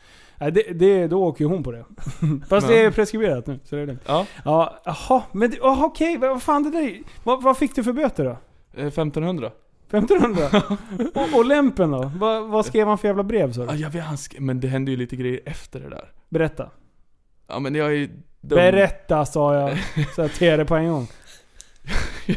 Nej, 0.40 0.52
det, 0.52 0.62
det, 0.72 1.06
då 1.06 1.24
åker 1.24 1.44
ju 1.44 1.50
hon 1.50 1.62
på 1.62 1.72
det. 1.72 1.84
Fast 2.48 2.68
det 2.68 2.78
är 2.82 2.90
preskriberat 2.90 3.46
nu, 3.46 3.58
så 3.64 3.76
det 3.76 3.82
är 3.82 3.86
det. 3.86 3.96
Ja, 4.06 4.26
Ja, 4.44 4.78
jaha, 4.84 5.22
men 5.32 5.52
jaha, 5.60 5.84
okej, 5.86 6.18
vad 6.18 6.42
fan 6.42 6.62
det 6.62 6.70
där 6.70 6.98
vad, 7.24 7.42
vad 7.42 7.56
fick 7.58 7.74
du 7.74 7.84
för 7.84 7.92
böter 7.92 8.24
då? 8.24 8.30
eh, 8.80 8.86
1500. 8.86 9.50
1500? 9.92 10.42
och, 11.14 11.38
och 11.38 11.44
lämpen 11.44 11.90
då? 11.90 12.10
Vad, 12.16 12.48
vad 12.48 12.66
skrev 12.66 12.86
han 12.88 12.98
för 12.98 13.08
jävla 13.08 13.22
brev 13.22 13.52
sa 13.52 13.64
Ja 13.64 13.72
du? 13.72 13.78
jag 13.78 13.90
vet, 13.90 14.04
han 14.04 14.16
men 14.38 14.60
det 14.60 14.68
hände 14.68 14.90
ju 14.90 14.96
lite 14.96 15.16
grejer 15.16 15.40
efter 15.44 15.80
det 15.80 15.88
där. 15.88 16.12
Berätta. 16.28 16.70
Ja 17.48 17.58
men 17.58 17.74
jag 17.74 17.94
är 17.96 18.08
dum. 18.40 18.56
Berätta 18.56 19.26
sa 19.26 19.54
jag, 19.54 19.78
så 20.14 20.20
jag 20.20 20.32
till 20.32 20.58
det 20.58 20.64
på 20.64 20.74
en 20.76 20.88
gång. 20.90 21.06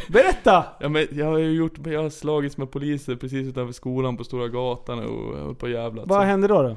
Berätta! 0.08 0.64
Ja 0.80 0.88
men 0.88 1.06
jag 1.12 1.26
har 1.26 1.38
ju 1.38 1.52
gjort, 1.52 1.86
jag 1.86 2.02
har 2.02 2.10
slagits 2.10 2.56
med 2.56 2.70
poliser 2.70 3.16
precis 3.16 3.48
utanför 3.48 3.72
skolan 3.72 4.16
på 4.16 4.24
Stora 4.24 4.48
Gatan 4.48 4.98
och 4.98 5.38
höll 5.38 5.54
på 5.54 5.68
jävlat. 5.68 6.08
Vad 6.08 6.18
Så 6.20 6.24
hände 6.24 6.48
då? 6.48 6.62
då? 6.62 6.76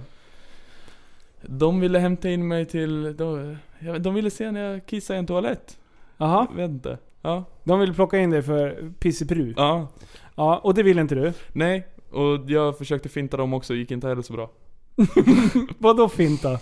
De 1.42 1.80
ville 1.80 2.00
hämta 2.00 2.30
in 2.30 2.48
mig 2.48 2.66
till, 2.66 3.18
de, 3.18 3.58
de 4.00 4.14
ville 4.14 4.30
se 4.30 4.52
när 4.52 4.62
jag 4.72 4.86
kissade 4.86 5.18
i 5.18 5.20
en 5.20 5.28
toalett. 5.28 5.78
Jaha, 6.18 6.48
vet 6.56 6.70
inte. 6.70 6.98
Ja. 7.22 7.44
de 7.64 7.80
ville 7.80 7.94
plocka 7.94 8.18
in 8.18 8.30
dig 8.30 8.42
för 8.42 8.92
pissepru. 9.00 9.54
Ja. 9.58 9.88
Ja, 10.36 10.58
och 10.58 10.74
det 10.74 10.84
ville 10.84 11.02
inte 11.02 11.16
du? 11.16 11.34
Nej, 11.54 11.88
och 12.12 12.40
jag 12.52 12.78
försökte 12.78 13.10
finta 13.10 13.38
dem 13.38 13.54
också, 13.54 13.74
gick 13.74 13.92
inte 13.92 14.08
heller 14.08 14.22
så 14.22 14.34
bra. 14.34 14.50
Vadå 15.78 16.10
finta? 16.10 16.60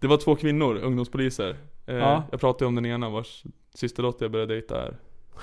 Det 0.00 0.06
var 0.06 0.16
två 0.16 0.36
kvinnor, 0.36 0.76
ungdomspoliser. 0.76 1.56
Eh, 1.90 1.96
Ja. 1.96 2.24
Jag 2.30 2.40
pratade 2.40 2.66
om 2.66 2.74
den 2.74 2.86
ena 2.86 3.08
vars 3.10 3.44
systerdotter 3.74 4.24
jag 4.24 4.32
började 4.32 4.54
dejta 4.54 4.74
här. 4.74 4.96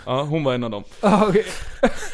Ja, 0.06 0.22
hon 0.24 0.44
var 0.44 0.54
en 0.54 0.64
av 0.64 0.70
dem. 0.72 0.84
Ah, 1.02 1.28
okej. 1.30 1.46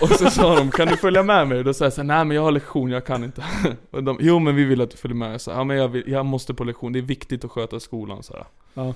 Och 0.01 0.09
så 0.09 0.29
sa 0.29 0.55
de, 0.55 0.71
kan 0.71 0.87
du 0.87 0.97
följa 0.97 1.23
med 1.23 1.47
mig? 1.47 1.57
Och 1.57 1.63
då 1.63 1.73
sa 1.73 1.85
jag 1.85 1.93
så 1.93 2.01
här, 2.01 2.07
nej 2.07 2.25
men 2.25 2.35
jag 2.35 2.43
har 2.43 2.51
lektion, 2.51 2.91
jag 2.91 3.05
kan 3.05 3.23
inte. 3.23 3.43
Och 3.91 4.03
de, 4.03 4.17
jo 4.19 4.39
men 4.39 4.55
vi 4.55 4.63
vill 4.63 4.81
att 4.81 4.91
du 4.91 4.97
följer 4.97 5.15
med. 5.15 5.33
Jag 5.33 5.41
sa, 5.41 5.51
ja 5.51 5.63
men 5.63 5.77
jag, 5.77 5.87
vill, 5.87 6.03
jag 6.07 6.25
måste 6.25 6.53
på 6.53 6.63
lektion, 6.63 6.93
det 6.93 6.99
är 6.99 7.03
viktigt 7.03 7.45
att 7.45 7.51
sköta 7.51 7.79
skolan 7.79 8.23
så 8.23 8.33
här. 8.33 8.45
Ja. 8.73 8.93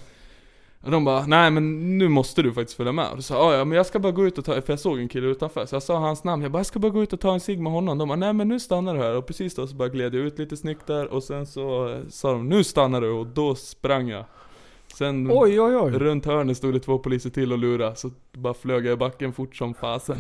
Och 0.84 0.92
de 0.92 1.06
bara, 1.06 1.26
nej 1.26 1.52
men 1.52 1.98
nu 1.98 2.08
måste 2.08 2.42
du 2.42 2.54
faktiskt 2.54 2.78
följa 2.78 2.92
med. 2.92 3.10
Och 3.10 3.16
då 3.16 3.22
sa 3.22 3.52
jag, 3.52 3.60
"Ja, 3.60 3.66
men 3.66 3.76
jag 3.78 3.86
ska 3.86 4.00
bara 4.00 4.12
gå 4.12 4.26
ut 4.28 4.38
och 4.38 4.46
ta, 4.46 4.62
för 4.62 4.74
jag 4.74 4.80
såg 4.80 5.00
en 5.00 5.08
kille 5.08 5.28
utanför. 5.28 5.66
Så 5.66 5.76
jag 5.76 5.84
sa 5.84 5.98
hans 5.98 6.24
namn, 6.24 6.44
jag 6.44 6.52
bara, 6.52 6.60
jag 6.60 6.66
ska 6.66 6.80
bara 6.80 6.92
gå 6.92 7.04
ut 7.04 7.14
och 7.14 7.20
ta 7.20 7.34
en 7.34 7.40
cigg 7.40 7.60
med 7.60 7.72
honom. 7.72 7.98
De 7.98 8.08
bara, 8.08 8.16
nej 8.16 8.34
men 8.34 8.48
nu 8.48 8.60
stannar 8.60 8.94
du 8.96 9.00
här. 9.02 9.16
Och 9.16 9.26
precis 9.26 9.56
då 9.56 9.68
så 9.68 9.76
bara 9.76 9.90
gled 9.90 10.16
jag 10.16 10.22
ut 10.26 10.40
lite 10.40 10.58
snyggt 10.58 10.88
där. 10.88 11.08
Och 11.08 11.24
sen 11.24 11.46
så 11.46 11.98
sa 12.10 12.32
de, 12.32 12.50
nu 12.50 12.64
stannar 12.64 13.02
du. 13.02 13.10
Och 13.10 13.28
då 13.28 13.56
sprang 13.56 14.10
jag. 14.10 14.26
Sen 14.98 15.28
Oj, 15.32 15.62
oj, 15.62 15.76
oj. 15.76 15.92
runt 15.92 16.26
hörnet 16.26 16.58
stod 16.58 16.74
det 16.74 16.80
två 16.80 16.98
poliser 17.00 17.30
till 17.30 17.52
och 17.54 17.58
lurade. 17.60 17.96
Så 17.96 18.10
bara 18.38 18.54
flög 18.54 18.86
jag 18.86 18.94
i 18.94 18.98
backen 18.98 19.34
fort 19.34 19.56
som 19.56 19.74
fasen. 19.74 20.18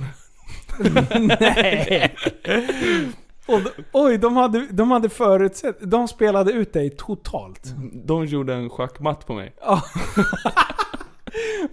Nej! 1.39 2.15
Och, 3.47 3.59
oj, 3.91 4.17
de 4.17 4.36
hade, 4.38 4.67
de 4.71 4.91
hade 4.91 5.09
förutsett. 5.09 5.78
De 5.91 6.07
spelade 6.07 6.51
ut 6.51 6.73
dig 6.73 6.89
totalt. 6.89 7.61
De 8.05 8.25
gjorde 8.25 8.53
en 8.53 8.69
schackmatt 8.69 9.28
på 9.28 9.34
mig. 9.34 9.55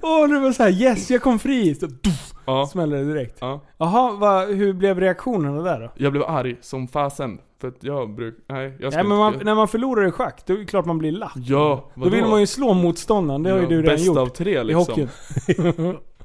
Åh, 0.03 0.29
det 0.29 0.39
var 0.41 0.53
så 0.53 0.63
här: 0.63 0.71
yes, 0.71 1.11
jag 1.11 1.23
kom 1.23 1.39
fri! 1.39 1.75
Så 1.75 1.87
tuff, 1.89 2.33
Ja. 2.47 2.67
smällde 2.73 2.97
det 2.97 3.05
direkt. 3.05 3.37
ja. 3.41 3.61
Jaha, 3.79 4.13
vad- 4.19 4.49
hur 4.49 4.73
blev 4.73 5.01
reaktionerna 5.01 5.63
där 5.63 5.81
då? 5.81 5.93
Jag 5.97 6.13
blev 6.13 6.25
arg 6.25 6.57
som 6.61 6.89
fasen. 6.89 7.39
För 7.65 7.69
att 7.69 7.85
jag 7.85 8.11
bruk... 8.15 8.35
Nej, 8.47 8.77
jag 8.81 8.93
ska 8.93 9.03
Nej, 9.03 9.09
men 9.09 9.19
man, 9.19 9.33
inte... 9.33 9.45
när 9.45 9.55
man 9.55 9.69
förlorar 9.69 10.09
i 10.09 10.11
schack, 10.11 10.47
då 10.47 10.55
är 10.55 10.59
det 10.59 10.65
klart 10.65 10.85
man 10.85 10.99
blir 10.99 11.13
lack. 11.13 11.33
Ja, 11.37 11.91
Då 11.95 12.09
vill 12.09 12.25
man 12.25 12.41
ju 12.41 12.47
slå 12.47 12.75
motståndaren, 12.75 13.43
det 13.43 13.51
har 13.51 13.59
ju 13.59 13.67
du 13.67 13.77
redan 13.83 13.95
Bäst 13.95 14.07
gjort. 14.07 14.19
av 14.19 14.27
tre 14.27 14.61
I 14.61 14.65
liksom. 14.65 14.79
hockeyn. 14.79 15.09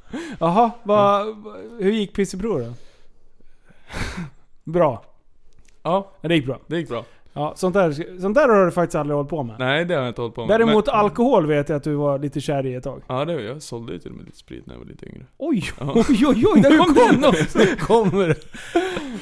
Jaha, 0.40 0.72
vad, 0.84 1.28
hur 1.80 1.92
gick 1.92 2.14
pisseprovet 2.14 2.68
då? 2.68 2.74
Bra. 4.72 5.04
Ja, 5.84 6.12
Ja, 6.22 6.30
det 6.30 6.36
gick 6.36 6.46
bra. 6.46 6.60
det 6.68 6.78
gick 6.78 6.90
bra. 6.90 7.06
Ja, 7.34 7.54
sånt 7.56 7.74
där, 7.74 8.20
sånt 8.22 8.36
där 8.36 8.50
har 8.50 8.66
du 8.66 8.72
faktiskt 8.72 8.96
aldrig 8.96 9.16
hållit 9.16 9.30
på 9.30 9.44
med. 9.44 9.56
Nej, 9.60 9.86
det 9.86 9.94
har 9.94 10.02
jag 10.02 10.10
inte 10.10 10.22
hållit 10.22 10.36
på 10.36 10.42
med. 10.46 10.50
Däremot 10.60 10.86
Men- 10.86 10.96
alkohol 10.96 11.48
vet 11.48 11.70
jag 11.70 11.76
att 11.76 11.84
du 11.84 11.94
var 11.96 12.20
lite 12.20 12.42
kär 12.42 12.66
i 12.66 12.74
ett 12.76 12.84
tag. 12.84 13.02
Ja, 13.08 13.26
det 13.26 13.34
var 13.34 13.42
jag. 13.42 13.62
sålde 13.62 13.94
ju 13.94 14.00
till 14.00 14.12
och 14.12 14.18
med 14.18 14.26
lite 14.26 14.38
sprit 14.38 14.66
när 14.66 14.74
jag 14.74 14.80
var 14.80 14.88
lite 14.88 15.06
yngre. 15.06 15.26
Oj, 15.38 15.64
Ja. 15.80 15.86
oj, 15.96 16.26
oj, 16.28 16.44
oj, 16.56 16.62
där 16.62 16.78
kom 16.78 16.94
den 16.94 17.26
också! 17.26 17.60
kommer 17.80 18.28
det. 18.28 18.36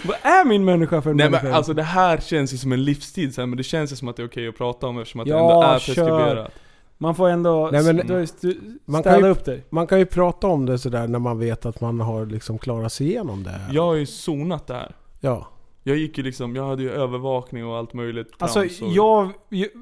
Vad 0.07 0.17
är 0.21 0.45
min 0.45 0.65
människa 0.65 1.01
för 1.01 1.09
en 1.09 1.17
Nej 1.17 1.25
människa? 1.29 1.43
men 1.47 1.53
alltså 1.53 1.73
det 1.73 1.83
här 1.83 2.17
känns 2.17 2.53
ju 2.53 2.57
som 2.57 2.71
en 2.71 2.83
livstid 2.83 3.33
sen, 3.35 3.49
men 3.49 3.57
det 3.57 3.63
känns 3.63 3.91
ju 3.91 3.95
som 3.95 4.07
att 4.07 4.15
det 4.15 4.23
är 4.23 4.27
okej 4.27 4.47
att 4.47 4.57
prata 4.57 4.87
om 4.87 4.99
eftersom 4.99 5.21
att 5.21 5.27
det 5.27 5.33
Ja, 5.33 5.39
ändå 5.51 5.63
är 5.63 5.73
preskriberat. 5.79 6.51
Man 6.97 7.15
får 7.15 7.29
ändå 7.29 7.69
Nej, 7.71 7.83
men- 7.83 7.99
st- 7.99 8.13
du- 8.13 8.23
st- 8.23 8.59
Man 8.85 9.03
kan 9.03 9.19
ju- 9.19 9.27
upp 9.27 9.45
dig. 9.45 9.63
Man 9.69 9.87
kan 9.87 9.99
ju 9.99 10.05
prata 10.05 10.47
om 10.47 10.65
det 10.65 10.77
sådär 10.77 11.07
när 11.07 11.19
man 11.19 11.39
vet 11.39 11.65
att 11.65 11.81
man 11.81 11.99
har 11.99 12.25
liksom 12.25 12.57
klarat 12.57 12.93
sig 12.93 13.07
igenom 13.07 13.43
det 13.43 13.49
här. 13.49 13.69
Jag 13.73 13.83
har 13.83 13.93
ju 13.95 14.05
zonat 14.05 14.67
det 14.67 14.73
här. 14.73 14.95
Ja. 15.19 15.47
Jag 15.87 15.97
gick 15.97 16.17
ju 16.17 16.23
liksom, 16.23 16.55
jag 16.55 16.67
hade 16.67 16.83
ju 16.83 16.91
övervakning 16.91 17.65
och 17.65 17.77
allt 17.77 17.93
möjligt 17.93 18.27
Alltså 18.39 18.59
och- 18.59 18.67
jag, 18.93 19.31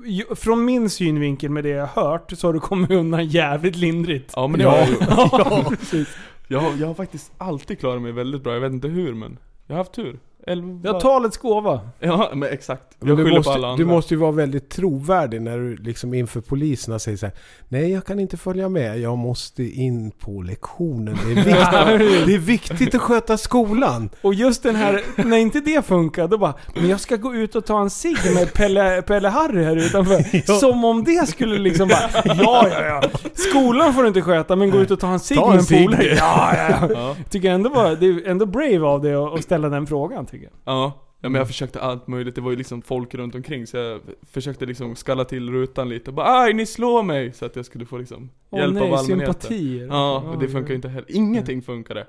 jag, 0.05 0.37
från 0.37 0.65
min 0.65 0.89
synvinkel 0.89 1.49
med 1.49 1.63
det 1.63 1.69
jag 1.69 1.87
hört 1.87 2.31
så 2.31 2.47
har 2.47 2.53
du 2.53 2.59
kommit 2.59 2.91
undan 2.91 3.25
jävligt 3.27 3.75
lindrigt. 3.75 4.33
Ja 4.35 4.47
men 4.47 4.57
det 4.59 4.63
Ja. 4.63 4.69
har 4.71 4.77
jag 4.77 4.89
gjort. 4.89 4.99
ja, 5.31 5.63
precis. 5.79 6.07
Jag 6.47 6.59
har, 6.59 6.73
jag 6.79 6.87
har 6.87 6.93
faktiskt 6.93 7.31
alltid 7.37 7.79
klarat 7.79 8.01
mig 8.01 8.11
väldigt 8.11 8.43
bra, 8.43 8.53
jag 8.53 8.59
vet 8.61 8.71
inte 8.71 8.87
hur 8.87 9.13
men 9.13 9.37
Jag 9.67 9.73
har 9.73 9.77
haft 9.77 9.93
tur. 9.93 10.19
Elva... 10.47 10.79
Ja, 10.83 10.99
talets 10.99 11.37
gåva. 11.37 11.79
Ja, 11.99 12.31
men 12.35 12.49
exakt. 12.49 12.83
Men 12.99 13.09
Jag 13.09 13.17
du, 13.17 13.23
skyller 13.23 13.37
måste, 13.37 13.49
på 13.49 13.53
alla 13.55 13.67
andra. 13.67 13.77
du 13.85 13.85
måste 13.91 14.13
ju 14.13 14.19
vara 14.19 14.31
väldigt 14.31 14.69
trovärdig 14.69 15.41
när 15.41 15.57
du 15.57 15.75
liksom 15.75 16.13
inför 16.13 16.41
poliserna 16.41 16.99
säger 16.99 17.17
så 17.17 17.25
här, 17.25 17.35
Nej, 17.69 17.91
jag 17.91 18.05
kan 18.05 18.19
inte 18.19 18.37
följa 18.37 18.69
med. 18.69 18.99
Jag 18.99 19.17
måste 19.17 19.63
in 19.63 20.11
på 20.11 20.41
lektionen. 20.41 21.17
Det 21.25 21.31
är 21.31 21.35
viktigt, 21.97 22.25
det 22.27 22.33
är 22.35 22.39
viktigt 22.39 22.95
att 22.95 23.01
sköta 23.01 23.37
skolan. 23.37 24.09
Och 24.21 24.33
just 24.33 24.63
den 24.63 24.75
här, 24.75 25.01
när 25.15 25.37
inte 25.37 25.59
det 25.59 25.85
funkar, 25.85 26.27
då 26.27 26.37
bara 26.37 26.53
Men 26.75 26.89
jag 26.89 26.99
ska 26.99 27.15
gå 27.15 27.35
ut 27.35 27.55
och 27.55 27.65
ta 27.65 27.81
en 27.81 27.89
cigg 27.89 28.17
med 28.33 28.53
Pelle, 28.53 29.01
Pelle 29.01 29.29
Harry 29.29 29.63
här 29.63 29.75
utanför. 29.75 30.59
Som 30.59 30.85
om 30.85 31.03
det 31.03 31.27
skulle 31.29 31.57
liksom 31.57 31.87
bara 31.87 32.23
Ja, 32.25 32.67
ja, 32.71 32.85
ja. 32.85 33.01
Skolan 33.33 33.93
får 33.93 34.01
du 34.01 34.07
inte 34.07 34.21
sköta, 34.21 34.55
men 34.55 34.71
gå 34.71 34.77
ut 34.77 34.91
och 34.91 34.99
ta 34.99 35.07
en 35.07 35.19
cigg 35.19 35.39
med 35.39 35.59
en 35.59 35.65
polare. 35.65 36.05
Ja, 36.05 36.53
ja, 36.55 36.67
ja. 36.69 36.89
Ja. 36.93 37.15
Tycker 37.29 37.47
jag 37.47 37.55
ändå 37.55 37.69
var, 37.69 37.95
det 37.95 38.05
är 38.05 38.27
ändå 38.27 38.45
brave 38.45 38.81
av 38.81 39.01
dig 39.01 39.13
att 39.15 39.43
ställa 39.43 39.69
den 39.69 39.87
frågan 39.87 40.25
tycker 40.35 40.49
jag. 40.63 40.73
Ja. 40.75 41.01
Ja 41.21 41.29
men 41.29 41.39
jag 41.39 41.47
försökte 41.47 41.81
allt 41.81 42.07
möjligt, 42.07 42.35
det 42.35 42.41
var 42.41 42.51
ju 42.51 42.57
liksom 42.57 42.81
folk 42.81 43.15
runt 43.15 43.35
omkring 43.35 43.67
så 43.67 43.77
jag 43.77 44.01
försökte 44.31 44.65
liksom 44.65 44.95
skalla 44.95 45.25
till 45.25 45.49
rutan 45.51 45.89
lite 45.89 46.09
och 46.09 46.13
bara 46.13 46.39
Aj, 46.39 46.53
ni 46.53 46.65
slår 46.65 47.03
mig! 47.03 47.33
Så 47.33 47.45
att 47.45 47.55
jag 47.55 47.65
skulle 47.65 47.85
få 47.85 47.97
liksom 47.97 48.29
Åh 48.49 48.59
hjälp 48.59 48.73
nej, 48.73 48.83
av 48.83 48.93
allmänheten. 48.93 49.33
sympatier. 49.33 49.87
Ja, 49.87 50.17
och 50.19 50.39
det 50.39 50.47
funkar 50.49 50.69
oj. 50.69 50.75
inte 50.75 50.89
heller. 50.89 51.11
Ingenting 51.11 51.61
funkade. 51.61 52.07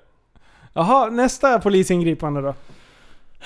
Jaha, 0.72 1.10
nästa 1.10 1.58
polisingripande 1.58 2.40
då? 2.40 2.54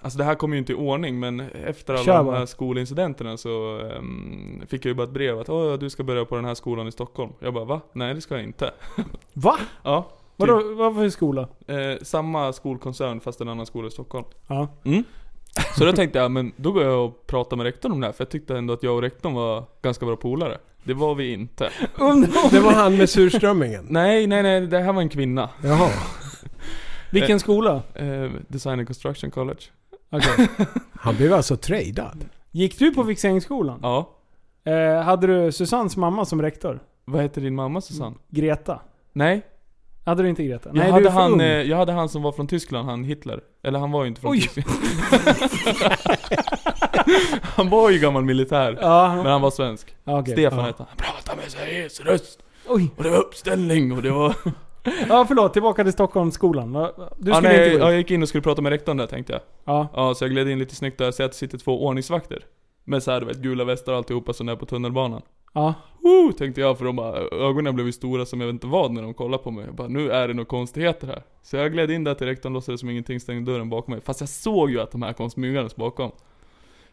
Alltså 0.00 0.18
det 0.18 0.24
här 0.24 0.34
kom 0.34 0.52
ju 0.52 0.58
inte 0.58 0.72
i 0.72 0.74
ordning 0.74 1.18
men 1.20 1.40
efter 1.40 1.94
alla 1.94 2.04
Kör 2.04 2.16
de 2.16 2.26
bara. 2.26 2.38
här 2.38 2.46
skolincidenterna 2.46 3.36
så 3.36 3.80
ehm, 3.80 4.62
fick 4.68 4.84
jag 4.84 4.90
ju 4.90 4.94
bara 4.94 5.04
ett 5.04 5.10
brev 5.12 5.38
att 5.38 5.48
Åh, 5.48 5.78
du 5.78 5.90
ska 5.90 6.02
börja 6.04 6.24
på 6.24 6.36
den 6.36 6.44
här 6.44 6.54
skolan 6.54 6.88
i 6.88 6.92
Stockholm. 6.92 7.32
Jag 7.40 7.54
bara 7.54 7.64
va? 7.64 7.80
Nej 7.92 8.14
det 8.14 8.20
ska 8.20 8.34
jag 8.34 8.44
inte. 8.44 8.70
Va? 9.32 9.58
Ja. 9.82 10.08
Vadå, 10.36 10.74
vad 10.74 10.94
för 10.94 11.08
skola? 11.08 11.48
Eh, 11.66 11.76
samma 12.02 12.52
skolkoncern 12.52 13.20
fast 13.20 13.40
en 13.40 13.48
annan 13.48 13.66
skola 13.66 13.88
i 13.88 13.90
Stockholm. 13.90 14.24
Ja. 14.46 14.68
Mm. 14.84 15.04
Så 15.78 15.84
då 15.84 15.92
tänkte 15.92 16.18
jag, 16.18 16.30
men 16.30 16.52
då 16.56 16.72
går 16.72 16.82
jag 16.82 17.04
och 17.04 17.26
pratar 17.26 17.56
med 17.56 17.64
rektorn 17.64 17.92
om 17.92 18.00
det 18.00 18.06
här 18.06 18.12
för 18.12 18.24
jag 18.24 18.30
tyckte 18.30 18.56
ändå 18.56 18.74
att 18.74 18.82
jag 18.82 18.94
och 18.94 19.02
rektorn 19.02 19.34
var 19.34 19.64
ganska 19.82 20.06
bra 20.06 20.16
polare. 20.16 20.58
Det 20.84 20.94
var 20.94 21.14
vi 21.14 21.32
inte. 21.32 21.70
Det 22.50 22.60
var 22.60 22.72
han 22.72 22.96
med 22.96 23.10
surströmmingen. 23.10 23.86
Nej, 23.90 24.26
nej, 24.26 24.42
nej, 24.42 24.66
det 24.66 24.78
här 24.78 24.92
var 24.92 25.02
en 25.02 25.08
kvinna. 25.08 25.50
Jaha. 25.62 25.90
Vilken 27.10 27.40
skola? 27.40 27.82
Eh, 27.94 28.30
Design 28.48 28.78
and 28.78 28.86
Construction 28.86 29.30
College. 29.30 29.60
Okej. 30.10 30.48
Han 30.92 31.16
blev 31.16 31.32
alltså 31.32 31.56
tradad. 31.56 32.24
Gick 32.50 32.78
du 32.78 32.94
på 32.94 33.04
Fixeringsskolan? 33.04 33.80
Ja. 33.82 34.10
Eh, 34.64 35.02
hade 35.02 35.26
du 35.26 35.52
Susannes 35.52 35.96
mamma 35.96 36.24
som 36.24 36.42
rektor? 36.42 36.80
Vad 37.04 37.22
heter 37.22 37.40
din 37.40 37.54
mamma 37.54 37.80
Susanne? 37.80 38.16
Greta? 38.28 38.80
Nej. 39.12 39.42
Hade 40.06 40.22
du 40.22 40.28
inte 40.28 40.44
Greta? 40.44 40.70
Jag, 40.74 40.86
du 40.86 40.90
hade 40.92 41.10
han, 41.10 41.40
eh, 41.40 41.46
jag 41.46 41.76
hade 41.76 41.92
han 41.92 42.08
som 42.08 42.22
var 42.22 42.32
från 42.32 42.46
Tyskland, 42.46 42.88
han 42.88 43.04
Hitler. 43.04 43.40
Eller 43.62 43.78
han 43.78 43.90
var 43.90 44.02
ju 44.04 44.08
inte 44.08 44.20
från 44.20 44.30
Oj. 44.30 44.40
Tyskland. 44.40 44.78
han 47.42 47.70
var 47.70 47.90
ju 47.90 47.98
gammal 47.98 48.24
militär. 48.24 48.78
Ja, 48.80 49.14
Men 49.16 49.26
han 49.26 49.40
var 49.40 49.50
svensk. 49.50 49.96
ja, 50.04 50.20
okej. 50.20 50.32
Stefan 50.32 50.58
ja. 50.58 50.64
hette 50.64 50.82
han. 50.82 50.86
Han 50.88 50.96
pratade 50.96 51.36
med 51.42 51.50
seriös 51.50 52.00
röst. 52.00 52.40
Oj. 52.68 52.90
Och 52.96 53.02
det 53.02 53.10
var 53.10 53.18
uppställning 53.18 53.92
och 53.92 54.02
det 54.02 54.10
var... 54.10 54.34
Ja, 55.08 55.24
förlåt. 55.28 55.52
Tillbaka 55.52 55.84
till 55.84 55.92
Stockholmsskolan. 55.92 56.72
Va- 56.72 56.92
va- 56.96 57.12
Du 57.18 57.30
ja, 57.30 57.36
skulle 57.36 57.52
nej, 57.52 57.66
inte 57.66 57.78
gå 57.78 57.84
ja, 57.84 57.90
jag 57.90 57.98
gick 57.98 58.10
in 58.10 58.22
och 58.22 58.28
skulle 58.28 58.42
prata 58.42 58.62
med 58.62 58.70
rektorn 58.70 58.96
där 58.96 59.06
tänkte 59.06 59.32
jag. 59.32 59.42
Ja. 59.64 59.88
Ja, 59.94 60.14
så 60.14 60.24
jag 60.24 60.30
gled 60.30 60.48
in 60.48 60.58
lite 60.58 60.74
snyggt 60.74 60.98
där, 60.98 61.10
så 61.10 61.22
att 61.22 61.30
det 61.32 61.36
sitter 61.36 61.58
två 61.58 61.86
ordningsvakter. 61.86 62.44
Med 62.84 63.02
såhär 63.02 63.20
du 63.20 63.26
vet, 63.26 63.36
gula 63.36 63.64
västar 63.64 63.92
och 63.92 63.98
alltihopa 63.98 64.32
som 64.32 64.48
är 64.48 64.56
på 64.56 64.66
tunnelbanan. 64.66 65.22
Ja. 65.56 65.74
Woo, 66.00 66.32
tänkte 66.32 66.60
jag 66.60 66.78
för 66.78 66.84
de 66.84 66.96
bara, 66.96 67.16
ögonen 67.48 67.74
blev 67.74 67.86
ju 67.86 67.92
stora 67.92 68.26
som 68.26 68.40
jag 68.40 68.46
vet 68.46 68.54
inte 68.54 68.66
vad 68.66 68.92
när 68.92 69.02
de 69.02 69.14
kollade 69.14 69.42
på 69.42 69.50
mig. 69.50 69.64
Jag 69.66 69.74
bara, 69.74 69.88
nu 69.88 70.10
är 70.10 70.28
det 70.28 70.34
några 70.34 70.46
konstigheter 70.46 71.06
här. 71.06 71.22
Så 71.42 71.56
jag 71.56 71.72
gled 71.72 71.90
in 71.90 72.04
där 72.04 72.14
till 72.14 72.26
rektorn, 72.26 72.52
låtsades 72.52 72.80
som 72.80 72.90
ingenting, 72.90 73.20
stängde 73.20 73.52
dörren 73.52 73.70
bakom 73.70 73.94
mig. 73.94 74.00
Fast 74.00 74.20
jag 74.20 74.28
såg 74.28 74.70
ju 74.70 74.80
att 74.80 74.90
de 74.90 75.02
här 75.02 75.12
kom 75.12 75.30
smygandes 75.30 75.76
bakom. 75.76 76.10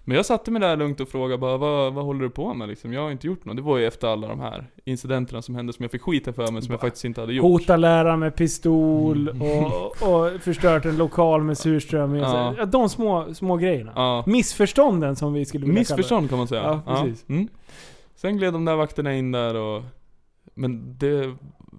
Men 0.06 0.18
jag 0.18 0.26
satte 0.26 0.52
mig 0.52 0.62
där 0.62 0.78
lugnt 0.78 1.00
och 1.00 1.10
frågade 1.10 1.38
bara, 1.38 1.58
vad, 1.58 1.94
vad 1.94 2.06
håller 2.06 2.22
du 2.22 2.30
på 2.30 2.54
med 2.54 2.70
liksom? 2.70 2.94
Jag 2.94 3.02
har 3.02 3.12
inte 3.12 3.28
gjort 3.28 3.46
något. 3.46 3.56
Det 3.56 3.62
var 3.62 3.78
ju 3.78 3.88
efter 3.88 4.08
alla 4.08 4.28
de 4.28 4.40
här 4.40 4.68
incidenterna 4.86 5.42
som 5.42 5.56
hände 5.56 5.74
som 5.74 5.84
jag 5.84 5.92
fick 5.92 6.02
skita 6.02 6.34
för 6.34 6.52
men 6.52 6.62
som 6.62 6.72
jag 6.72 6.82
faktiskt 6.82 7.06
inte 7.06 7.22
hade 7.22 7.34
gjort. 7.34 7.44
Hota 7.44 7.78
läraren 7.78 8.20
med 8.20 8.36
pistol 8.36 9.30
och, 9.30 9.86
och 10.10 10.42
förstört 10.42 10.86
en 10.86 10.98
lokal 10.98 11.44
med 11.44 11.58
surströmming. 11.58 12.22
Ja. 12.22 12.54
Ja, 12.58 12.66
de 12.66 12.90
små, 12.90 13.34
små 13.34 13.58
grejerna. 13.58 13.92
Ja. 13.96 14.24
Missförstånden 14.28 15.16
som 15.16 15.34
vi 15.34 15.46
skulle 15.46 15.66
vilja 15.66 15.80
Missförstånd 15.80 16.30
kan 16.30 16.38
man 16.38 16.48
säga. 16.48 16.82
Ja, 16.86 16.96
precis. 16.96 17.30
Mm. 17.30 17.48
Sen 18.24 18.38
gled 18.38 18.54
de 18.54 18.66
där 18.66 18.76
vakterna 18.76 19.16
in 19.16 19.32
där 19.32 19.56
och... 19.56 19.84
Men 20.54 20.98
det 20.98 21.36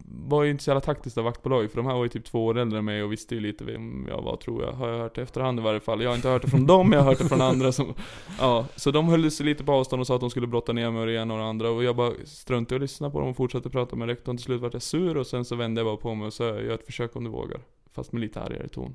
var 0.09 0.43
ju 0.43 0.51
inte 0.51 0.65
så 0.65 0.71
jävla 0.71 0.81
taktiskt 0.81 1.19
av 1.19 1.25
vaktbolaget 1.25 1.71
för 1.71 1.77
de 1.77 1.87
här 1.87 1.95
var 1.95 2.03
ju 2.03 2.09
typ 2.09 2.25
två 2.25 2.47
år 2.47 2.59
äldre 2.59 2.79
än 2.79 2.85
mig 2.85 3.03
och 3.03 3.13
visste 3.13 3.35
ju 3.35 3.41
lite 3.41 3.65
vem 3.65 4.07
jag 4.09 4.23
var 4.23 4.37
tror 4.37 4.63
jag. 4.63 4.73
Har 4.73 4.89
jag 4.89 4.99
hört 4.99 5.19
i 5.19 5.21
efterhand 5.21 5.59
i 5.59 5.63
varje 5.63 5.81
fall. 5.81 6.03
Jag 6.03 6.11
har 6.11 6.17
inte 6.17 6.29
hört 6.29 6.43
det 6.43 6.51
från 6.51 6.67
dem, 6.67 6.93
jag 6.93 7.01
har 7.01 7.07
hört 7.07 7.19
det 7.19 7.29
från 7.29 7.41
andra 7.41 7.73
som... 7.73 7.95
Ja, 8.41 8.67
så 8.77 8.91
de 8.91 9.09
höll 9.09 9.31
sig 9.31 9.47
lite 9.47 9.65
på 9.65 9.73
avstånd 9.73 10.01
och 10.01 10.07
sa 10.07 10.15
att 10.15 10.21
de 10.21 10.31
skulle 10.31 10.47
brotta 10.47 10.73
ner 10.73 10.91
mig 10.91 11.01
och 11.01 11.07
det 11.07 11.13
ena 11.13 11.35
och 11.35 11.41
det 11.41 11.47
andra. 11.47 11.71
Och 11.71 11.85
jag 11.85 11.97
bara 11.97 12.13
struntade 12.25 12.75
och 12.75 12.81
lyssnade 12.81 13.13
på 13.13 13.21
dem 13.21 13.29
och 13.29 13.37
fortsatte 13.37 13.71
prata 13.71 13.97
med 13.97 14.09
rektorn. 14.09 14.37
Till 14.37 14.45
slut 14.45 14.61
vart 14.61 14.73
jag 14.73 14.83
sur 14.83 15.17
och 15.17 15.27
sen 15.27 15.45
så 15.45 15.57
vände 15.57 15.81
jag 15.81 15.87
bara 15.87 15.97
på 15.97 16.15
mig 16.15 16.27
och 16.27 16.33
sa 16.33 16.45
gör 16.45 16.75
ett 16.75 16.87
försök 16.87 17.17
om 17.17 17.25
du 17.25 17.31
vågar. 17.31 17.61
Fast 17.93 18.13
med 18.13 18.21
lite 18.21 18.43
argare 18.43 18.69
ton. 18.69 18.95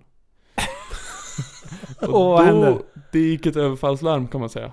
Och 2.02 2.26
vad 2.26 2.46
hände? 2.46 2.78
Det 3.12 3.20
gick 3.20 3.46
ett 3.46 3.56
överfallslarm 3.56 4.28
kan 4.28 4.40
man 4.40 4.50
säga. 4.50 4.72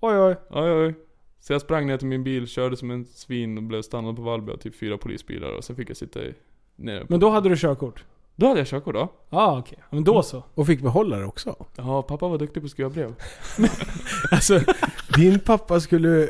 Oj, 0.00 0.18
oj. 0.18 0.36
Oj, 0.50 0.72
oj. 0.72 1.05
Så 1.46 1.52
jag 1.52 1.60
sprang 1.60 1.86
ner 1.86 1.96
till 1.96 2.06
min 2.06 2.24
bil, 2.24 2.46
körde 2.46 2.76
som 2.76 2.90
en 2.90 3.04
svin 3.04 3.56
och 3.56 3.62
blev 3.62 3.82
stannad 3.82 4.16
på 4.16 4.22
Vallby 4.22 4.52
av 4.52 4.56
typ 4.56 4.76
fyra 4.78 4.98
polisbilar 4.98 5.56
och 5.56 5.64
sen 5.64 5.76
fick 5.76 5.90
jag 5.90 5.96
sitta 5.96 6.24
i, 6.24 6.34
nere 6.76 7.00
på... 7.00 7.06
Men 7.08 7.20
då 7.20 7.30
hade 7.30 7.48
du 7.48 7.56
körkort? 7.56 8.04
Då 8.36 8.46
hade 8.46 8.60
jag 8.60 8.66
körkort 8.66 8.94
då. 8.94 9.00
Ja, 9.30 9.38
ah, 9.38 9.58
okej. 9.58 9.78
Men 9.90 10.04
då 10.04 10.22
så. 10.22 10.42
Och 10.54 10.66
fick 10.66 10.80
behålla 10.82 11.16
det 11.16 11.24
också. 11.24 11.66
Ja, 11.76 12.02
pappa 12.02 12.28
var 12.28 12.38
duktig 12.38 12.62
på 12.62 12.64
att 12.64 12.70
skriva 12.70 12.90
brev. 12.90 13.14
Alltså, 14.30 14.60
din 15.16 15.38
pappa 15.40 15.80
skulle 15.80 16.28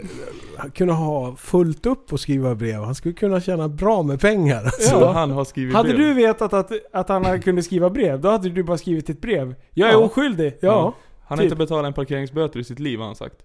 kunna 0.74 0.92
ha 0.92 1.36
fullt 1.36 1.86
upp 1.86 2.12
och 2.12 2.20
skriva 2.20 2.54
brev. 2.54 2.80
Han 2.82 2.94
skulle 2.94 3.14
kunna 3.14 3.40
tjäna 3.40 3.68
bra 3.68 4.02
med 4.02 4.20
pengar. 4.20 4.64
Alltså. 4.64 4.90
Så 4.90 5.06
han 5.12 5.30
har 5.30 5.44
skrivit 5.44 5.74
Hade 5.74 5.88
brev. 5.88 5.98
du 5.98 6.14
vetat 6.14 6.52
att, 6.52 6.72
att 6.92 7.08
han 7.08 7.42
kunde 7.42 7.62
skriva 7.62 7.90
brev, 7.90 8.20
då 8.20 8.28
hade 8.28 8.48
du 8.48 8.62
bara 8.62 8.78
skrivit 8.78 9.10
ett 9.10 9.20
brev. 9.20 9.54
Jag 9.70 9.88
är 9.88 9.92
Ja. 9.92 9.98
oskyldig. 9.98 10.58
Ja. 10.60 10.68
Ja. 10.68 10.94
Han 11.24 11.38
har 11.38 11.44
typ. 11.44 11.44
inte 11.44 11.56
betalat 11.56 11.86
en 11.86 11.92
parkeringsböter 11.92 12.60
i 12.60 12.64
sitt 12.64 12.78
liv 12.78 12.98
har 12.98 13.06
han 13.06 13.14
sagt. 13.16 13.36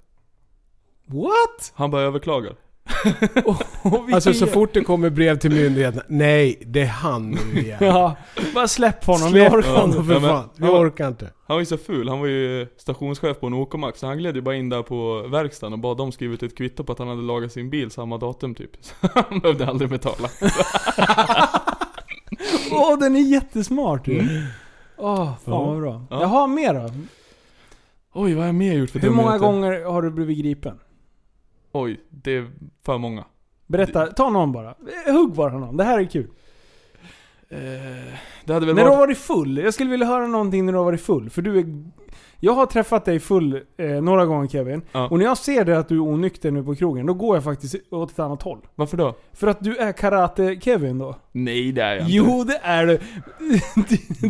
What? 1.06 1.72
Han 1.74 1.91
bara 1.91 2.02
överklagar. 2.02 2.56
Och 3.84 4.10
Alltså 4.14 4.34
så 4.34 4.47
fort 4.47 4.74
det 4.74 4.82
kommer 4.82 5.10
brev 5.10 5.38
till 5.39 5.52
myndigheterna. 5.52 6.04
Nej, 6.08 6.64
det 6.66 6.82
är 6.82 6.86
han 6.88 7.32
nu 7.32 7.60
igen. 7.62 7.78
Ja, 7.86 8.16
bara 8.54 8.68
släpp 8.68 9.06
honom. 9.06 9.30
Släpp 9.30 9.54
vi 9.54 9.58
orkar 9.58 9.82
honom 9.82 10.06
för 10.06 10.14
Ja, 10.14 10.20
men- 10.20 10.30
fan. 10.30 10.49
Vi 10.56 10.66
Ja. 10.66 10.80
orkar 10.80 11.08
inte. 11.08 11.26
Han 11.47 11.56
var 11.56 11.60
ju 11.60 11.66
så 11.66 11.78
ful, 11.78 12.10
han 12.10 12.20
var 12.20 12.28
ju 12.28 12.68
stationschef 12.78 13.39
på 13.39 13.47
en 13.47 13.54
OK-max 13.54 13.99
så 13.99 14.08
han 14.08 14.18
gled 14.18 14.36
ju 14.36 14.41
bara 14.41 14.56
in 14.56 14.70
där 14.70 14.82
på 14.84 15.28
verkstaden 15.28 15.74
och 15.74 15.80
bad 15.80 15.97
dem 15.97 16.12
skriva 16.12 16.34
ut 16.34 16.43
ett 16.43 16.58
kvitto 16.58 16.84
på 16.84 16.91
att 16.91 16.99
han 16.99 17.08
hade 17.08 17.22
lagat 17.22 17.52
sin 17.52 17.70
bil 17.70 17.91
samma 17.91 18.18
datum 18.18 18.56
typ. 18.56 18.72
Så 18.82 18.93
han 19.14 19.39
behövde 19.39 19.68
aldrig 19.68 19.89
betala. 19.89 20.30
Åh, 22.72 22.99
den 22.99 23.16
är 23.16 23.20
jättesmart 23.22 24.08
ju. 24.08 24.20
Mm. 24.20 24.43
Åh, 24.97 25.26
fan 25.26 25.54
Ja. 25.54 25.64
vad 25.66 25.80
bra. 25.80 26.06
Ja. 26.10 26.22
Jaha, 26.22 26.47
mer 26.47 26.74
då? 26.74 26.89
Oj, 28.14 28.34
vad 28.34 28.39
har 28.41 28.45
jag 28.47 28.56
mer 28.56 28.74
gjort 28.74 28.89
för 28.89 28.99
Hur 28.99 29.10
många 29.10 29.28
dumheter? 29.38 29.45
gånger 29.45 29.86
har 29.86 30.02
du 30.02 30.10
blivit 30.12 30.38
gripen? 30.38 30.80
Oj, 31.72 32.00
det 32.10 32.32
är 32.36 32.52
för 32.86 32.98
många. 32.98 33.26
Berätta, 33.68 34.08
ta 34.08 34.30
någon 34.30 34.52
bara. 34.52 34.76
Hugg 35.06 35.34
bara 35.34 35.58
någon, 35.58 35.78
det 35.78 35.84
här 35.84 36.00
är 36.00 36.06
kul. 36.06 36.28
Eh, 37.50 37.58
det 38.46 38.54
hade 38.54 38.66
väl 38.66 38.76
När 38.76 38.84
du 38.84 38.90
har 38.90 38.98
varit... 38.98 39.08
varit 39.08 39.18
full, 39.18 39.58
jag 39.58 39.74
skulle 39.74 39.90
vilja 39.92 40.06
höra 40.06 40.28
någonting 40.28 40.66
när 40.66 40.74
du 40.74 40.78
har 40.78 40.86
varit 40.86 41.02
full. 41.02 41.30
För 41.30 41.42
du 41.42 41.60
är... 41.60 41.84
Jag 42.44 42.54
har 42.54 42.66
träffat 42.66 43.06
dig 43.06 43.20
full 43.20 43.62
eh, 43.78 43.88
några 43.88 44.26
gånger 44.26 44.48
Kevin. 44.48 44.82
Ja. 44.92 45.08
Och 45.08 45.18
när 45.18 45.26
jag 45.26 45.38
ser 45.38 45.66
det 45.66 45.78
att 45.78 45.89
du 45.89 45.96
är 45.96 46.02
onykter 46.02 46.52
nu 46.52 46.64
på 46.64 46.76
krogen, 46.76 47.06
då 47.06 47.14
går 47.14 47.36
jag 47.36 47.44
faktiskt 47.44 47.76
åt 47.92 48.12
ett 48.12 48.20
annat 48.20 48.42
håll. 48.42 48.60
Varför 48.76 48.98
då? 48.98 49.16
För 49.34 49.48
att 49.48 49.64
du 49.64 49.78
är 49.78 49.92
karate-Kevin 49.92 51.00
då. 51.00 51.16
Nej 51.32 51.72
det 51.72 51.82
är 51.82 51.96
jag 51.96 52.02
inte. 52.02 52.14
Jo, 52.14 52.44
det 52.44 52.60
är 52.64 52.86
du. 52.86 53.00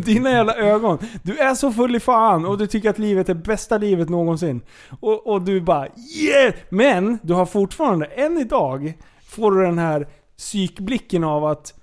Dina 0.00 0.30
jävla 0.30 0.54
ögon. 0.54 0.98
Du 1.22 1.38
är 1.38 1.54
så 1.54 1.72
full 1.72 1.96
i 1.96 2.00
fan 2.00 2.46
och 2.46 2.58
du 2.58 2.66
tycker 2.66 2.90
att 2.90 2.98
livet 2.98 3.28
är 3.28 3.34
bästa 3.34 3.78
livet 3.78 4.08
någonsin. 4.08 4.60
Och, 5.00 5.26
och 5.26 5.42
du 5.42 5.60
bara 5.60 5.88
yeah! 6.22 6.54
Men 6.68 7.18
du 7.22 7.34
har 7.34 7.46
fortfarande, 7.46 8.06
än 8.06 8.38
idag, 8.38 8.92
får 9.26 9.50
du 9.50 9.62
den 9.62 9.78
här 9.78 10.08
psykblicken 10.36 11.24
av 11.24 11.44
att 11.44 11.74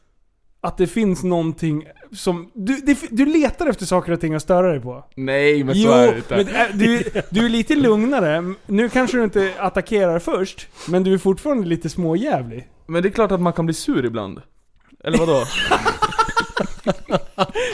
att 0.61 0.77
det 0.77 0.87
finns 0.87 1.23
någonting 1.23 1.83
som... 2.13 2.51
Du, 2.53 2.75
det, 2.75 2.97
du 3.11 3.25
letar 3.25 3.67
efter 3.67 3.85
saker 3.85 4.11
och 4.11 4.21
ting 4.21 4.33
att 4.35 4.41
störa 4.41 4.71
dig 4.71 4.79
på. 4.79 5.05
Nej 5.15 5.63
men 5.63 5.75
så 5.75 5.81
Jo, 5.81 5.91
är 5.91 6.11
det 6.11 6.17
inte. 6.17 6.35
men 6.35 6.47
är- 6.47 6.73
du, 6.73 7.03
du 7.29 7.45
är 7.45 7.49
lite 7.49 7.75
lugnare. 7.75 8.53
Nu 8.65 8.89
kanske 8.89 9.17
du 9.17 9.23
inte 9.23 9.53
attackerar 9.59 10.19
först, 10.19 10.67
men 10.87 11.03
du 11.03 11.13
är 11.13 11.17
fortfarande 11.17 11.67
lite 11.67 11.89
småjävlig. 11.89 12.67
Men 12.87 13.03
det 13.03 13.09
är 13.09 13.11
klart 13.11 13.31
att 13.31 13.41
man 13.41 13.53
kan 13.53 13.65
bli 13.65 13.73
sur 13.73 14.05
ibland. 14.05 14.41
Eller 15.03 15.17
vadå? 15.17 15.43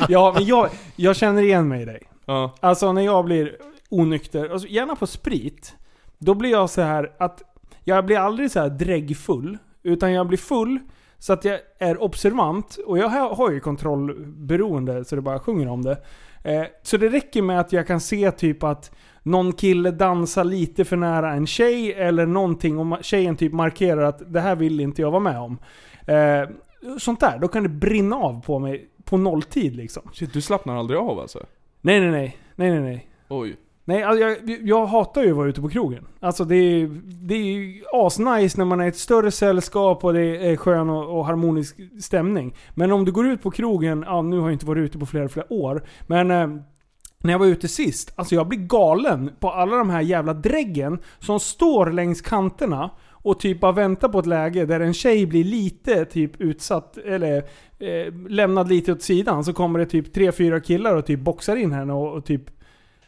Ja, 0.10 0.32
men 0.36 0.46
jag, 0.46 0.70
jag 0.96 1.16
känner 1.16 1.42
igen 1.42 1.68
mig 1.68 1.82
i 1.82 1.86
dig. 1.86 2.02
ja. 2.26 2.56
Alltså 2.60 2.94
när 2.94 3.02
jag 3.02 3.26
blir 3.26 3.56
onykter, 3.90 4.50
alltså 4.50 4.68
gärna 4.68 4.96
på 4.96 5.08
sprit, 5.08 5.76
då 6.18 6.34
blir 6.34 6.52
jag 6.52 6.70
så 6.70 6.82
här 6.82 7.12
att 7.20 7.42
jag 7.84 8.06
blir 8.06 8.18
aldrig 8.18 8.52
så 8.52 8.60
här 8.60 8.70
dräggfull, 8.70 9.58
utan 9.84 10.12
jag 10.14 10.28
blir 10.28 10.38
full 10.38 10.80
Så 11.26 11.34
att 11.34 11.45
jag 11.45 11.59
är 11.80 12.03
observant, 12.03 12.78
och 12.86 12.97
jag 12.97 13.09
har 13.09 13.51
ju 13.51 13.59
kontrollberoende 13.59 15.05
så 15.05 15.15
det 15.15 15.21
bara 15.21 15.39
sjunger 15.39 15.67
om 15.67 15.82
det. 15.82 15.97
Eh, 16.43 16.63
så 16.82 16.97
det 16.97 17.09
räcker 17.09 17.41
med 17.41 17.59
att 17.59 17.73
jag 17.73 17.88
kan 17.88 17.99
se 17.99 18.32
typ 18.32 18.63
att 18.63 18.91
någon 19.23 19.53
kille 19.53 19.91
dansar 19.91 20.43
lite 20.43 20.86
för 20.86 20.97
nära 20.97 21.34
en 21.34 21.47
tjej 21.47 21.93
eller 21.93 22.26
någonting 22.26 22.78
och 22.80 23.03
tjejen 23.03 23.38
typ 23.38 23.53
markerar 23.53 24.01
att 24.01 24.34
det 24.34 24.41
här 24.41 24.55
vill 24.55 24.80
inte 24.80 25.01
jag 25.01 25.11
vara 25.11 25.19
med 25.19 25.39
om. 25.39 25.57
Eh, 26.07 26.49
sånt 26.99 27.19
där, 27.19 27.39
då 27.39 27.47
kan 27.47 27.63
det 27.63 27.69
brinna 27.69 28.15
av 28.15 28.41
på 28.41 28.59
mig 28.59 28.89
på 29.03 29.17
nolltid 29.17 29.76
liksom. 29.76 30.09
Shit, 30.13 30.34
du 30.34 30.41
slappnar 30.41 30.76
aldrig 30.76 30.99
av 30.99 31.19
alltså? 31.19 31.45
Nej 31.82 31.99
nej 31.99 32.11
nej, 32.11 32.38
nej 32.55 32.71
nej 32.71 32.82
nej. 32.82 33.09
Oj. 33.30 33.57
Nej, 33.88 34.04
alltså 34.04 34.24
jag, 34.24 34.38
jag 34.64 34.86
hatar 34.86 35.24
ju 35.24 35.30
att 35.30 35.38
vara 35.38 35.48
ute 35.48 35.62
på 35.62 35.70
krogen. 35.70 36.08
Alltså 36.20 36.46
det 36.46 36.56
är, 36.56 37.02
det 37.04 37.36
är 37.36 37.44
ju 37.44 37.84
asnice 37.94 38.58
när 38.58 38.66
man 38.66 38.80
är 38.80 38.86
i 38.86 38.88
ett 38.88 38.98
större 38.98 39.32
sällskap 39.32 40.04
och 40.04 40.14
det 40.14 40.52
är 40.52 40.58
skön 40.58 40.90
och, 40.90 41.18
och 41.18 41.26
harmonisk 41.26 41.80
stämning. 42.02 42.56
Men 42.74 42.92
om 42.92 43.06
du 43.06 43.12
går 43.12 43.28
ut 43.28 43.42
på 43.42 43.52
krogen, 43.52 44.04
ja 44.08 44.22
nu 44.22 44.40
har 44.40 44.48
jag 44.48 44.54
inte 44.54 44.66
varit 44.66 44.82
ute 44.82 44.98
på 44.98 45.06
flera, 45.06 45.30
flera 45.30 45.54
år. 45.54 45.84
Men 46.08 46.32
eh, 46.32 46.48
när 47.20 47.32
jag 47.32 47.40
var 47.40 47.46
ute 47.46 47.68
sist, 47.68 48.14
alltså 48.16 48.36
jag 48.36 48.48
blir 48.48 48.60
galen 48.60 49.32
på 49.40 49.50
alla 49.52 49.78
de 49.78 49.90
här 49.90 50.02
jävla 50.02 50.34
dräggen 50.34 51.00
som 51.20 51.40
står 51.40 51.92
längs 51.92 52.22
kanterna 52.22 52.92
och 53.12 53.40
typ 53.40 53.60
bara 53.60 53.72
väntar 53.72 54.10
på 54.10 54.20
ett 54.20 54.26
läge 54.26 54.66
där 54.66 54.80
en 54.80 54.94
tjej 54.94 55.26
blir 55.26 55.44
lite 55.44 56.06
typ 56.06 56.42
utsatt, 56.42 56.98
eller 56.98 57.38
eh, 57.80 58.14
lämnad 58.30 58.70
lite 58.70 58.92
åt 58.92 59.02
sidan. 59.02 59.44
Så 59.44 59.54
kommer 59.54 59.80
det 59.80 59.86
typ 59.86 60.14
tre 60.14 60.32
fyra 60.32 60.60
killar 60.60 60.96
och 60.96 61.06
typ 61.06 61.20
boxar 61.20 61.56
in 61.56 61.72
henne 61.72 61.94
och, 61.94 62.14
och 62.14 62.26
typ 62.26 62.55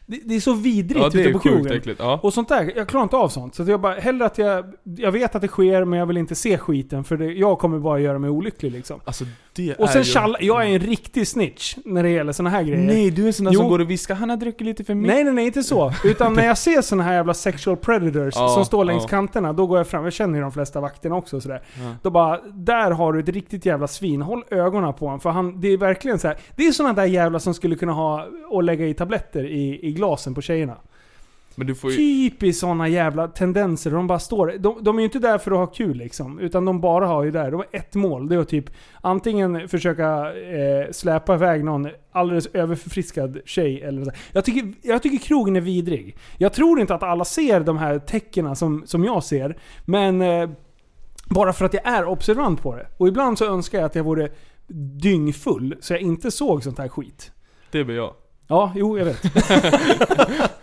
det, 0.09 0.21
det 0.25 0.35
är 0.35 0.39
så 0.39 0.53
vidrigt 0.53 1.03
Ja, 1.03 1.09
det 1.09 1.21
ute 1.21 1.33
på 1.33 1.39
krogen. 1.39 1.95
Ja. 1.99 2.19
Och 2.23 2.33
sånt 2.33 2.49
där, 2.49 2.73
jag 2.75 2.87
klarar 2.87 3.03
inte 3.03 3.15
av 3.15 3.29
sånt. 3.29 3.55
Så 3.55 3.61
att 3.63 3.69
jag 3.69 3.81
bara, 3.81 3.93
hellre 3.93 4.25
att 4.25 4.37
jag... 4.37 4.73
Jag 4.83 5.11
vet 5.11 5.35
att 5.35 5.41
det 5.41 5.47
sker, 5.47 5.85
men 5.85 5.99
jag 5.99 6.05
vill 6.05 6.17
inte 6.17 6.35
se 6.35 6.57
skiten. 6.57 7.03
För 7.03 7.17
det, 7.17 7.33
jag 7.33 7.59
kommer 7.59 7.79
bara 7.79 7.99
göra 7.99 8.19
mig 8.19 8.29
olycklig 8.29 8.71
liksom. 8.71 8.99
Alltså 9.05 9.25
det 9.57 9.75
Och 9.75 9.89
sen 9.89 10.03
tjalla, 10.03 10.37
jag 10.41 10.63
är 10.63 10.67
en 10.67 10.79
riktig 10.79 11.27
snitch 11.27 11.75
när 11.85 12.03
det 12.03 12.09
gäller 12.09 12.31
såna 12.33 12.49
här 12.49 12.63
grejer. 12.63 12.87
Nej, 12.87 13.11
du 13.11 13.23
är 13.23 13.27
en 13.27 13.33
sån 13.33 13.45
där 13.45 13.51
Jo. 13.53 13.59
som 13.59 13.69
går 13.69 13.79
och 13.79 13.91
viskar 13.91 14.15
'Han 14.15 14.29
har 14.29 14.37
druckit 14.37 14.61
lite 14.61 14.83
för 14.83 14.93
mycket' 14.93 15.15
Nej 15.15 15.23
nej 15.23 15.33
nej, 15.33 15.45
inte 15.45 15.63
så. 15.63 15.93
Utan 16.03 16.33
när 16.33 16.45
jag 16.45 16.57
ser 16.57 16.81
såna 16.81 17.03
här 17.03 17.13
jävla 17.13 17.33
sexual 17.33 17.77
predators 17.77 18.33
Ja, 18.35 18.49
som 18.49 18.65
står 18.65 18.85
längs 18.85 19.03
ja. 19.03 19.09
kanterna, 19.09 19.53
då 19.53 19.67
går 19.67 19.77
jag 19.77 19.87
fram. 19.87 20.03
Jag 20.03 20.13
känner 20.13 20.35
ju 20.35 20.41
de 20.41 20.51
flesta 20.51 20.79
vakterna 20.79 21.15
också 21.15 21.35
och 21.35 21.43
sådär. 21.43 21.61
Ja. 21.75 21.95
Då 22.01 22.09
bara, 22.09 22.39
där 22.53 22.91
har 22.91 23.13
du 23.13 23.19
ett 23.19 23.29
riktigt 23.29 23.65
jävla 23.65 23.87
svin. 23.87 24.21
Håll 24.21 24.43
ögonen 24.51 24.93
på 24.93 25.05
honom. 25.05 25.19
För 25.19 25.29
han, 25.29 25.61
det 25.61 25.67
är 25.67 25.77
verkligen 25.77 26.19
så 26.19 26.27
här. 26.27 26.37
Det 26.55 26.67
är 26.67 26.71
såna 26.71 26.93
där 26.93 27.05
jävla 27.05 27.39
som 27.39 27.53
skulle 27.53 27.75
kunna 27.75 27.93
ha 27.93 28.25
och 28.49 28.63
lägga 28.63 28.85
i 28.87 28.93
tabletter 28.93 29.43
i, 29.43 29.79
i 29.87 29.91
glasen 29.91 30.33
på 30.33 30.41
tjejerna. 30.41 30.77
Men 31.57 31.67
du 31.67 31.75
får 31.75 31.91
ju... 31.91 31.97
Typiskt 31.97 32.59
såna 32.59 32.87
jävla 32.87 33.27
tendenser. 33.27 33.91
De 33.91 34.07
bara 34.07 34.19
står 34.19 34.53
de, 34.59 34.77
de 34.81 34.95
är 34.95 34.99
ju 34.99 35.05
inte 35.05 35.19
där 35.19 35.37
för 35.37 35.51
att 35.51 35.57
ha 35.57 35.67
kul 35.67 35.97
liksom. 35.97 36.39
Utan 36.39 36.65
de 36.65 36.81
bara 36.81 37.07
har 37.07 37.23
ju 37.23 37.31
där. 37.31 37.51
De 37.51 37.57
har 37.57 37.67
ett 37.71 37.95
mål. 37.95 38.29
Det 38.29 38.35
är 38.35 38.39
att 38.39 38.49
typ 38.49 38.69
antingen 39.01 39.67
försöka 39.67 40.33
eh, 40.33 40.91
släpa 40.91 41.35
iväg 41.35 41.63
någon 41.63 41.89
alldeles 42.11 42.47
överförfriskad 42.47 43.39
tjej 43.45 43.81
eller 43.81 44.03
så. 44.03 44.11
Jag 44.31 44.45
tycker, 44.45 44.73
jag 44.81 45.03
tycker 45.03 45.17
krogen 45.17 45.55
är 45.55 45.61
vidrig. 45.61 46.17
Jag 46.37 46.53
tror 46.53 46.79
inte 46.79 46.95
att 46.95 47.03
alla 47.03 47.25
ser 47.25 47.59
de 47.59 47.77
här 47.77 47.99
tecknen 47.99 48.55
som, 48.55 48.83
som 48.85 49.03
jag 49.03 49.23
ser. 49.23 49.57
Men 49.85 50.21
eh, 50.21 50.49
bara 51.29 51.53
för 51.53 51.65
att 51.65 51.73
jag 51.73 51.87
är 51.87 52.05
observant 52.05 52.61
på 52.61 52.75
det. 52.75 52.87
Och 52.97 53.07
ibland 53.07 53.37
så 53.37 53.45
önskar 53.45 53.77
jag 53.77 53.85
att 53.85 53.95
jag 53.95 54.03
vore 54.03 54.29
dyngfull 55.01 55.75
så 55.81 55.93
jag 55.93 56.01
inte 56.01 56.31
såg 56.31 56.63
sånt 56.63 56.77
här 56.77 56.87
skit. 56.87 57.31
Det 57.71 57.83
blir 57.83 57.95
jag. 57.95 58.13
Ja, 58.47 58.71
jo 58.75 58.97
jag 58.97 59.05
vet. 59.05 59.23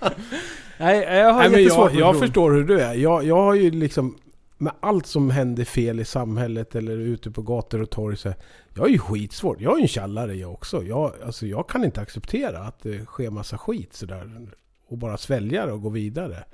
Nej, 0.79 1.17
jag 1.19 1.33
har 1.33 1.41
Nej, 1.41 1.51
men 1.51 1.65
jag, 1.65 1.95
jag 1.95 2.19
förstår 2.19 2.53
hur 2.53 2.65
du 2.65 2.81
är. 2.81 2.95
Jag, 2.95 3.25
jag 3.25 3.37
har 3.37 3.55
ju 3.55 3.71
liksom... 3.71 4.19
Med 4.59 4.73
allt 4.81 5.07
som 5.07 5.31
händer 5.31 5.65
fel 5.65 6.01
i 6.01 6.05
samhället 6.05 6.75
eller 6.75 6.97
ute 6.97 7.31
på 7.31 7.43
gator 7.43 7.83
och 7.83 7.91
torg 7.91 8.17
så 8.17 8.29
här, 8.29 8.39
Jag 8.75 8.83
har 8.83 8.89
ju 8.89 8.99
skitsvårt. 8.99 9.61
Jag 9.61 9.73
är 9.73 9.77
ju 9.77 9.83
en 9.83 9.89
tjallare 9.89 10.35
jag 10.35 10.53
också. 10.53 10.83
Jag, 10.83 11.13
alltså, 11.27 11.47
jag 11.47 11.69
kan 11.69 11.85
inte 11.85 12.01
acceptera 12.01 12.59
att 12.59 12.83
det 12.83 13.05
sker 13.05 13.31
massa 13.31 13.59
skit 13.59 13.95
sådär. 13.95 14.49
Och 14.89 14.99
bara 14.99 15.17
svälja 15.17 15.67
det 15.67 15.73
och 15.73 15.83
gå 15.83 15.89
vidare. 15.89 16.45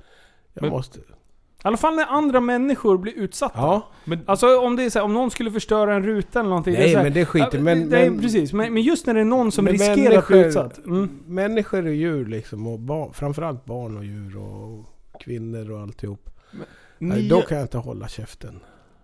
Jag 0.53 0.61
Men- 0.61 0.71
måste... 0.71 0.99
I 1.63 1.67
alla 1.67 1.77
fall 1.77 1.95
när 1.95 2.05
andra 2.05 2.39
människor 2.39 2.97
blir 2.97 3.13
utsatta. 3.13 3.59
Ja. 3.59 3.87
Men 4.05 4.19
Alltså 4.25 4.59
om 4.59 4.75
det 4.75 4.83
är 4.83 4.89
så 4.89 4.99
här, 4.99 5.05
om 5.05 5.13
någon 5.13 5.31
skulle 5.31 5.51
förstöra 5.51 5.95
en 5.95 6.03
ruta 6.03 6.39
eller 6.39 6.49
någonting. 6.49 6.73
Nej, 6.73 6.81
det 6.83 6.87
är 6.89 6.91
så 6.91 6.97
här, 6.97 7.03
men 7.03 7.13
det 7.13 7.25
skiter- 7.25 7.59
men- 7.59 7.89
det 7.89 7.99
är, 7.99 8.09
men- 8.09 8.21
precis. 8.21 8.53
Men, 8.53 8.73
men 8.73 8.83
just 8.83 9.05
när 9.07 9.13
det 9.13 9.19
är 9.19 9.25
någon 9.25 9.51
som 9.51 9.65
Men 9.65 9.73
riskerar 9.73 10.17
att 10.17 10.27
bli 10.27 10.39
utsatt. 10.39 10.85
Mm. 10.85 11.19
Människor 11.25 11.85
och 11.85 11.93
djur 11.93 12.25
liksom. 12.25 12.67
Och 12.67 12.79
barn, 12.79 13.13
framförallt 13.13 13.65
barn 13.65 13.97
och 13.97 14.05
djur 14.05 14.37
och 14.37 14.85
kvinnor 15.19 15.71
och 15.71 15.79
alltihop. 15.79 16.29
Nej, 16.99 17.21
nio, 17.21 17.29
då 17.29 17.41
kan 17.41 17.57
jag 17.57 17.63
inte 17.65 17.77
hålla 17.77 18.07
käften. 18.07 18.59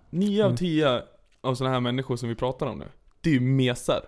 nio 0.10 0.42
av 0.44 0.48
Mm. 0.50 0.58
tio 0.58 1.02
av 1.42 1.56
såna 1.56 1.70
här 1.70 1.80
människor 1.80 2.16
som 2.16 2.30
vi 2.30 2.36
pratar 2.36 2.66
om 2.68 2.80
nu, 2.80 2.86
det 3.22 3.30
är 3.30 3.34
ju 3.34 3.40
mesar. 3.42 4.02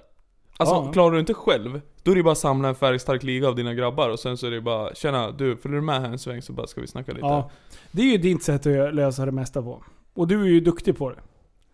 Alltså 0.62 0.76
Ja. 0.76 0.92
klarar 0.94 1.12
du 1.12 1.20
inte 1.20 1.34
själv, 1.34 1.82
då 2.04 2.12
är 2.12 2.16
det 2.16 2.24
bara 2.24 2.32
att 2.32 2.38
samla 2.38 2.68
en 2.70 2.76
färgstark 2.76 3.24
liga 3.24 3.48
av 3.48 3.56
dina 3.56 3.74
grabbar 3.74 4.10
och 4.10 4.20
sen 4.20 4.38
så 4.38 4.48
är 4.48 4.52
det 4.52 4.62
bara 4.62 4.96
Tjena, 4.96 5.32
du 5.32 5.58
följer 5.58 5.76
du 5.80 5.86
med 5.86 6.02
här 6.02 6.08
en 6.10 6.20
sväng 6.20 6.42
så 6.42 6.54
bara 6.54 6.68
ska 6.68 6.82
vi 6.82 6.88
snacka 6.88 7.12
lite? 7.12 7.26
Ja. 7.26 7.50
Det 7.92 8.02
är 8.02 8.06
ju 8.06 8.18
ditt 8.18 8.44
sätt 8.44 8.66
att 8.68 8.94
lösa 8.96 9.26
det 9.26 9.32
mesta 9.32 9.62
på. 9.62 9.84
Och 10.14 10.28
du 10.28 10.42
är 10.42 10.48
ju 10.48 10.60
duktig 10.60 10.98
på 10.98 11.10
det. 11.10 11.16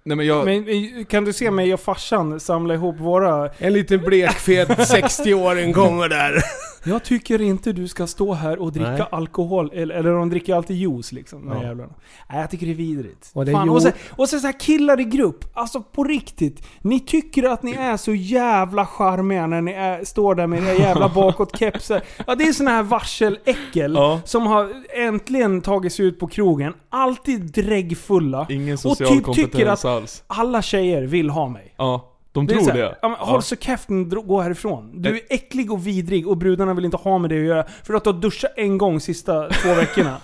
Nej 0.03 0.17
men 0.17 0.25
jag... 0.25 0.45
Men 0.45 0.67
eh, 0.67 1.05
kan 1.05 1.25
du 1.25 1.33
se 1.33 1.51
mig 1.51 1.73
och 1.73 1.79
farsan 1.79 2.39
samla 2.39 2.73
ihop 2.73 2.99
våra... 2.99 3.49
En 3.57 3.73
liten 3.73 3.99
blekfet 3.99 4.69
60-åring 4.69 5.73
kommer 5.73 6.09
där. 6.09 6.35
Jag 6.85 7.03
tycker 7.03 7.41
inte 7.41 7.71
du 7.73 7.87
ska 7.87 8.07
stå 8.07 8.33
här 8.33 8.59
och 8.61 8.71
dricka 8.71 8.89
Nej. 8.91 9.05
alkohol. 9.11 9.71
Eller, 9.73 9.95
eller 9.95 10.11
de 10.11 10.29
dricker 10.29 10.55
alltid 10.55 10.77
juice 10.77 11.11
liksom. 11.11 11.49
De 11.49 11.57
Ja. 11.57 11.63
jävlarna. 11.63 11.93
Nej, 12.29 12.39
jag 12.41 12.51
tycker 12.51 12.65
det 12.65 12.71
är 12.71 12.75
vidrigt. 12.75 13.31
Och 13.33 13.45
det 13.45 13.51
är 13.51 13.69
och, 13.71 13.81
sen, 13.81 13.91
och 14.09 14.29
sen 14.29 14.39
så 14.39 14.47
här 14.47 14.59
killar 14.59 14.99
i 14.99 15.03
grupp. 15.03 15.45
Alltså 15.53 15.81
på 15.81 16.03
riktigt. 16.03 16.67
Ni 16.81 16.99
tycker 16.99 17.43
att 17.43 17.63
ni 17.63 17.71
är 17.71 17.97
så 17.97 18.13
jävla 18.13 18.85
charmiga 18.85 19.47
när 19.47 19.61
ni 19.61 19.71
är, 19.71 20.05
står 20.05 20.35
där 20.35 20.47
med 20.47 20.63
era 20.63 20.73
jävla 20.73 21.09
bakåtkepsar. 21.15 22.01
Ja, 22.27 22.35
det 22.35 22.43
är 22.43 22.53
såna 22.53 22.71
här 22.71 22.83
varseläckel 22.83 23.93
Ja. 23.95 24.21
som 24.25 24.47
har 24.47 24.73
äntligen 24.97 25.61
tagit 25.61 25.93
sig 25.93 26.05
ut 26.05 26.19
på 26.19 26.27
krogen. 26.27 26.73
Alltid 26.89 27.41
dräggfulla. 27.51 28.47
Ingen 28.49 28.73
och 28.73 28.79
social 28.79 29.09
typ 29.09 29.33
tycker 29.35 29.67
att 29.67 29.85
alls. 29.85 30.23
alla 30.27 30.61
tjejer 30.61 31.01
vill 31.03 31.29
ha 31.29 31.49
mig. 31.49 31.73
Ja, 31.77 32.11
de 32.35 32.47
Det 32.47 32.53
är 32.53 32.57
tror 32.57 32.71
här, 32.71 32.77
det. 32.77 32.97
Ja, 33.01 33.09
men, 33.09 33.17
håll 33.17 33.41
så 33.41 33.55
käften, 33.55 34.09
gå 34.09 34.41
härifrån. 34.41 35.01
Du 35.01 35.15
är 35.15 35.21
äcklig 35.29 35.71
och 35.71 35.87
vidrig 35.87 36.27
och 36.27 36.37
brudarna 36.37 36.73
vill 36.73 36.85
inte 36.85 36.97
ha 36.97 37.17
med 37.17 37.29
det 37.29 37.39
att 37.39 37.45
göra. 37.45 37.65
För 37.83 37.93
att 37.93 38.03
du 38.03 38.09
har 38.09 38.19
duschat 38.19 38.51
en 38.55 38.77
gång 38.77 38.99
sista 38.99 39.49
två 39.49 39.73
veckorna. 39.73 40.17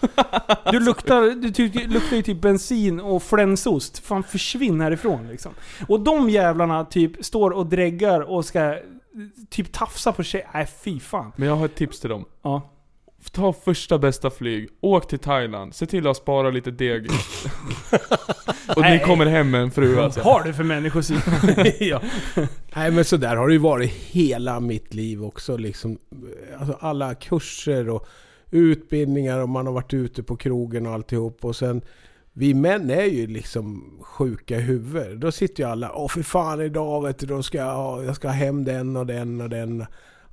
Du 0.71 0.79
luktar, 0.85 1.41
du 1.41 1.51
ty, 1.51 1.87
luktar 1.87 2.15
ju 2.15 2.21
typ 2.21 2.41
bensin 2.41 2.99
och 2.99 3.23
flänsost. 3.23 3.99
Fan 3.99 4.23
försvinn 4.23 4.81
härifrån 4.81 5.27
liksom. 5.27 5.51
Och 5.87 5.99
de 5.99 6.29
jävlarna 6.29 6.85
typ 6.85 7.25
står 7.25 7.51
och 7.51 7.65
dräggar 7.65 8.21
och 8.21 8.45
ska 8.45 8.59
eh, 8.59 8.77
typ 9.49 9.71
tafsa 9.71 10.11
på 10.11 10.23
tjejer. 10.23 10.47
Nej 10.53 10.67
fy 10.83 10.99
fan. 10.99 11.31
Men 11.35 11.47
jag 11.47 11.55
har 11.55 11.65
ett 11.65 11.75
tips 11.75 11.99
till 11.99 12.09
dem. 12.09 12.25
Ja. 12.41 12.71
Ta 13.31 13.53
första 13.53 13.99
bästa 13.99 14.29
flyg, 14.29 14.69
åk 14.81 15.07
till 15.07 15.19
Thailand, 15.19 15.75
se 15.75 15.85
till 15.85 16.07
att 16.07 16.17
spara 16.17 16.49
lite 16.49 16.71
deg. 16.71 17.07
och 18.75 18.81
ni 18.81 18.89
Nej. 18.89 19.03
kommer 19.03 19.25
hem 19.25 19.51
med 19.51 19.61
en 19.61 19.71
fru 19.71 19.99
alltså. 19.99 20.21
Har 20.21 20.43
du 20.43 20.53
för 20.53 20.63
människosyn? 20.63 21.19
ja. 21.79 22.01
Nej 22.75 22.91
men 22.91 23.05
så 23.05 23.17
där 23.17 23.35
har 23.35 23.47
det 23.47 23.53
ju 23.53 23.59
varit 23.59 23.91
hela 23.91 24.59
mitt 24.59 24.93
liv 24.93 25.23
också 25.23 25.57
liksom. 25.57 25.97
Alltså 26.59 26.77
alla 26.79 27.15
kurser 27.15 27.89
och 27.89 28.07
utbildningar 28.51 29.39
och 29.39 29.49
man 29.49 29.67
har 29.67 29.73
varit 29.73 29.93
ute 29.93 30.23
på 30.23 30.35
krogen 30.35 30.87
och 30.87 30.93
alltihop 30.93 31.45
och 31.45 31.55
sen 31.55 31.81
vi 32.33 32.53
män 32.53 32.89
är 32.89 33.03
ju 33.03 33.27
liksom 33.27 33.93
sjuka 34.01 34.57
i 34.57 34.61
huvudet. 34.61 35.21
Då 35.21 35.31
sitter 35.31 35.63
ju 35.63 35.69
alla 35.69 35.91
Åh 35.95 36.07
för 36.07 36.23
fan 36.23 36.61
idag 36.61 37.03
vet 37.03 37.19
du, 37.19 37.25
då 37.25 37.43
ska 37.43 37.57
jag, 37.57 38.05
jag 38.05 38.15
ska 38.15 38.27
ha 38.27 38.35
hem 38.35 38.63
den 38.63 38.97
och 38.97 39.05
den 39.05 39.41
och 39.41 39.49
den. 39.49 39.85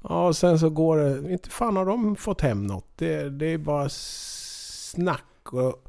Ja 0.03 0.27
och 0.27 0.37
sen 0.37 0.59
så 0.59 0.71
går 0.71 0.97
det, 0.97 1.33
inte 1.33 1.51
fan 1.51 1.77
har 1.77 1.87
de 1.87 2.17
fått 2.17 2.41
hem 2.41 2.67
något. 2.67 2.87
Det, 2.97 3.31
det 3.31 3.47
är 3.47 3.59
bara 3.59 3.89
snack 3.89 5.53
och 5.53 5.89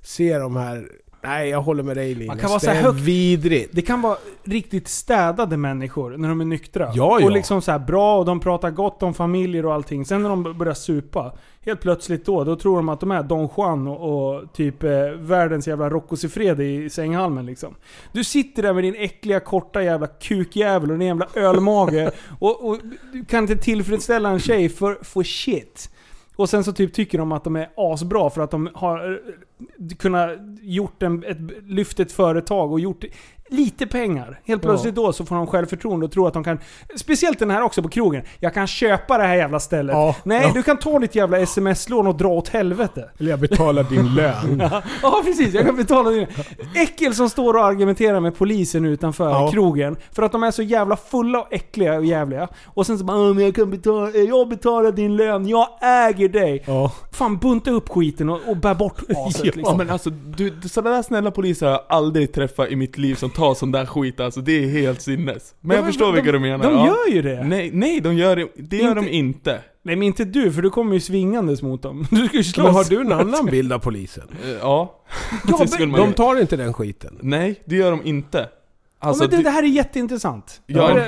se 0.00 0.38
de 0.38 0.56
här 0.56 0.88
Nej 1.28 1.48
jag 1.48 1.62
håller 1.62 1.82
med 1.82 1.96
dig 1.96 2.14
Linus. 2.14 2.40
kan 2.40 2.50
vara 2.50 2.60
så 2.60 2.66
det 2.66 2.72
är 2.72 2.82
högt- 2.82 3.00
vidrigt. 3.00 3.70
Det 3.72 3.82
kan 3.82 4.02
vara 4.02 4.16
riktigt 4.44 4.88
städade 4.88 5.56
människor 5.56 6.16
när 6.16 6.28
de 6.28 6.40
är 6.40 6.44
nyktra. 6.44 6.90
Ja, 6.94 7.20
ja. 7.20 7.26
Och 7.26 7.32
liksom 7.32 7.62
så 7.62 7.70
här 7.72 7.78
bra 7.78 8.18
och 8.18 8.24
de 8.24 8.40
pratar 8.40 8.70
gott 8.70 9.02
om 9.02 9.14
familjer 9.14 9.66
och 9.66 9.74
allting. 9.74 10.04
Sen 10.04 10.22
när 10.22 10.28
de 10.28 10.58
börjar 10.58 10.74
supa, 10.74 11.32
helt 11.60 11.80
plötsligt 11.80 12.26
då, 12.26 12.44
då 12.44 12.56
tror 12.56 12.76
de 12.76 12.88
att 12.88 13.00
de 13.00 13.10
är 13.10 13.22
Don 13.22 13.48
Juan 13.56 13.86
och, 13.88 14.34
och 14.34 14.52
typ 14.52 14.82
eh, 14.82 14.90
världens 15.18 15.68
jävla 15.68 15.90
Rocco 15.90 16.16
Siffredi 16.16 16.84
i 16.84 16.90
sänghalmen 16.90 17.46
liksom. 17.46 17.74
Du 18.12 18.24
sitter 18.24 18.62
där 18.62 18.72
med 18.72 18.84
din 18.84 18.94
äckliga 18.94 19.40
korta 19.40 19.82
jävla 19.82 20.06
kukjävel 20.06 20.90
och 20.90 20.98
din 20.98 21.08
jävla 21.08 21.26
ölmage 21.34 22.10
och, 22.38 22.68
och 22.68 22.78
du 23.12 23.24
kan 23.24 23.44
inte 23.44 23.56
tillfredsställa 23.56 24.28
en 24.30 24.40
tjej 24.40 24.68
för, 24.68 24.98
för 25.02 25.22
shit. 25.22 25.90
Och 26.38 26.48
sen 26.48 26.64
så 26.64 26.72
typ 26.72 26.92
tycker 26.92 27.18
de 27.18 27.32
att 27.32 27.44
de 27.44 27.56
är 27.56 27.70
asbra 27.76 28.30
för 28.30 28.40
att 28.40 28.50
de 28.50 28.70
har 28.74 29.12
eh, 29.12 29.96
kunnat 29.98 30.30
gjort 30.60 31.02
en, 31.02 31.24
ett, 31.24 31.38
lyft 31.62 32.00
ett 32.00 32.12
företag 32.12 32.72
och 32.72 32.80
gjort 32.80 33.04
lite 33.48 33.86
pengar. 33.86 34.40
Helt 34.44 34.62
plötsligt 34.62 34.94
då 34.94 35.12
så 35.12 35.24
får 35.24 35.36
de 35.36 35.46
självförtroende 35.46 36.06
och 36.06 36.12
tror 36.12 36.28
att 36.28 36.34
de 36.34 36.44
kan... 36.44 36.58
Speciellt 36.96 37.38
den 37.38 37.50
här 37.50 37.62
också 37.62 37.82
på 37.82 37.88
krogen. 37.88 38.22
Jag 38.40 38.54
kan 38.54 38.66
köpa 38.66 39.18
det 39.18 39.24
här 39.24 39.34
jävla 39.36 39.60
stället. 39.60 39.94
Ja, 39.96 40.14
Nej, 40.24 40.42
ja. 40.42 40.50
du 40.54 40.62
kan 40.62 40.76
ta 40.78 40.98
ditt 40.98 41.14
jävla 41.14 41.38
sms-lån 41.38 42.06
och 42.06 42.14
dra 42.16 42.28
åt 42.28 42.48
helvete. 42.48 43.10
Eller 43.18 43.30
jag 43.30 43.40
betalar 43.40 43.82
din 43.84 44.14
lön. 44.14 44.62
Ja, 44.70 44.82
ja 45.02 45.20
precis, 45.24 45.54
jag 45.54 45.66
kan 45.66 45.76
betala 45.76 46.10
din. 46.10 46.26
Äckel 46.74 47.14
som 47.14 47.30
står 47.30 47.54
och 47.54 47.64
argumenterar 47.64 48.20
med 48.20 48.36
polisen 48.38 48.84
utanför 48.84 49.30
Ja. 49.30 49.50
krogen. 49.52 49.96
För 50.12 50.22
att 50.22 50.32
de 50.32 50.42
är 50.42 50.50
så 50.50 50.62
jävla 50.62 50.96
fulla 50.96 51.40
och 51.40 51.52
äckliga 51.52 51.94
och 51.96 52.04
jävliga. 52.04 52.48
Och 52.66 52.86
sen 52.86 52.98
så 52.98 53.04
bara 53.04 53.26
"Ja, 53.28 53.32
men 53.34 53.44
jag 53.44 53.54
kan 53.54 53.70
betala, 53.70 54.10
jag 54.10 54.48
betalar 54.48 54.92
din 54.92 55.16
lön, 55.16 55.48
jag 55.48 55.68
äger 55.82 56.28
dig. 56.28 56.62
Ja. 56.66 56.92
Fan 57.12 57.38
bunta 57.38 57.70
upp 57.70 57.88
skiten 57.88 58.28
och, 58.30 58.40
och 58.48 58.56
bär 58.56 58.74
bort 58.74 58.98
aset 59.26 59.44
Ja 59.44 59.52
liksom. 59.54 59.78
men 59.78 59.90
alltså, 59.90 60.10
du, 60.10 60.60
sådana 60.68 60.96
där 60.96 61.02
snälla 61.02 61.30
poliser 61.30 61.66
har 61.66 61.72
jag 61.72 61.82
aldrig 61.88 62.32
träffat 62.32 62.68
i 62.70 62.76
mitt 62.76 62.98
liv 62.98 63.14
som 63.14 63.30
tar 63.38 63.54
sån 63.54 63.72
där 63.72 63.86
skit 63.86 64.20
alltså, 64.20 64.40
det 64.40 64.64
är 64.64 64.68
helt 64.68 65.02
sinnes. 65.02 65.54
Men 65.60 65.70
jag 65.70 65.78
Ja, 65.78 65.82
men 65.82 65.92
förstår 65.92 66.06
de- 66.06 66.14
vilka 66.14 66.32
du 66.32 66.38
menar. 66.38 66.64
de 66.64 66.72
ja. 66.74 66.86
gör 66.86 67.14
ju 67.14 67.22
det. 67.22 67.44
Nej, 67.44 67.70
nej 67.72 68.00
de 68.00 68.14
gör 68.16 68.36
det, 68.36 68.48
det 68.56 68.76
gör 68.76 68.94
de 68.94 69.08
Inte-. 69.08 69.60
Nej 69.82 69.96
men 69.96 70.02
inte 70.06 70.24
du, 70.24 70.52
för 70.52 70.62
du 70.62 70.70
kommer 70.70 70.94
ju 70.94 71.00
svingandes 71.00 71.62
mot 71.62 71.82
dem. 71.82 72.06
Du 72.10 72.26
ska 72.28 72.36
ju 72.36 72.44
slåss. 72.44 72.64
Men 72.66 72.74
har 72.74 72.84
du 72.84 73.00
en 73.00 73.12
annan 73.12 73.46
bild 73.46 73.72
av 73.72 73.78
polisen? 73.78 74.28
Eh, 74.44 74.50
Ja. 74.50 75.02
Ja, 75.48 75.66
man 75.86 75.92
De 76.00 76.12
tar 76.12 76.40
inte 76.40 76.56
den 76.56 76.72
skiten. 76.72 77.18
Nej, 77.20 77.62
det 77.64 77.76
gör 77.76 77.90
de 77.90 78.02
inte. 78.04 78.38
Ja, 78.38 79.08
Alltså, 79.08 79.22
men 79.24 79.30
det, 79.30 79.36
det- 79.36 79.42
det 79.42 79.50
här 79.50 79.62
är 79.62 79.66
jätteintressant. 79.66 80.60
Ja. 80.66 81.00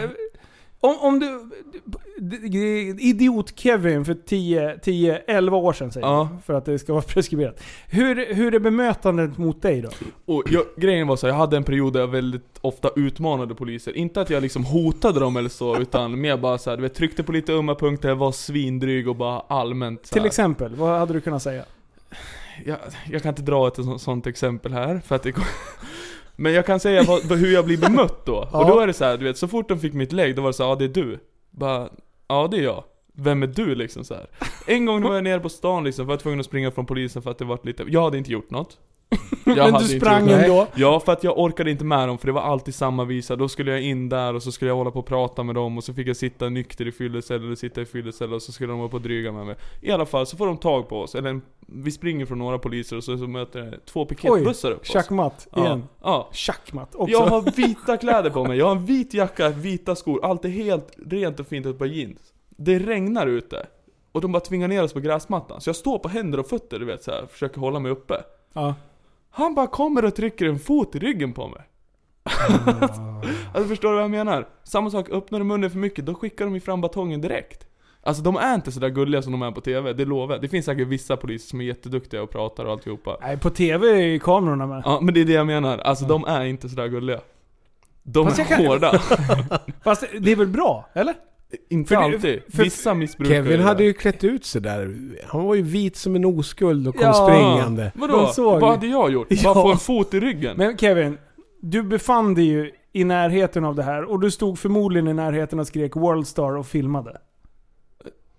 Om, 0.80 0.96
om 1.00 1.18
du... 1.18 1.50
Idiot-Kevin 2.98 4.04
för 4.04 4.14
10, 4.14 4.78
10, 4.82 5.16
11 5.26 5.56
år 5.56 5.72
sedan 5.72 5.92
säger 5.92 6.06
Ja. 6.06 6.28
För 6.46 6.54
att 6.54 6.64
det 6.64 6.78
ska 6.78 6.92
vara 6.92 7.02
preskriberat. 7.08 7.62
Hur, 7.88 8.34
hur 8.34 8.54
är 8.54 8.58
bemötandet 8.58 9.38
mot 9.38 9.62
dig 9.62 9.80
då? 9.80 9.88
Och 10.24 10.42
jag, 10.50 10.64
grejen 10.76 11.06
var 11.06 11.16
så, 11.16 11.26
jag 11.26 11.34
hade 11.34 11.56
en 11.56 11.64
period 11.64 11.92
där 11.92 12.00
jag 12.00 12.08
väldigt 12.08 12.58
ofta 12.60 12.90
utmanade 12.96 13.54
poliser. 13.54 13.96
Inte 13.96 14.20
att 14.20 14.30
jag 14.30 14.42
liksom 14.42 14.64
hotade 14.64 15.20
dem 15.20 15.36
eller 15.36 15.48
så, 15.48 15.76
utan 15.78 16.20
mer 16.20 16.36
bara 16.36 16.58
så 16.58 16.70
här, 16.70 16.76
du 16.76 16.82
vet, 16.82 16.94
tryckte 16.94 17.22
på 17.22 17.32
lite 17.32 17.52
ömma 17.52 17.74
punkter, 17.74 18.14
var 18.14 18.32
svindryg 18.32 19.08
och 19.08 19.16
bara 19.16 19.40
allmänt 19.40 20.06
så 20.06 20.12
Till 20.12 20.26
exempel, 20.26 20.74
vad 20.74 20.98
hade 20.98 21.12
du 21.12 21.20
kunnat 21.20 21.42
säga? 21.42 21.64
jag, 22.64 22.76
jag 23.10 23.22
kan 23.22 23.28
inte 23.28 23.42
dra 23.42 23.68
ett 23.68 23.76
så, 23.76 23.98
sånt 23.98 24.26
exempel 24.26 24.72
här, 24.72 25.00
för 25.06 25.16
att 25.16 25.22
det 25.22 25.32
Men 26.36 26.52
jag 26.52 26.66
kan 26.66 26.80
säga 26.80 27.02
vad, 27.02 27.24
vad- 27.24 27.38
hur 27.38 27.52
jag 27.54 27.64
blir 27.64 27.78
bemött 27.78 28.26
då. 28.26 28.48
Ja. 28.52 28.58
Och 28.64 28.70
då 28.70 28.80
är 28.80 28.86
det 28.86 28.92
så 28.92 29.04
här, 29.04 29.16
du 29.18 29.24
vet, 29.24 29.38
så 29.38 29.48
fort 29.48 29.68
de 29.68 29.78
fick 29.80 29.92
mitt 29.94 30.12
lägg, 30.12 30.36
då 30.36 30.42
var 30.42 30.48
det 30.48 30.52
så 30.54 30.62
här, 30.62 30.70
ja 30.70 30.76
det 30.76 30.84
är 30.84 30.88
du. 30.88 31.18
Bara, 31.50 31.88
ja 32.30 32.48
det 32.48 32.56
är 32.56 32.62
jag. 32.62 32.84
Vem 33.12 33.42
är 33.42 33.46
du 33.46 33.74
liksom 33.74 34.04
så 34.04 34.14
här. 34.14 34.26
En 34.66 34.86
gång 34.86 35.02
var 35.02 35.14
jag 35.14 35.24
nere 35.24 35.40
på 35.40 35.48
stan 35.48 35.84
liksom, 35.84 36.06
var 36.06 36.12
jag 36.14 36.20
tvungen 36.20 36.40
att 36.40 36.46
springa 36.46 36.70
från 36.70 36.86
polisen 36.86 37.22
för 37.22 37.30
att 37.30 37.38
det 37.38 37.44
var 37.44 37.58
lite, 37.62 37.84
jag 37.88 38.02
hade 38.02 38.18
inte 38.18 38.32
gjort 38.32 38.50
något. 38.50 38.78
Jag 39.44 39.56
Men 39.56 39.72
du 39.72 39.78
inte 39.78 40.00
sprang 40.00 40.26
något. 40.26 40.32
ändå? 40.32 40.66
Ja, 40.74 41.00
för 41.00 41.12
att 41.12 41.24
jag 41.24 41.38
orkade 41.38 41.70
inte 41.70 41.84
med 41.84 42.08
dem, 42.08 42.18
för 42.18 42.26
det 42.26 42.32
var 42.32 42.42
alltid 42.42 42.74
samma 42.74 43.04
visa. 43.04 43.36
Då 43.36 43.48
skulle 43.48 43.70
jag 43.70 43.82
in 43.82 44.08
där 44.08 44.34
och 44.34 44.42
så 44.42 44.52
skulle 44.52 44.70
jag 44.70 44.76
hålla 44.76 44.90
på 44.90 44.98
och 44.98 45.06
prata 45.06 45.42
med 45.42 45.54
dem 45.54 45.78
och 45.78 45.84
så 45.84 45.94
fick 45.94 46.08
jag 46.08 46.16
sitta 46.16 46.48
nykter 46.48 46.86
i 46.86 46.92
fyllecell 46.92 47.44
eller 47.44 47.54
sitta 47.54 47.80
i 47.80 47.84
fyllecell 47.84 48.32
och 48.32 48.42
så 48.42 48.52
skulle 48.52 48.72
de 48.72 48.78
vara 48.78 48.88
på 48.88 48.96
och 48.96 49.02
dryga 49.02 49.32
med 49.32 49.46
mig. 49.46 49.56
I 49.80 49.90
alla 49.90 50.06
fall 50.06 50.26
så 50.26 50.36
får 50.36 50.46
de 50.46 50.56
tag 50.56 50.88
på 50.88 51.00
oss, 51.00 51.14
eller 51.14 51.30
en, 51.30 51.42
vi 51.66 51.90
springer 51.90 52.26
från 52.26 52.38
några 52.38 52.58
poliser 52.58 52.96
och 52.96 53.04
så, 53.04 53.18
så 53.18 53.26
möter 53.26 53.60
det 53.60 53.86
två 53.86 54.04
piketbussar 54.04 54.70
upp 54.70 54.80
oss. 54.80 54.88
Schackmatt 54.88 55.48
igen. 55.56 55.84
Ja, 56.02 56.08
ja. 56.10 56.28
Schackmatt 56.32 56.94
också. 56.94 57.12
Jag 57.12 57.26
har 57.26 57.56
vita 57.56 57.96
kläder 57.96 58.30
på 58.30 58.44
mig, 58.44 58.58
jag 58.58 58.66
har 58.66 58.76
en 58.76 58.84
vit 58.84 59.14
jacka, 59.14 59.48
vita 59.48 59.96
skor, 59.96 60.24
allt 60.24 60.44
är 60.44 60.48
helt 60.48 60.88
rent 61.06 61.40
och 61.40 61.46
fint 61.46 61.66
och 61.66 61.72
ett 61.72 61.78
par 61.78 61.86
jeans. 61.86 62.20
Det 62.48 62.78
regnar 62.78 63.26
ute. 63.26 63.66
Och 64.12 64.20
de 64.20 64.32
bara 64.32 64.40
tvingar 64.40 64.68
ner 64.68 64.84
oss 64.84 64.92
på 64.92 65.00
gräsmattan. 65.00 65.60
Så 65.60 65.68
jag 65.68 65.76
står 65.76 65.98
på 65.98 66.08
händer 66.08 66.40
och 66.40 66.46
fötter, 66.46 66.78
du 66.78 66.84
vet 66.84 67.02
så 67.02 67.10
här, 67.10 67.26
försöker 67.30 67.60
hålla 67.60 67.78
mig 67.78 67.92
uppe. 67.92 68.22
Ja. 68.52 68.74
Han 69.30 69.54
bara 69.54 69.66
kommer 69.66 70.04
och 70.04 70.14
trycker 70.14 70.46
en 70.46 70.58
fot 70.58 70.94
i 70.94 70.98
ryggen 70.98 71.32
på 71.32 71.48
mig. 71.48 71.60
alltså 73.54 73.68
förstår 73.68 73.88
du 73.88 73.94
vad 73.94 74.04
jag 74.04 74.10
menar? 74.10 74.48
Samma 74.64 74.90
sak, 74.90 75.10
öppnar 75.10 75.38
du 75.38 75.44
munnen 75.44 75.70
för 75.70 75.78
mycket, 75.78 76.06
då 76.06 76.14
skickar 76.14 76.44
de 76.44 76.54
ju 76.54 76.60
fram 76.60 76.80
batongen 76.80 77.20
direkt. 77.20 77.66
Alltså 78.02 78.22
de 78.22 78.36
är 78.36 78.54
inte 78.54 78.72
sådär 78.72 78.88
gulliga 78.88 79.22
som 79.22 79.32
de 79.32 79.42
är 79.42 79.50
på 79.52 79.60
TV, 79.60 79.92
det 79.92 80.04
lovar 80.04 80.34
jag. 80.34 80.42
Det 80.42 80.48
finns 80.48 80.66
säkert 80.66 80.88
vissa 80.88 81.16
poliser 81.16 81.48
som 81.48 81.60
är 81.60 81.64
jätteduktiga 81.64 82.22
och 82.22 82.30
pratar 82.30 82.64
och 82.64 82.72
alltihopa. 82.72 83.16
Nej, 83.20 83.38
på 83.38 83.50
TV 83.50 83.88
är 83.88 83.96
ju 84.06 84.18
kamerorna 84.18 84.66
med. 84.66 84.82
Ja, 84.84 84.98
men 85.02 85.14
det 85.14 85.20
är 85.20 85.24
det 85.24 85.32
jag 85.32 85.46
menar. 85.46 85.78
Alltså 85.78 86.04
de 86.04 86.24
är 86.24 86.44
inte 86.44 86.68
sådär 86.68 86.88
gulliga. 86.88 87.20
De 88.02 88.26
Fast 88.26 88.38
är 88.38 88.44
kan- 88.44 88.66
hårda. 88.66 88.98
Fast 89.84 90.04
det 90.20 90.32
är 90.32 90.36
väl 90.36 90.46
bra? 90.46 90.88
Eller? 90.92 91.14
Inte 91.68 91.88
För 91.88 91.94
det- 91.96 92.02
alltid. 92.02 92.42
för- 92.48 92.62
Vissa 92.64 92.94
missbrukar 92.94 93.34
Kevin 93.34 93.58
det 93.58 93.64
hade 93.64 93.84
ju 93.84 93.92
klätt 93.92 94.24
ut 94.24 94.44
sig 94.44 94.60
där. 94.62 94.96
Han 95.26 95.44
var 95.44 95.54
ju 95.54 95.62
vit 95.62 95.96
som 95.96 96.16
en 96.16 96.24
oskuld 96.24 96.88
och 96.88 96.94
kom 96.94 97.04
Ja. 97.06 97.12
springande. 97.28 97.92
Vadå? 97.94 98.26
såg- 98.26 98.60
Vad 98.60 98.70
hade 98.70 98.86
jag 98.86 99.12
gjort? 99.12 99.26
Ja. 99.30 99.54
Bara 99.54 99.64
få 99.64 99.72
en 99.72 99.78
fot 99.78 100.14
i 100.14 100.20
ryggen? 100.20 100.56
Men 100.56 100.76
Kevin, 100.78 101.18
du 101.60 101.82
befann 101.82 102.34
dig 102.34 102.44
ju 102.44 102.70
i 102.92 103.04
närheten 103.04 103.64
av 103.64 103.74
det 103.74 103.82
här 103.82 104.04
och 104.04 104.20
du 104.20 104.30
stod 104.30 104.58
förmodligen 104.58 105.08
i 105.08 105.14
närheten 105.14 105.60
och 105.60 105.66
skrek 105.66 105.96
Worldstar 105.96 106.56
och 106.56 106.66
filmade. 106.66 107.20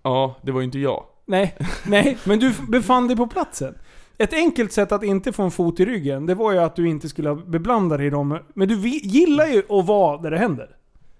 Ja, 0.04 0.36
det 0.42 0.52
var 0.52 0.60
ju 0.62 0.66
inte 0.66 0.80
jag. 0.80 1.04
Nej, 1.26 1.56
nej, 1.88 2.18
men 2.24 2.40
du 2.40 2.54
befann 2.70 3.08
dig 3.08 3.18
på 3.18 3.28
platsen. 3.28 3.76
Ett 4.18 4.34
enkelt 4.34 4.72
sätt 4.72 4.92
att 4.92 5.04
inte 5.04 5.32
få 5.32 5.44
en 5.44 5.52
fot 5.52 5.80
i 5.80 5.86
ryggen, 5.86 6.26
det 6.26 6.36
var 6.36 6.52
ju 6.52 6.58
att 6.58 6.76
du 6.76 6.88
inte 6.88 7.10
skulle 7.10 7.36
beblanda 7.36 7.98
dig 7.98 8.08
i 8.08 8.10
dem. 8.10 8.40
Men 8.54 8.68
du 8.68 8.76
gillar 8.90 9.46
ju 9.48 9.60
att 9.70 9.86
vara 9.86 10.18
där 10.22 10.32
det 10.32 10.38
händer. 10.38 10.70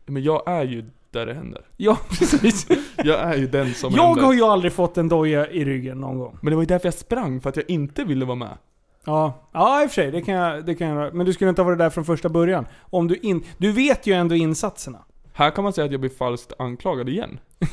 Men 0.06 0.24
jag 0.24 0.48
är 0.50 0.64
ju 0.64 0.86
där 1.12 1.26
det 1.26 1.34
händer. 1.34 1.62
Ja, 1.78 1.98
precis. 2.10 2.68
Jag 3.04 3.20
är 3.20 3.38
ju 3.38 3.48
den 3.48 3.74
som 3.74 3.94
Jag 3.96 4.04
händer. 4.08 4.24
har 4.24 4.34
ju 4.34 4.42
aldrig 4.44 4.74
fått 4.74 4.98
en 4.98 5.10
doja 5.10 5.48
i 5.48 5.66
ryggen 5.66 5.98
någon 5.98 6.20
gång. 6.20 6.38
Men 6.42 6.50
det 6.52 6.56
var 6.56 6.64
ju 6.64 6.68
därför 6.68 6.88
jag 6.88 6.94
sprang, 6.94 7.42
för 7.42 7.50
att 7.50 7.56
jag 7.56 7.70
inte 7.70 8.04
ville 8.04 8.26
vara 8.26 8.36
med. 8.36 8.58
Ja, 9.06 9.50
ja 9.54 9.84
i 9.84 9.86
och 9.86 9.90
för 9.92 9.96
sig. 10.02 10.12
Det 10.12 10.22
kan 10.22 10.34
jag, 10.36 10.66
det 10.66 10.76
kan 10.76 10.88
jag 10.88 11.14
Men 11.14 11.26
du 11.26 11.34
skulle 11.34 11.50
inte 11.50 11.62
ha 11.62 11.66
varit 11.66 11.80
där 11.80 11.90
från 11.90 12.06
första 12.06 12.30
början. 12.30 12.66
Om 12.80 13.08
du 13.08 13.16
in... 13.16 13.44
Du 13.58 13.72
vet 13.72 14.08
ju 14.08 14.14
ändå 14.14 14.36
insatserna. 14.36 15.00
Här 15.34 15.50
kan 15.52 15.64
man 15.64 15.74
säga 15.74 15.86
att 15.86 15.92
jag 15.92 16.00
blir 16.02 16.10
falskt 16.10 16.54
anklagad 16.60 17.10
igen. 17.10 17.40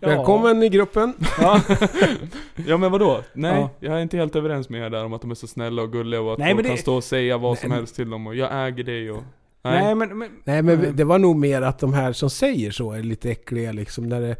Ja. 0.00 0.08
Välkommen 0.08 0.62
i 0.62 0.68
gruppen. 0.68 1.12
Ja. 1.40 1.60
Ja 2.66 2.76
men 2.76 2.92
vadå? 2.92 3.20
Nej, 3.32 3.60
Ja. 3.60 3.70
jag 3.80 3.96
är 3.98 4.02
inte 4.02 4.16
helt 4.16 4.36
överens 4.36 4.68
med 4.68 4.86
er 4.86 4.90
där 4.90 5.04
om 5.04 5.12
att 5.12 5.20
de 5.20 5.30
är 5.30 5.34
så 5.34 5.46
snälla 5.46 5.82
och 5.82 5.92
gulliga 5.92 6.20
och 6.20 6.32
att 6.32 6.38
Nej, 6.38 6.52
folk 6.52 6.62
det- 6.62 6.68
kan 6.68 6.78
stå 6.78 6.94
och 6.96 7.04
säga 7.04 7.38
vad 7.38 7.58
som 7.58 7.70
helst 7.70 7.96
till 7.96 8.10
dem 8.10 8.26
och 8.26 8.34
jag 8.34 8.66
äger 8.66 8.84
dig 8.84 9.10
och... 9.10 9.22
Nej, 9.64 9.94
men... 9.94 10.18
men 10.18 10.30
Nej 10.44 10.62
men 10.62 10.96
det 10.96 11.04
var 11.04 11.18
nog 11.18 11.36
mer 11.36 11.62
att 11.62 11.78
de 11.78 11.92
här 11.92 12.12
som 12.12 12.30
säger 12.30 12.70
så 12.70 12.92
är 12.92 13.02
lite 13.02 13.30
äckliga 13.30 13.72
liksom. 13.72 14.08
När 14.08 14.20
det 14.20 14.36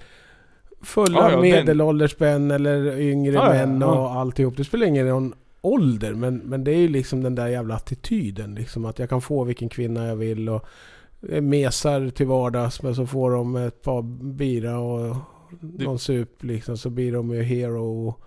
fulla 0.83 1.19
Ja, 1.19 1.31
ja, 1.33 1.41
medelålders 1.41 2.19
män 2.21 2.51
eller 2.51 2.99
yngre 3.01 3.35
Ja, 3.35 3.57
ja, 3.57 3.67
män 3.67 3.81
ja. 3.81 3.87
och 3.87 4.11
alltihop. 4.11 4.57
Det 4.57 4.65
spelar 4.65 4.87
ingen 4.87 5.09
roll 5.09 5.35
ålder 5.61 6.15
men, 6.15 6.37
men 6.37 6.65
det 6.65 6.71
är 6.71 6.77
ju 6.79 6.89
liksom 6.89 7.23
den 7.23 7.35
där 7.35 7.47
jävla 7.47 7.75
attityden 7.75 8.55
liksom. 8.55 8.85
Att 8.85 8.99
jag 8.99 9.09
kan 9.09 9.21
få 9.21 9.45
vilken 9.45 9.69
kvinna 9.69 10.07
jag 10.07 10.17
vill 10.17 10.49
och 10.49 10.67
mesar 11.43 12.11
till 12.11 12.27
vardags 12.27 12.83
men 12.83 12.95
så 12.95 13.07
får 13.07 13.31
de 13.31 13.57
ett 13.57 13.83
par 13.83 14.03
bira 14.35 14.79
och 14.79 15.17
någon 15.61 15.99
sup 15.99 16.43
liksom 16.43 16.77
så 16.79 16.91
blir 16.91 17.13
de 17.13 17.31
ju 17.35 17.43
hero. 17.43 18.09
och- 18.09 18.21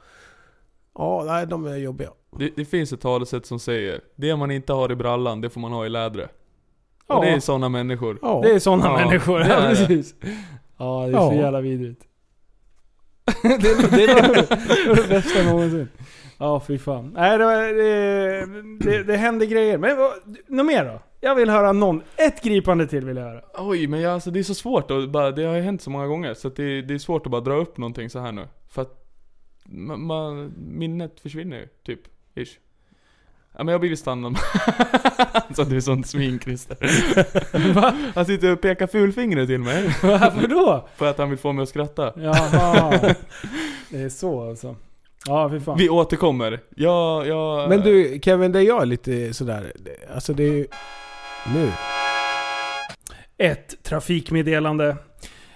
Ja, 0.99 1.23
nej 1.27 1.47
de 1.47 1.65
är 1.65 1.75
jobbiga. 1.77 2.09
Det, 2.39 2.51
det 2.55 2.65
finns 2.65 2.93
ett 2.93 3.01
talesätt 3.01 3.45
som 3.45 3.59
säger 3.59 4.01
Det 4.15 4.35
man 4.35 4.51
inte 4.51 4.73
har 4.73 4.91
i 4.91 4.95
brallan, 4.95 5.41
det 5.41 5.49
får 5.49 5.61
man 5.61 5.71
ha 5.71 5.85
i 5.85 5.89
lädret. 5.89 6.29
Ja. 7.07 7.15
Och 7.17 7.25
det 7.25 7.29
är 7.31 7.39
sådana 7.39 7.69
människor. 7.69 8.19
Ja. 8.21 8.39
Det 8.43 8.51
är 8.51 8.59
sådana 8.59 8.85
Ja, 8.85 9.05
människor. 9.05 9.41
Ja, 9.41 9.55
precis. 9.69 10.15
Ja, 10.77 11.01
det 11.11 11.17
är 11.17 11.19
så 11.29 11.33
Ja. 11.33 11.41
jävla 11.41 11.61
vidrigt. 11.61 12.03
det, 13.43 13.47
är- 13.49 13.91
det, 13.91 14.03
är 14.03 14.07
det, 14.07 14.47
det 14.67 14.91
är 14.91 14.95
det 14.95 15.09
bästa 15.09 15.43
någonsin. 15.43 15.87
Ja, 16.37 16.59
fy 16.67 16.77
fan. 16.77 17.11
Nej, 17.15 17.37
det, 17.37 17.73
det, 17.73 18.45
det, 18.91 19.03
det 19.03 19.17
händer 19.17 19.45
grejer. 19.45 19.77
Men 19.77 19.97
något 20.47 20.65
mer 20.65 20.85
då? 20.85 20.99
Jag 21.21 21.35
vill 21.35 21.49
höra 21.49 21.71
någon. 21.71 22.01
Ett 22.15 22.43
gripande 22.43 22.87
till 22.87 23.05
vill 23.05 23.17
jag 23.17 23.23
höra. 23.23 23.41
Oj, 23.57 23.87
men 23.87 24.01
jag, 24.01 24.13
alltså, 24.13 24.31
det 24.31 24.39
är 24.39 24.43
så 24.43 24.55
svårt 24.55 24.91
och 24.91 25.09
bara, 25.09 25.31
det 25.31 25.43
har 25.43 25.55
ju 25.55 25.61
hänt 25.61 25.81
så 25.81 25.89
många 25.89 26.07
gånger 26.07 26.33
så 26.33 26.47
att 26.47 26.55
det, 26.55 26.81
det 26.81 26.93
är 26.93 26.97
svårt 26.97 27.25
att 27.25 27.31
bara 27.31 27.41
dra 27.41 27.53
upp 27.55 27.77
någonting 27.77 28.09
så 28.09 28.19
här 28.19 28.31
nu. 28.31 28.47
För 28.69 28.81
att 28.81 29.03
man, 29.65 30.01
man, 30.05 30.53
minnet 30.57 31.19
försvinner 31.19 31.57
ju, 31.57 31.67
typ. 31.85 31.99
Ish. 32.35 32.57
Ja 33.57 33.63
men 33.63 33.71
jag 33.71 33.73
har 33.73 33.79
blivit 33.79 33.99
stannad. 33.99 34.37
så 35.55 35.63
du 35.63 35.77
är 35.77 35.81
sånt 35.81 36.07
svin 36.07 36.39
Christer. 36.39 36.77
Han 38.15 38.25
sitter 38.25 38.51
och 38.51 38.61
pekar 38.61 38.87
fulfingret 38.87 39.47
till 39.47 39.59
mig. 39.59 39.95
Varför 40.03 40.47
då? 40.47 40.87
För 40.95 41.09
att 41.09 41.17
han 41.17 41.29
vill 41.29 41.39
få 41.39 41.53
mig 41.53 41.63
att 41.63 41.69
skratta. 41.69 42.13
Jaha. 42.15 42.99
Det 43.89 44.01
är 44.01 44.09
så 44.09 44.49
alltså. 44.49 44.75
Ja, 45.25 45.49
fy 45.49 45.59
fan. 45.59 45.77
Vi 45.77 45.89
återkommer. 45.89 46.59
Jag, 46.75 47.27
jag... 47.27 47.69
Men 47.69 47.81
du 47.81 48.19
Kevin, 48.23 48.51
det 48.51 48.63
jag 48.63 48.81
är 48.81 48.85
lite 48.85 49.33
sådär, 49.33 49.73
alltså 50.13 50.33
det 50.33 50.43
är 50.43 50.53
ju... 50.53 50.67
Nu. 51.53 51.71
Ett 53.37 53.83
trafikmeddelande. 53.83 54.97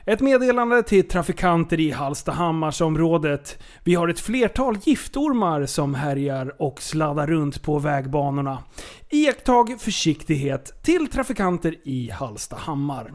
Ett 0.05 0.19
meddelande 0.21 0.83
till 0.83 1.07
trafikanter 1.07 1.79
i 1.79 1.91
Hallstahammarsområdet. 1.91 3.57
Vi 3.83 3.95
har 3.95 4.07
ett 4.07 4.19
flertal 4.19 4.77
giftormar 4.83 5.65
som 5.65 5.95
härjar 5.95 6.55
och 6.61 6.81
sladdar 6.81 7.27
runt 7.27 7.63
på 7.63 7.79
vägbanorna. 7.79 8.57
Iakttag 9.09 9.75
försiktighet 9.81 10.83
till 10.83 11.07
trafikanter 11.07 11.75
i 11.83 12.09
Hallstahammar. 12.09 13.13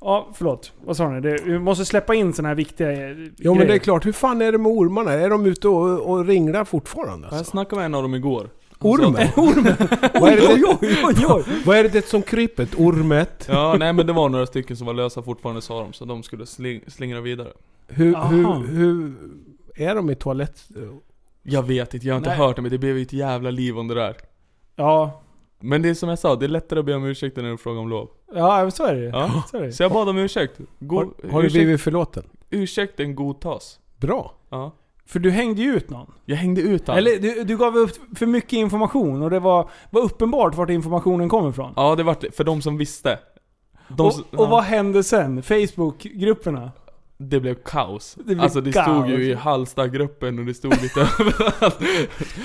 Ja, 0.00 0.28
förlåt. 0.34 0.72
Vad 0.84 0.96
sa 0.96 1.08
ni? 1.08 1.20
Det, 1.20 1.38
vi 1.44 1.58
måste 1.58 1.84
släppa 1.84 2.14
in 2.14 2.32
såna 2.32 2.48
här 2.48 2.54
viktiga 2.54 2.92
eh, 2.92 3.16
Jo 3.38 3.52
men 3.52 3.58
det 3.58 3.64
är 3.64 3.66
grejer. 3.66 3.78
klart, 3.80 4.06
hur 4.06 4.12
fan 4.12 4.42
är 4.42 4.52
det 4.52 4.58
med 4.58 4.72
ormarna? 4.72 5.12
Är 5.12 5.30
de 5.30 5.46
ute 5.46 5.68
och, 5.68 6.00
och 6.10 6.26
ringlar 6.26 6.64
fortfarande 6.64 7.26
Jag 7.30 7.34
alltså? 7.38 7.50
snackade 7.50 7.76
med 7.76 7.86
en 7.86 7.94
av 7.94 8.02
dem 8.02 8.14
igår. 8.14 8.50
Ormen? 8.84 9.28
Ormen! 9.36 9.74
Vad 10.20 10.32
är 10.32 10.36
det- 10.36 10.54
Oj, 10.54 10.64
oj, 10.82 10.98
oj, 11.04 11.26
oj. 11.28 11.44
Vad 11.66 11.76
är 11.76 11.88
det 11.88 12.06
som 12.08 12.22
kryper? 12.22 12.62
Ett 12.62 12.74
Ormet? 12.78 13.46
Ja, 13.50 13.76
nej 13.78 13.92
men 13.92 14.06
det 14.06 14.12
var 14.12 14.28
några 14.28 14.46
stycken 14.46 14.76
som 14.76 14.86
var 14.86 14.94
lösa 14.94 15.22
fortfarande 15.22 15.62
sa 15.62 15.80
de, 15.82 15.92
så 15.92 16.04
de 16.04 16.22
skulle 16.22 16.46
sling, 16.46 16.80
slingra 16.86 17.20
vidare. 17.20 17.52
Hur, 17.88 18.16
Aha. 18.16 18.28
hur, 18.28 18.66
hur 18.66 19.14
är 19.76 19.94
de 19.94 20.10
i 20.10 20.14
toalett? 20.14 20.68
Jag 21.42 21.62
vet 21.62 21.94
inte, 21.94 22.06
jag 22.06 22.14
har 22.14 22.18
inte 22.18 22.30
Nej. 22.30 22.38
hört 22.38 22.56
det 22.56 22.62
men 22.62 22.70
det 22.70 22.78
blev 22.78 22.96
ju 22.96 23.02
ett 23.02 23.12
jävla 23.12 23.50
liv 23.50 23.78
om 23.78 23.88
det 23.88 23.94
där. 23.94 24.16
Ja, 24.76 25.22
Men 25.60 25.82
det 25.82 25.88
är 25.88 25.94
som 25.94 26.08
jag 26.08 26.18
sa, 26.18 26.36
det 26.36 26.46
är 26.46 26.48
lättare 26.48 26.78
att 26.80 26.86
be 26.86 26.94
om 26.94 27.04
ursäkt 27.04 27.38
än 27.38 27.54
att 27.54 27.60
fråga 27.60 27.80
om 27.80 27.88
lov. 27.88 28.08
ja 28.34 28.70
så 28.70 28.86
är 28.86 28.94
det 28.94 29.00
ju. 29.00 29.06
Ja. 29.08 29.42
Så 29.50 29.56
är 29.56 29.60
det. 29.60 29.66
ju. 29.66 29.72
Så 29.72 29.82
jag 29.82 29.92
bad 29.92 30.08
om 30.08 30.18
ursäkt. 30.18 30.60
Go- 30.78 30.96
Har, 30.96 31.30
har 31.30 31.40
du 31.40 31.46
ursäkt, 31.46 31.62
blivit 31.64 31.80
förlåten? 31.80 32.22
Ursäkten 32.50 33.14
godtas. 33.14 33.78
Bra. 33.96 34.34
Ja. 34.50 34.72
För 35.06 35.18
du 35.18 35.30
hängde 35.30 35.62
ju 35.62 35.74
ut 35.76 35.90
någon. 35.90 36.12
Jag 36.24 36.36
hängde 36.36 36.60
ut 36.60 36.88
han. 36.88 36.96
Eller 36.98 37.18
du, 37.18 37.44
du 37.44 37.56
gav 37.56 37.76
upp 37.76 37.90
för 38.18 38.26
mycket 38.26 38.52
information 38.52 39.22
och 39.22 39.30
det 39.30 39.40
var, 39.40 39.70
var 39.90 40.00
uppenbart 40.02 40.54
vart 40.54 40.70
informationen 40.70 41.28
kom 41.28 41.48
ifrån. 41.48 41.72
Ja, 41.76 41.94
det 41.96 42.02
var 42.02 42.16
för 42.32 42.44
de 42.44 42.62
som 42.62 42.76
visste. 42.76 43.18
De, 43.88 44.06
och, 44.06 44.12
som- 44.14 44.22
och 44.22 44.44
ja. 44.44 44.46
vad 44.46 44.62
hände 44.62 45.02
sen? 45.04 45.42
Facebook-grupperna? 45.42 46.70
Det 47.28 47.40
blev 47.40 47.54
kaos. 47.54 48.14
Det 48.18 48.24
blev 48.24 48.40
alltså 48.40 48.60
det 48.60 48.72
stod 48.72 48.84
kaos. 48.84 49.08
ju 49.10 49.24
i 49.24 49.34
Hallsta-gruppen 49.34 50.38
och 50.38 50.44
det 50.44 50.54
stod 50.54 50.82
lite 50.82 51.00
överallt. 51.20 51.78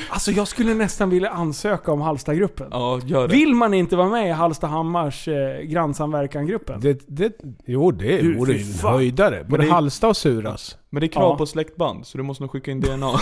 Alltså 0.10 0.32
jag 0.32 0.48
skulle 0.48 0.74
nästan 0.74 1.10
vilja 1.10 1.30
ansöka 1.30 1.92
om 1.92 2.02
Halstagruppen. 2.02 2.68
Ja, 2.72 3.00
gör 3.06 3.28
det. 3.28 3.34
Vill 3.36 3.54
man 3.56 3.74
inte 3.74 3.96
vara 3.96 4.10
med 4.10 4.28
i 4.28 4.32
Hallstahammars 4.32 5.28
eh, 5.28 5.62
grannsamverkan-gruppen? 5.62 6.80
Det, 6.82 7.02
det, 7.08 7.34
jo, 7.66 7.92
det 7.92 8.18
Du, 8.22 8.38
vore 8.38 8.54
ju 8.54 8.60
en 8.60 8.66
fan. 8.74 8.94
höjdare. 8.94 9.46
Både 9.50 9.64
det- 9.64 9.72
Halsta 9.72 10.08
och 10.08 10.18
Suras. 10.18 10.78
Men 10.90 11.00
det 11.02 11.08
är 11.08 11.12
krav 11.12 11.32
Ja. 11.32 11.38
på 11.38 11.46
släktband, 11.46 12.08
så 12.08 12.18
du 12.18 12.24
måste 12.24 12.44
nog 12.44 12.52
skicka 12.52 12.72
in 12.72 12.82
DNA. 12.82 13.12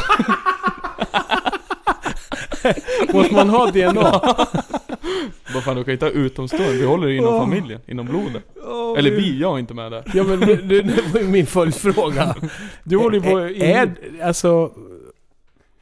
Måste 3.13 3.33
man 3.33 3.49
ha 3.49 3.71
DNA? 3.71 4.21
Vad 5.53 5.63
fan, 5.63 5.75
du 5.75 5.83
kan 5.83 5.91
inte 5.91 6.05
ha 6.05 6.11
utomstående. 6.11 6.73
Vi 6.73 6.85
håller 6.85 7.07
det 7.07 7.15
inom 7.15 7.33
Åh. 7.33 7.39
familjen, 7.39 7.81
inom 7.87 8.05
blodet. 8.05 8.43
Åh, 8.67 8.99
Eller 8.99 9.11
vi, 9.11 9.39
jag 9.39 9.55
är 9.55 9.59
inte 9.59 9.73
med 9.73 9.91
där. 9.91 10.03
Ja 10.13 10.23
men 10.23 10.39
det, 10.39 10.55
det, 10.55 11.13
var 11.13 11.19
ju 11.19 11.27
min 11.27 11.45
följdfråga. 11.45 12.35
Du 12.83 12.97
håller 12.97 13.17
ju 13.17 13.23
på... 13.23 13.39
är, 13.63 13.95
alltså, 14.23 14.71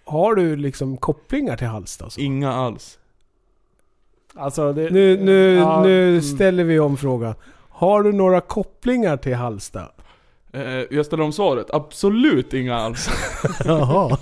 har 0.06 0.36
du 0.36 0.56
liksom 0.56 0.98
kopplingar 0.98 1.58
till 1.58 1.68
Halsta? 1.68 2.10
Så? 2.10 2.22
Inga 2.22 2.54
alls. 2.54 3.00
Alltså 4.36 4.74
det... 4.74 4.90
Nu, 4.90 5.18
nu, 5.18 5.54
Ja, 5.54 5.84
nu 5.84 6.10
mm. 6.10 6.22
ställer 6.22 6.64
vi 6.64 6.80
om 6.80 6.98
frågan. 6.98 7.36
Har 7.70 8.04
du 8.04 8.12
några 8.12 8.42
kopplingar 8.42 9.18
till 9.18 9.36
Halsta? 9.36 9.92
Eh, 10.54 10.64
jag 10.92 11.06
ställer 11.06 11.24
om 11.24 11.34
svaret. 11.34 11.68
Absolut 11.70 12.54
inga 12.54 12.76
alls. 12.76 13.10
Jaha. 13.66 14.18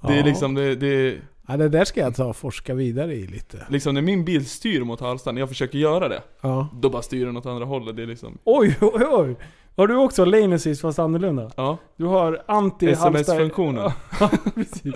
Det 0.00 0.18
är 0.18 0.24
liksom, 0.24 0.54
det, 0.54 0.74
det, 0.74 1.16
Ja, 1.48 1.56
det 1.56 1.68
där 1.68 1.84
ska 1.84 2.00
jag 2.00 2.14
ta 2.16 2.24
och 2.24 2.36
forska 2.36 2.74
vidare 2.74 3.14
i 3.14 3.26
lite. 3.26 3.66
liksom 3.68 3.94
när 3.94 4.02
min 4.02 4.24
bil 4.24 4.46
styr 4.46 4.80
mot 4.84 5.00
Hallsta, 5.00 5.32
när 5.32 5.40
jag 5.40 5.48
försöker 5.48 5.78
göra 5.78 6.08
det, 6.08 6.22
Ja. 6.40 6.68
då 6.72 6.90
bara 6.90 7.02
styr 7.02 7.26
den 7.26 7.36
åt 7.36 7.46
andra 7.46 7.64
hållet. 7.64 7.96
Det 7.96 8.02
är 8.02 8.06
liksom, 8.06 8.38
Oj, 8.44 8.76
oj, 8.80 9.02
oj. 9.10 9.36
Har 9.76 9.86
du 9.86 9.96
också 9.96 10.24
lane 10.24 10.54
assist 10.54 10.80
fast 10.80 10.98
annorlunda? 10.98 11.50
ja. 11.56 11.78
Du 11.96 12.04
har 12.04 12.42
anti 12.46 12.86
SMS-funktionen. 12.90 13.90
Ja, 14.20 14.30
precis. 14.54 14.94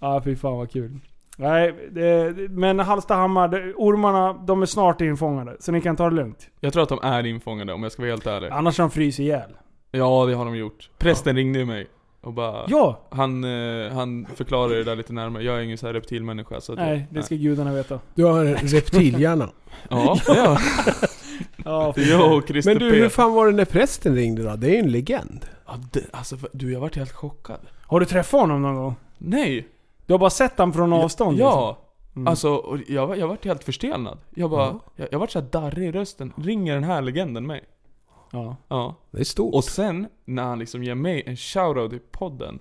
Ja, 0.00 0.22
fy 0.24 0.36
fan 0.36 0.56
vad 0.56 0.70
kul. 0.70 0.98
Nej, 1.36 1.74
det, 1.90 2.34
men 2.50 2.78
Hallstahammar, 2.80 3.72
ormarna, 3.76 4.32
de 4.32 4.62
är 4.62 4.66
snart 4.66 5.00
infångade. 5.00 5.56
Så 5.60 5.72
ni 5.72 5.80
kan 5.80 5.96
ta 5.96 6.10
det 6.10 6.16
lugnt. 6.16 6.48
Jag 6.60 6.72
tror 6.72 6.82
att 6.82 6.88
de 6.88 6.98
är 7.02 7.26
infångade 7.26 7.72
om 7.72 7.82
jag 7.82 7.92
ska 7.92 8.02
vara 8.02 8.10
helt 8.12 8.26
ärlig. 8.26 8.48
Annars 8.52 8.78
har 8.78 8.82
de 8.84 8.90
fryser 8.90 9.22
ihjäl. 9.22 9.50
Ja, 9.90 10.26
det 10.26 10.34
har 10.34 10.44
de 10.44 10.56
gjort. 10.56 10.90
Prästen 10.98 11.36
ringde 11.36 11.58
ju 11.58 11.64
mig 11.64 11.86
och 12.24 12.32
bara... 12.32 12.64
Ja! 12.68 13.00
Han, 13.10 13.44
eh, 13.44 13.92
han 13.92 14.26
förklarade 14.34 14.74
det 14.74 14.84
där 14.84 14.96
lite 14.96 15.12
närmare. 15.12 15.42
Jag 15.42 15.58
är 15.58 15.62
ingen 15.62 15.78
så 15.78 15.86
här 15.86 15.94
reptilmänniska 15.94 16.60
så 16.60 16.72
att 16.72 16.78
Nej, 16.78 17.06
det 17.10 17.22
ska 17.22 17.34
gudarna 17.34 17.72
veta. 17.72 18.00
Du 18.14 18.24
har 18.24 18.44
en 18.44 18.54
reptilhjärna. 18.56 19.48
Ja, 19.88 20.18
ja. 20.26 20.58
Ja, 21.64 21.92
Det 21.96 22.02
är 22.02 22.10
jag 22.10 22.36
och 22.36 22.48
Christer 22.48 22.70
Men 22.70 22.78
du, 22.82 22.90
P. 22.90 22.96
hur 22.98 23.08
fan 23.08 23.32
var 23.34 23.46
det 23.46 23.52
när 23.52 23.64
prästen 23.64 24.14
ringde 24.14 24.42
då? 24.42 24.56
Det 24.56 24.66
är 24.66 24.70
ju 24.72 24.78
en 24.78 24.92
legend. 24.92 25.46
Ja, 25.66 25.72
det, 25.92 26.00
alltså 26.10 26.36
för- 26.36 26.48
du, 26.52 26.72
jag 26.72 26.80
varit 26.80 26.96
helt 26.96 27.12
chockad. 27.12 27.60
Har 27.86 28.00
du 28.00 28.06
träffat 28.06 28.40
honom 28.40 28.62
någon 28.62 28.76
gång? 28.76 28.94
Nej! 29.18 29.68
Du 30.06 30.12
har 30.14 30.18
bara 30.18 30.30
sett 30.30 30.58
honom 30.58 30.72
från 30.72 30.92
avstånd? 30.92 31.38
Ja! 31.38 31.78
Mm. 32.16 32.26
Alltså, 32.28 32.54
och 32.54 32.78
jag, 32.88 33.06
var- 33.06 33.16
jag 33.16 33.28
varit 33.28 33.44
helt 33.44 33.64
förstelnad. 33.64 34.18
Jag 34.34 34.50
bara, 34.50 34.78
jag, 34.96 35.08
jag 35.10 35.18
vart 35.18 35.30
så 35.30 35.40
här 35.40 35.46
darrig 35.50 35.88
i 35.88 35.92
rösten. 35.92 36.32
Ringer 36.36 36.74
den 36.74 36.84
här 36.84 37.02
legenden 37.02 37.46
mig? 37.46 37.64
Ja. 38.34 38.56
Ja. 38.68 38.94
Det 39.10 39.20
är 39.20 39.24
stort. 39.24 39.54
Och 39.54 39.64
sen, 39.64 40.06
när 40.24 40.42
han 40.42 40.58
liksom 40.58 40.84
ger 40.84 40.94
mig 40.94 41.22
en 41.26 41.36
shoutout 41.36 41.92
i 41.92 41.98
podden. 42.10 42.58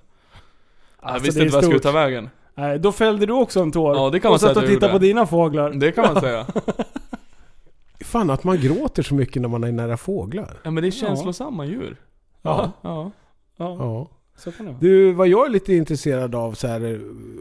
jag 1.02 1.10
Alltså, 1.12 1.26
visste 1.26 1.40
det 1.40 1.44
är 1.44 1.46
inte 1.46 1.56
vad 1.56 1.64
jag 1.64 1.70
skulle 1.70 1.80
ta 1.80 1.92
vägen. 1.92 2.30
Nej, 2.56 2.80
då 2.80 2.92
fällde 2.92 3.26
du 3.26 3.34
också 3.34 3.60
en 3.62 3.72
tår. 3.72 3.96
Ja, 3.96 4.10
det 4.10 4.20
kan 4.20 4.30
man 4.30 4.34
och 4.34 4.42
satt 4.42 4.52
och 4.52 4.58
att 4.58 4.64
jag 4.64 4.74
tittade 4.74 4.94
på 4.94 5.00
dina 5.00 5.26
fåglar. 5.26 5.72
Det 5.72 5.92
kan 5.92 6.14
man 6.14 6.22
säga. 6.22 6.48
Fan 8.00 8.30
att 8.30 8.44
man 8.44 8.58
gråter 8.58 9.04
så 9.04 9.16
mycket 9.16 9.42
när 9.42 9.50
man 9.50 9.64
är 9.64 9.72
nära 9.72 9.98
fåglar. 9.98 10.60
Ja 10.64 10.72
men 10.72 10.84
det 10.84 10.90
är 10.90 10.92
känslosamma 10.92 11.66
djur. 11.66 11.98
Ja. 12.42 12.72
Ja. 12.82 13.12
Ja, 13.58 13.76
Ja. 13.80 14.10
så 14.38 14.52
kan 14.52 14.66
det 14.66 14.72
vara. 14.72 14.82
Du, 14.82 15.14
vad 15.14 15.28
jag 15.28 15.46
är 15.46 15.50
lite 15.50 15.74
intresserad 15.74 16.36
av 16.36 16.54
så 16.54 16.68
här 16.68 16.94
eh, 16.94 17.00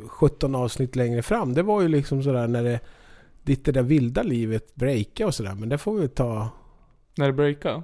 17 0.09 0.54
avsnitt 0.54 0.96
längre 0.96 1.22
fram, 1.22 1.54
det 1.54 1.62
var 1.62 1.82
ju 1.82 1.88
liksom 1.88 2.22
sådär 2.22 2.48
när 2.48 2.62
det 2.62 2.80
ditt 3.42 3.64
det 3.64 3.72
där 3.72 3.82
vilda 3.82 4.22
livet 4.22 4.74
breaka 4.74 5.26
och 5.26 5.34
sådär, 5.34 5.54
men 5.54 5.68
det 5.68 5.78
får 5.78 5.94
vi 5.94 6.09
ta... 6.09 6.48
När 7.16 7.26
det 7.26 7.32
breakar. 7.32 7.82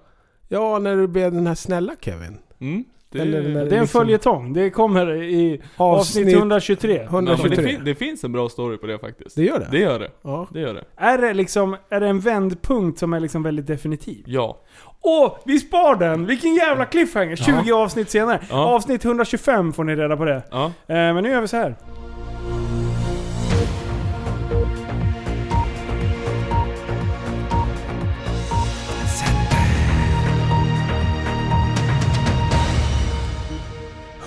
Ja, 0.49 0.79
när 0.79 0.97
du 0.97 1.07
blev 1.07 1.33
den 1.33 1.47
här 1.47 1.55
snälla 1.55 1.93
Kevin. 2.01 2.39
Mm. 2.61 2.85
Det, 3.11 3.19
Eller 3.19 3.43
när 3.43 3.51
Det 3.51 3.59
är 3.59 3.63
en 3.63 3.69
liksom- 3.69 4.01
följetong. 4.01 4.53
Det 4.53 4.71
kommer 4.71 5.23
i 5.23 5.63
avsnitt, 5.77 6.27
Avsnitt 6.27 6.37
123. 6.39 6.95
ja, 7.05 7.13
men 7.13 7.25
det, 7.25 7.33
123. 7.33 7.65
fin, 7.65 7.81
det 7.85 7.95
finns 7.95 8.25
en 8.25 8.33
bra 8.33 8.49
story 8.49 8.77
på 8.77 8.87
det 8.87 8.99
faktiskt. 8.99 9.37
Det 9.37 9.45
gör 9.45 9.59
det? 9.59 9.69
Det 9.71 9.79
gör 9.79 9.99
det. 9.99 10.11
Ja. 10.23 10.47
Det 10.53 10.61
gör 10.61 10.75
det. 10.75 10.85
Är 10.97 11.19
det 11.19 11.35
liksom, 11.35 11.77
är 11.91 12.01
det 12.01 12.07
en 12.09 12.21
vändpunkt 12.21 12.99
som 12.99 13.13
är 13.13 13.21
liksom 13.21 13.43
väldigt 13.43 13.67
definitiv? 13.67 14.23
Ja. 14.27 14.61
Åh, 15.01 15.37
vi 15.45 15.59
spar 15.59 15.97
den! 15.97 16.27
Vilken 16.27 16.55
jävla 16.55 16.85
cliffhanger! 16.85 17.37
20 17.37 17.73
avsnitt 17.73 18.11
senare. 18.11 18.41
Ja. 18.51 18.75
Avsnitt 18.75 19.05
125 19.05 19.73
får 19.73 19.85
ni 19.85 19.97
reda 19.97 20.17
på 20.17 20.25
det. 20.25 20.43
Ja. 20.51 20.65
Eh, 20.67 20.73
men 20.87 21.23
nu 21.23 21.31
gör 21.31 21.41
vi 21.41 21.49
så 21.49 21.57
här. 21.57 21.75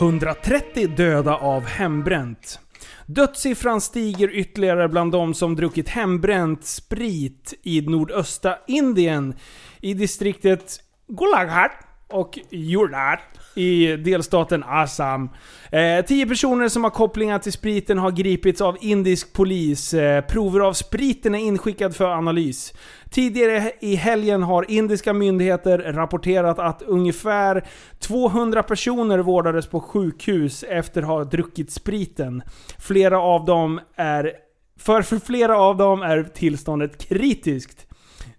...130 0.01 0.95
döda 0.95 1.35
av 1.35 1.65
hembränt. 1.65 2.59
Dödssiffran 3.05 3.81
stiger 3.81 4.27
ytterligare 4.35 4.89
bland 4.89 5.11
de 5.11 5.33
som 5.33 5.55
druckit 5.55 5.89
hembränt 5.89 6.65
sprit 6.65 7.53
i 7.63 7.81
nordöstra 7.81 8.57
Indien. 8.67 9.35
I 9.81 9.93
distriktet 9.93 10.79
Golaghat 11.07 11.71
och 12.07 12.39
Jordat 12.49 13.19
i 13.55 13.95
delstaten 13.95 14.63
Assam. 14.67 15.29
Eh, 15.71 16.05
tio 16.05 16.25
personer 16.25 16.69
som 16.69 16.83
har 16.83 16.91
kopplingar 16.91 17.39
till 17.39 17.51
spriten 17.51 17.97
har 17.97 18.11
gripits 18.11 18.61
av 18.61 18.77
indisk 18.81 19.33
polis. 19.33 19.93
Eh, 19.93 20.25
prover 20.25 20.59
av 20.59 20.73
spriten 20.73 21.35
är 21.35 21.39
inskickad 21.39 21.95
för 21.95 22.05
analys. 22.05 22.73
Tidigare 23.09 23.71
i 23.79 23.95
helgen 23.95 24.43
har 24.43 24.71
indiska 24.71 25.13
myndigheter 25.13 25.77
rapporterat 25.77 26.59
att 26.59 26.81
ungefär 26.81 27.67
200 27.99 28.63
personer 28.63 29.19
vårdades 29.19 29.67
på 29.67 29.79
sjukhus 29.79 30.63
efter 30.63 31.01
att 31.01 31.07
ha 31.07 31.23
druckit 31.23 31.71
spriten. 31.71 32.43
Flera 32.79 33.19
av 33.19 33.45
dem 33.45 33.79
är... 33.95 34.31
För, 34.79 35.01
för 35.01 35.19
flera 35.19 35.57
av 35.57 35.77
dem 35.77 36.01
är 36.01 36.23
tillståndet 36.23 37.07
kritiskt. 37.07 37.87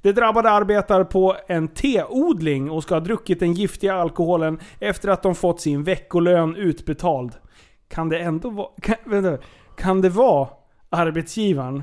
De 0.03 0.13
drabbade 0.13 0.51
arbetar 0.51 1.05
på 1.05 1.37
en 1.47 1.69
teodling 1.69 2.71
och 2.71 2.83
ska 2.83 2.95
ha 2.95 3.01
druckit 3.01 3.41
den 3.41 3.53
giftiga 3.53 3.95
alkoholen 3.95 4.59
efter 4.79 5.09
att 5.09 5.23
de 5.23 5.35
fått 5.35 5.61
sin 5.61 5.85
veckolön 5.85 6.57
utbetald. 6.57 7.33
Kan 7.89 8.09
det 8.09 8.19
ändå 8.19 8.51
vara... 8.51 8.69
Kan, 8.83 8.97
vänta, 9.05 9.45
kan 9.77 10.01
det 10.01 10.09
vara 10.09 10.49
arbetsgivaren 10.91 11.83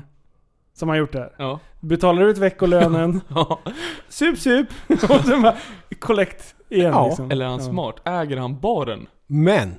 som 0.72 0.88
har 0.88 0.96
gjort 0.96 1.12
det 1.12 1.18
här? 1.18 1.34
Ja. 1.38 1.60
Betalar 1.80 2.22
ut 2.22 2.38
veckolönen, 2.38 3.20
ja. 3.28 3.60
sup 4.08 4.38
sup, 4.38 4.66
och 4.88 5.24
sen 5.24 5.42
bara 5.42 5.56
collect 5.98 6.54
igen 6.68 6.92
Ja, 6.92 7.06
liksom. 7.06 7.30
Eller 7.30 7.44
är 7.44 7.48
han 7.50 7.58
Ja. 7.60 7.64
smart? 7.64 7.96
Äger 8.04 8.36
han 8.36 8.60
baren? 8.60 9.06
Men! 9.26 9.74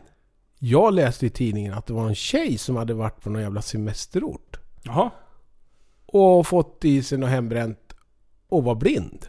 Jag 0.64 0.94
läste 0.94 1.26
i 1.26 1.30
tidningen 1.30 1.74
att 1.74 1.86
det 1.86 1.94
var 1.94 2.08
en 2.08 2.16
tjej 2.16 2.58
som 2.58 2.76
hade 2.76 2.94
varit 2.94 3.22
på 3.24 3.30
någon 3.30 3.42
jävla 3.42 3.62
semesterort. 3.62 4.60
Jaha. 4.84 5.10
Och 6.06 6.48
fått 6.48 6.86
i 6.86 7.04
sig 7.04 7.18
något 7.18 7.30
hembränt 7.30 7.80
och 8.52 8.64
var 8.64 8.76
blind. 8.76 9.26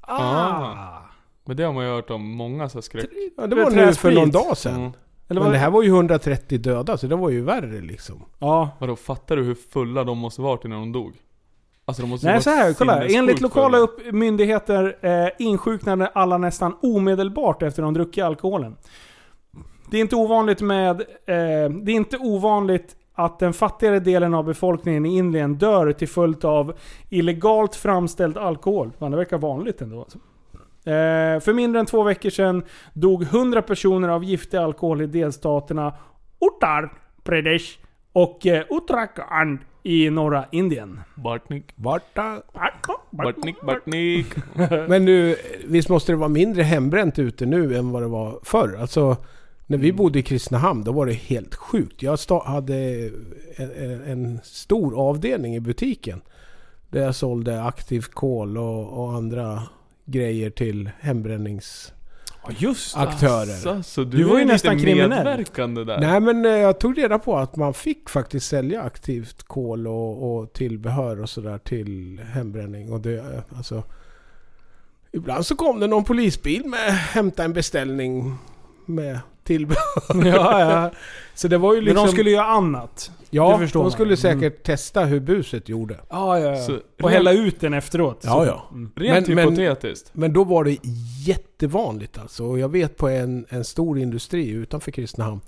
Ah. 0.00 0.98
Men 1.44 1.56
det 1.56 1.62
har 1.62 1.72
man 1.72 1.84
ju 1.84 1.90
hört 1.90 2.10
om 2.10 2.30
många 2.30 2.68
så 2.68 2.78
här 2.78 2.82
skräck. 2.82 3.10
Ja, 3.36 3.46
det 3.46 3.56
var 3.56 3.70
nu 3.70 3.94
för 3.94 4.12
någon 4.12 4.30
dag 4.30 4.56
sedan. 4.56 4.74
Mm. 4.74 4.92
Eller 5.28 5.40
Men 5.40 5.52
det 5.52 5.58
här 5.58 5.70
var 5.70 5.82
ju 5.82 5.88
130 5.88 6.58
döda, 6.58 6.98
så 6.98 7.06
det 7.06 7.16
var 7.16 7.30
ju 7.30 7.40
värre 7.40 7.80
liksom. 7.80 8.24
Ja. 8.38 8.70
Vadå, 8.78 8.96
fattar 8.96 9.36
du 9.36 9.42
hur 9.42 9.54
fulla 9.54 10.04
de 10.04 10.18
måste 10.18 10.40
varit 10.40 10.64
innan 10.64 10.80
de 10.80 10.92
dog? 10.92 11.16
Alltså 11.84 12.02
de 12.02 12.08
måste 12.08 12.26
Nej 12.26 12.34
varit 12.34 12.44
så 12.44 12.50
här, 12.50 12.72
kolla. 12.72 13.04
Enligt 13.06 13.40
lokala 13.40 13.78
upp 13.78 14.12
myndigheter 14.12 14.96
eh, 15.00 15.28
insjuknade 15.38 16.06
alla 16.06 16.38
nästan 16.38 16.76
omedelbart 16.82 17.62
efter 17.62 17.82
de 17.82 17.94
druckit 17.94 18.24
alkoholen. 18.24 18.76
Det 19.90 19.96
är 19.96 20.00
inte 20.00 20.16
ovanligt 20.16 20.60
med... 20.60 21.00
Eh, 21.00 21.70
det 21.82 21.92
är 21.92 21.96
inte 21.96 22.18
ovanligt 22.18 22.96
att 23.14 23.38
den 23.38 23.52
fattigare 23.52 24.00
delen 24.00 24.34
av 24.34 24.44
befolkningen 24.44 25.06
i 25.06 25.16
Indien 25.16 25.54
dör 25.54 25.92
till 25.92 26.08
följd 26.08 26.44
av 26.44 26.74
illegalt 27.08 27.74
framställd 27.74 28.38
alkohol. 28.38 28.92
Fan, 28.98 29.10
det 29.10 29.16
verkar 29.16 29.38
vanligt 29.38 29.80
ändå. 29.80 29.98
Alltså. 29.98 30.18
Eh, 30.90 31.40
för 31.40 31.52
mindre 31.52 31.80
än 31.80 31.86
två 31.86 32.02
veckor 32.02 32.30
sedan 32.30 32.62
dog 32.92 33.22
100 33.22 33.62
personer 33.62 34.08
av 34.08 34.24
giftig 34.24 34.56
alkohol 34.56 35.02
i 35.02 35.06
delstaterna 35.06 35.94
Uttar 36.40 36.92
Pradesh 37.22 37.78
och 38.12 38.46
eh, 38.46 38.64
Uttarakhand 38.70 39.58
i 39.82 40.10
norra 40.10 40.44
Indien. 40.50 41.00
Bartnik, 41.14 41.72
Varta. 41.74 42.42
Bartnik, 43.10 43.60
Bartnik. 43.60 44.26
Men 44.88 45.04
nu, 45.04 45.36
visst 45.66 45.88
måste 45.88 46.12
det 46.12 46.16
vara 46.16 46.28
mindre 46.28 46.62
hembränt 46.62 47.18
ute 47.18 47.46
nu 47.46 47.76
än 47.76 47.90
vad 47.90 48.02
det 48.02 48.08
var 48.08 48.40
förr? 48.42 48.76
Alltså, 48.80 49.16
när 49.66 49.78
vi 49.78 49.92
bodde 49.92 50.18
i 50.18 50.22
Kristinehamn, 50.22 50.84
då 50.84 50.92
var 50.92 51.06
det 51.06 51.12
helt 51.12 51.54
sjukt. 51.54 52.02
Jag 52.02 52.18
hade 52.44 52.74
en, 53.56 53.70
en, 53.76 54.02
en 54.02 54.40
stor 54.44 55.00
avdelning 55.08 55.54
i 55.56 55.60
butiken. 55.60 56.20
Där 56.90 57.02
jag 57.02 57.14
sålde 57.14 57.62
aktivt 57.62 58.14
kol 58.14 58.58
och, 58.58 59.04
och 59.04 59.12
andra 59.14 59.62
grejer 60.04 60.50
till 60.50 60.90
hembränningsaktörer. 61.00 61.94
Ja 62.48 62.54
just 62.58 62.96
Alltså, 62.96 63.82
så 63.82 64.04
du, 64.04 64.16
Du 64.16 64.24
var 64.24 64.38
ju 64.38 64.44
nästan 64.44 64.78
kriminell. 64.78 65.44
där. 65.84 66.00
Nej 66.00 66.20
men 66.20 66.44
eh, 66.44 66.50
jag 66.50 66.80
tog 66.80 66.98
reda 66.98 67.18
på 67.18 67.36
att 67.36 67.56
man 67.56 67.74
fick 67.74 68.08
faktiskt 68.10 68.46
sälja 68.48 68.82
aktivt 68.82 69.42
kol 69.42 69.86
och, 69.86 70.36
och 70.40 70.52
tillbehör 70.52 71.20
och 71.20 71.30
sådär 71.30 71.58
till 71.58 72.20
hembränning. 72.32 72.92
Och 72.92 73.00
det, 73.00 73.14
eh, 73.18 73.56
alltså, 73.56 73.82
ibland 75.12 75.46
så 75.46 75.56
kom 75.56 75.80
det 75.80 75.86
någon 75.86 76.04
polisbil 76.04 76.64
med 76.66 76.92
hämta 76.92 77.44
en 77.44 77.52
beställning 77.52 78.34
med 78.86 79.20
tillbehör. 79.44 80.24
Ja, 80.24 80.60
ja. 80.60 80.90
Så 81.34 81.48
det 81.48 81.58
var 81.58 81.74
ju 81.74 81.80
Men 81.80 81.84
liksom... 81.84 82.06
de 82.06 82.12
skulle 82.12 82.30
göra 82.30 82.46
annat. 82.46 83.10
ja, 83.30 83.60
de 83.72 83.78
man. 83.78 83.90
skulle 83.90 84.16
säkert 84.16 84.38
Mm. 84.42 84.58
testa 84.64 85.04
hur 85.04 85.20
buset 85.20 85.68
gjorde. 85.68 86.00
Ja, 86.10 86.38
ja, 86.38 86.50
ja. 86.50 86.56
Så- 86.62 86.78
och 87.02 87.10
hälla 87.10 87.32
ut 87.32 87.60
den 87.60 87.74
efteråt. 87.74 88.20
Ja, 88.24 88.30
Så- 88.32 88.46
ja. 88.46 88.68
Mm. 88.70 88.90
Rent 88.96 89.26
Men- 89.28 89.36
men- 89.36 89.44
hypotetiskt. 89.56 90.10
Men 90.12 90.32
då 90.32 90.44
var 90.44 90.64
det 90.64 90.78
jättevanligt 91.26 92.18
alltså. 92.18 92.44
Och 92.44 92.58
jag 92.58 92.68
vet 92.68 92.96
på 92.96 93.08
en, 93.08 93.46
en 93.48 93.64
stor 93.64 93.98
industri 93.98 94.48
utanför 94.48 94.90
Kristinehamn. 94.90 95.40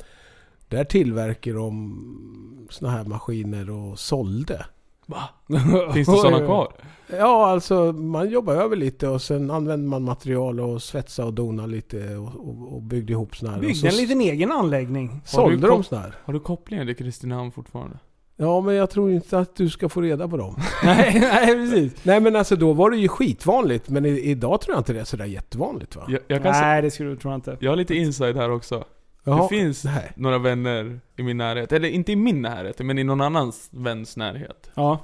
Där 0.69 0.85
tillverkar 0.85 1.53
de 1.55 2.67
såna 2.71 2.91
här 2.91 3.05
maskiner 3.05 3.71
och 3.71 3.99
sålde. 3.99 4.67
Finns 5.95 6.09
det 6.09 6.17
sådana 6.17 6.39
kvar? 6.39 6.73
Ja, 7.11 7.47
alltså 7.47 7.93
man 7.93 8.31
jobbar 8.31 8.55
över 8.55 8.77
lite 8.77 9.09
och 9.09 9.23
sen 9.23 9.51
använder 9.51 9.89
man 9.89 10.03
material 10.03 10.61
och 10.61 10.83
svetsa 10.83 11.25
och 11.25 11.35
dona 11.35 11.67
lite 11.67 12.17
och, 12.17 12.49
och, 12.49 12.75
och 12.75 12.83
byggde 12.83 13.13
ihop 13.13 13.37
såna 13.37 13.53
här. 13.53 13.61
Byggde 13.61 13.75
så 13.75 13.87
en 13.87 13.97
liten 13.97 14.21
egen 14.21 14.53
anläggning. 14.53 15.21
sålde 15.25 15.57
Har 15.57 15.71
du 15.71 15.75
de 15.77 15.85
såna 15.85 16.01
här. 16.01 16.15
Har 16.25 16.33
du 16.33 16.41
kopplingar 16.41 16.85
till 16.85 16.97
Kristinehamn 16.97 17.53
fortfarande? 17.53 17.99
Ja, 18.37 18.61
men 18.61 18.75
jag 18.75 18.91
tror 18.91 19.11
inte 19.11 19.39
att 19.39 19.57
du 19.57 19.71
ska 19.71 19.89
få 19.89 20.01
reda 20.01 20.29
på 20.29 20.37
dem. 20.37 20.57
nej, 20.85 21.19
nej, 21.21 21.47
precis. 21.47 22.05
Nej 22.05 22.21
men 22.21 22.37
alltså 22.37 22.57
då 22.57 22.73
var 22.73 22.91
det 22.91 22.97
ju 22.97 23.09
skitvanligt. 23.09 23.89
Men 23.89 24.07
i, 24.07 24.21
idag 24.21 24.61
tror 24.61 24.75
jag 24.75 24.81
inte 24.81 24.93
det 24.93 25.01
är 25.01 25.05
sådär 25.05 25.25
jättevanligt 25.25 25.97
va? 25.97 26.05
Jag, 26.09 26.21
jag, 26.29 26.43
kan 26.43 26.55
se, 26.55 26.61
Nej, 26.61 26.83
det 26.83 26.91
skulle 26.91 27.11
du 27.11 27.19
jag 27.23 27.35
inte. 27.35 27.57
jag 27.61 27.71
har 27.71 27.77
lite 27.77 27.95
inside 27.95 28.37
här 28.37 28.51
också. 28.51 28.85
Jaha, 29.29 29.43
Det 29.43 29.49
finns 29.49 29.85
nej. 29.85 30.13
några 30.17 30.39
vänner 30.39 31.01
i 31.17 31.23
min 31.23 31.37
närhet, 31.37 31.73
eller 31.73 31.89
inte 31.89 32.13
i 32.13 32.17
min 32.17 32.43
närhet, 32.43 32.79
men 32.79 32.99
i 32.99 33.05
någon 33.05 33.21
annans 33.21 33.69
väns 33.73 34.17
närhet. 34.17 34.71
Ja. 34.75 35.01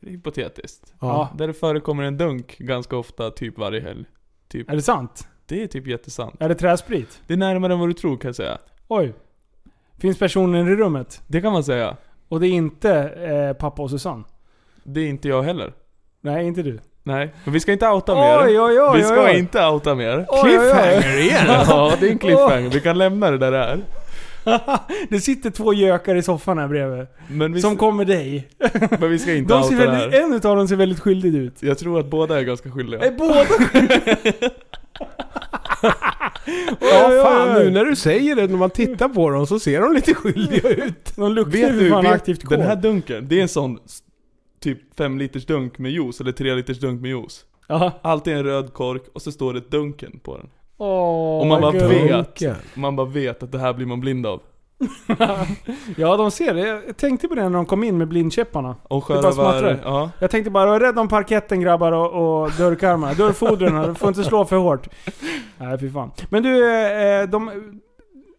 Hypotetiskt. 0.00 0.94
Ja. 1.00 1.28
Där 1.38 1.46
det 1.46 1.54
förekommer 1.54 2.02
en 2.02 2.16
dunk 2.16 2.58
ganska 2.58 2.96
ofta, 2.96 3.30
typ 3.30 3.58
varje 3.58 3.80
helg. 3.80 4.04
Typ. 4.48 4.70
Är 4.70 4.76
det 4.76 4.82
sant? 4.82 5.28
Det 5.46 5.62
är 5.62 5.66
typ 5.66 5.86
jättesant. 5.86 6.34
Är 6.42 6.48
det 6.48 6.54
träsprit? 6.54 7.22
Det 7.26 7.32
är 7.32 7.36
närmare 7.38 7.72
än 7.72 7.78
vad 7.78 7.88
du 7.88 7.92
tror 7.92 8.16
kan 8.16 8.28
jag 8.28 8.36
säga. 8.36 8.58
Oj. 8.88 9.14
Finns 9.98 10.18
personen 10.18 10.68
i 10.68 10.74
rummet? 10.76 11.22
Det 11.26 11.40
kan 11.40 11.52
man 11.52 11.64
säga. 11.64 11.96
Och 12.28 12.40
det 12.40 12.46
är 12.48 12.52
inte 12.52 12.92
eh, 13.02 13.52
pappa 13.52 13.82
och 13.82 13.90
Susanne? 13.90 14.24
Det 14.84 15.00
är 15.00 15.08
inte 15.08 15.28
jag 15.28 15.42
heller. 15.42 15.72
Nej, 16.20 16.46
inte 16.46 16.62
du. 16.62 16.78
Nej, 17.02 17.34
men 17.44 17.52
vi 17.52 17.60
ska 17.60 17.72
inte 17.72 17.88
outa 17.88 18.14
mer. 18.14 18.38
Oj, 18.38 18.60
oj, 18.60 18.80
oj, 18.80 18.98
vi 18.98 19.04
ska 19.04 19.14
oj, 19.14 19.30
oj. 19.30 19.38
inte 19.38 19.66
outa 19.66 19.94
mer. 19.94 20.18
Oj, 20.18 20.24
oj, 20.28 20.40
oj. 20.42 20.50
Cliffhanger 20.50 21.18
igen! 21.18 21.46
Ja, 21.68 21.92
det 22.00 22.06
är 22.06 22.10
en 22.10 22.18
cliffhanger. 22.18 22.70
Vi 22.70 22.80
kan 22.80 22.98
lämna 22.98 23.30
det 23.30 23.38
där 23.38 23.50
det 23.52 23.58
är. 23.58 23.80
det 25.10 25.20
sitter 25.20 25.50
två 25.50 25.74
gökar 25.74 26.16
i 26.16 26.22
soffan 26.22 26.58
här 26.58 26.68
bredvid. 26.68 27.06
Vi, 27.54 27.60
Som 27.60 27.76
kommer 27.76 28.04
dig. 28.04 28.48
men 29.00 29.10
vi 29.10 29.18
ska 29.18 29.34
inte 29.34 29.54
De 29.54 29.56
outa 29.56 29.68
ser 29.68 29.76
väldigt, 29.76 30.20
en 30.20 30.32
utav 30.32 30.56
dem 30.56 30.68
ser 30.68 30.76
väldigt 30.76 31.00
skyldig 31.00 31.34
ut. 31.34 31.62
Jag 31.62 31.78
tror 31.78 32.00
att 32.00 32.06
båda 32.06 32.38
är 32.38 32.42
ganska 32.42 32.70
skyldiga. 32.70 33.00
Är 33.00 33.10
båda 33.10 33.44
Ja 36.80 37.22
fan, 37.22 37.54
nu 37.54 37.70
när 37.70 37.84
du 37.84 37.96
säger 37.96 38.36
det, 38.36 38.46
när 38.46 38.56
man 38.56 38.70
tittar 38.70 39.08
på 39.08 39.30
dem 39.30 39.46
så 39.46 39.58
ser 39.58 39.80
de 39.80 39.92
lite 39.92 40.14
skyldiga 40.14 40.68
ut. 40.68 41.12
De 41.16 41.32
luktar 41.32 41.52
Vet 41.52 41.72
ju 41.72 41.80
du, 41.80 41.90
fan 41.90 42.02
vet, 42.02 42.12
aktivt 42.12 42.44
kol. 42.44 42.58
den 42.58 42.66
här 42.66 42.76
dunken, 42.76 43.28
det 43.28 43.38
är 43.38 43.42
en 43.42 43.48
sån 43.48 43.78
typ 44.60 44.94
5 44.98 45.18
liters 45.18 45.46
dunk 45.46 45.78
med 45.78 45.92
juice, 45.92 46.20
eller 46.20 46.32
3 46.32 46.54
liters 46.54 46.80
dunk 46.80 47.00
med 47.00 47.10
juice. 47.10 47.44
Ja. 47.68 47.92
Alltid 48.02 48.34
en 48.36 48.44
röd 48.44 48.72
kork 48.72 49.02
och 49.12 49.22
så 49.22 49.32
står 49.32 49.52
det 49.54 49.70
dunken 49.70 50.20
på 50.22 50.36
den. 50.36 50.48
Åh, 50.76 51.40
Och 51.40 51.46
man 51.46 51.60
bara 51.60 51.88
vet. 51.88 52.42
Man 52.74 52.96
bara 52.96 53.06
vet 53.06 53.42
att 53.42 53.52
det 53.52 53.58
här 53.58 53.72
blir 53.72 53.86
man 53.86 54.00
blind 54.00 54.26
av. 54.26 54.40
Ja, 55.96 56.16
de 56.16 56.30
ser 56.30 56.54
det. 56.54 56.66
Jag 56.66 56.96
tänkte 56.96 57.28
på 57.28 57.34
det 57.34 57.42
när 57.42 57.50
de 57.50 57.66
kom 57.66 57.84
in 57.84 57.98
med 57.98 58.08
blindkäpparna. 58.08 58.76
Och 58.82 59.04
smattrar. 59.04 59.80
ja. 59.84 60.10
Jag 60.18 60.30
tänkte 60.30 60.50
bara, 60.50 60.66
var 60.70 60.80
rädd 60.80 60.98
om 60.98 61.08
parketten 61.08 61.60
grabbar 61.60 61.92
och, 61.92 62.42
och 62.42 62.50
dörrkarmarna. 62.50 63.14
Dörrfodren, 63.14 63.88
du 63.88 63.94
får 63.94 64.08
inte 64.08 64.24
slå 64.24 64.44
för 64.44 64.56
hårt. 64.56 64.88
Nej, 65.58 65.78
fy 65.78 65.90
fan. 65.90 66.10
Men 66.30 66.42
du, 66.42 66.70
eh, 66.74 67.28
de... 67.28 67.50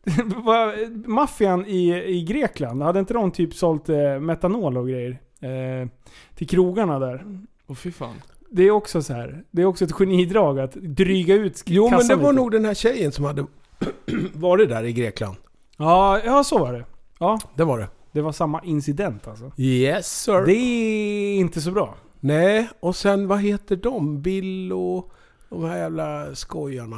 Maffian 1.06 1.66
i, 1.66 2.04
i 2.06 2.24
Grekland, 2.24 2.82
hade 2.84 3.00
inte 3.00 3.14
de 3.14 3.32
typ 3.32 3.54
sålt 3.54 3.90
eh, 3.90 4.20
metanol 4.20 4.78
och 4.78 4.88
grejer? 4.88 5.20
Eh, 5.42 5.88
till 6.36 6.48
krogarna 6.48 7.00
där. 7.00 7.26
Åh 7.68 7.76
fy 7.76 7.92
fan. 7.92 8.16
Det 8.50 8.64
är 8.64 8.72
också 8.72 9.02
så 9.02 9.14
här. 9.14 9.44
Det 9.52 9.62
är 9.62 9.66
också 9.66 9.86
ett 9.86 9.92
genidrag 9.92 10.60
att 10.60 10.74
dryga 10.74 11.36
ut 11.36 11.64
Jo 11.66 11.84
men 11.84 11.92
det 11.92 11.98
kassan 11.98 12.20
var 12.20 12.32
lite. 12.32 12.42
nog 12.42 12.52
den 12.52 12.66
här 12.66 12.74
tjejen 12.74 13.12
som 13.12 13.26
hade 13.26 13.46
varit 14.34 14.70
där 14.70 14.84
i 14.84 14.94
Grekland. 14.94 15.36
Ja, 15.78 16.20
ja, 16.26 16.44
så 16.44 16.58
var 16.58 16.74
det. 16.74 16.86
Ja, 17.20 17.40
Det 17.56 17.64
var 17.64 17.80
det. 17.80 17.88
det 18.12 18.22
var 18.22 18.32
samma 18.32 18.64
incident 18.64 19.28
alltså. 19.28 19.52
Yes 19.58 20.22
sir. 20.24 20.46
Det 20.46 20.54
är 20.54 21.36
inte 21.40 21.62
så 21.62 21.72
bra. 21.72 21.96
Nej, 22.20 22.70
och 22.80 22.96
sen 22.96 23.28
vad 23.28 23.40
heter 23.42 23.76
de? 23.76 24.22
Bill 24.22 24.74
och 24.74 25.12
de 25.50 25.64
här 25.64 25.78
jävla 25.78 26.36
skojarna. 26.36 26.98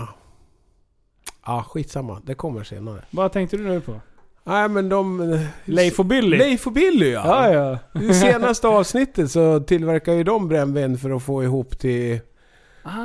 Ja, 1.45 1.53
ah, 1.59 1.63
skitsamma. 1.63 2.21
Det 2.25 2.35
kommer 2.35 2.63
senare. 2.63 3.03
Vad 3.11 3.31
tänkte 3.31 3.57
du 3.57 3.63
nu 3.63 3.81
på? 3.81 3.99
Nej 4.43 4.69
men 4.69 4.89
de... 4.89 5.37
Leif 5.65 5.99
och 5.99 6.05
Billy? 6.05 6.37
Leif 6.37 6.67
och 6.67 6.73
Billy 6.73 7.11
ja. 7.11 7.53
Ja, 7.53 7.79
ja. 7.93 8.01
I 8.01 8.13
senaste 8.13 8.67
avsnittet 8.67 9.31
så 9.31 9.59
tillverkar 9.59 10.13
ju 10.13 10.23
de 10.23 10.47
brännvin 10.47 10.97
för 10.97 11.09
att 11.15 11.23
få 11.23 11.43
ihop 11.43 11.79
till 11.79 12.19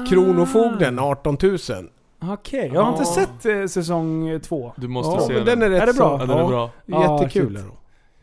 Kronofogden 0.09 0.98
18 0.98 1.36
000. 1.43 1.59
Okej, 2.23 2.70
jag 2.74 2.82
har 2.82 2.90
inte 2.93 3.02
Ah. 3.02 3.15
sett 3.15 3.47
eh, 3.47 3.66
säsong 3.66 4.28
eh, 4.28 4.39
två. 4.40 4.73
Du 4.77 4.89
måste 4.89 5.23
Ja, 5.23 5.27
se 5.27 5.32
men 5.35 5.44
den. 5.44 5.60
den 5.60 5.73
är 5.73 5.74
rätt 5.74 5.82
Är 5.82 5.86
det 5.86 5.93
bra? 5.98 6.19
Ja, 6.20 6.27
den 6.27 6.39
är 6.39 6.47
bra. 6.48 6.70
Jättekul 7.20 7.56
Ah, 7.56 7.60
är 7.60 7.62
de. 7.65 7.73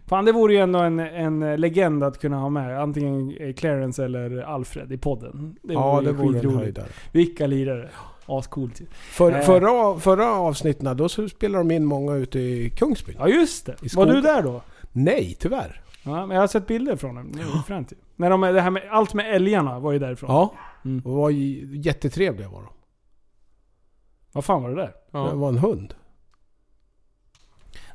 Fan 0.09 0.25
det 0.25 0.31
vore 0.31 0.53
ju 0.53 0.59
ändå 0.59 0.79
en, 0.79 0.99
en 0.99 1.43
eh, 1.43 1.57
legend 1.57 2.03
att 2.03 2.19
kunna 2.21 2.37
ha 2.37 2.49
med. 2.49 2.81
Antingen 2.81 3.35
eh, 3.39 3.53
Clarence 3.53 4.05
eller 4.05 4.41
Alfred 4.41 4.91
i 4.91 4.97
podden. 4.97 5.55
Det 5.63 5.73
Ja, 5.73 6.01
ju 6.01 6.05
det 6.07 6.11
vore 6.13 6.27
en 6.27 6.33
skitroligt. 6.33 6.59
höjdare. 6.59 6.85
Vilka 7.11 7.47
lirare. 7.47 7.89
Ascoolt. 8.25 8.81
För, 9.11 9.31
Eh. 9.31 9.41
förra, 9.41 9.99
förra 9.99 10.31
avsnitten 10.35 10.97
då 10.97 11.09
så 11.09 11.29
spelade 11.29 11.63
de 11.63 11.71
in 11.71 11.85
många 11.85 12.13
ute 12.15 12.39
i 12.39 12.69
Kungsbyn. 12.69 13.15
Ja 13.19 13.27
just 13.27 13.65
det. 13.65 13.95
Var 13.95 14.05
du 14.05 14.21
där 14.21 14.41
då? 14.43 14.61
Nej, 14.91 15.37
tyvärr. 15.39 15.81
Ja, 16.03 16.25
men 16.25 16.35
jag 16.35 16.43
har 16.43 16.47
sett 16.47 16.67
bilder 16.67 16.95
från 16.95 17.15
dem. 17.15 17.31
Det 17.35 17.41
är 17.41 17.63
fränt 17.67 17.91
ju. 17.91 17.95
När 18.15 18.29
de, 18.29 18.41
det 18.41 18.61
här 18.61 18.69
med, 18.69 18.83
allt 18.91 19.13
med 19.13 19.35
älgarna 19.35 19.79
var 19.79 19.91
ju 19.91 19.99
därifrån. 19.99 20.29
Ja. 20.31 20.53
Mm. 20.85 21.05
Och 21.05 21.13
var 21.13 21.29
ju 21.29 21.77
jättetrevliga 21.77 22.49
var 22.49 22.61
de. 22.61 22.69
Vad 24.31 24.45
fan 24.45 24.63
var 24.63 24.69
det 24.69 24.75
där? 24.75 24.87
Det 24.87 24.93
Ja. 25.11 25.33
var 25.35 25.49
en 25.49 25.57
hund. 25.57 25.93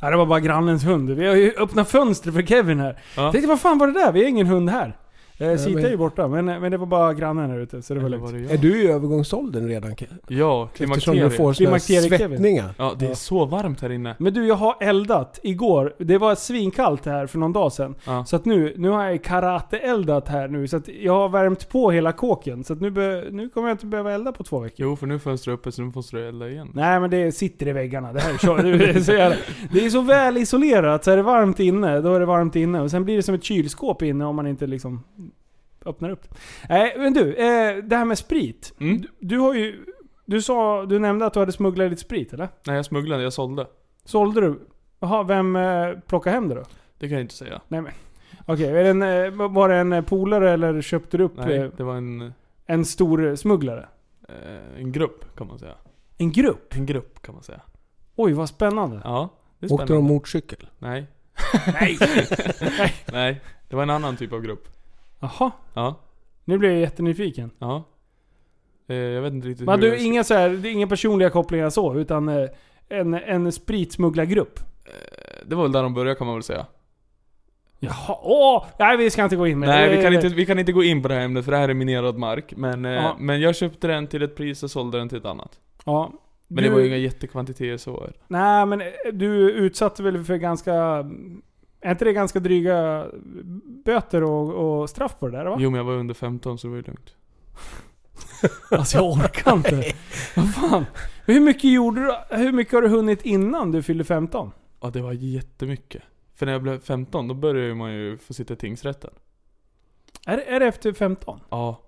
Ja, 0.01 0.11
det 0.11 0.17
var 0.17 0.27
bara 0.27 0.41
grannens 0.41 0.85
hund. 0.85 1.11
Vi 1.11 1.27
har 1.29 1.35
ju 1.37 1.53
öppnat 1.59 1.89
fönster 1.89 2.33
för 2.33 2.43
Kevin 2.43 2.81
här. 2.81 3.03
Ja. 3.17 3.33
Tänkte 3.33 3.49
vad 3.49 3.61
fan 3.61 3.79
var 3.79 3.87
det 3.87 3.93
där? 3.93 4.13
Vi 4.13 4.23
har 4.23 4.29
ingen 4.29 4.47
hund 4.47 4.71
här. 4.71 4.97
Eh, 5.41 5.57
Sita 5.57 5.71
men- 5.75 5.85
är 5.85 5.91
ju 5.91 5.97
borta, 5.97 6.29
men, 6.29 6.45
men 6.45 6.71
det 6.73 6.77
var 6.79 6.87
bara 6.87 7.15
grannen 7.15 7.51
här 7.51 7.59
ute. 7.59 7.83
Så 7.83 7.95
det 7.95 8.01
var 8.01 8.07
Eller 8.07 8.19
lugnt. 8.19 8.33
var 8.33 8.39
det 8.41 8.55
Är 8.55 8.59
du 8.59 8.83
i 8.83 8.87
övergångsåldern 8.91 9.69
redan? 9.69 9.91
Ke- 9.91 10.07
Ja, 10.29 10.65
Eftersom 10.65 10.69
klimakteriet. 10.87 11.31
du 11.31 11.37
får 11.37 11.53
såna 11.53 11.71
här 11.71 11.79
Klimakterie, 11.79 12.19
Kevin. 12.19 12.29
svettningar. 12.39 12.75
Ja, 12.79 12.93
det 12.99 13.05
är 13.05 13.09
Ja. 13.09 13.15
så 13.15 13.45
varmt 13.45 13.81
här 13.81 13.93
inne. 13.93 14.17
Men 14.19 14.35
du, 14.35 14.47
jag 14.47 14.55
har 14.55 14.75
eldat 14.81 15.41
igår. 15.43 15.95
Det 15.99 16.19
var 16.19 16.35
svinkallt 16.35 17.07
här 17.07 17.27
för 17.27 17.39
någon 17.39 17.53
dag 17.53 17.73
sedan. 17.73 17.95
Ja. 18.07 18.25
Så 18.25 18.37
att 18.37 18.45
nu, 18.45 18.75
nu 18.77 18.89
har 18.89 19.05
jag 19.05 19.23
karate-eldat 19.25 20.29
här 20.29 20.49
nu. 20.49 20.69
Så 20.69 20.77
att 20.77 20.89
jag 20.89 21.13
har 21.13 21.29
värmt 21.29 21.69
på 21.69 21.91
hela 21.91 22.13
kåken. 22.13 22.65
Så 22.65 22.73
att 22.73 22.81
nu, 22.81 22.91
be, 22.91 23.25
nu 23.31 23.49
kommer 23.49 23.69
jag 23.69 23.75
inte 23.75 23.87
behöva 23.87 24.13
elda 24.13 24.33
på 24.33 24.45
två 24.45 24.59
veckor. 24.59 24.87
Jo, 24.87 24.97
för 24.97 25.07
nu 25.07 25.15
är 25.15 25.19
fönstret 25.19 25.55
uppe 25.55 25.73
så 25.73 25.83
nu 25.83 25.93
måste 25.95 26.17
du 26.17 26.29
elda 26.29 26.49
igen. 26.49 26.69
Nej 26.75 27.01
men 27.01 27.11
det 27.11 27.33
sitter 27.33 27.69
i 27.69 27.73
väggarna. 27.73 28.13
Det 28.13 28.21
här 28.21 28.35
är, 28.35 28.39
så, 28.39 28.57
det 28.57 28.69
är, 28.91 29.01
så 29.01 29.13
jävla, 29.13 29.37
det 29.73 29.87
är 29.87 29.91
så 29.91 30.01
väl 30.01 30.37
isolerat. 30.37 31.05
Så 31.05 31.11
är 31.11 31.17
det 31.17 31.23
varmt 31.23 31.61
inne, 31.61 32.01
då 32.01 32.15
är 32.15 32.21
det 32.21 32.27
varmt 32.27 32.57
inne. 32.57 32.81
Och 32.81 32.91
sen 32.91 33.05
blir 33.05 33.17
det 33.17 33.23
som 33.23 33.35
ett 33.35 33.45
kylskåp 33.45 34.03
inne 34.03 34.25
om 34.25 34.37
man 34.37 34.47
inte 34.47 34.67
liksom 34.67 35.03
öppnar 35.87 36.11
upp. 36.11 36.35
Nej 36.69 36.95
men 36.99 37.13
du, 37.13 37.35
eh, 37.35 37.77
det 37.77 37.97
här 37.97 38.05
med 38.05 38.19
sprit. 38.19 38.75
Mm. 38.81 39.01
Du, 39.01 39.09
du 39.21 39.39
har 39.39 39.55
ju... 39.55 39.85
Du 40.27 40.43
sa, 40.43 40.87
du 40.87 40.99
nämnde 40.99 41.27
att 41.27 41.33
du 41.35 41.41
hade 41.41 41.53
smugglat 41.53 41.91
lite 41.91 42.03
sprit 42.03 42.33
eller? 42.33 42.49
Nej, 42.67 42.77
jag 42.77 42.85
smugglade, 42.85 43.23
jag 43.23 43.33
sålde. 43.33 43.67
Sålde 44.05 44.41
du? 44.41 44.61
Jaha, 45.01 45.23
vem 45.23 45.57
eh, 45.57 45.93
plockade 46.07 46.35
hem 46.35 46.49
det 46.49 46.55
då? 46.55 46.63
Det 46.99 47.09
kan 47.09 47.13
jag 47.17 47.21
inte 47.21 47.35
säga. 47.35 47.61
Nej 47.69 47.81
men. 47.81 47.93
Okej, 48.47 48.67
eh, 48.89 49.49
var 49.51 49.69
det 49.69 49.77
en 49.77 49.93
eh, 49.93 50.03
polare 50.05 50.51
eller 50.51 50.83
köpte 50.83 51.17
du 51.17 51.25
upp 51.25 51.37
Nej, 51.37 51.57
eh, 51.57 51.71
det 51.77 51.83
var 51.85 51.97
en, 51.97 52.33
en 52.67 52.85
stor 52.85 53.27
eh, 53.29 53.35
smugglare? 53.35 53.89
eh, 54.29 54.81
en 54.81 54.93
grupp 54.93 55.37
kan 55.37 55.47
man 55.47 55.59
säga. 55.59 55.75
En 56.19 56.33
grupp? 56.33 56.75
En 56.75 56.87
grupp 56.87 57.23
kan 57.23 57.35
man 57.35 57.43
säga. 57.45 57.61
Oj, 58.17 58.33
vad 58.33 58.49
spännande. 58.49 59.01
Ja, 59.05 59.29
det 59.59 59.67
är 59.67 59.73
Åkte 59.73 59.83
de 59.83 59.87
spännande. 59.87 60.13
motorcykel? 60.13 60.69
Nej. 60.79 61.07
Nej! 61.81 61.99
Nej, 63.13 63.41
det 63.69 63.77
var 63.77 63.83
en 63.83 63.91
annan 63.91 64.17
typ 64.17 64.33
av 64.33 64.41
grupp. 64.41 64.69
Jaha, 65.21 65.51
Ja, 65.75 65.95
nu 66.45 66.59
blir 66.59 66.71
jag 66.71 66.81
jättenyfiken. 66.81 67.51
ja. 67.59 67.85
Eh, 68.89 68.97
jag 68.97 69.23
vet 69.23 69.33
inte 69.33 69.49
riktigt 69.49 69.67
Men 69.67 69.81
hur 69.83 69.91
du, 69.91 69.97
jag- 69.97 70.05
inga, 70.07 70.25
så 70.25 70.35
här, 70.35 70.49
det 70.51 70.69
är 70.69 70.73
inga 70.73 70.87
personliga 70.87 71.31
kopplingar 71.31 71.71
så, 71.71 71.95
utan 71.95 72.29
eh, 72.29 72.49
en, 72.89 73.15
en 73.15 73.53
spritsmugglargrupp? 73.53 74.59
Eh, 74.85 75.47
Det 75.47 75.55
var 75.55 75.63
väl 75.63 75.73
där 75.73 75.83
de 75.83 75.95
började 75.95 76.15
kan 76.19 76.27
man 76.27 76.37
väl 76.37 76.43
säga. 76.43 76.67
Jaha, 77.83 78.17
åh! 78.23 78.65
Nej 78.79 78.97
vi 78.97 79.11
ska 79.11 79.25
inte 79.25 79.37
gå 79.37 79.47
in 79.47 79.59
med 79.59 79.69
Nej, 79.69 79.97
vi 79.97 80.03
kan, 80.03 80.15
inte, 80.15 80.29
vi 80.29 80.47
kan 80.47 80.59
inte 80.59 80.73
gå 80.73 80.83
in 80.83 81.03
på 81.03 81.09
det 81.09 81.15
här 81.15 81.21
ämnet 81.25 81.45
för 81.45 81.53
det 81.53 81.59
här 81.59 81.69
är 81.69 81.75
minerad 81.75 82.19
mark. 82.19 82.53
Men, 82.57 82.85
eh, 82.85 82.91
Ja. 82.93 83.17
men 83.19 83.41
jag 83.41 83.57
köpte 83.57 83.87
den 83.87 84.07
till 84.07 84.23
ett 84.23 84.37
pris 84.37 84.63
och 84.63 84.71
sålde 84.71 84.99
den 84.99 85.09
till 85.09 85.19
ett 85.19 85.25
annat. 85.25 85.61
Ja. 85.85 86.13
Men 86.49 86.65
det 86.65 86.71
var 86.71 86.79
ju 86.81 86.87
inga 86.87 86.97
jättekvantiteter 86.97 87.77
så. 87.77 88.09
Nej 88.29 88.67
men 88.67 88.81
eh, 88.81 88.87
du 89.13 89.51
utsatte 89.53 90.03
väl 90.03 90.25
för 90.25 90.37
ganska... 90.37 91.05
Är 91.81 91.91
inte 91.91 92.05
det 92.05 92.13
ganska 92.13 92.41
dryga 92.41 93.07
böter 93.85 94.23
och, 94.23 94.81
och 94.81 94.91
straff 94.91 95.17
på 95.19 95.29
det 95.29 95.37
där 95.39 95.45
va? 95.45 95.57
Jo 95.61 95.71
men 95.71 95.79
jag 95.79 95.85
var 95.85 95.93
under 95.95 96.15
15 96.15 96.59
så 96.59 96.67
det 96.67 96.71
var 96.71 96.77
ju 96.77 96.83
lugnt. 96.83 97.15
Alltså 98.71 98.97
jag 98.99 99.07
orkar 99.13 99.53
inte. 99.57 99.83
Vad 100.37 100.55
fan? 100.55 100.87
Hur 101.27 101.41
mycket 101.41 101.65
gjorde 101.73 102.01
du? 102.01 102.37
Hur 102.37 102.53
mycket 102.53 102.75
har 102.75 102.83
du 102.83 102.89
hunnit 102.89 103.23
innan 103.23 103.73
du 103.73 103.83
fyllde 103.83 104.05
15? 104.05 104.51
Ja 104.81 104.91
det 104.91 105.03
var 105.03 105.13
jättemycket. 105.13 106.03
För 106.35 106.47
när 106.47 106.53
jag 106.53 106.63
blev 106.63 106.81
15 106.81 107.29
då 107.29 107.35
började 107.35 107.75
man 107.75 107.93
ju 107.93 108.19
få 108.19 108.35
sitta 108.35 108.55
i 108.55 108.57
tingsrätten. 108.57 109.11
Är, 110.27 110.37
det- 110.37 110.43
är 110.45 110.61
det 110.61 110.67
efter 110.67 110.93
15? 110.93 111.41
Ja. 111.51 111.81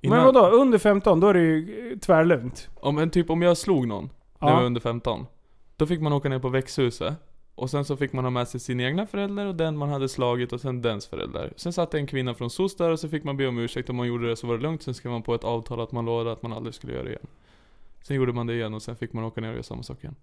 Men 0.00 0.24
vadå? 0.24 0.46
Under 0.50 0.78
15 0.78 1.20
då 1.20 1.28
är 1.28 1.34
det 1.34 1.40
ju 1.40 1.98
tvärlugnt. 1.98 2.68
Om, 2.74 2.94
men 2.94 3.10
typ 3.10 3.30
om 3.30 3.42
jag 3.42 3.56
slog 3.56 3.88
någon 3.88 4.04
när 4.04 4.48
Ja. 4.48 4.48
jag 4.48 4.56
var 4.56 4.64
under 4.66 4.80
15. 4.80 5.26
Då 5.76 5.86
fick 5.86 6.00
man 6.00 6.12
åka 6.12 6.28
ner 6.28 6.38
på 6.38 6.48
växthuset. 6.48 7.14
Och 7.60 7.70
sen 7.70 7.84
så 7.84 7.96
fick 7.96 8.12
man 8.12 8.24
ha 8.24 8.30
med 8.30 8.48
sig 8.48 8.60
sin 8.60 8.80
egna 8.80 9.06
förälder 9.06 9.46
och 9.46 9.54
den 9.54 9.76
man 9.76 9.88
hade 9.88 10.08
slagit 10.08 10.52
och 10.52 10.60
sen 10.60 10.82
dens 10.82 11.06
förälder. 11.06 11.52
Sen 11.56 11.72
satt 11.72 11.94
en 11.94 12.06
kvinna 12.06 12.34
från 12.34 12.50
SOS 12.50 12.76
där 12.76 12.90
och 12.90 13.00
så 13.00 13.08
fick 13.08 13.24
man 13.24 13.36
be 13.36 13.46
om 13.46 13.58
ursäkt 13.58 13.90
om 13.90 13.96
man 13.96 14.06
gjorde 14.06 14.28
det 14.28 14.36
så 14.36 14.46
var 14.46 14.56
det 14.56 14.62
lugnt. 14.62 14.82
Sen 14.82 14.94
skrev 14.94 15.12
man 15.12 15.22
på 15.22 15.34
ett 15.34 15.44
avtal 15.44 15.80
att 15.80 15.92
man 15.92 16.04
lovade 16.04 16.32
att 16.32 16.42
man 16.42 16.52
aldrig 16.52 16.74
skulle 16.74 16.92
göra 16.92 17.02
det 17.02 17.08
igen. 17.08 17.26
Sen 18.02 18.16
gjorde 18.16 18.32
man 18.32 18.46
det 18.46 18.54
igen 18.54 18.74
och 18.74 18.82
sen 18.82 18.96
fick 18.96 19.12
man 19.12 19.24
åka 19.24 19.40
ner 19.40 19.48
och 19.48 19.54
göra 19.54 19.62
samma 19.62 19.82
sak 19.82 19.98
igen. 20.04 20.16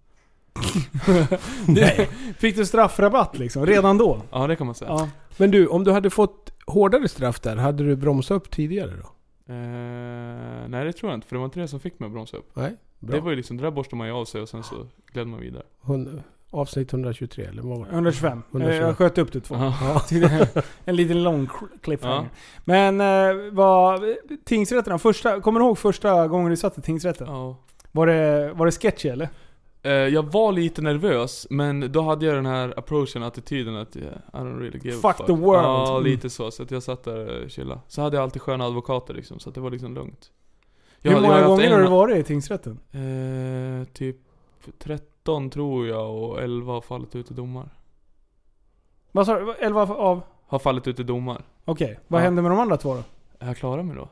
Nej. 1.67 2.09
Fick 2.37 2.55
du 2.55 2.65
straffrabatt 2.65 3.37
liksom? 3.37 3.65
Redan 3.65 3.97
då? 3.97 4.21
Ja 4.31 4.47
det 4.47 4.55
kan 4.55 4.67
man 4.67 4.75
säga. 4.75 4.91
Ja. 4.91 5.09
Men 5.37 5.51
du, 5.51 5.67
om 5.67 5.83
du 5.83 5.91
hade 5.91 6.09
fått 6.09 6.53
hårdare 6.65 7.07
straff 7.07 7.39
där, 7.39 7.55
hade 7.55 7.83
du 7.83 7.95
bromsat 7.95 8.35
upp 8.35 8.51
tidigare 8.51 8.91
då? 8.91 9.07
Eh, 9.53 10.69
nej 10.69 10.85
det 10.85 10.93
tror 10.93 11.11
jag 11.11 11.17
inte, 11.17 11.27
för 11.27 11.35
det 11.35 11.39
var 11.39 11.45
inte 11.45 11.59
det 11.59 11.67
som 11.67 11.79
fick 11.79 11.99
mig 11.99 12.07
att 12.07 12.13
bromsa 12.13 12.37
upp. 12.37 12.49
Nej? 12.53 12.75
Bra. 12.99 13.15
Det 13.15 13.21
var 13.21 13.29
ju 13.29 13.35
liksom, 13.35 13.57
där 13.57 13.71
borstar 13.71 13.97
man 13.97 14.07
ju 14.07 14.13
av 14.13 14.25
sig 14.25 14.41
och 14.41 14.49
sen 14.49 14.63
så 14.63 14.87
gled 15.11 15.27
man 15.27 15.39
vidare. 15.39 15.63
Avsnitt 16.51 16.93
123 16.93 17.45
eller 17.45 17.61
vad 17.61 17.77
var 17.77 17.85
det? 17.85 17.91
125. 17.91 18.43
125. 18.51 18.81
Eh, 18.81 18.87
Jag 18.87 18.97
sköt 18.97 19.17
upp 19.17 19.31
det 19.31 19.39
två. 19.41 19.55
Ja. 19.55 20.01
en 20.85 20.95
liten 20.95 21.23
lång 21.23 21.49
cliffhanger. 21.81 22.15
Ja. 22.15 22.25
Men 22.65 23.01
eh, 23.01 23.51
vad... 23.53 24.03
Tingsrätterna, 24.45 24.97
första, 24.99 25.41
kommer 25.41 25.59
du 25.59 25.65
ihåg 25.65 25.77
första 25.77 26.27
gången 26.27 26.49
du 26.49 26.57
satt 26.57 26.77
i 26.77 26.81
tingsrätten? 26.81 27.27
Ja. 27.27 27.57
Var 27.91 28.07
det, 28.07 28.53
var 28.53 28.65
det 28.65 28.71
sketchy 28.71 29.09
eller? 29.09 29.29
Eh, 29.83 29.91
jag 29.91 30.23
var 30.23 30.51
lite 30.51 30.81
nervös, 30.81 31.47
men 31.49 31.91
då 31.91 32.01
hade 32.01 32.25
jag 32.25 32.35
den 32.35 32.45
här 32.45 32.73
approachen, 32.79 33.23
attityden 33.23 33.75
att 33.75 33.95
yeah, 33.95 34.13
I 34.33 34.37
don't 34.37 34.59
really 34.59 34.79
give 34.83 34.97
a 34.97 35.13
Fuck 35.17 35.27
the 35.27 35.33
world. 35.33 35.63
Ja, 35.65 35.91
Mm. 35.97 36.03
lite 36.03 36.29
så. 36.29 36.51
Så 36.51 36.63
att 36.63 36.71
jag 36.71 36.83
satt 36.83 37.03
där 37.03 37.43
och 37.43 37.51
chillade. 37.51 37.81
Så 37.87 38.01
hade 38.01 38.17
jag 38.17 38.23
alltid 38.23 38.41
sköna 38.41 38.65
advokater 38.65 39.13
liksom, 39.13 39.39
så 39.39 39.49
att 39.49 39.55
det 39.55 39.61
var 39.61 39.71
liksom 39.71 39.93
lugnt. 39.95 40.31
Jag 41.01 41.11
Hur 41.11 41.15
hade- 41.15 41.27
många 41.27 41.39
jag 41.41 41.49
haft 41.49 41.61
gånger 41.63 41.71
har 41.75 41.81
du 41.83 41.87
varit 41.89 42.17
i 42.17 42.23
tingsrätten? 42.23 42.79
Eh, 42.91 43.87
typ 43.93 44.17
13 45.27 45.49
tror 45.49 45.87
jag 45.87 46.15
och 46.23 46.41
11 46.41 46.73
har 46.73 46.81
fallit 46.81 47.15
ut 47.15 47.31
i 47.31 47.33
domar. 47.33 47.69
Vad 49.11 49.25
sa 49.25 49.39
du? 49.39 49.53
11 49.59 49.81
av... 49.81 50.21
Har 50.47 50.59
fallit 50.59 50.87
ut 50.87 50.99
i 50.99 51.03
domar. 51.03 51.41
Okej, 51.65 51.99
vad 52.07 52.21
Ja. 52.21 52.23
hände 52.25 52.41
med 52.41 52.51
de 52.51 52.59
andra 52.59 52.77
två 52.77 52.93
då? 52.93 53.03
Är 53.39 53.47
jag 53.47 53.57
klara 53.57 53.83
mig 53.83 53.95
då? 53.95 54.07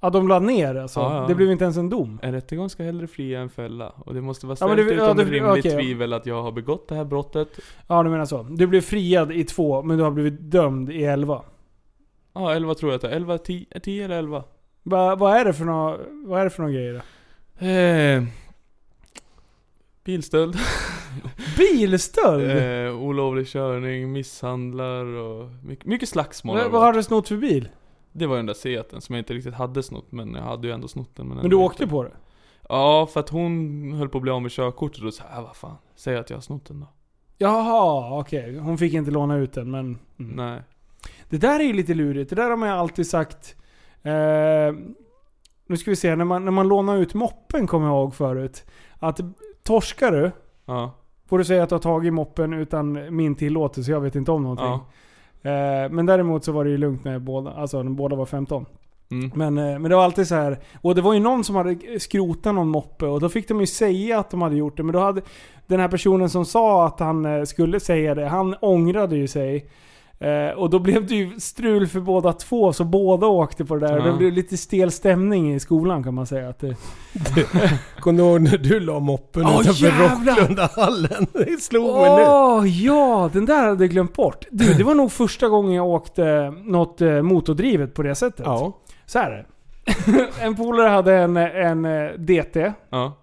Ja, 0.00 0.10
de 0.10 0.28
la 0.28 0.38
ner 0.38 0.74
alltså? 0.74 1.00
Ja, 1.00 1.16
ja. 1.22 1.26
Det 1.28 1.34
blev 1.34 1.50
inte 1.50 1.64
ens 1.64 1.76
en 1.76 1.88
dom? 1.90 2.18
En 2.22 2.32
rättegång 2.32 2.70
ska 2.70 2.82
hellre 2.82 3.06
fria 3.06 3.40
än 3.40 3.48
fälla. 3.50 3.88
Och 3.90 4.14
det 4.14 4.20
måste 4.20 4.46
vara 4.46 4.56
Ja, 4.60 4.66
men 4.66 4.76
ställt 4.76 4.88
det- 4.88 4.94
ja, 4.94 5.04
utom 5.04 5.16
det- 5.16 5.24
rimligt 5.24 5.64
okej. 5.66 5.72
tvivel 5.76 6.12
att 6.12 6.26
jag 6.26 6.42
har 6.42 6.52
begått 6.52 6.88
det 6.88 6.94
här 6.94 7.04
brottet. 7.04 7.48
Ja, 7.86 8.02
du 8.02 8.10
menar 8.10 8.24
så. 8.24 8.42
Du 8.42 8.66
blev 8.66 8.80
friad 8.80 9.32
i 9.32 9.44
två, 9.44 9.82
men 9.82 9.96
du 9.98 10.02
har 10.04 10.10
blivit 10.10 10.40
dömd 10.50 10.90
i 10.90 11.04
11. 11.04 11.42
Ja, 12.32 12.54
11 12.54 12.74
tror 12.74 12.92
jag 12.92 12.96
att 12.96 13.02
det 13.02 13.08
är. 13.10 13.16
11, 13.16 13.38
10, 13.38 13.66
10 13.82 14.04
eller 14.04 14.18
11. 14.18 14.44
Va, 14.82 15.16
vad 15.16 15.36
är 15.36 15.44
det 15.44 15.52
för 15.52 15.64
vad 16.26 16.40
är 16.40 16.44
det 16.44 16.50
för 16.50 16.62
några 16.62 16.74
grejer 16.74 16.92
då? 16.92 17.66
Eh, 17.66 18.24
bilstöld. 20.04 20.56
Bilstöld? 21.58 22.50
eh, 22.50 22.94
olovlig 23.02 23.46
körning, 23.46 24.12
misshandlar 24.12 25.04
och 25.04 25.50
mycket, 25.64 25.86
mycket 25.86 26.08
slagsmål. 26.08 26.58
har 26.58 26.68
vad, 26.68 26.80
har 26.82 26.92
du 26.92 27.02
snott 27.02 27.28
för 27.28 27.36
bil? 27.36 27.68
Det 28.12 28.26
var 28.26 28.34
ju 28.34 28.38
den 28.38 28.46
där 28.46 28.54
Seaten 28.54 29.00
som 29.00 29.14
jag 29.14 29.20
inte 29.20 29.34
riktigt 29.34 29.54
hade 29.54 29.82
snott, 29.82 30.12
men 30.12 30.34
jag 30.34 30.42
hade 30.42 30.66
ju 30.66 30.72
ändå 30.74 30.88
snott 30.88 31.16
den. 31.16 31.26
Men 31.28 31.38
ändå 31.38 31.48
du 31.48 31.56
inte. 31.56 31.64
åkte 31.66 31.86
på 31.86 32.02
det? 32.02 32.12
Ja, 32.68 33.06
för 33.12 33.20
att 33.20 33.28
hon 33.28 33.92
höll 33.92 34.08
på 34.08 34.18
att 34.18 34.22
bli 34.22 34.30
av 34.30 34.42
med 34.42 34.50
körkortet 34.50 34.98
och 34.98 35.04
då 35.04 35.10
sa 35.12 35.24
jag, 35.30 35.38
"Ah, 35.38 35.42
vad 35.42 35.56
fan, 35.56 35.76
säg 35.96 36.16
att 36.16 36.30
jag 36.30 36.36
har 36.36 36.42
snott 36.42 36.64
den 36.66 36.80
då. 36.80 36.86
Jaha, 37.38 38.20
okej. 38.20 38.58
Hon 38.58 38.78
fick 38.78 38.92
inte 38.94 39.10
låna 39.10 39.36
ut 39.36 39.52
den, 39.52 39.70
men... 39.70 39.98
Mm. 40.18 40.32
Nej. 40.36 40.62
Det 41.28 41.36
där 41.38 41.60
är 41.60 41.64
ju 41.64 41.72
lite 41.72 41.94
lurigt. 41.94 42.30
Det 42.30 42.36
där 42.36 42.50
har 42.50 42.56
man 42.56 42.68
ju 42.68 42.74
alltid 42.74 43.06
sagt. 43.06 43.56
Eh, 44.02 44.12
nu 45.66 45.76
ska 45.76 45.90
vi 45.90 45.96
se, 45.96 46.16
när 46.16 46.24
man, 46.24 46.44
när 46.44 46.52
man 46.52 46.68
lånar 46.68 46.96
ut 46.96 47.14
moppen 47.14 47.66
kommer 47.66 47.86
jag 47.86 47.94
ihåg 47.96 48.14
förut. 48.14 48.64
Att 48.98 49.20
torskar 49.62 50.12
du, 50.12 50.30
Ja. 50.66 50.94
får 51.28 51.38
du 51.38 51.44
säga 51.44 51.62
att 51.62 51.68
du 51.68 51.74
har 51.74 51.80
tagit 51.80 52.12
moppen 52.12 52.52
utan 52.52 53.16
min 53.16 53.34
tillåtelse. 53.34 53.90
Jag 53.90 54.00
vet 54.00 54.14
inte 54.14 54.32
om 54.32 54.42
någonting. 54.42 54.66
Ja. 54.66 55.50
Eh, 55.50 55.90
men 55.90 56.06
däremot 56.06 56.44
så 56.44 56.52
var 56.52 56.64
det 56.64 56.70
ju 56.70 56.76
lugnt 56.76 57.04
när 57.04 57.18
båda, 57.18 57.50
alltså 57.50 57.82
när 57.82 57.90
båda 57.90 58.16
var 58.16 58.26
15. 58.26 58.66
Mm. 59.10 59.30
Men, 59.34 59.58
eh, 59.58 59.78
men 59.78 59.90
det 59.90 59.96
var 59.96 60.04
alltid 60.04 60.28
så 60.28 60.34
här. 60.34 60.58
Och 60.80 60.94
det 60.94 61.00
var 61.02 61.14
ju 61.14 61.20
någon 61.20 61.44
som 61.44 61.56
hade 61.56 62.00
skrotat 62.00 62.54
någon 62.54 62.68
moppe 62.68 63.06
och 63.06 63.20
då 63.20 63.28
fick 63.28 63.48
de 63.48 63.60
ju 63.60 63.66
säga 63.66 64.18
att 64.18 64.30
de 64.30 64.42
hade 64.42 64.56
gjort 64.56 64.76
det. 64.76 64.82
Men 64.82 64.92
då 64.92 64.98
hade 64.98 65.22
den 65.66 65.80
här 65.80 65.88
personen 65.88 66.30
som 66.30 66.44
sa 66.44 66.86
att 66.86 67.00
han 67.00 67.24
eh, 67.24 67.44
skulle 67.44 67.80
säga 67.80 68.14
det, 68.14 68.26
han 68.28 68.54
ångrade 68.60 69.16
ju 69.16 69.28
sig. 69.28 69.66
Eh, 70.22 70.50
och 70.50 70.70
då 70.70 70.78
blev 70.78 71.06
det 71.06 71.14
ju 71.14 71.40
strul 71.40 71.86
för 71.86 72.00
båda 72.00 72.32
två, 72.32 72.72
så 72.72 72.84
båda 72.84 73.26
åkte 73.26 73.64
på 73.64 73.76
det 73.76 73.86
där. 73.86 73.98
Ja. 73.98 74.04
Det 74.04 74.12
blev 74.12 74.32
lite 74.32 74.56
stel 74.56 74.90
stämning 74.90 75.54
i 75.54 75.60
skolan 75.60 76.04
kan 76.04 76.14
man 76.14 76.26
säga. 76.26 76.48
Att 76.48 76.58
det, 76.58 76.76
Kommer 78.00 78.22
du 78.22 78.28
ihåg 78.28 78.40
när 78.40 78.58
du 78.58 78.80
la 78.80 79.00
moppen 79.00 79.46
Åh, 79.46 79.60
utanför! 79.60 80.26
Rocklundahallen? 80.36 81.26
Det 81.32 81.62
slog 81.62 81.94
mig 81.96 82.16
nu. 82.16 82.22
Åh 82.26 82.66
ja, 82.66 83.30
den 83.32 83.46
där 83.46 83.68
hade 83.68 83.84
jag 83.84 83.90
glömt 83.90 84.14
bort. 84.14 84.46
Du, 84.50 84.74
det 84.74 84.84
var 84.84 84.94
nog 84.94 85.12
första 85.12 85.48
gången 85.48 85.72
jag 85.72 85.86
åkte 85.86 86.50
något 86.50 87.00
eh, 87.00 87.22
motordrivet 87.22 87.94
på 87.94 88.02
det 88.02 88.14
sättet. 88.14 88.46
Ja. 88.46 88.78
Så 89.06 89.18
här 89.18 89.30
är 89.30 89.36
det. 89.36 89.46
En 90.40 90.56
polare 90.56 90.88
hade 90.88 91.14
en, 91.14 91.36
en 91.36 91.84
eh, 91.84 92.10
DT. 92.18 92.72
Ja. 92.90 93.16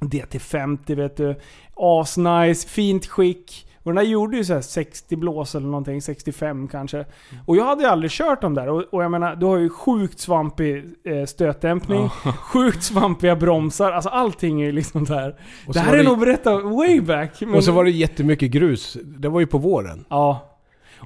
DT50 0.00 0.94
vet 0.94 1.16
du. 1.16 1.36
Asnice, 1.74 2.68
fint 2.68 3.06
skick. 3.06 3.63
Och 3.84 3.90
den 3.94 3.96
där 4.04 4.10
gjorde 4.10 4.36
ju 4.36 4.44
så 4.44 4.54
här 4.54 4.60
60 4.60 5.16
blås 5.16 5.54
eller 5.54 5.66
någonting, 5.66 6.02
65 6.02 6.68
kanske. 6.68 7.04
Och 7.46 7.56
jag 7.56 7.64
hade 7.64 7.82
ju 7.82 7.88
aldrig 7.88 8.10
kört 8.10 8.40
dem 8.40 8.54
där. 8.54 8.68
Och, 8.68 8.82
och 8.90 9.04
jag 9.04 9.10
menar, 9.10 9.36
du 9.36 9.46
har 9.46 9.56
ju 9.56 9.68
sjukt 9.68 10.18
svampig 10.20 10.84
eh, 11.04 11.24
stötdämpning, 11.26 12.08
sjukt 12.52 12.82
svampiga 12.82 13.36
bromsar. 13.36 13.92
Alltså 13.92 14.08
allting 14.10 14.60
är 14.60 14.66
ju 14.66 14.72
liksom 14.72 15.04
där. 15.04 15.36
Det 15.72 15.78
här 15.78 15.92
är 15.94 15.98
det- 15.98 16.04
nog 16.04 16.18
berättat 16.18 16.62
way 16.64 17.00
back. 17.00 17.40
men- 17.40 17.54
Och 17.54 17.64
så 17.64 17.72
var 17.72 17.84
det 17.84 17.90
jättemycket 17.90 18.50
grus. 18.50 18.96
Det 19.04 19.28
var 19.28 19.40
ju 19.40 19.46
på 19.46 19.58
våren. 19.58 20.04
Ja. 20.08 20.50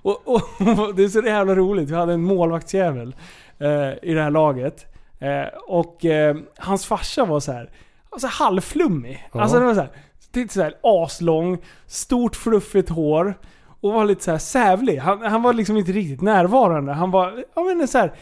Och, 0.02 0.28
och, 0.28 0.40
det 0.96 1.04
är 1.04 1.08
så 1.08 1.20
jävla 1.20 1.54
roligt. 1.54 1.90
Vi 1.90 1.94
hade 1.94 2.12
en 2.12 2.22
målvaktsjävel 2.22 3.14
eh, 3.58 3.68
i 4.10 4.14
det 4.14 4.22
här 4.22 4.30
laget. 4.30 4.86
Eh, 5.18 5.58
och 5.66 6.04
eh, 6.04 6.36
hans 6.58 6.86
farsa 6.86 7.24
var 7.24 7.40
så 7.40 7.52
här, 7.52 7.70
alltså 8.10 8.26
halvflummig. 8.30 9.28
Ja. 9.32 9.40
Alltså 9.40 9.58
det 9.58 9.64
var 9.64 9.74
så 9.74 9.80
här, 9.80 9.90
lite 10.36 10.54
så 10.54 10.62
här 10.62 10.74
aslång, 10.82 11.58
stort 11.86 12.36
fluffigt 12.36 12.88
hår. 12.88 13.38
Och 13.80 13.92
var 13.92 14.04
lite 14.04 14.24
så 14.24 14.30
här 14.30 14.38
sävlig. 14.38 14.98
Han, 14.98 15.22
han 15.22 15.42
var 15.42 15.52
liksom 15.52 15.76
inte 15.76 15.92
riktigt 15.92 16.20
närvarande. 16.20 16.92
Han 16.92 17.10
var, 17.10 17.44
ja 17.54 17.62
men 17.62 17.80
en 17.80 17.88
så 17.88 17.98
här 17.98 18.12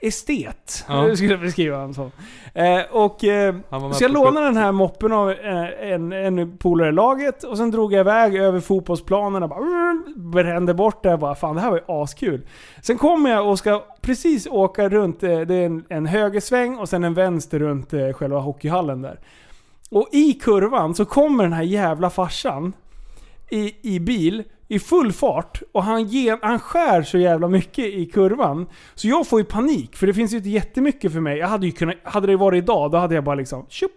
estet. 0.00 0.84
Ja. 0.88 1.16
Skulle 1.16 1.30
jag 1.30 1.40
beskriva 1.40 1.76
honom 1.76 1.94
som. 1.94 2.10
Eh, 2.54 2.80
och 2.90 3.24
eh, 3.24 3.54
så 3.70 4.04
jag 4.04 4.10
lånade 4.10 4.46
70. 4.46 4.54
den 4.54 4.56
här 4.56 4.72
moppen 4.72 5.12
av 5.12 5.30
eh, 5.30 5.92
en, 5.92 6.12
en 6.12 6.58
polare 6.58 6.88
i 6.88 6.92
laget 6.92 7.42
och 7.44 7.56
sen 7.56 7.70
drog 7.70 7.92
jag 7.92 8.00
iväg 8.00 8.34
över 8.34 8.60
fotbollsplanen 8.60 9.42
och 9.42 9.48
bara 9.48 9.58
mm, 9.58 10.04
brände 10.16 10.74
bort 10.74 11.02
det. 11.02 11.08
Jag 11.08 11.20
bara, 11.20 11.34
fan 11.34 11.54
det 11.54 11.60
här 11.60 11.70
var 11.70 11.76
ju 11.76 12.02
askul. 12.02 12.46
Sen 12.82 12.98
kommer 12.98 13.30
jag 13.30 13.48
och 13.48 13.58
ska 13.58 13.84
precis 14.00 14.46
åka 14.46 14.88
runt, 14.88 15.22
eh, 15.22 15.40
det 15.40 15.54
är 15.54 15.66
en, 15.66 15.84
en 15.88 16.06
högersväng 16.06 16.78
och 16.78 16.88
sen 16.88 17.04
en 17.04 17.14
vänster 17.14 17.58
runt 17.58 17.92
eh, 17.92 18.12
själva 18.12 18.38
hockeyhallen 18.38 19.02
där. 19.02 19.18
Och 19.90 20.08
i 20.12 20.32
kurvan 20.32 20.94
så 20.94 21.04
kommer 21.04 21.44
den 21.44 21.52
här 21.52 21.62
jävla 21.62 22.10
farsan 22.10 22.72
i, 23.50 23.74
i 23.94 24.00
bil 24.00 24.42
i 24.68 24.78
full 24.78 25.12
fart 25.12 25.62
och 25.72 25.82
han, 25.84 26.04
ge, 26.04 26.36
han 26.42 26.58
skär 26.58 27.02
så 27.02 27.18
jävla 27.18 27.48
mycket 27.48 27.84
i 27.84 28.06
kurvan. 28.06 28.66
Så 28.94 29.08
jag 29.08 29.26
får 29.26 29.40
ju 29.40 29.44
panik, 29.44 29.96
för 29.96 30.06
det 30.06 30.14
finns 30.14 30.32
ju 30.32 30.36
inte 30.36 30.48
jättemycket 30.48 31.12
för 31.12 31.20
mig. 31.20 31.38
Jag 31.38 31.48
hade 31.48 31.66
ju 31.66 31.72
kunnat, 31.72 31.96
hade 32.02 32.26
det 32.26 32.36
varit 32.36 32.62
idag, 32.62 32.90
då 32.90 32.98
hade 32.98 33.14
jag 33.14 33.24
bara 33.24 33.34
liksom 33.34 33.66
tjup, 33.68 33.92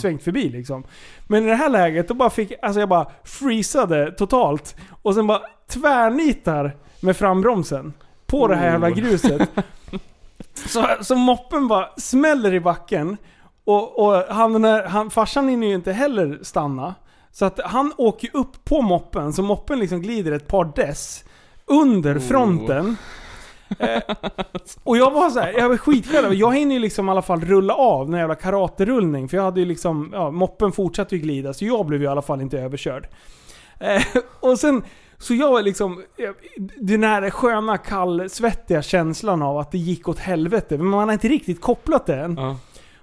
svängt 0.00 0.22
förbi 0.22 0.48
liksom. 0.48 0.84
Men 1.26 1.44
i 1.44 1.48
det 1.48 1.54
här 1.54 1.68
läget, 1.68 2.08
då 2.08 2.14
bara 2.14 2.30
fick, 2.30 2.52
alltså 2.62 2.80
jag 2.80 2.88
bara 2.88 3.10
freezade 3.24 4.12
totalt. 4.12 4.76
Och 5.02 5.14
sen 5.14 5.26
bara 5.26 5.40
tvärnitar 5.68 6.76
med 7.00 7.16
frambromsen. 7.16 7.92
På 8.26 8.46
det 8.48 8.56
här 8.56 8.66
jävla 8.66 8.88
Oh. 8.88 8.94
gruset. 8.94 9.50
Så, 10.54 10.86
så 11.00 11.16
moppen 11.16 11.68
bara 11.68 11.88
smäller 11.96 12.54
i 12.54 12.60
backen. 12.60 13.16
Och, 13.70 13.98
och 13.98 14.24
han, 14.28 14.64
han, 14.64 15.10
farsan 15.10 15.48
hinner 15.48 15.66
ju 15.66 15.74
inte 15.74 15.92
heller 15.92 16.38
stanna. 16.42 16.94
Så 17.32 17.44
att 17.44 17.60
han 17.64 17.92
åker 17.96 18.30
upp 18.32 18.64
på 18.64 18.82
moppen, 18.82 19.32
så 19.32 19.42
moppen 19.42 19.78
liksom 19.78 20.02
glider 20.02 20.32
ett 20.32 20.48
par 20.48 20.72
dess 20.76 21.24
under 21.66 22.18
fronten. 22.18 22.96
Eh, 23.78 24.02
och 24.82 24.96
jag 24.96 25.10
var 25.10 25.30
så 25.30 25.40
här, 25.40 25.52
jag 25.58 25.68
var 25.68 25.76
skiträdd. 25.76 26.34
Jag 26.34 26.54
hinner 26.54 26.74
ju 26.74 26.80
liksom 26.80 27.08
i 27.08 27.10
alla 27.10 27.22
fall 27.22 27.40
rulla 27.40 27.74
av 27.74 28.10
den 28.10 28.20
jävla 28.20 28.34
karaterullning. 28.34 29.28
För 29.28 29.36
jag 29.36 29.44
hade 29.44 29.60
ju 29.60 29.66
liksom, 29.66 30.10
ja, 30.12 30.30
moppen 30.30 30.72
fortsatte 30.72 31.16
ju 31.16 31.22
glida, 31.22 31.54
så 31.54 31.64
jag 31.64 31.86
blev 31.86 32.00
ju 32.00 32.06
i 32.06 32.10
alla 32.10 32.22
fall 32.22 32.40
inte 32.40 32.58
överkörd. 32.58 33.08
Eh, 33.78 34.02
och 34.40 34.58
sen, 34.58 34.82
så 35.18 35.34
jag 35.34 35.50
var 35.50 35.62
liksom, 35.62 36.02
eh, 36.16 36.30
den 36.76 37.04
här 37.04 37.30
sköna 37.30 37.78
kallsvettiga 37.78 38.82
känslan 38.82 39.42
av 39.42 39.58
att 39.58 39.72
det 39.72 39.78
gick 39.78 40.08
åt 40.08 40.18
helvete. 40.18 40.78
Men 40.78 40.86
man 40.86 41.08
har 41.08 41.12
inte 41.12 41.28
riktigt 41.28 41.60
kopplat 41.60 42.06
det 42.06 42.16
än. 42.16 42.36
Ja. 42.36 42.56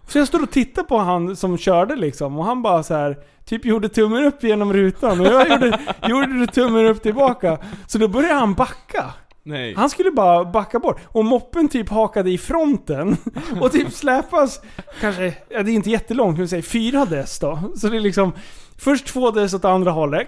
Så 0.07 0.17
jag 0.17 0.27
står 0.27 0.43
och 0.43 0.51
tittar 0.51 0.83
på 0.83 0.97
han 0.97 1.35
som 1.35 1.57
körde 1.57 1.95
liksom 1.95 2.39
och 2.39 2.45
han 2.45 2.61
bara 2.61 2.83
så 2.83 2.93
här 2.93 3.17
typ 3.45 3.65
gjorde 3.65 3.89
tummen 3.89 4.23
upp 4.23 4.43
genom 4.43 4.73
rutan 4.73 5.19
och 5.19 5.27
jag 5.27 5.49
gjorde, 5.49 5.79
gjorde 6.07 6.47
tummen 6.47 6.85
upp 6.85 7.03
tillbaka. 7.03 7.57
Så 7.87 7.97
då 7.97 8.07
började 8.07 8.33
han 8.33 8.53
backa. 8.53 9.05
Nej. 9.43 9.73
Han 9.77 9.89
skulle 9.89 10.11
bara 10.11 10.45
backa 10.45 10.79
bort. 10.79 10.99
Och 11.05 11.25
moppen 11.25 11.69
typ 11.69 11.89
hakade 11.89 12.31
i 12.31 12.37
fronten. 12.37 13.17
Och 13.61 13.71
typ 13.71 13.93
släpas, 13.93 14.61
kanske, 15.01 15.33
ja 15.49 15.63
det 15.63 15.71
är 15.71 15.73
inte 15.73 15.89
jättelångt, 15.89 16.37
men 16.37 16.47
säg 16.47 16.61
fyra 16.61 17.05
dess 17.05 17.39
då. 17.39 17.59
Så 17.75 17.87
det 17.87 17.97
är 17.97 18.01
liksom, 18.01 18.31
först 18.77 19.07
två 19.07 19.31
dess 19.31 19.53
åt 19.53 19.65
andra 19.65 19.91
hållet. 19.91 20.27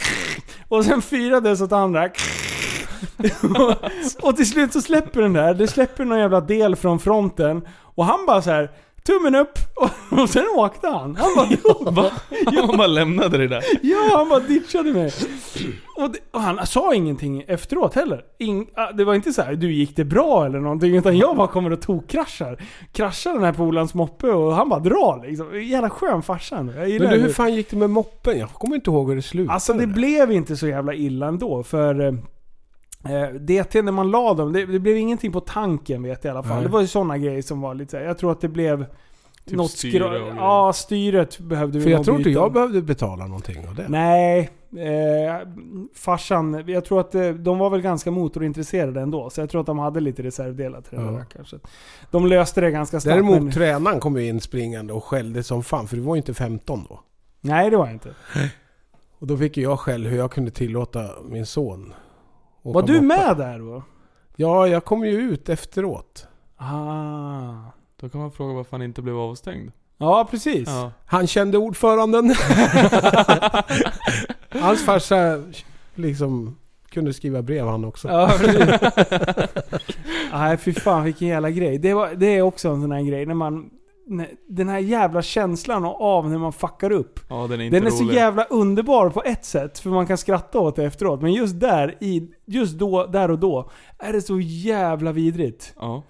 Och 0.68 0.86
sen 0.86 1.02
fyra 1.02 1.40
dess 1.40 1.62
åt 1.62 1.72
andra. 1.72 2.10
och, 3.60 3.76
och 4.28 4.36
till 4.36 4.50
slut 4.50 4.74
så 4.74 4.82
släpper 4.82 5.22
den 5.22 5.34
där, 5.34 5.54
det 5.54 5.68
släpper 5.68 6.06
någon 6.06 6.20
jävla 6.20 6.42
del 6.42 6.76
från 6.76 7.00
fronten. 7.00 7.68
Och 7.96 8.06
han 8.06 8.26
bara 8.26 8.42
så 8.42 8.52
här 8.52 8.72
tummen 9.04 9.36
upp. 9.36 9.60
Och, 9.76 9.90
och 10.20 10.30
sen 10.30 10.46
åkte 10.56 10.88
han. 10.88 11.16
Han 11.16 11.30
bara, 11.36 11.92
Va? 11.92 12.12
Han 12.68 12.78
bara 12.78 12.88
lämnade 12.88 13.38
det 13.38 13.48
där. 13.48 13.64
Ja, 13.82 14.10
han 14.18 14.30
bara 14.30 14.40
ditchade 14.40 14.94
mig. 14.94 15.12
Och, 15.98 16.12
det, 16.12 16.20
och 16.32 16.42
han 16.42 16.68
sa 16.68 16.94
ingenting 16.94 17.44
efteråt 17.48 17.96
heller. 17.96 18.22
Ing, 18.40 18.68
ah, 18.76 18.92
det 18.92 19.04
var 19.04 19.16
inte 19.16 19.34
så 19.34 19.42
här, 19.42 19.56
du 19.56 19.74
gick 19.74 19.96
det 19.96 20.06
bra 20.06 20.46
eller 20.46 20.60
någonting. 20.60 20.96
Utan 20.96 21.18
jag 21.18 21.38
bara 21.38 21.48
kommer 21.48 21.72
och 21.72 21.82
tokkraschar. 21.82 22.64
Kraschar 22.92 23.34
den 23.34 23.44
här 23.44 23.54
polarns 23.54 23.94
moppe 23.94 24.28
och 24.28 24.54
han 24.56 24.70
bara 24.70 24.80
drar 24.80 25.28
liksom. 25.28 25.64
Jävla 25.64 25.90
skön. 25.90 26.22
Jag 26.52 26.90
gillar 26.90 27.06
Men 27.06 27.20
du, 27.20 27.26
hur 27.26 27.34
fan 27.34 27.54
gick 27.54 27.70
det 27.70 27.78
med 27.78 27.90
moppen? 27.90 28.40
Jag 28.40 28.50
kommer 28.50 28.76
inte 28.76 28.90
ihåg 28.90 29.10
hur 29.10 29.16
det 29.16 29.22
slutade. 29.22 29.54
Alltså 29.54 29.74
det 29.74 29.88
blev 29.88 30.32
inte 30.32 30.58
så 30.58 30.68
jävla 30.68 30.94
illa 30.94 31.28
ändå. 31.28 31.64
För 31.64 32.18
eh, 33.06 33.34
DT 33.40 33.82
när 33.82 33.92
man 33.92 34.12
la 34.12 34.34
dem, 34.34 34.54
det, 34.54 34.66
det 34.66 34.80
blev 34.80 34.98
ingenting 34.98 35.32
på 35.32 35.40
tanken 35.40 36.04
vet 36.04 36.24
jag 36.24 36.32
i 36.32 36.38
alla 36.38 36.44
fall. 36.44 36.56
Nej. 36.56 36.64
Det 36.64 36.70
var 36.70 36.82
ju 36.82 36.88
sådana 36.88 37.18
grejer 37.18 37.42
som 37.42 37.62
var 37.62 37.74
lite 37.76 37.98
Jag 37.98 38.18
tror 38.18 38.32
att 38.32 38.42
det 38.42 38.48
blev 38.48 38.86
Typ 39.46 39.58
något 39.58 39.72
styre 39.72 40.04
och 40.04 40.12
grejer. 40.12 40.36
Ja, 40.36 40.74
styret 40.74 41.40
behövde 41.40 41.78
vi 41.78 41.84
För 41.84 41.92
jag 41.92 42.06
tror 42.06 42.18
inte 42.18 42.30
jag 42.30 42.54
behövde 42.54 42.82
betala 42.82 43.28
någonting 43.28 43.68
av 43.68 43.76
det. 43.76 43.86
Nej, 43.90 44.50
eh, 44.78 45.48
farsan, 45.96 46.64
jag 46.68 46.86
tror 46.86 47.00
att 47.00 47.16
eh, 47.16 47.30
de 47.30 47.58
var 47.58 47.70
väl 47.70 47.82
ganska 47.82 48.12
motorintresserade 48.12 49.02
ändå. 49.02 49.30
Så 49.30 49.42
jag 49.42 49.50
tror 49.50 49.62
att 49.62 49.68
de 49.68 49.80
hade 49.80 50.00
lite 50.00 50.24
reservdelar 50.24 50.82
till 50.82 50.98
det 50.98 51.04
Ja. 51.06 51.12
där 51.12 51.26
kanske. 51.34 51.58
De 52.12 52.26
löste 52.28 52.62
det 52.62 52.72
ganska 52.72 53.00
snabbt. 53.00 53.16
Däremot 53.16 53.44
men, 53.44 53.52
tränaren 53.52 54.00
kom 54.00 54.18
ju 54.18 54.28
in 54.28 54.42
springande 54.42 54.94
och 54.94 55.04
skällde 55.04 55.44
som 55.44 55.64
fan, 55.64 55.88
för 55.88 55.96
du 55.96 56.02
var 56.02 56.16
ju 56.16 56.18
inte 56.20 56.34
15 56.34 56.86
då. 56.90 57.00
nej, 57.42 57.70
det 57.70 57.78
var 57.78 57.86
jag 57.86 57.96
inte. 57.96 58.10
Och 59.20 59.28
då 59.28 59.38
fick 59.38 59.58
jag 59.58 59.80
skäll 59.80 60.06
hur 60.08 60.18
jag 60.18 60.32
kunde 60.32 60.52
tillåta 60.52 61.10
min 61.30 61.46
son 61.46 61.94
Var 62.74 62.82
du 62.82 62.94
moppe. 62.94 63.06
med 63.06 63.38
där 63.38 63.60
då? 63.60 63.84
Ja, 64.36 64.68
jag 64.68 64.86
kom 64.86 65.06
ju 65.06 65.12
ut 65.12 65.50
efteråt. 65.50 66.28
Ah. 66.58 67.54
Då 68.00 68.10
kan 68.10 68.22
man 68.22 68.32
fråga 68.32 68.54
varför 68.54 68.72
han 68.72 68.82
inte 68.82 69.02
blev 69.02 69.18
avstängd. 69.18 69.72
Ja, 69.98 70.28
precis. 70.32 70.70
Ja. 70.70 70.92
Han 71.06 71.28
kände 71.28 71.58
ordföranden. 71.58 72.26
Hans 74.50 74.86
farsa 74.86 75.44
liksom 75.96 76.58
kunde 76.90 77.14
skriva 77.14 77.42
brev 77.42 77.68
han 77.68 77.86
också. 77.86 78.08
Ja. 78.08 78.32
Nej, 80.34 80.58
fy 80.58 80.74
fan 80.74 81.04
vilken 81.04 81.28
jävla 81.28 81.50
grej. 81.52 81.78
Det, 81.78 81.94
var, 81.94 82.10
det 82.16 82.38
är 82.38 82.42
också 82.42 82.70
en 82.70 82.82
sån 82.82 82.92
här 82.92 83.02
grej 83.02 83.26
när 83.26 83.34
man... 83.34 83.70
Den 84.48 84.70
här 84.70 84.80
jävla 84.80 85.22
känslan 85.22 85.86
av 85.86 86.30
när 86.30 86.38
man 86.38 86.54
fuckar 86.54 86.92
upp. 86.92 87.20
Ja, 87.30 87.48
den 87.50 87.62
är 87.62 87.66
inte 87.66 87.78
Den 87.78 87.88
är 87.88 87.92
så 87.92 88.04
jävla 88.04 88.44
underbar 88.44 89.10
på 89.10 89.24
ett 89.24 89.46
sätt, 89.46 89.80
för 89.80 89.90
man 89.90 90.08
kan 90.08 90.18
skratta 90.18 90.60
åt 90.60 90.76
det 90.76 90.86
efteråt. 90.86 91.22
Men 91.22 91.34
just 91.34 91.60
där, 91.60 91.98
i, 92.00 92.30
just 92.46 92.74
då, 92.74 93.06
där 93.06 93.32
och 93.32 93.40
då, 93.40 93.70
är 94.00 94.14
det 94.14 94.22
så 94.22 94.40
jävla 94.40 95.12
vidrigt. 95.12 95.74
Ja. 95.80 96.04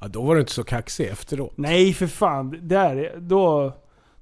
Ja, 0.00 0.08
då 0.08 0.22
var 0.22 0.34
du 0.34 0.40
inte 0.40 0.52
så 0.52 0.64
kaxig 0.64 1.06
efteråt. 1.06 1.52
Nej 1.56 1.92
för 1.92 2.06
fan, 2.06 2.58
där, 2.62 3.14
då... 3.20 3.72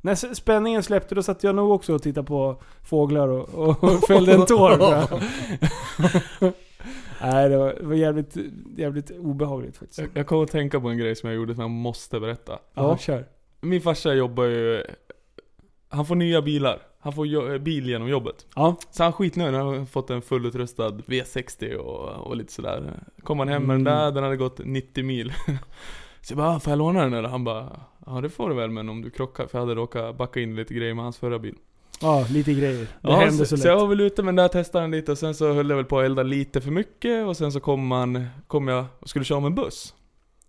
När 0.01 0.34
spänningen 0.34 0.82
släppte 0.82 1.14
då 1.14 1.22
satt 1.22 1.44
jag 1.44 1.55
nog 1.55 1.70
också 1.70 1.94
och 1.94 2.02
tittade 2.02 2.26
på 2.26 2.62
fåglar 2.82 3.28
och, 3.28 3.84
och 3.84 4.05
fällde 4.09 4.34
en 4.34 4.46
tår. 4.46 4.78
Nej 7.32 7.48
det 7.48 7.56
var, 7.59 7.74
det 7.80 7.86
var 7.86 7.94
jävligt, 7.94 8.36
jävligt 8.76 9.10
obehagligt 9.10 9.76
faktiskt. 9.76 9.98
Jag, 9.98 10.09
jag 10.14 10.26
kommer 10.26 10.42
att 10.42 10.51
tänka 10.51 10.80
på 10.80 10.88
en 10.88 10.98
grej 10.98 11.16
som 11.16 11.28
jag 11.28 11.36
gjorde 11.36 11.55
som 11.55 11.60
jag 11.62 11.70
måste 11.70 12.20
berätta. 12.20 12.59
Ja, 12.74 12.98
kör. 12.98 13.24
Min 13.60 13.80
farsa 13.80 14.14
jobbar 14.14 14.44
ju... 14.44 14.82
Han 15.88 16.06
får 16.06 16.14
nya 16.14 16.42
bilar. 16.42 16.78
Han 17.01 17.12
får 17.12 17.26
jo- 17.26 17.59
bil 17.59 17.88
genom 17.88 18.09
jobbet. 18.09 18.46
Ja. 18.56 18.76
Så 18.90 19.02
han 19.02 19.12
skitnöjd. 19.12 19.55
Han 19.55 19.66
har 19.66 19.84
fått 19.86 20.10
en 20.10 20.22
fullutrustad 20.22 20.90
V60 20.90 21.74
och, 21.74 22.26
och 22.26 22.36
lite 22.36 22.52
sådär. 22.52 23.01
Kom 23.22 23.38
han 23.38 23.48
hem 23.48 23.62
med 23.62 23.74
Mm. 23.74 23.84
den 23.84 23.94
där, 23.94 24.12
den 24.12 24.22
hade 24.24 24.36
gått 24.36 24.60
90 24.64 25.05
mil. 25.05 25.32
Så 26.20 26.32
jag 26.32 26.36
bara, 26.38 26.48
"Ah, 26.56 26.60
får 26.60 26.70
jag 26.70 26.78
låna 26.78 27.02
den 27.02 27.14
eller? 27.14 27.28
Han 27.28 27.44
bara, 27.44 27.80
ja 28.06 28.20
det 28.20 28.28
får 28.28 28.48
du 28.48 28.55
väl 28.55 28.70
men 28.70 28.88
om 28.88 29.02
du 29.02 29.10
krockar. 29.10 29.46
För 29.46 29.59
jag 29.59 29.66
hade 29.66 29.74
råkat 29.80 30.16
backa 30.16 30.40
in 30.40 30.56
lite 30.56 30.74
grejer 30.74 30.94
med 30.94 31.05
hans 31.05 31.18
förra 31.18 31.38
bil. 31.38 31.55
Ja, 32.00 32.26
lite 32.30 32.52
grejer. 32.54 32.80
Det 32.80 32.86
Ja, 33.02 33.16
händer 33.16 33.44
så, 33.44 33.56
så, 33.56 33.56
så 33.56 33.68
jag 33.68 33.74
lätt. 33.74 33.80
var 33.82 33.88
väl 33.88 34.00
ute 34.00 34.22
med 34.22 34.28
den 34.34 34.36
där, 34.42 34.48
testade 34.48 34.84
den 34.84 34.90
lite 34.90 35.12
och 35.12 35.18
sen 35.18 35.34
så 35.34 35.52
höll 35.52 35.70
jag 35.70 35.76
väl 35.76 35.84
på 35.84 35.98
att 35.98 36.04
elda 36.04 36.22
lite 36.22 36.60
för 36.60 36.70
mycket 36.70 37.26
och 37.26 37.36
sen 37.36 37.52
så 37.52 37.60
kom 37.60 37.86
man, 37.86 38.26
kom 38.46 38.68
jag 38.68 38.84
och 39.00 39.08
skulle 39.08 39.24
köra 39.24 39.40
med 39.40 39.46
en 39.46 39.54
buss. 39.54 39.94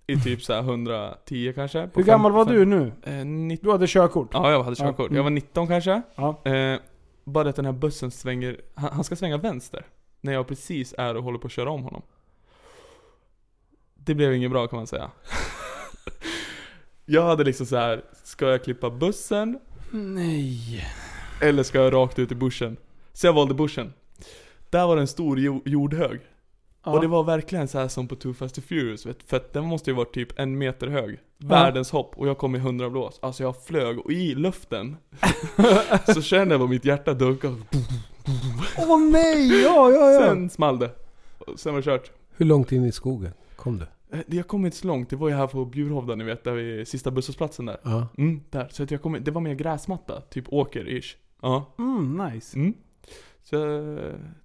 I 0.07 0.15
typ 0.19 0.43
så 0.43 0.53
här 0.53 0.59
110 0.59 1.51
kanske. 1.55 1.80
Hur 1.80 1.88
fem- 1.93 2.03
gammal 2.03 2.31
var 2.31 2.45
fem- 2.45 2.53
du 2.55 2.65
nu? 2.65 2.91
Eh, 3.03 3.26
19. 3.26 3.65
Du 3.67 3.72
hade 3.72 3.88
körkort? 3.88 4.30
Ja, 4.34 4.51
jag 4.51 4.63
hade 4.63 4.76
Ja, 4.80 4.85
körkort. 4.85 5.05
mm. 5.09 5.15
Jag 5.17 5.23
var 5.23 5.30
19 5.30 5.67
kanske. 5.67 6.01
Ja. 6.15 6.41
Eh, 6.45 6.80
bara 7.23 7.43
det 7.43 7.49
att 7.49 7.55
den 7.55 7.65
här 7.65 7.72
bussen 7.73 8.11
svänger, 8.11 8.61
han, 8.76 8.89
han 8.93 9.03
ska 9.03 9.15
svänga 9.15 9.38
vänster. 9.38 9.85
När 10.22 10.34
jag 10.34 10.47
precis 10.47 10.93
är 10.97 11.17
och 11.17 11.23
håller 11.23 11.39
på 11.39 11.47
att 11.47 11.51
köra 11.53 11.69
om 11.69 11.84
honom. 11.84 12.01
Det 13.95 14.15
blev 14.15 14.34
inget 14.34 14.51
bra 14.51 14.67
kan 14.67 14.77
man 14.77 14.88
säga. 14.88 15.11
jag 17.05 17.23
hade 17.23 17.43
liksom 17.43 17.65
så 17.65 17.76
här: 17.77 18.03
ska 18.23 18.45
jag 18.49 18.63
klippa 18.63 18.89
bussen? 18.89 19.59
Nej. 19.91 20.85
Eller 21.41 21.64
ska 21.64 21.78
jag 21.82 21.94
rakt 21.94 22.20
ut 22.20 22.32
i 22.32 22.36
bussen? 22.36 22.78
Så 23.14 23.28
jag 23.28 23.34
valde 23.34 23.53
bussen. 23.53 23.94
Där 24.70 24.88
var 24.88 24.95
det 24.95 25.02
en 25.02 25.07
stor 25.07 25.40
jo- 25.40 25.62
jordhög. 25.66 26.20
Ja. 26.86 26.91
Och 26.91 27.02
det 27.02 27.07
var 27.07 27.24
verkligen 27.24 27.68
så 27.68 27.80
här 27.80 27.88
som 27.88 28.07
på 28.07 28.16
Too 28.16 28.34
Fast 28.34 28.57
and 28.57 28.66
Furious 28.66 29.06
vet, 29.06 29.24
För 29.24 29.38
att 29.38 29.53
den 29.53 29.66
måste 29.66 29.90
ju 29.90 29.95
vara 29.95 30.06
typ 30.06 30.40
en 30.40 30.57
meter 30.57 30.88
hög 30.88 31.20
Världens 31.38 31.91
hopp 31.91 32.18
och 32.18 32.28
jag 32.28 32.38
kom 32.38 32.56
i 32.56 32.57
100 32.57 32.90
blås 32.90 33.20
Alltså 33.22 33.44
jag 33.44 33.64
flög 33.64 33.99
och 33.99 34.12
i 34.12 34.36
luften 34.36 34.98
Så 36.14 36.22
kände 36.22 36.53
jag 36.53 36.60
bara 36.62 36.70
mitt 36.70 36.86
hjärta 36.86 37.14
dunka 37.14 37.48
Åh 38.78 38.99
nej! 39.12 39.62
Ja, 39.64 39.91
ja, 39.91 40.12
ja. 40.12 40.20
Sen 40.20 40.49
small 40.49 40.80
det 40.80 40.91
Sen 41.56 41.74
var 41.74 41.82
det 41.82 41.86
kört 41.86 42.12
Hur 42.38 42.45
långt 42.45 42.72
in 42.72 42.86
i 42.86 42.91
skogen 42.91 43.32
kom 43.56 43.78
du? 43.78 43.86
Eh, 44.18 44.24
Jag 44.28 44.48
kom 44.48 44.66
inte 44.66 44.78
så 44.78 44.88
långt, 44.88 45.10
det 45.10 45.16
var 45.16 45.30
ju 45.30 45.36
här 45.36 45.48
på 45.48 45.66
Bjurhovda 45.66 46.16
ni 46.16 46.24
vet, 46.24 46.44
där 46.44 46.52
vid 46.52 46.88
sista 46.88 47.12
busshållplatsen 47.12 47.66
där 47.66 47.78
Ja. 47.84 48.07
Mm, 48.18 48.41
där, 48.49 48.68
så 48.72 48.84
att 48.84 48.91
jag 48.91 49.02
kom, 49.02 49.18
det 49.22 49.32
var 49.32 49.41
mer 49.41 49.53
gräsmatta, 49.53 50.22
typ 50.22 50.48
åker-ish 50.48 51.16
Ja 51.45 51.65
Mm, 51.80 52.17
nice. 52.34 52.57
Mm. 52.59 52.73
Så 53.43 53.55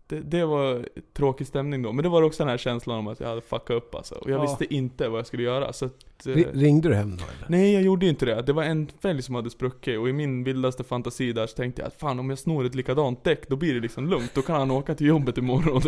det, 0.06 0.20
det 0.20 0.44
var 0.44 0.88
tråkig 1.12 1.46
stämning 1.46 1.82
då, 1.82 1.92
men 1.92 2.02
det 2.02 2.08
var 2.08 2.22
också 2.22 2.42
den 2.42 2.50
här 2.50 2.58
känslan 2.58 2.98
om 2.98 3.06
att 3.08 3.20
jag 3.20 3.28
hade 3.28 3.40
fuckat 3.40 3.70
upp 3.70 3.94
alltså. 3.94 4.14
Och 4.14 4.30
jag 4.30 4.38
Ja. 4.38 4.42
visste 4.42 4.74
inte 4.74 5.08
vad 5.08 5.18
jag 5.18 5.26
skulle 5.26 5.42
göra 5.42 5.72
så 5.72 5.84
att, 5.84 6.26
eh, 6.26 6.30
Ri- 6.30 6.46
Ringde 6.52 6.88
du 6.88 6.94
hem 6.94 7.10
då 7.16 7.24
eller? 7.24 7.46
Nej 7.48 7.72
jag 7.72 7.82
gjorde 7.82 8.06
inte 8.06 8.26
det. 8.26 8.42
Det 8.42 8.52
var 8.52 8.62
en 8.62 8.88
fälg 9.02 9.22
som 9.22 9.34
hade 9.34 9.50
spruckit 9.50 9.98
och 9.98 10.08
i 10.08 10.12
min 10.12 10.44
vildaste 10.44 10.84
fantasi 10.84 11.32
där 11.32 11.46
så 11.46 11.56
tänkte 11.56 11.82
jag 11.82 11.86
att 11.86 12.00
fan 12.00 12.18
om 12.18 12.30
jag 12.30 12.38
snor 12.38 12.64
ett 12.66 12.74
likadant 12.74 13.24
däck 13.24 13.48
då 13.48 13.56
blir 13.56 13.74
det 13.74 13.80
liksom 13.80 14.08
lugnt. 14.08 14.34
Då 14.34 14.42
kan 14.42 14.56
han 14.56 14.70
åka 14.70 14.94
till 14.94 15.06
jobbet 15.06 15.38
imorgon. 15.38 15.82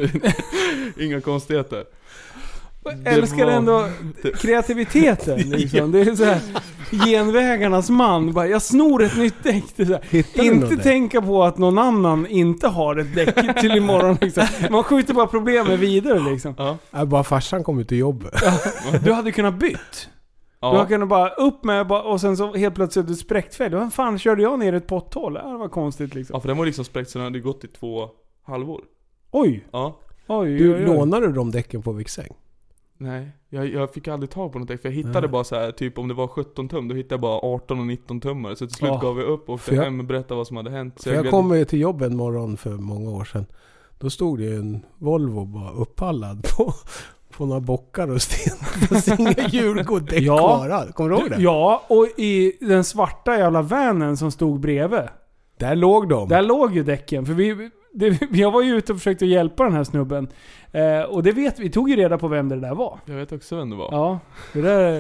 Inga 1.07 1.21
konstigheter. 1.21 1.85
Jag 2.85 3.07
älskar 3.15 3.45
var- 3.45 3.53
ändå 3.53 3.89
kreativiteten 4.41 5.39
liksom. 5.51 5.93
Det 5.93 6.01
är 6.01 6.15
så 6.15 6.25
här 6.25 6.41
genvägarnas 7.07 7.91
man. 7.91 8.33
Bara, 8.33 8.47
jag 8.47 8.63
snor 8.63 9.03
ett 9.03 9.17
nytt 9.17 9.35
däck. 9.43 9.65
Inte 10.39 10.67
däck? 10.69 10.83
tänka 10.83 11.23
på 11.23 11.43
att 11.45 11.59
någon 11.59 11.79
annan 11.79 12.27
inte 12.27 12.69
har 12.69 12.97
ett 12.97 13.15
däck 13.15 13.61
till 13.61 13.77
imorgon. 13.77 14.17
Liksom. 14.21 14.47
Man 14.71 14.83
skjuter 14.85 15.15
bara 15.15 15.27
problemen 15.27 15.81
vidare 15.81 16.19
liksom. 16.19 16.55
Ja. 16.59 16.79
Nej, 16.91 17.07
bara 17.07 17.25
farsan 17.25 17.65
kom 17.65 17.79
ut 17.79 17.89
till 17.89 17.99
jobbet. 17.99 18.35
Du 19.05 19.13
hade 19.13 19.33
kunnat 19.33 19.55
bytt. 19.55 20.09
Du 20.61 20.67
hade 20.67 20.79
Ja. 20.79 20.87
kunnat 20.87 21.09
bara 21.09 21.29
upp 21.29 21.65
med 21.65 21.93
och 21.93 22.21
sen 22.21 22.37
så 22.37 22.55
helt 22.55 22.75
plötsligt 22.75 23.07
du 23.07 23.15
spräckt 23.15 23.55
fälg. 23.55 23.75
Vad 23.75 23.93
fan 23.93 24.19
körde 24.19 24.43
jag 24.43 24.59
ner 24.59 24.73
ett 24.73 24.87
potthål? 24.87 25.39
Ja, 25.45 25.49
Det 25.51 25.59
var 25.59 25.69
konstigt 25.69 26.15
liksom. 26.15 26.35
ja, 26.35 26.41
för 26.41 26.49
den 26.49 26.57
var 26.57 26.67
liksom 26.67 26.85
spräckt 26.85 27.11
så 27.11 27.19
den 27.19 27.25
hade 27.25 27.41
gått 27.41 27.65
i 27.65 27.69
två 27.69 28.09
halvor. 28.47 28.81
Oj! 29.31 29.67
Ja. 29.73 29.99
Oj, 30.27 30.59
Du, 30.59 30.75
oj, 30.75 30.81
oj. 30.81 30.87
lånade 30.87 31.27
du 31.27 31.33
de 31.33 31.51
däcken 31.51 31.83
på 31.83 31.93
Viksäng? 31.93 32.29
Nej, 33.03 33.29
jag, 33.49 33.69
jag 33.69 33.93
fick 33.95 34.09
aldrig 34.09 34.31
tag 34.31 34.53
på 34.53 34.59
något 34.59 34.69
däck 34.69 34.83
för 34.83 34.89
jag 34.89 34.97
hittade 34.97 35.29
bara 35.29 35.45
så 35.45 35.57
här, 35.57 35.71
typ 35.73 35.99
om 35.99 36.09
det 36.09 36.15
var 36.15 36.27
17 36.27 36.69
tum, 36.69 36.89
då 36.89 36.95
hittade 36.95 37.15
jag 37.15 37.21
bara 37.21 37.39
18 37.55 37.81
och 37.81 37.87
19 37.87 38.21
tummar. 38.21 38.55
Så 38.55 38.67
till 38.67 38.77
slut 38.77 38.91
Ja. 38.91 38.99
gav 39.03 39.19
jag 39.19 39.29
upp 39.29 39.49
och 39.49 39.61
jag- 39.71 39.83
hem 39.83 39.99
och 40.01 40.05
berättade 40.07 40.35
vad 40.39 40.47
som 40.47 40.57
hade 40.57 40.71
hänt. 40.71 41.01
Så 41.01 41.09
jag 41.11 41.25
gled- 41.25 41.31
kom 41.31 41.57
ju 41.57 41.65
till 41.65 41.81
jobbet 41.81 42.11
en 42.11 42.17
morgon 42.17 42.57
för 42.57 42.71
många 42.71 43.11
år 43.11 43.25
sedan. 43.25 43.47
Då 43.99 44.11
stod 44.11 44.39
det 44.39 44.45
ju 44.45 44.57
en 44.57 44.87
Volvo 44.99 45.45
bara 45.45 45.71
upphallad 45.73 46.43
på, 46.57 46.73
på 47.37 47.47
några 47.47 47.61
bockar 47.61 48.11
och 48.11 48.23
stenar. 48.23 48.87
Fast 48.87 49.09
inga 49.21 49.49
hjul 49.49 49.87
och 49.91 50.03
däck 50.03 50.23
Ja. 50.23 50.37
kvar. 50.39 50.93
Kommer 50.93 51.11
du 51.11 51.17
ihåg 51.17 51.31
det? 51.31 51.37
Ja, 51.43 51.83
och 51.89 52.07
i 52.17 52.53
den 52.61 52.85
svarta 52.85 53.39
jävla 53.39 53.63
vanen 53.63 54.17
som 54.17 54.31
stod 54.31 54.61
bredvid. 54.61 55.01
Där 55.59 55.77
låg 55.77 56.09
de. 56.09 56.29
Där 56.29 56.43
låg 56.43 56.75
ju 56.75 56.83
däcken. 56.85 57.27
För 57.27 57.33
vi, 57.33 57.71
det, 57.95 58.19
jag 58.33 58.51
var 58.51 58.63
ju 58.63 58.77
ute 58.77 58.93
och 58.93 58.99
försökte 58.99 59.27
hjälpa 59.27 59.65
den 59.65 59.73
här 59.73 59.85
snubben. 59.85 60.29
Eh, 60.73 61.01
och 61.01 61.23
det 61.23 61.33
vet 61.33 61.59
vi, 61.59 61.71
tog 61.71 61.91
ju 61.91 61.97
reda 61.97 62.19
på 62.19 62.29
vem 62.29 62.49
det 62.49 62.61
där 62.61 62.75
var. 62.75 62.99
Jag 63.07 63.15
vet 63.15 63.33
också 63.33 63.57
vem 63.57 63.71
det 63.71 63.77
var. 63.77 63.89
Ja, 63.93 64.19
det 64.53 64.61
där, 64.63 64.93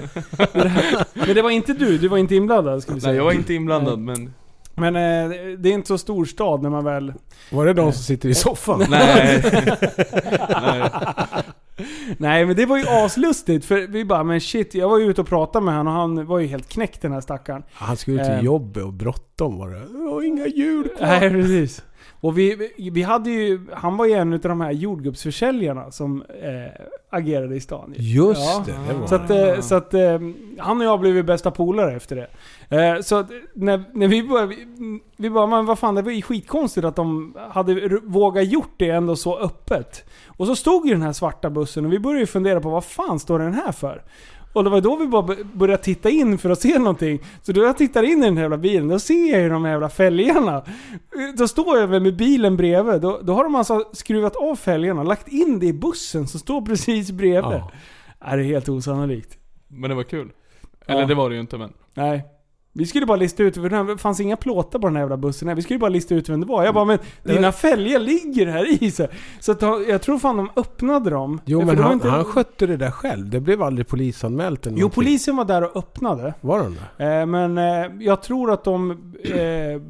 det 0.53 0.59
där. 0.59 1.07
Men 1.27 1.35
det 1.35 1.43
var 1.43 1.51
inte 1.51 1.73
du, 1.73 1.99
du 1.99 2.09
var 2.09 2.19
inte 2.19 2.35
inblandad 2.35 2.83
ska 2.83 2.95
vi 2.95 3.01
säga. 3.01 3.11
Nej, 3.11 3.17
jag 3.17 3.25
var 3.25 3.33
inte 3.33 3.55
inblandad 3.55 3.99
men... 3.99 4.35
Men 4.75 4.97
eh, 4.97 5.37
det 5.59 5.69
är 5.69 5.73
inte 5.73 5.89
så 5.89 5.99
stor 5.99 6.25
stad 6.25 6.63
när 6.63 6.71
man 6.71 6.85
väl... 6.85 7.13
Var 7.53 7.67
det 7.67 7.73
de 7.73 7.93
som 7.93 8.03
sitter 8.03 8.29
i 8.29 8.35
soffan? 8.35 8.85
Nej. 8.91 9.43
Nej. 10.63 10.91
Nej 12.19 12.47
men 12.47 12.57
det 12.57 12.67
var 12.67 12.77
ju 12.79 12.85
aslustigt 12.89 13.65
för 13.65 13.87
vi 13.87 14.05
bara 14.05 14.25
men 14.25 14.41
shit, 14.41 14.75
jag 14.75 14.89
var 14.89 14.99
ju 14.99 15.05
ute 15.11 15.21
och 15.21 15.27
pratade 15.29 15.65
med 15.65 15.75
honom 15.77 15.95
och 15.95 16.01
han 16.01 16.27
var 16.27 16.39
ju 16.39 16.47
helt 16.47 16.69
knäckt 16.69 17.03
den 17.03 17.13
här 17.13 17.21
stackaren. 17.21 17.63
Han 17.73 17.97
skulle 17.97 18.25
till 18.25 18.33
Eh. 18.35 18.41
jobbet 18.41 18.83
och 18.85 18.93
bråttom 18.93 19.59
var 19.59 19.71
det. 19.71 19.83
Jag 20.05 20.11
har 20.11 20.23
inga 20.23 20.47
hjul 20.47 20.89
kvar. 20.89 21.07
Nej 21.07 21.31
precis. 21.31 21.83
Och 22.23 22.39
vi, 22.39 22.71
vi, 22.93 23.03
hade 23.03 23.31
ju, 23.31 23.61
han 23.73 23.97
var 23.97 24.07
ju 24.07 24.13
en 24.13 24.33
av 24.33 24.39
de 24.39 24.61
här 24.61 24.71
jordgubbsförsäljarna 24.71 25.91
som 25.91 26.23
eh, 26.43 26.83
agerade 27.11 27.57
i 27.57 27.61
stan. 27.61 27.95
ju. 27.97 28.15
Just 28.15 28.41
Ja. 28.41 28.65
det, 28.67 28.93
det 28.93 28.99
var 28.99 29.07
Så 29.07 29.15
att, 29.15 29.31
eh, 29.31 29.61
så 29.61 29.75
att 29.75 29.95
eh, 29.95 30.19
han 30.59 30.81
och 30.81 30.87
jag 30.87 31.01
blev 31.01 31.17
ju 31.17 31.23
bästa 31.23 31.51
polare 31.51 31.97
efter 31.97 32.17
det. 32.17 32.29
Eh, 32.77 33.01
så 33.01 33.17
att 33.17 33.31
när, 33.55 33.85
när 33.93 34.09
vi 34.09 34.23
började, 34.23 34.57
vi, 35.17 35.31
bara, 35.31 35.47
men 35.47 35.67
vad 35.67 35.79
fan 35.79 35.95
det 35.95 36.03
var 36.03 36.11
ju 36.11 36.23
skitkonstigt 36.23 36.85
att 36.87 36.97
de 36.97 37.37
hade 37.51 38.01
vågat 38.03 38.47
gjort 38.47 38.75
det 38.77 38.91
ändå 38.91 39.17
så 39.17 39.39
öppet. 39.39 40.05
Och 40.27 40.47
så 40.47 40.57
stod 40.57 40.87
ju 40.87 40.93
den 40.93 41.03
här 41.03 41.13
svarta 41.13 41.51
bussen 41.51 41.87
och 41.87 41.93
vi 41.93 41.99
började 41.99 42.21
ju 42.21 42.27
fundera 42.27 42.61
på 42.61 42.71
vad 42.71 42.85
fan 42.85 43.19
står 43.19 43.39
den 43.39 43.55
här 43.55 43.73
för? 43.73 44.03
Och 44.53 44.65
det 44.65 44.71
var 44.71 44.81
då 44.81 44.97
vi 44.97 45.07
bara 45.07 45.37
började 45.55 45.83
titta 45.83 46.11
in 46.11 46.39
för 46.39 46.51
att 46.51 46.61
se 46.61 46.79
någonting. 46.79 47.21
Så 47.43 47.53
då 47.53 47.63
jag 47.63 47.77
tittar 47.79 48.03
in 48.03 48.23
i 48.23 48.25
den 48.25 48.37
här 48.37 48.45
jävla 48.45 48.57
bilen, 48.59 48.89
då 48.89 48.99
ser 48.99 49.33
jag 49.33 49.41
ju 49.43 49.49
de 49.49 49.65
här 49.65 49.71
jävla 49.73 49.89
fälgarna. 49.89 50.65
Då 51.39 51.49
står 51.49 51.79
jag 51.79 51.87
väl 51.87 52.03
med 52.03 52.17
bilen 52.17 52.57
bredvid. 52.57 53.01
Då, 53.01 53.21
då 53.23 53.35
har 53.35 53.45
de 53.45 53.55
alltså 53.55 53.85
skruvat 53.93 54.37
av 54.37 54.57
fälgarna, 54.57 55.03
lagt 55.03 55.29
in 55.29 55.59
det 55.59 55.67
i 55.67 55.73
bussen 55.73 56.27
som 56.29 56.41
står 56.41 56.63
precis 56.63 57.11
bredvid. 57.11 57.53
Ja. 57.53 57.71
Ja. 58.21 58.37
Det 58.37 58.43
är 58.43 58.45
helt 58.45 58.69
osannolikt. 58.69 59.39
Men 59.69 59.91
det 59.91 59.97
var 59.97 60.03
kul. 60.03 60.31
Eller 60.87 61.01
Ja. 61.01 61.07
det 61.07 61.15
var 61.15 61.29
det 61.31 61.35
ju 61.35 61.41
inte 61.41 61.59
men. 61.59 61.73
Nej. 61.95 62.25
Vi 62.75 62.87
skulle 62.87 63.07
bara 63.07 63.17
lista 63.17 63.43
ut, 63.43 63.55
för 63.55 63.85
det 63.87 63.99
fanns 63.99 64.21
inga 64.21 64.37
plåtar 64.37 64.79
på 64.79 64.87
den 64.87 64.97
här 64.97 65.03
jävla 65.03 65.17
bussen. 65.17 65.47
Nej, 65.47 65.55
vi 65.55 65.63
skulle 65.63 65.79
bara 65.79 65.91
lista 65.91 66.15
ut 66.15 66.29
vem 66.29 66.41
det 66.41 66.47
var. 66.47 66.65
Jag 66.65 66.75
bara, 66.75 66.85
men 66.85 66.99
dina 67.23 67.53
fälgar 67.53 67.99
ligger 67.99 68.47
här 68.47 68.83
i 68.83 68.91
så. 68.91 69.07
Så 69.41 69.53
de, 69.53 69.85
jag 69.89 70.03
tror 70.03 70.19
fan 70.19 70.37
de 70.37 70.51
öppnade 70.57 71.11
dem. 71.11 71.41
Jo 71.45 71.65
men 71.65 71.79
han, 71.79 71.93
inte- 71.93 72.09
han 72.09 72.25
skötte 72.25 72.67
det 72.67 72.77
där 72.77 72.91
själv. 72.91 73.31
Det 73.31 73.41
blev 73.41 73.63
aldrig 73.63 73.89
polisanmält 73.89 74.67
eller 74.67 74.77
Jo, 74.77 74.81
någonting. 74.81 74.95
polisen 75.05 75.37
var 75.37 75.45
där 75.45 75.63
och 75.63 75.77
öppnade. 75.77 76.35
Var 76.41 76.59
de 76.59 76.77
det? 76.97 77.05
Eh, 77.21 77.27
men 77.27 77.59
eh, 77.59 77.87
jag 78.01 78.23
tror 78.23 78.53
att 78.53 78.65
de, 78.65 78.91
eh, 79.25 79.81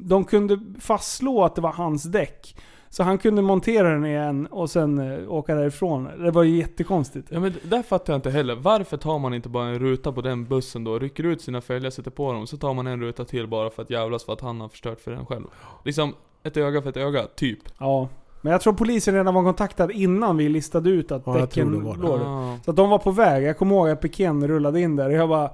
de 0.00 0.24
kunde 0.24 0.58
fastslå 0.80 1.44
att 1.44 1.54
det 1.54 1.60
var 1.60 1.72
hans 1.72 2.02
däck. 2.02 2.56
Så 2.92 3.02
han 3.02 3.18
kunde 3.18 3.42
montera 3.42 3.90
den 3.90 4.06
igen 4.06 4.46
och 4.46 4.70
sen 4.70 4.98
eh, 4.98 5.32
åka 5.32 5.54
därifrån. 5.54 6.08
Det 6.18 6.30
var 6.30 6.42
ju 6.42 6.56
jättekonstigt. 6.56 7.28
Ja 7.30 7.40
men 7.40 7.54
där 7.62 7.82
fattar 7.82 8.12
jag 8.12 8.18
inte 8.18 8.30
heller. 8.30 8.54
Varför 8.54 8.96
tar 8.96 9.18
man 9.18 9.34
inte 9.34 9.48
bara 9.48 9.66
en 9.68 9.78
ruta 9.78 10.12
på 10.12 10.20
den 10.20 10.44
bussen 10.44 10.84
då? 10.84 10.98
Rycker 10.98 11.24
ut 11.24 11.42
sina 11.42 11.60
fälgar, 11.60 11.90
sätter 11.90 12.10
på 12.10 12.32
dem, 12.32 12.46
så 12.46 12.56
tar 12.56 12.74
man 12.74 12.86
en 12.86 13.00
ruta 13.00 13.24
till 13.24 13.46
bara 13.48 13.70
för 13.70 13.82
att 13.82 13.90
jävlas 13.90 14.24
för 14.24 14.32
att 14.32 14.40
han 14.40 14.60
har 14.60 14.68
förstört 14.68 15.00
för 15.00 15.10
den 15.10 15.26
själv. 15.26 15.44
Liksom, 15.84 16.14
ett 16.42 16.56
öga 16.56 16.82
för 16.82 16.90
ett 16.90 16.96
öga, 16.96 17.26
typ. 17.36 17.58
Ja. 17.78 18.08
Men 18.40 18.52
jag 18.52 18.60
tror 18.60 18.72
polisen 18.72 19.14
redan 19.14 19.34
var 19.34 19.42
kontaktad 19.42 19.90
innan 19.90 20.36
vi 20.36 20.48
listade 20.48 20.90
ut 20.90 21.12
att 21.12 21.22
Ja, 21.26 21.32
däcken 21.32 21.68
låg 21.68 22.00
där. 22.00 22.26
Ah. 22.26 22.58
Så 22.64 22.70
att 22.70 22.76
de 22.76 22.90
var 22.90 22.98
på 22.98 23.10
väg. 23.10 23.44
Jag 23.44 23.58
kommer 23.58 23.74
ihåg 23.74 23.88
att 23.88 24.00
piken 24.00 24.48
rullade 24.48 24.80
in 24.80 24.96
där. 24.96 25.10
Jag 25.10 25.28
bara... 25.28 25.50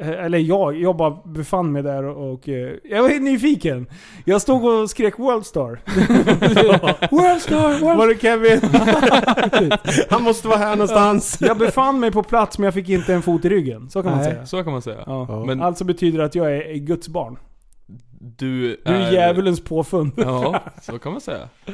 eh, 0.00 0.24
Eller 0.24 0.38
jag, 0.38 0.80
jag 0.80 0.96
bara 0.96 1.18
befann 1.24 1.72
mig 1.72 1.82
där 1.82 2.04
och, 2.04 2.32
och 2.32 2.48
eh, 2.48 2.72
jag 2.84 3.02
var 3.02 3.08
helt 3.08 3.22
nyfiken. 3.22 3.86
Jag 4.24 4.42
stod 4.42 4.64
och 4.64 4.90
skrek 4.90 5.18
Worldstar. 5.18 5.68
Worldstar, 7.10 7.68
Worldstar! 7.68 7.96
Var 7.96 8.08
det 8.08 8.20
Kevin? 8.20 8.60
Han 10.10 10.22
måste 10.22 10.48
vara 10.48 10.58
här 10.58 10.70
någonstans. 10.76 11.38
jag 11.40 11.58
befann 11.58 12.00
mig 12.00 12.12
på 12.12 12.22
plats 12.22 12.58
men 12.58 12.64
jag 12.64 12.74
fick 12.74 12.88
inte 12.88 13.14
en 13.14 13.22
fot 13.22 13.44
i 13.44 13.48
ryggen. 13.48 13.90
Så 13.90 14.02
kan 14.02 14.10
man 14.12 14.20
Nej. 14.20 14.30
säga. 14.32 14.46
Så 14.46 14.64
kan 14.64 14.72
man 14.72 14.82
säga. 14.82 15.02
Ja. 15.06 15.26
Ja. 15.28 15.44
Men 15.44 15.62
Alltså 15.62 15.84
betyder 15.84 16.18
det 16.18 16.24
att 16.24 16.34
jag 16.34 16.46
är, 16.56 16.60
är 16.60 16.74
Guds 16.76 17.08
barn. 17.08 17.38
du 18.20 18.76
Du 18.84 18.92
är 18.92 19.12
djävulens 19.12 19.64
påfund. 19.64 20.12
Ja, 20.16 20.60
så 20.82 20.98
kan 20.98 21.12
man 21.12 21.20
säga. 21.20 21.48
Ja. 21.66 21.72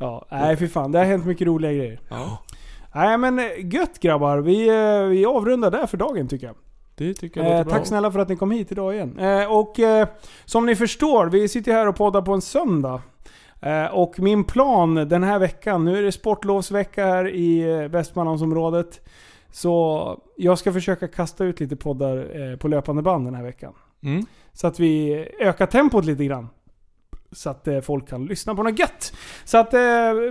Ja, 0.00 0.26
nej 0.30 0.56
fy 0.56 0.68
fan. 0.68 0.92
Det 0.92 0.98
har 0.98 1.04
hänt 1.06 1.26
mycket 1.26 1.46
roliga 1.46 1.72
grejer. 1.72 2.00
Ja, 2.08 2.38
Nej 2.94 3.18
men 3.18 3.38
eh, 3.38 3.44
gött 3.74 3.98
grabbar. 4.00 4.38
Vi, 4.38 4.70
vi 5.10 5.26
avrundar 5.26 5.70
där 5.70 5.86
för 5.86 5.96
dagen 5.96 6.28
tycker 6.28 6.46
jag. 6.46 6.56
Det 6.96 7.14
tycker 7.14 7.40
jag 7.40 7.50
Eh, 7.50 7.56
låter 7.58 7.64
bra. 7.70 7.78
tack 7.78 7.86
snälla 7.86 8.12
för 8.12 8.18
att 8.18 8.28
ni 8.28 8.36
kom 8.36 8.50
hit 8.50 8.72
idag 8.72 8.94
igen. 8.94 9.18
Eh, 9.18 9.52
och 9.52 9.80
eh, 9.80 10.08
som 10.44 10.66
ni 10.66 10.76
förstår, 10.76 11.26
vi 11.26 11.48
sitter 11.48 11.72
här 11.72 11.88
och 11.88 11.96
poddar 11.96 12.22
på 12.22 12.32
en 12.32 12.40
söndag. 12.40 13.02
Eh, 13.60 13.84
och 13.86 14.18
min 14.18 14.44
plan 14.44 14.94
den 14.94 15.22
här 15.22 15.38
veckan, 15.38 15.84
nu 15.84 15.98
är 15.98 16.02
det 16.02 16.12
sportlovsvecka 16.12 17.06
här 17.06 17.28
i 17.28 17.60
eh, 17.60 17.78
Västmanlandsområdet. 17.88 19.00
Så 19.50 20.20
jag 20.36 20.58
ska 20.58 20.72
försöka 20.72 21.08
kasta 21.08 21.44
ut 21.44 21.60
lite 21.60 21.76
poddar 21.76 22.16
eh, 22.50 22.56
på 22.56 22.68
löpande 22.68 23.02
band 23.02 23.26
den 23.26 23.34
här 23.34 23.42
veckan. 23.42 23.72
Mm. 24.02 24.26
Så 24.52 24.66
att 24.66 24.80
vi 24.80 25.14
ökar 25.40 25.66
tempot 25.66 26.04
lite 26.04 26.24
grann. 26.24 26.48
Så 27.32 27.50
att 27.50 27.68
eh, 27.68 27.80
folk 27.80 28.08
kan 28.08 28.26
lyssna 28.26 28.54
på 28.54 28.62
något 28.62 28.78
gött. 28.78 29.12
Så 29.44 29.58
att 29.58 29.74
eh, 29.74 29.80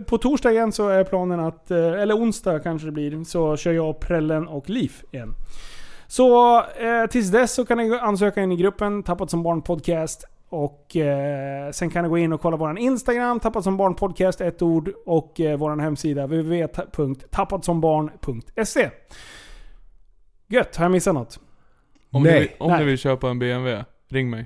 på 0.07 0.17
torsdag 0.17 0.51
igen 0.51 0.71
så 0.71 0.87
är 0.89 1.03
planen 1.03 1.39
att, 1.39 1.71
eh, 1.71 1.77
eller 2.01 2.15
onsdag 2.17 2.59
kanske 2.59 2.87
det 2.87 2.91
blir, 2.91 3.23
så 3.23 3.57
kör 3.57 3.71
jag 3.71 3.99
Prellen 3.99 4.47
och 4.47 4.69
Liv 4.69 4.91
igen. 5.11 5.33
Så 6.13 6.57
eh, 6.63 7.05
tills 7.09 7.31
dess 7.31 7.53
så 7.53 7.65
kan 7.65 7.77
ni 7.77 7.97
ansöka 8.01 8.41
in 8.43 8.51
i 8.51 8.55
gruppen 8.55 9.03
Tappat 9.03 9.29
som 9.29 9.43
barn 9.43 9.61
podcast. 9.61 10.23
Och 10.49 10.95
eh, 10.95 11.71
sen 11.71 11.89
kan 11.89 12.03
ni 12.03 12.09
gå 12.09 12.17
in 12.17 12.33
och 12.33 12.41
kolla 12.41 12.57
våran 12.57 12.77
Instagram, 12.77 13.39
Tappat 13.39 13.63
som 13.63 13.77
barn 13.77 13.95
podcast, 13.95 14.41
ett 14.41 14.61
ord. 14.61 14.89
Och 15.05 15.39
eh, 15.39 15.57
våran 15.57 15.79
hemsida 15.79 16.25
www.tappatsombarn.se 16.27 18.89
Gött, 20.47 20.75
har 20.75 20.85
jag 20.85 20.91
missat 20.91 21.13
något? 21.13 21.39
Om, 22.11 22.23
Nej. 22.23 22.33
Ni, 22.33 22.39
vill- 22.39 22.49
om 22.59 22.71
Nej. 22.71 22.79
ni 22.79 22.85
vill 22.85 22.97
köpa 22.97 23.29
en 23.29 23.39
BMW, 23.39 23.83
ring 24.09 24.29
mig. 24.29 24.45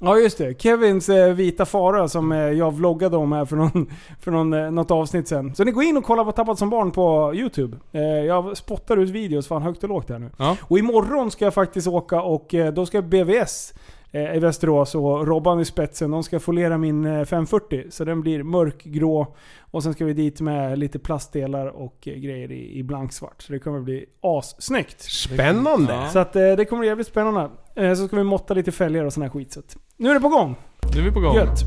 Ja 0.00 0.18
just 0.18 0.38
det, 0.38 0.62
Kevins 0.62 1.08
eh, 1.08 1.32
vita 1.34 1.66
fara 1.66 2.08
som 2.08 2.32
eh, 2.32 2.38
jag 2.38 2.74
vloggade 2.74 3.16
om 3.16 3.32
här 3.32 3.44
för, 3.44 3.56
någon, 3.56 3.90
för 4.20 4.30
någon, 4.30 4.52
eh, 4.52 4.70
något 4.70 4.90
avsnitt 4.90 5.28
sen. 5.28 5.54
Så 5.54 5.64
ni 5.64 5.70
går 5.70 5.84
in 5.84 5.96
och 5.96 6.04
kollar 6.04 6.24
på 6.24 6.32
Tappat 6.32 6.58
som 6.58 6.70
barn 6.70 6.90
på 6.90 7.34
YouTube. 7.34 7.76
Eh, 7.92 8.02
jag 8.02 8.56
spottar 8.56 8.96
ut 8.96 9.10
videos 9.10 9.48
fan 9.48 9.62
högt 9.62 9.82
och 9.82 9.88
lågt 9.88 10.10
här 10.10 10.18
nu. 10.18 10.30
Ja. 10.38 10.56
Och 10.62 10.78
imorgon 10.78 11.30
ska 11.30 11.44
jag 11.44 11.54
faktiskt 11.54 11.88
åka 11.88 12.22
och 12.22 12.54
eh, 12.54 12.72
då 12.72 12.86
ska 12.86 13.02
BVS 13.02 13.74
eh, 14.12 14.36
i 14.36 14.38
Västerås 14.38 14.94
och 14.94 15.26
Robban 15.26 15.60
i 15.60 15.64
spetsen, 15.64 16.10
de 16.10 16.22
ska 16.22 16.40
foliera 16.40 16.78
min 16.78 17.06
eh, 17.06 17.24
540. 17.24 17.84
Så 17.90 18.04
den 18.04 18.20
blir 18.20 18.42
mörkgrå. 18.42 19.34
Och 19.70 19.82
sen 19.82 19.94
ska 19.94 20.04
vi 20.04 20.12
dit 20.12 20.40
med 20.40 20.78
lite 20.78 20.98
plastdelar 20.98 21.66
och 21.66 22.08
eh, 22.08 22.14
grejer 22.14 22.52
i, 22.52 22.78
i 22.78 22.82
blanksvart. 22.82 23.42
Så 23.42 23.52
det 23.52 23.58
kommer 23.58 23.80
bli 23.80 24.06
assnyggt. 24.22 25.00
Spännande. 25.00 26.08
Så 26.12 26.18
att, 26.18 26.36
eh, 26.36 26.52
det 26.52 26.64
kommer 26.64 26.80
bli 26.80 26.88
jävligt 26.88 27.06
spännande. 27.06 27.50
Eh, 27.78 27.94
så 27.94 28.06
ska 28.06 28.16
vi 28.16 28.24
måtta 28.24 28.54
lite 28.54 28.72
fälgar 28.72 29.04
och 29.04 29.12
sån 29.12 29.22
här 29.22 29.30
skit. 29.30 29.52
Så 29.52 29.60
att, 29.60 29.76
nu 29.96 30.10
är 30.10 30.14
det 30.14 30.20
på 30.20 30.28
gång. 30.28 30.56
Nu 30.94 31.00
är 31.00 31.04
vi 31.04 31.10
på 31.10 31.20
gång. 31.20 31.34
Gött. 31.34 31.60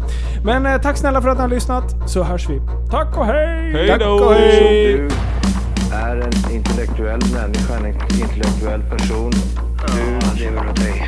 Men 0.46 0.66
eh, 0.66 0.82
tack 0.82 0.98
snälla 0.98 1.22
för 1.22 1.30
att 1.30 1.38
ni 1.38 1.42
har 1.42 1.50
lyssnat, 1.50 1.84
så 2.10 2.24
hörs 2.24 2.50
vi. 2.50 2.62
Tack 2.92 3.18
och 3.18 3.26
hej! 3.26 3.72
Hej 3.72 3.88
Tack 3.88 4.00
då! 4.00 4.06
och 4.06 4.34
hej! 4.34 4.98
Du 4.98 5.10
är 5.96 6.16
en 6.16 6.54
intellektuell 6.56 7.20
människa, 7.34 7.76
en 7.78 7.86
intellektuell 8.22 8.82
person. 8.82 9.32
Du 10.36 10.40
lever 10.44 10.58
av 10.70 10.76
dig. 10.76 11.08